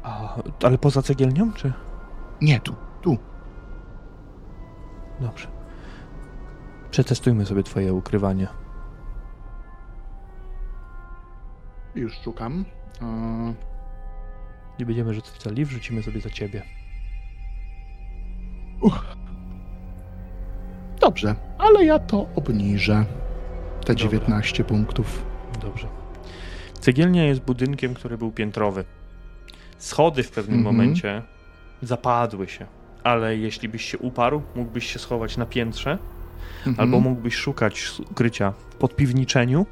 [0.03, 1.73] A, ale poza cegielnią, czy?
[2.41, 3.17] Nie, tu, tu.
[5.19, 5.47] Dobrze.
[6.91, 8.47] Przetestujmy sobie twoje ukrywanie.
[11.95, 12.65] Już szukam.
[14.79, 16.63] Nie będziemy rzucać celi, wrzucimy sobie za ciebie.
[18.81, 19.05] Uch.
[20.99, 23.05] Dobrze, ale ja to obniżę.
[23.85, 24.03] Te Dobra.
[24.03, 25.25] 19 punktów.
[25.61, 25.87] Dobrze.
[26.79, 28.83] Cegielnia jest budynkiem, który był piętrowy.
[29.77, 30.75] Schody w pewnym mhm.
[30.75, 31.21] momencie
[31.81, 32.65] zapadły się,
[33.03, 35.97] ale jeśli byś się uparł, mógłbyś się schować na piętrze,
[36.57, 36.75] mhm.
[36.79, 39.65] albo mógłbyś szukać ukrycia w podpiwniczeniu,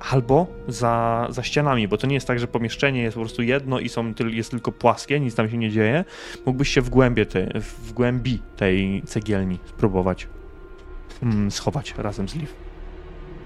[0.00, 3.80] albo za, za ścianami, bo to nie jest tak, że pomieszczenie jest po prostu jedno
[3.80, 6.04] i są, jest tylko płaskie, nic tam się nie dzieje.
[6.46, 10.28] Mógłbyś się w, głębie te, w głębi tej cegielni spróbować
[11.22, 12.52] mm, schować razem z Liv.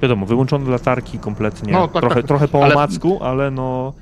[0.03, 2.75] Wiadomo, wyłączone latarki kompletnie, no, tak, trochę, tak, trochę po ale...
[2.75, 3.93] omacku, ale no...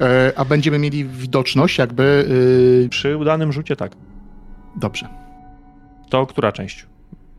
[0.00, 2.26] E, a będziemy mieli widoczność jakby...
[2.82, 2.88] Yy...
[2.88, 3.92] Przy udanym rzucie tak.
[4.76, 5.08] Dobrze.
[6.10, 6.86] To która część?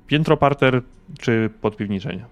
[0.07, 0.81] Piętro, parter
[1.19, 2.25] czy podpiwniczenie?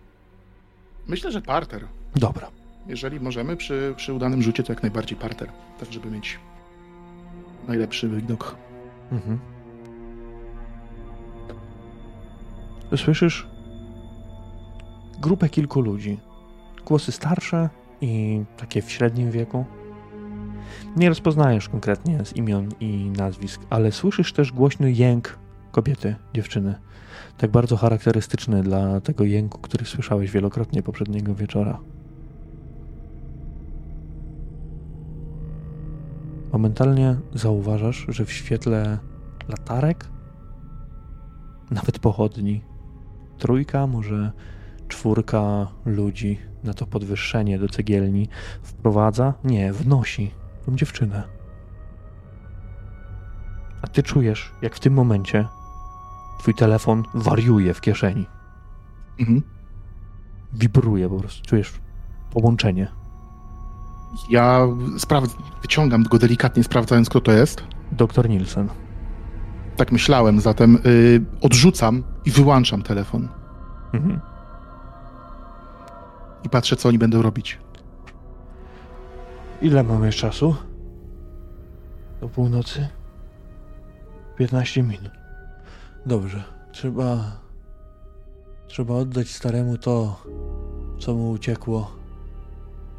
[1.08, 1.88] Myślę, że parter.
[2.16, 2.48] Dobra.
[2.88, 5.50] Jeżeli możemy, przy, przy udanym rzucie, to jak najbardziej parter.
[5.80, 6.40] Tak, żeby mieć
[7.68, 8.56] najlepszy widok.
[9.12, 9.40] Mhm.
[12.96, 13.48] Słyszysz
[15.20, 16.20] grupę kilku ludzi.
[16.86, 17.70] Głosy starsze
[18.02, 19.66] i takie w średnim wieku.
[20.96, 25.40] Nie rozpoznajesz konkretnie z imion i nazwisk, ale słyszysz też głośny jęk
[25.72, 26.76] kobiety, dziewczyny.
[27.38, 31.80] Tak bardzo charakterystyczny dla tego jęku, który słyszałeś wielokrotnie poprzedniego wieczora.
[36.52, 38.98] Momentalnie zauważasz, że w świetle
[39.50, 40.08] latarek,
[41.72, 42.64] nawet pochodni,
[43.38, 44.32] trójka, może
[44.88, 48.28] czwórka ludzi na to podwyższenie do cegielni
[48.64, 50.32] wprowadza, nie, wnosi
[50.66, 51.24] tą dziewczynę.
[53.82, 55.48] A ty czujesz, jak w tym momencie
[56.40, 58.26] twój telefon wariuje w kieszeni.
[59.20, 59.42] Mhm.
[60.54, 61.74] Wibruje po prostu, czujesz
[62.32, 62.99] połączenie.
[64.30, 67.64] Ja spraw- wyciągam go delikatnie, sprawdzając, kto to jest.
[67.92, 68.68] Doktor Nielsen.
[69.76, 73.28] Tak myślałem, zatem yy, odrzucam i wyłączam telefon.
[73.94, 74.20] Mhm.
[76.44, 77.60] I patrzę, co oni będą robić.
[79.62, 80.56] Ile mamy czasu?
[82.22, 82.88] Do północy?
[84.38, 85.12] 15 minut.
[86.06, 86.44] Dobrze.
[86.72, 87.18] Trzeba.
[88.68, 90.22] Trzeba oddać staremu to,
[91.00, 91.92] co mu uciekło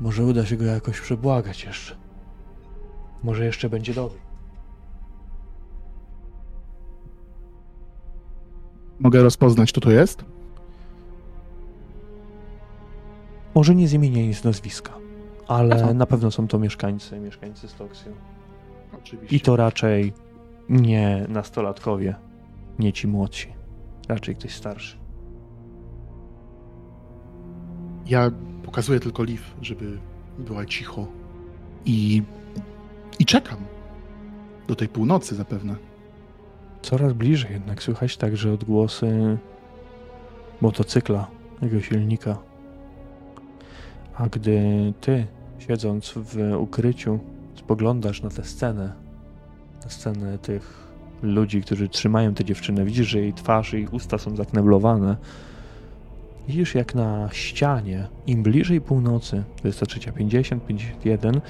[0.00, 1.96] może uda się go jakoś przebłagać jeszcze.
[3.22, 4.18] Może jeszcze będzie dobry.
[8.98, 10.24] Mogę rozpoznać, kto to jest?
[13.54, 14.92] Może nie z imienia i z nazwiska,
[15.48, 18.12] ale na pewno są to mieszkańcy, mieszkańcy Stoksju.
[18.98, 19.36] Oczywiście.
[19.36, 20.12] I to raczej
[20.68, 22.14] nie nastolatkowie,
[22.78, 23.52] nie ci młodsi,
[24.08, 24.98] raczej ktoś starszy.
[28.06, 28.30] Ja
[28.70, 29.98] pokazuję tylko Liv, żeby
[30.38, 31.06] była cicho.
[31.84, 32.22] I,
[33.18, 33.58] I czekam.
[34.68, 35.76] Do tej północy zapewne.
[36.82, 39.38] Coraz bliżej jednak słychać także odgłosy
[40.60, 41.26] motocykla,
[41.62, 42.38] jego silnika.
[44.14, 44.60] A gdy
[45.00, 45.26] ty,
[45.58, 47.18] siedząc w ukryciu,
[47.54, 48.92] spoglądasz na tę scenę,
[49.84, 50.88] na scenę tych
[51.22, 55.16] ludzi, którzy trzymają tę dziewczynę, widzisz, że jej twarz i usta są zakneblowane.
[56.50, 61.40] Widzisz, jak na ścianie, im bliżej północy, 23.50, 51,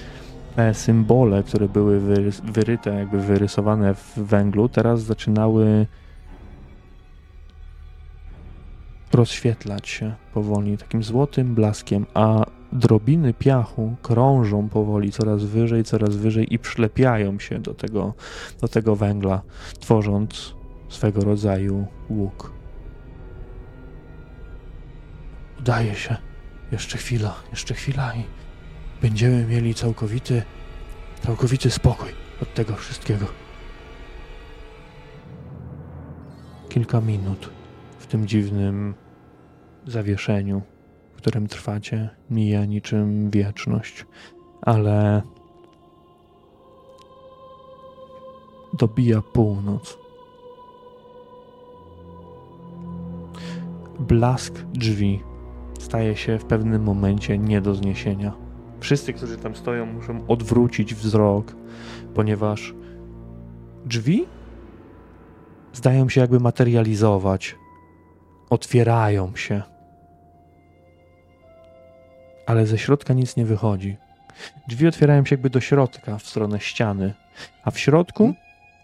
[0.57, 2.01] te symbole, które były
[2.45, 5.87] wyryte, jakby wyrysowane w węglu, teraz zaczynały
[9.13, 16.55] rozświetlać się powoli takim złotym blaskiem, a drobiny piachu krążą powoli coraz wyżej, coraz wyżej
[16.55, 18.15] i przylepiają się do tego,
[18.61, 19.41] do tego węgla,
[19.79, 20.55] tworząc
[20.89, 22.60] swego rodzaju łuk.
[25.61, 26.17] Udaje się.
[26.73, 28.25] Jeszcze chwila, jeszcze chwila i
[29.03, 30.43] będziemy mieli całkowity,
[31.23, 32.09] całkowity spokój
[32.43, 33.27] od tego wszystkiego.
[36.69, 37.51] Kilka minut
[37.99, 38.95] w tym dziwnym
[39.87, 40.63] zawieszeniu,
[41.13, 44.07] w którym trwacie, mija niczym wieczność,
[44.63, 45.23] ale
[48.79, 49.99] dobija północ.
[53.99, 55.30] Blask drzwi
[55.81, 58.33] staje się w pewnym momencie nie do zniesienia.
[58.81, 61.57] Wszyscy, którzy tam stoją, muszą odwrócić wzrok,
[62.15, 62.75] ponieważ
[63.87, 64.27] drzwi
[65.73, 67.57] zdają się jakby materializować,
[68.51, 69.63] otwierają się,
[72.47, 73.97] ale ze środka nic nie wychodzi.
[74.69, 77.15] Drzwi otwierają się jakby do środka, w stronę ściany,
[77.65, 78.35] a w środku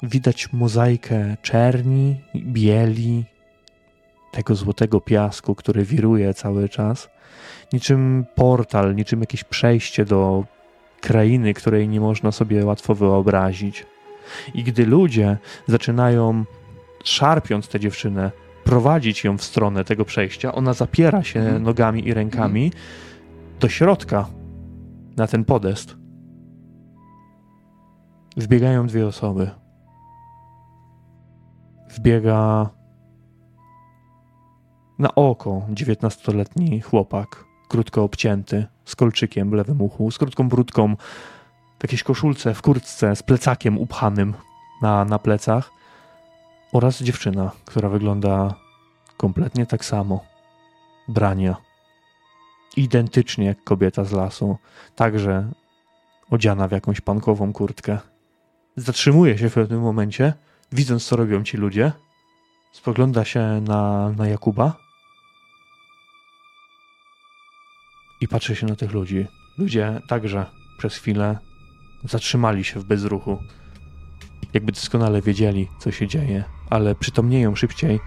[0.03, 3.25] widać mozaikę czerni, bieli,
[4.37, 7.11] tego złotego piasku, który wiruje cały czas,
[7.73, 10.45] niczym portal, niczym jakieś przejście do
[11.01, 13.87] krainy, której nie można sobie łatwo wyobrazić.
[14.55, 16.45] I gdy ludzie zaczynają,
[17.05, 18.31] szarpiąc tę dziewczynę,
[18.65, 21.63] prowadzić ją w stronę tego przejścia, ona zapiera się mhm.
[21.63, 22.83] nogami i rękami mhm.
[23.61, 24.27] do środka,
[25.17, 25.97] na ten podest.
[28.37, 29.51] Wbiegają dwie osoby.
[31.97, 32.71] Wbiega
[34.99, 40.97] na oko dziewiętnastoletni chłopak, krótko obcięty, z kolczykiem w lewym uchu, z krótką brudką,
[41.79, 44.35] w jakiejś koszulce, w kurtce, z plecakiem upchanym
[44.83, 45.71] na, na plecach
[46.73, 48.55] oraz dziewczyna, która wygląda
[49.17, 50.25] kompletnie tak samo.
[51.09, 51.57] Brania.
[52.77, 54.57] Identycznie jak kobieta z lasu,
[54.97, 55.51] także
[56.31, 57.99] odziana w jakąś pankową kurtkę.
[58.77, 60.33] Zatrzymuje się w pewnym momencie,
[60.73, 61.93] widząc co robią ci ludzie,
[62.73, 64.86] spogląda się na, na Jakuba
[68.21, 69.27] i patrzy się na tych ludzi.
[69.59, 70.47] Ludzie także
[70.79, 71.39] przez chwilę
[72.05, 73.43] zatrzymali się w bezruchu.
[74.55, 78.01] Jakby doskonale wiedzieli, co się dzieje, ale przytomnieją szybciej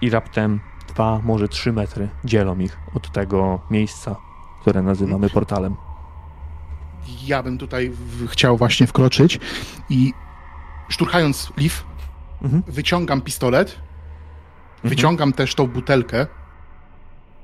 [0.00, 4.16] i raptem dwa, może trzy metry dzielą ich od tego miejsca,
[4.60, 5.76] które nazywamy portalem.
[7.26, 7.92] Ja bym tutaj
[8.28, 9.40] chciał właśnie wkroczyć
[9.90, 10.12] i
[10.88, 11.74] szturchając Liv,
[12.42, 12.62] mhm.
[12.66, 14.90] wyciągam pistolet, mhm.
[14.90, 16.26] wyciągam też tą butelkę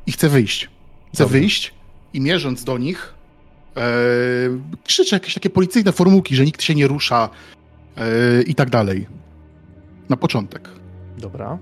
[0.06, 0.70] i chcę wyjść.
[1.14, 1.40] Chcę Dobry.
[1.40, 1.79] wyjść
[2.14, 3.14] i mierząc do nich,
[3.76, 3.80] e,
[4.84, 7.30] krzyczę jakieś takie policyjne formułki, że nikt się nie rusza
[7.96, 9.06] e, i tak dalej.
[10.08, 10.68] Na początek.
[11.18, 11.58] Dobra.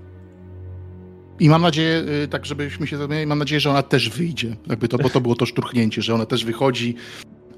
[1.39, 4.55] I mam nadzieję, e, tak żebyśmy się zrozumieli, mam nadzieję, że ona też wyjdzie.
[4.67, 6.95] Jakby to, bo to było to szturchnięcie, że ona też wychodzi.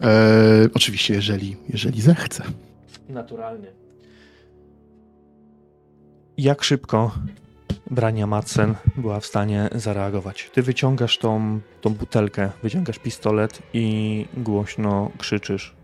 [0.01, 2.43] E, oczywiście, jeżeli, jeżeli zechce.
[3.09, 3.67] Naturalnie.
[6.37, 7.11] Jak szybko
[7.91, 10.50] Brania Madsen była w stanie zareagować.
[10.53, 15.75] Ty wyciągasz tą, tą butelkę, wyciągasz pistolet i głośno krzyczysz.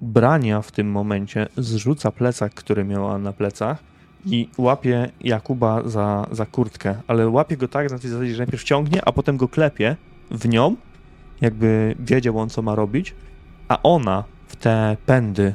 [0.00, 3.78] Brania w tym momencie zrzuca plecak, który miała na plecach
[4.26, 7.96] i łapie Jakuba za, za kurtkę, ale łapie go tak że
[8.38, 9.96] najpierw ciągnie, a potem go klepie
[10.30, 10.76] w nią,
[11.40, 13.14] jakby wiedział on, co ma robić,
[13.68, 15.54] a ona w te pędy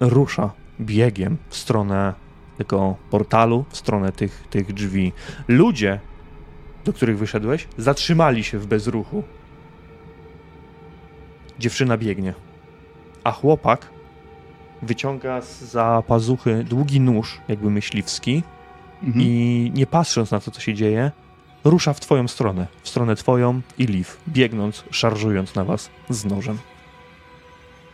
[0.00, 2.25] rusza biegiem w stronę
[2.56, 5.12] tylko portalu w stronę tych, tych drzwi.
[5.48, 6.00] Ludzie,
[6.84, 9.22] do których wyszedłeś, zatrzymali się w bezruchu.
[11.58, 12.34] Dziewczyna biegnie,
[13.24, 13.90] a chłopak
[14.82, 18.42] wyciąga za pazuchy długi nóż, jakby myśliwski,
[19.02, 19.24] mhm.
[19.24, 21.10] i nie patrząc na to, co się dzieje,
[21.64, 26.58] rusza w twoją stronę, w stronę twoją i Liv, biegnąc, szarżując na was z nożem.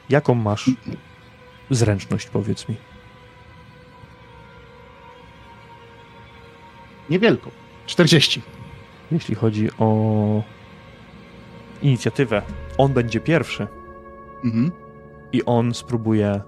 [0.08, 0.70] Jaką masz
[1.70, 2.91] zręczność, powiedz mi?
[7.10, 7.50] Niewielką.
[7.86, 8.42] 40.
[9.12, 10.42] Jeśli chodzi o
[11.82, 12.42] inicjatywę,
[12.78, 13.66] on będzie pierwszy
[14.44, 14.70] Mhm.
[15.32, 16.40] i on spróbuje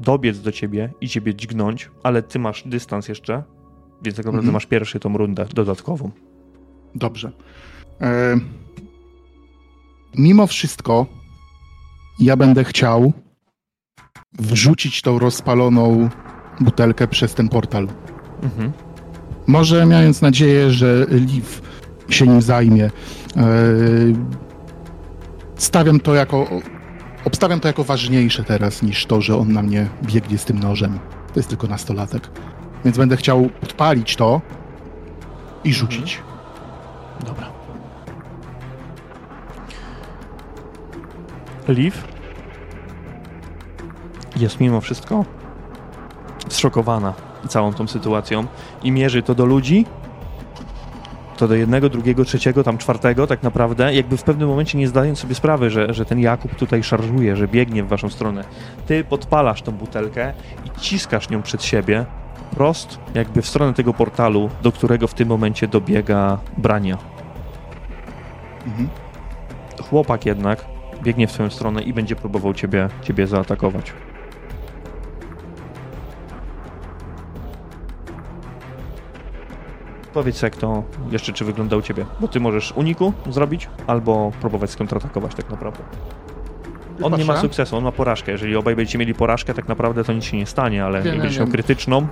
[0.00, 3.42] dobiec do ciebie i ciebie dźgnąć, ale ty masz dystans jeszcze,
[4.02, 4.52] więc tak naprawdę Mhm.
[4.52, 6.10] masz pierwszy tą rundę dodatkową.
[6.94, 7.32] Dobrze.
[8.00, 8.36] E,
[10.14, 11.06] mimo wszystko,
[12.18, 13.12] ja będę chciał
[14.32, 16.08] wrzucić tą rozpaloną
[16.60, 17.88] butelkę przez ten portal.
[18.42, 18.72] Mhm.
[19.46, 21.46] Może mając nadzieję, że Liv
[22.08, 22.84] się nim zajmie.
[22.84, 22.90] E,
[25.56, 26.46] stawiam to jako.
[27.24, 30.98] Obstawiam to jako ważniejsze teraz niż to, że on na mnie biegnie z tym nożem.
[31.34, 32.30] To jest tylko nastolatek.
[32.84, 34.40] Więc będę chciał podpalić to
[35.64, 36.20] i rzucić.
[37.26, 37.46] Dobra.
[41.68, 41.96] Liv
[44.36, 45.24] jest mimo wszystko
[46.48, 48.46] zszokowana całą tą sytuacją
[48.82, 49.86] i mierzy to do ludzi,
[51.36, 55.18] to do jednego, drugiego, trzeciego, tam czwartego tak naprawdę, jakby w pewnym momencie nie zdając
[55.18, 58.44] sobie sprawy, że, że ten Jakub tutaj szarżuje, że biegnie w waszą stronę.
[58.86, 60.32] Ty podpalasz tą butelkę
[60.64, 62.06] i ciskasz nią przed siebie,
[62.50, 66.98] prost jakby w stronę tego portalu, do którego w tym momencie dobiega Brania.
[68.66, 68.88] Mhm.
[69.90, 70.64] Chłopak jednak
[71.02, 73.92] biegnie w twoją stronę i będzie próbował ciebie, ciebie zaatakować.
[80.12, 84.70] Powiedz jak to jeszcze czy wygląda u ciebie, bo ty możesz uniku zrobić albo próbować
[84.70, 85.82] skontratakować tak naprawdę.
[87.02, 88.32] On nie ma sukcesu, on ma porażkę.
[88.32, 91.38] Jeżeli obaj będziecie mieli porażkę, tak naprawdę to nic się nie stanie, ale wiem, będziesz
[91.38, 92.06] miał krytyczną,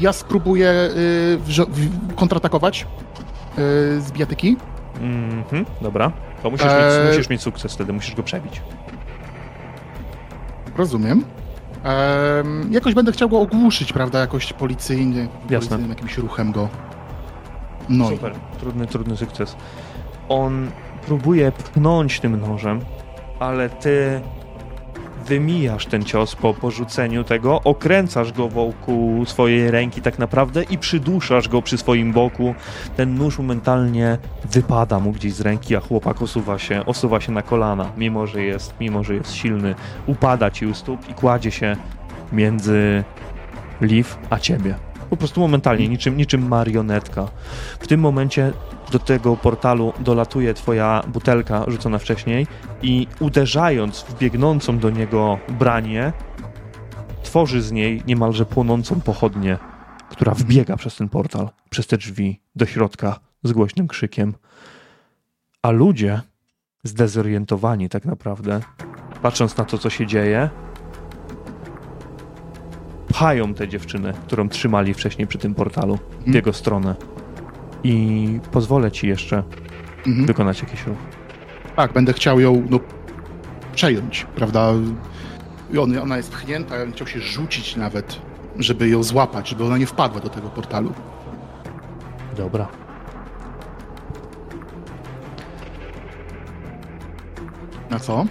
[0.00, 4.56] Ja spróbuję y, kontratakować y, z bijatyki.
[5.00, 6.12] Mhm, dobra.
[6.42, 6.98] To musisz, Eee.
[7.06, 8.62] mieć, musisz mieć sukces wtedy, musisz go przebić.
[10.76, 11.24] Rozumiem.
[11.84, 14.18] Em, jakoś będę chciał go ogłuszyć, prawda?
[14.18, 16.68] Jakoś policyjnie, policyjnym jakimś ruchem go.
[17.90, 19.56] No Super, trudny, trudny sukces.
[20.28, 20.70] On
[21.06, 22.80] próbuje pchnąć tym nożem,
[23.38, 24.20] ale ty
[25.26, 31.48] wymijasz ten cios po porzuceniu tego, okręcasz go wokół swojej ręki tak naprawdę i przyduszasz
[31.48, 32.54] go przy swoim boku.
[32.96, 34.18] Ten nóż momentalnie
[34.50, 38.42] wypada mu gdzieś z ręki, a chłopak osuwa się, osuwa się na kolana, mimo że
[38.42, 39.74] jest, mimo że jest silny.
[40.06, 41.76] Upada ci u stóp i kładzie się
[42.32, 43.04] między
[43.80, 44.89] Liv a ciebie.
[45.10, 47.28] Po prostu momentalnie, niczym, niczym marionetka.
[47.80, 48.52] W tym momencie
[48.92, 52.46] do tego portalu dolatuje twoja butelka rzucona wcześniej
[52.82, 56.12] i uderzając w biegnącą do niego branię,
[57.22, 59.58] tworzy z niej niemalże płonącą pochodnię,
[60.10, 64.34] która wbiega przez ten portal, przez te drzwi do środka z głośnym krzykiem.
[65.62, 66.20] A ludzie,
[66.84, 68.60] zdezorientowani tak naprawdę,
[69.22, 70.50] patrząc na to, co się dzieje,
[73.12, 76.34] pchają tę dziewczynę, którą trzymali wcześniej przy tym portalu, w Mhm.
[76.34, 76.94] jego stronę.
[77.84, 79.42] I pozwolę ci jeszcze
[80.06, 80.26] mhm.
[80.26, 80.98] wykonać jakiś ruch.
[81.76, 82.80] tak, będę chciał ją no,
[83.74, 84.72] przejąć, prawda?
[85.72, 88.20] I on, ona jest pchnięta, ja bym chciał się rzucić nawet,
[88.58, 90.92] żeby ją złapać, żeby ona nie wpadła do tego portalu.
[92.36, 92.68] Dobra.
[97.90, 98.24] Na co?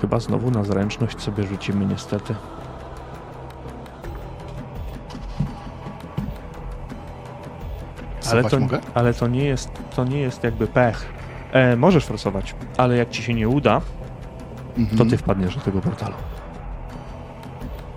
[0.00, 2.34] Chyba znowu na zręczność sobie rzucimy niestety.
[8.32, 8.78] Ale to, mogę?
[8.94, 11.12] ale to nie jest to nie jest jakby pech.
[11.52, 13.80] E, możesz forsować, ale jak ci się nie uda,
[14.78, 14.98] Mhm.
[14.98, 16.14] to ty wpadniesz do tego portalu.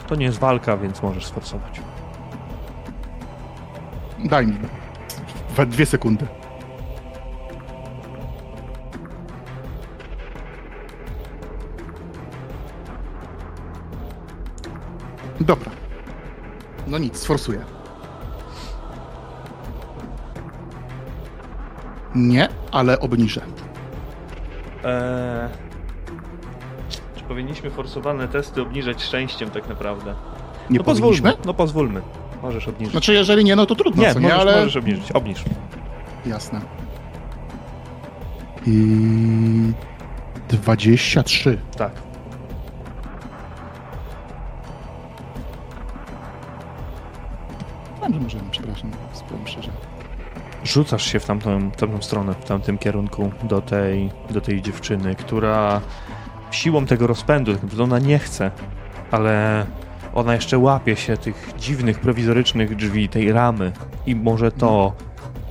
[0.08, 1.82] To nie jest walka, więc możesz sforsować.
[4.26, 4.56] Daj mi
[5.68, 6.28] dwie sekundy.
[15.40, 15.72] Dobra.
[16.88, 17.60] No nic, sforsuję.
[22.16, 23.42] Nie, ale obniżę.
[24.84, 25.50] Eee,
[27.16, 30.16] czy powinniśmy forsowane testy obniżać szczęściem tak naprawdę?
[30.70, 32.02] Nie no pozwólmy, no pozwólmy.
[32.42, 32.92] Możesz obniżyć.
[32.92, 34.56] Znaczy, jeżeli nie, no to trudno, nie, co nie, możesz, ale...
[34.56, 35.44] możesz obniżyć, obniż.
[36.26, 36.62] Jasne.
[38.68, 39.72] I...
[40.50, 41.58] 23.
[41.78, 41.92] Tak.
[48.02, 48.92] Dobrze, możemy, przepraszam.
[50.70, 55.82] Rzucasz się w tamtą, tamtą stronę, w tamtym kierunku do tej, do tej dziewczyny, która
[56.52, 58.52] siłą tego rozpędu, tak naprawdę ona nie chce,
[59.12, 59.66] ale
[60.14, 63.72] ona jeszcze łapie się tych dziwnych, prowizorycznych drzwi, tej ramy
[64.06, 64.94] i może to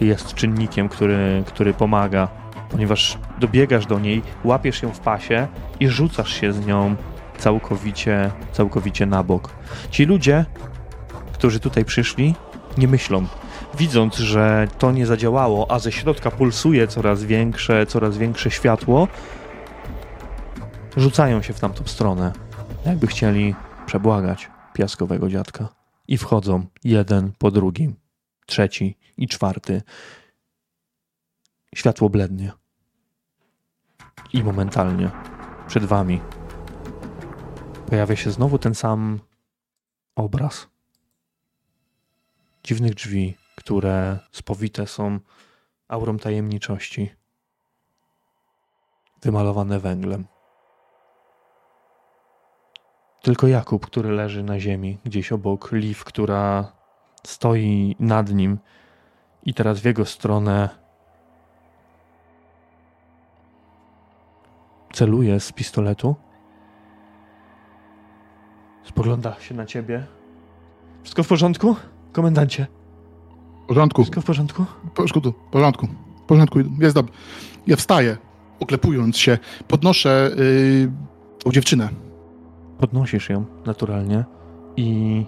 [0.00, 2.28] jest czynnikiem, który, który pomaga,
[2.70, 5.46] ponieważ dobiegasz do niej, łapiesz ją w pasie
[5.80, 6.96] i rzucasz się z nią
[7.38, 9.52] całkowicie, całkowicie na bok.
[9.90, 10.44] Ci ludzie,
[11.32, 12.34] którzy tutaj przyszli,
[12.78, 13.26] nie myślą.
[13.78, 19.08] Widząc, że to nie zadziałało, a ze środka pulsuje coraz większe, coraz większe światło,
[20.96, 22.32] rzucają się w tamtą stronę,
[22.86, 23.54] jakby chcieli
[23.86, 25.68] przebłagać piaskowego dziadka.
[26.08, 27.96] I wchodzą jeden po drugim,
[28.46, 29.82] trzeci i czwarty.
[31.74, 32.52] Światło blednie.
[34.32, 35.10] I momentalnie
[35.66, 36.20] przed wami
[37.86, 39.20] pojawia się znowu ten sam
[40.16, 40.68] obraz.
[42.64, 43.36] Dziwnych drzwi,
[43.68, 45.20] które spowite są
[45.88, 47.10] aurą tajemniczości,
[49.22, 50.26] wymalowane węglem.
[53.22, 56.72] Tylko Jakub, który leży na ziemi, gdzieś obok Liv, która
[57.26, 58.58] stoi nad nim
[59.42, 60.68] i teraz w jego stronę
[64.92, 66.16] celuje z pistoletu.
[68.84, 70.06] Spogląda się na ciebie.
[71.02, 71.76] Wszystko w porządku,
[72.12, 72.77] komendancie?
[73.68, 74.02] W porządku.
[74.02, 74.64] Wszystko w porządku?
[74.64, 75.86] W porządku, w porządku.
[76.16, 77.12] W porządku, jest dobrze.
[77.66, 78.16] Ja wstaję,
[78.60, 79.38] oklepując się,
[79.68, 80.92] podnoszę yy,
[81.44, 81.88] tą dziewczynę.
[82.78, 84.24] Podnosisz ją naturalnie
[84.76, 85.26] i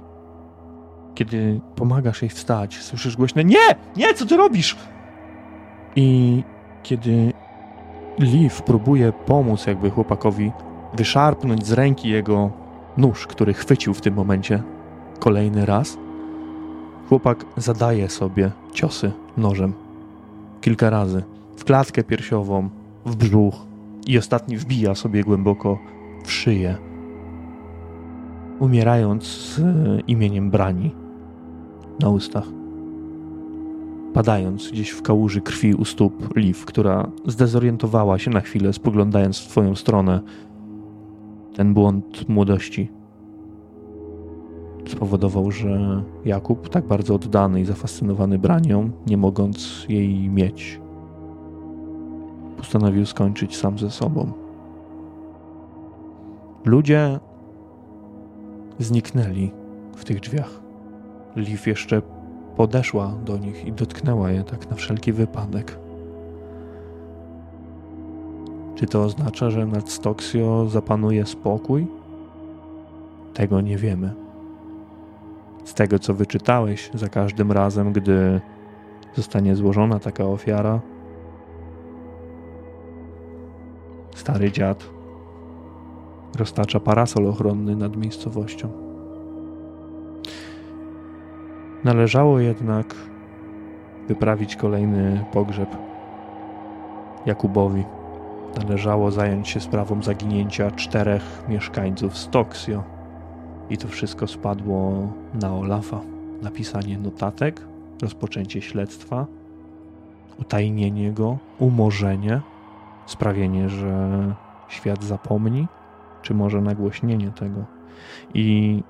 [1.15, 3.77] kiedy pomagasz jej wstać, słyszysz głośne Nie!
[3.97, 4.77] Nie, co ty robisz?
[5.97, 6.43] I
[6.83, 7.33] kiedy
[8.19, 10.53] Liv próbuje pomóc jakby chłopakowi
[10.95, 12.51] wyszarpnąć z ręki jego
[12.97, 14.63] nóż, który chwycił w tym momencie
[15.19, 15.99] kolejny raz,
[17.11, 19.73] chłopak zadaje sobie ciosy nożem.
[20.61, 21.23] Kilka razy.
[21.57, 22.69] W klatkę piersiową,
[23.07, 23.55] w brzuch
[24.07, 25.79] i ostatni wbija sobie głęboko
[26.25, 26.77] w szyję.
[28.59, 29.63] Umierając z e,
[30.07, 30.95] imieniem Brani
[32.01, 32.47] na ustach.
[34.15, 39.49] Padając gdzieś w kałuży krwi u stóp Liv, która zdezorientowała się na chwilę, spoglądając w
[39.49, 40.21] twoją stronę.
[41.55, 43.00] Ten błąd młodości
[44.89, 50.81] spowodował, że Jakub, tak bardzo oddany i zafascynowany branią, nie mogąc jej mieć,
[52.57, 54.33] postanowił skończyć sam ze sobą.
[56.65, 57.21] Ludzie
[58.79, 59.51] zniknęli
[59.97, 60.61] w tych drzwiach.
[61.37, 62.03] Liv jeszcze
[62.57, 65.79] podeszła do nich i dotknęła je tak na wszelki wypadek.
[68.75, 71.87] Czy to oznacza, że nad Stoksio zapanuje spokój?
[73.35, 74.30] Tego nie wiemy.
[75.65, 78.41] Z tego, co wyczytałeś, za każdym razem, gdy
[79.15, 80.81] zostanie złożona taka ofiara,
[84.15, 84.91] stary dziad
[86.39, 88.69] roztacza parasol ochronny nad miejscowością.
[91.85, 92.95] Należało jednak
[94.09, 95.77] wyprawić kolejny pogrzeb
[97.27, 97.85] Jakubowi.
[98.63, 103.00] Należało zająć się sprawą zaginięcia czterech mieszkańców Stoksio.
[103.71, 106.01] I to wszystko spadło na Olafa.
[106.43, 107.67] Napisanie notatek,
[108.03, 109.27] rozpoczęcie śledztwa,
[110.39, 112.41] utajnienie go, umorzenie,
[113.07, 114.35] sprawienie, że
[114.69, 115.67] świat zapomni,
[116.23, 117.65] czy może nagłośnienie tego.
[118.35, 118.83] I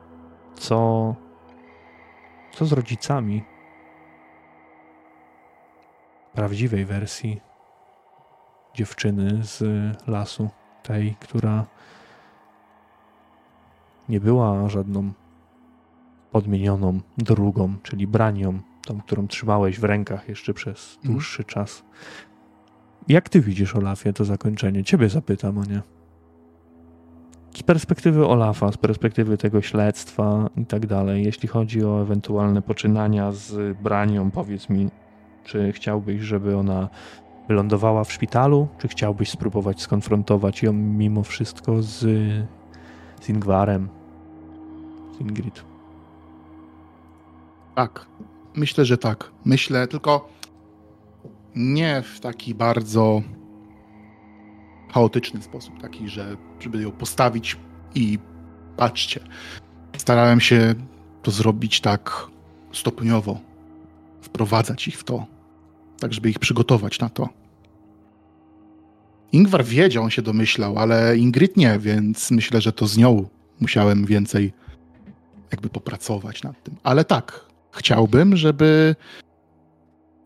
[0.55, 1.15] co,
[2.53, 3.45] co z rodzicami
[6.35, 7.41] prawdziwej wersji
[8.75, 9.63] dziewczyny z
[10.09, 10.49] lasu,
[10.83, 11.67] tej, która
[14.11, 15.13] nie była żadną
[16.31, 21.13] podmienioną drugą, czyli branią, tą, którą trzymałeś w rękach jeszcze przez mhm.
[21.13, 21.85] dłuższy czas.
[23.09, 24.85] Jak ty widzisz, Olafie, to zakończenie?
[24.85, 25.83] Ciebie zapytam, o nie.
[27.55, 33.33] Z perspektywy Olafa, z perspektywy tego śledztwa i tak dalej, jeśli chodzi o ewentualne poczynania
[33.33, 34.89] z branią, powiedz mi,
[35.45, 36.89] czy chciałbyś, żeby ona
[37.49, 41.99] wylądowała w szpitalu, czy chciałbyś spróbować skonfrontować ją mimo wszystko z,
[43.21, 43.89] z Ingwarem,
[45.21, 45.65] Ingrid.
[47.75, 48.07] Tak,
[48.55, 49.31] myślę, że tak.
[49.45, 50.29] Myślę, tylko
[51.55, 53.23] nie w taki bardzo
[54.93, 57.57] chaotyczny sposób, taki, że żeby ją postawić
[57.95, 58.19] i
[58.77, 59.21] patrzcie.
[59.97, 60.75] Starałem się
[61.23, 62.27] to zrobić tak
[62.73, 63.41] stopniowo,
[64.21, 65.27] wprowadzać ich w to,
[66.01, 67.29] tak żeby ich przygotować na to.
[69.33, 73.29] Ingwar wiedział, on się domyślał, ale Ingrid nie, więc myślę, że to z nią
[73.61, 74.53] musiałem więcej
[75.51, 76.77] jakby popracować nad tym.
[76.83, 78.97] Ale tak, chciałbym, żeby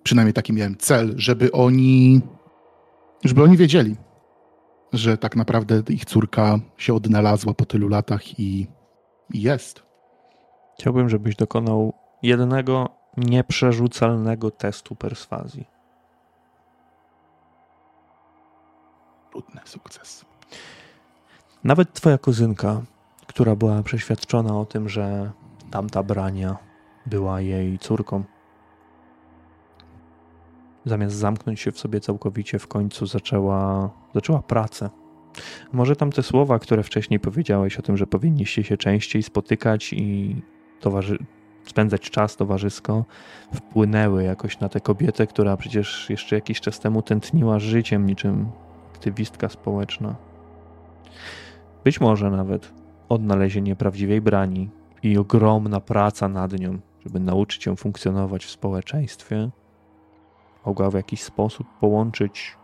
[0.02, 2.20] przynajmniej taki miałem cel, żeby oni
[3.24, 3.96] żeby oni wiedzieli,
[4.92, 8.66] że tak naprawdę ich córka się odnalazła po tylu latach i,
[9.32, 9.82] i jest.
[10.78, 15.66] Chciałbym, żebyś dokonał jednego nieprzerzucalnego testu perswazji.
[19.30, 20.24] Trudny sukces.
[21.64, 22.82] Nawet twoja kuzynka,
[23.34, 25.30] która była przeświadczona o tym, że
[25.70, 26.56] tamta brania
[27.06, 28.24] była jej córką,
[30.84, 34.90] zamiast zamknąć się w sobie całkowicie, w końcu zaczęła, zaczęła pracę.
[35.72, 40.42] Może tam te słowa, które wcześniej powiedziałeś o tym, że powinniście się częściej spotykać i
[40.80, 41.18] towarzy
[41.64, 43.04] spędzać czas towarzysko,
[43.54, 48.48] wpłynęły jakoś na tę kobietę, która przecież jeszcze jakiś czas temu tętniła życiem niczym
[48.92, 50.14] aktywistka społeczna.
[51.84, 54.70] Być może nawet odnalezienie prawdziwej brani
[55.02, 59.50] i ogromna praca nad nią, żeby nauczyć ją funkcjonować w społeczeństwie,
[60.66, 62.56] mogła w jakiś sposób połączyć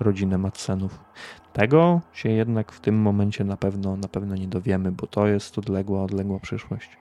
[0.00, 1.04] rodzinę Madsenów.
[1.52, 5.58] Tego się jednak w tym momencie na pewno, na pewno nie dowiemy, bo to jest
[5.58, 6.98] odległa, odległa przyszłość.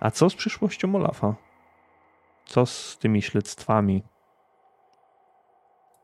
[0.00, 1.34] A co z przyszłością Olafa?
[2.46, 4.02] Co z tymi śledztwami?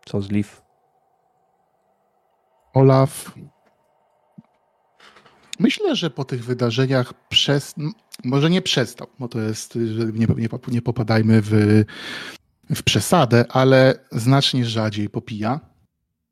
[0.04, 0.48] Co z Liv?
[2.74, 3.34] Olaf.
[5.62, 7.74] Myślę, że po tych wydarzeniach przez,
[8.24, 9.78] może nie przestał, bo to jest,
[10.12, 11.50] nie, nie, nie popadajmy w,
[12.74, 15.60] w przesadę, ale znacznie rzadziej popija.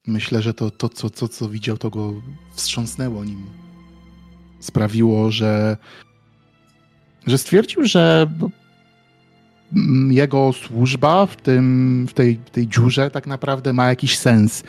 [0.07, 3.47] Myślę, że to, to co, co, co widział, to go wstrząsnęło nim.
[4.61, 5.77] Sprawiło, że,
[7.27, 8.31] że stwierdził, że
[10.11, 14.63] jego służba w, tym, w tej, tej dziurze tak naprawdę ma jakiś sens.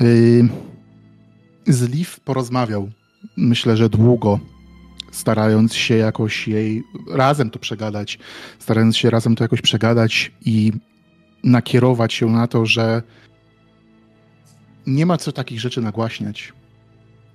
[0.00, 0.48] Yy,
[1.66, 2.90] z Liv porozmawiał,
[3.36, 4.40] myślę, że długo,
[5.10, 8.18] starając się jakoś jej razem to przegadać,
[8.58, 10.72] starając się razem to jakoś przegadać i
[11.44, 13.02] nakierować się na to, że
[14.86, 16.52] nie ma co takich rzeczy nagłaśniać.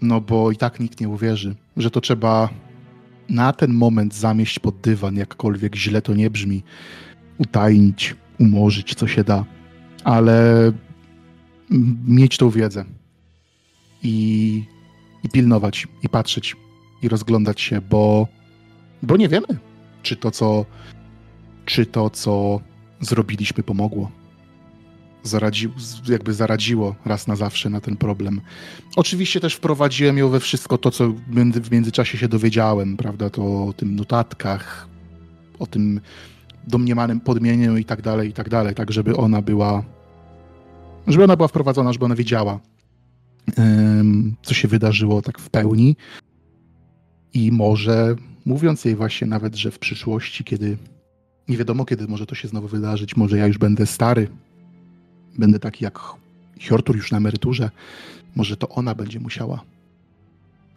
[0.01, 2.49] No bo i tak nikt nie uwierzy, że to trzeba
[3.29, 6.63] na ten moment zamieść pod dywan, jakkolwiek źle to nie brzmi,
[7.37, 9.45] utajnić, umorzyć, co się da,
[10.03, 10.71] ale
[12.07, 12.85] mieć tą wiedzę
[14.03, 14.63] i,
[15.23, 16.55] i pilnować, i patrzeć,
[17.01, 18.27] i rozglądać się, bo,
[19.03, 19.47] bo nie wiemy,
[20.03, 20.65] czy to, co,
[21.65, 22.61] czy to, co
[22.99, 24.11] zrobiliśmy, pomogło.
[25.23, 25.69] Zaradzi,
[26.09, 28.41] jakby zaradziło raz na zawsze na ten problem.
[28.95, 31.09] Oczywiście też wprowadziłem ją we wszystko to, co
[31.61, 34.87] w międzyczasie się dowiedziałem, prawda, to o tym notatkach,
[35.59, 36.01] o tym
[36.67, 39.83] domniemanym podmieniu i tak dalej, i tak dalej, tak żeby ona była,
[41.07, 42.59] żeby ona była wprowadzona, żeby ona wiedziała,
[44.41, 45.95] co się wydarzyło tak w pełni.
[47.33, 50.77] I może mówiąc jej właśnie nawet, że w przyszłości, kiedy
[51.47, 54.27] nie wiadomo, kiedy może to się znowu wydarzyć, może ja już będę stary,
[55.37, 55.99] będę taki jak
[56.59, 57.69] Hjortur już na emeryturze,
[58.35, 59.63] może to ona będzie musiała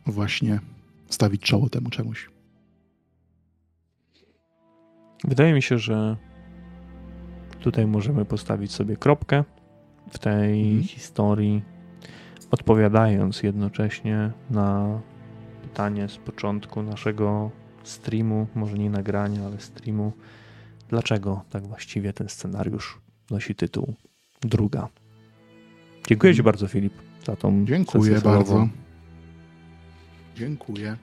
[0.06, 0.60] właśnie
[1.08, 2.30] stawić czoło temu czemuś.
[5.24, 6.16] Wydaje mi się, że
[7.60, 9.44] tutaj możemy postawić sobie kropkę
[10.10, 10.82] w tej hmm.
[10.82, 11.62] historii
[12.54, 15.00] odpowiadając jednocześnie na
[15.62, 17.50] pytanie z początku naszego
[17.82, 20.12] streamu, może nie nagrania, ale streamu,
[20.88, 22.98] dlaczego tak właściwie ten scenariusz
[23.30, 23.94] nosi tytuł
[24.40, 24.88] Druga.
[26.08, 26.94] Dziękuję Ci bardzo, Filip,
[27.26, 28.68] za tą Dziękuję bardzo.
[30.36, 30.96] Dziękuję.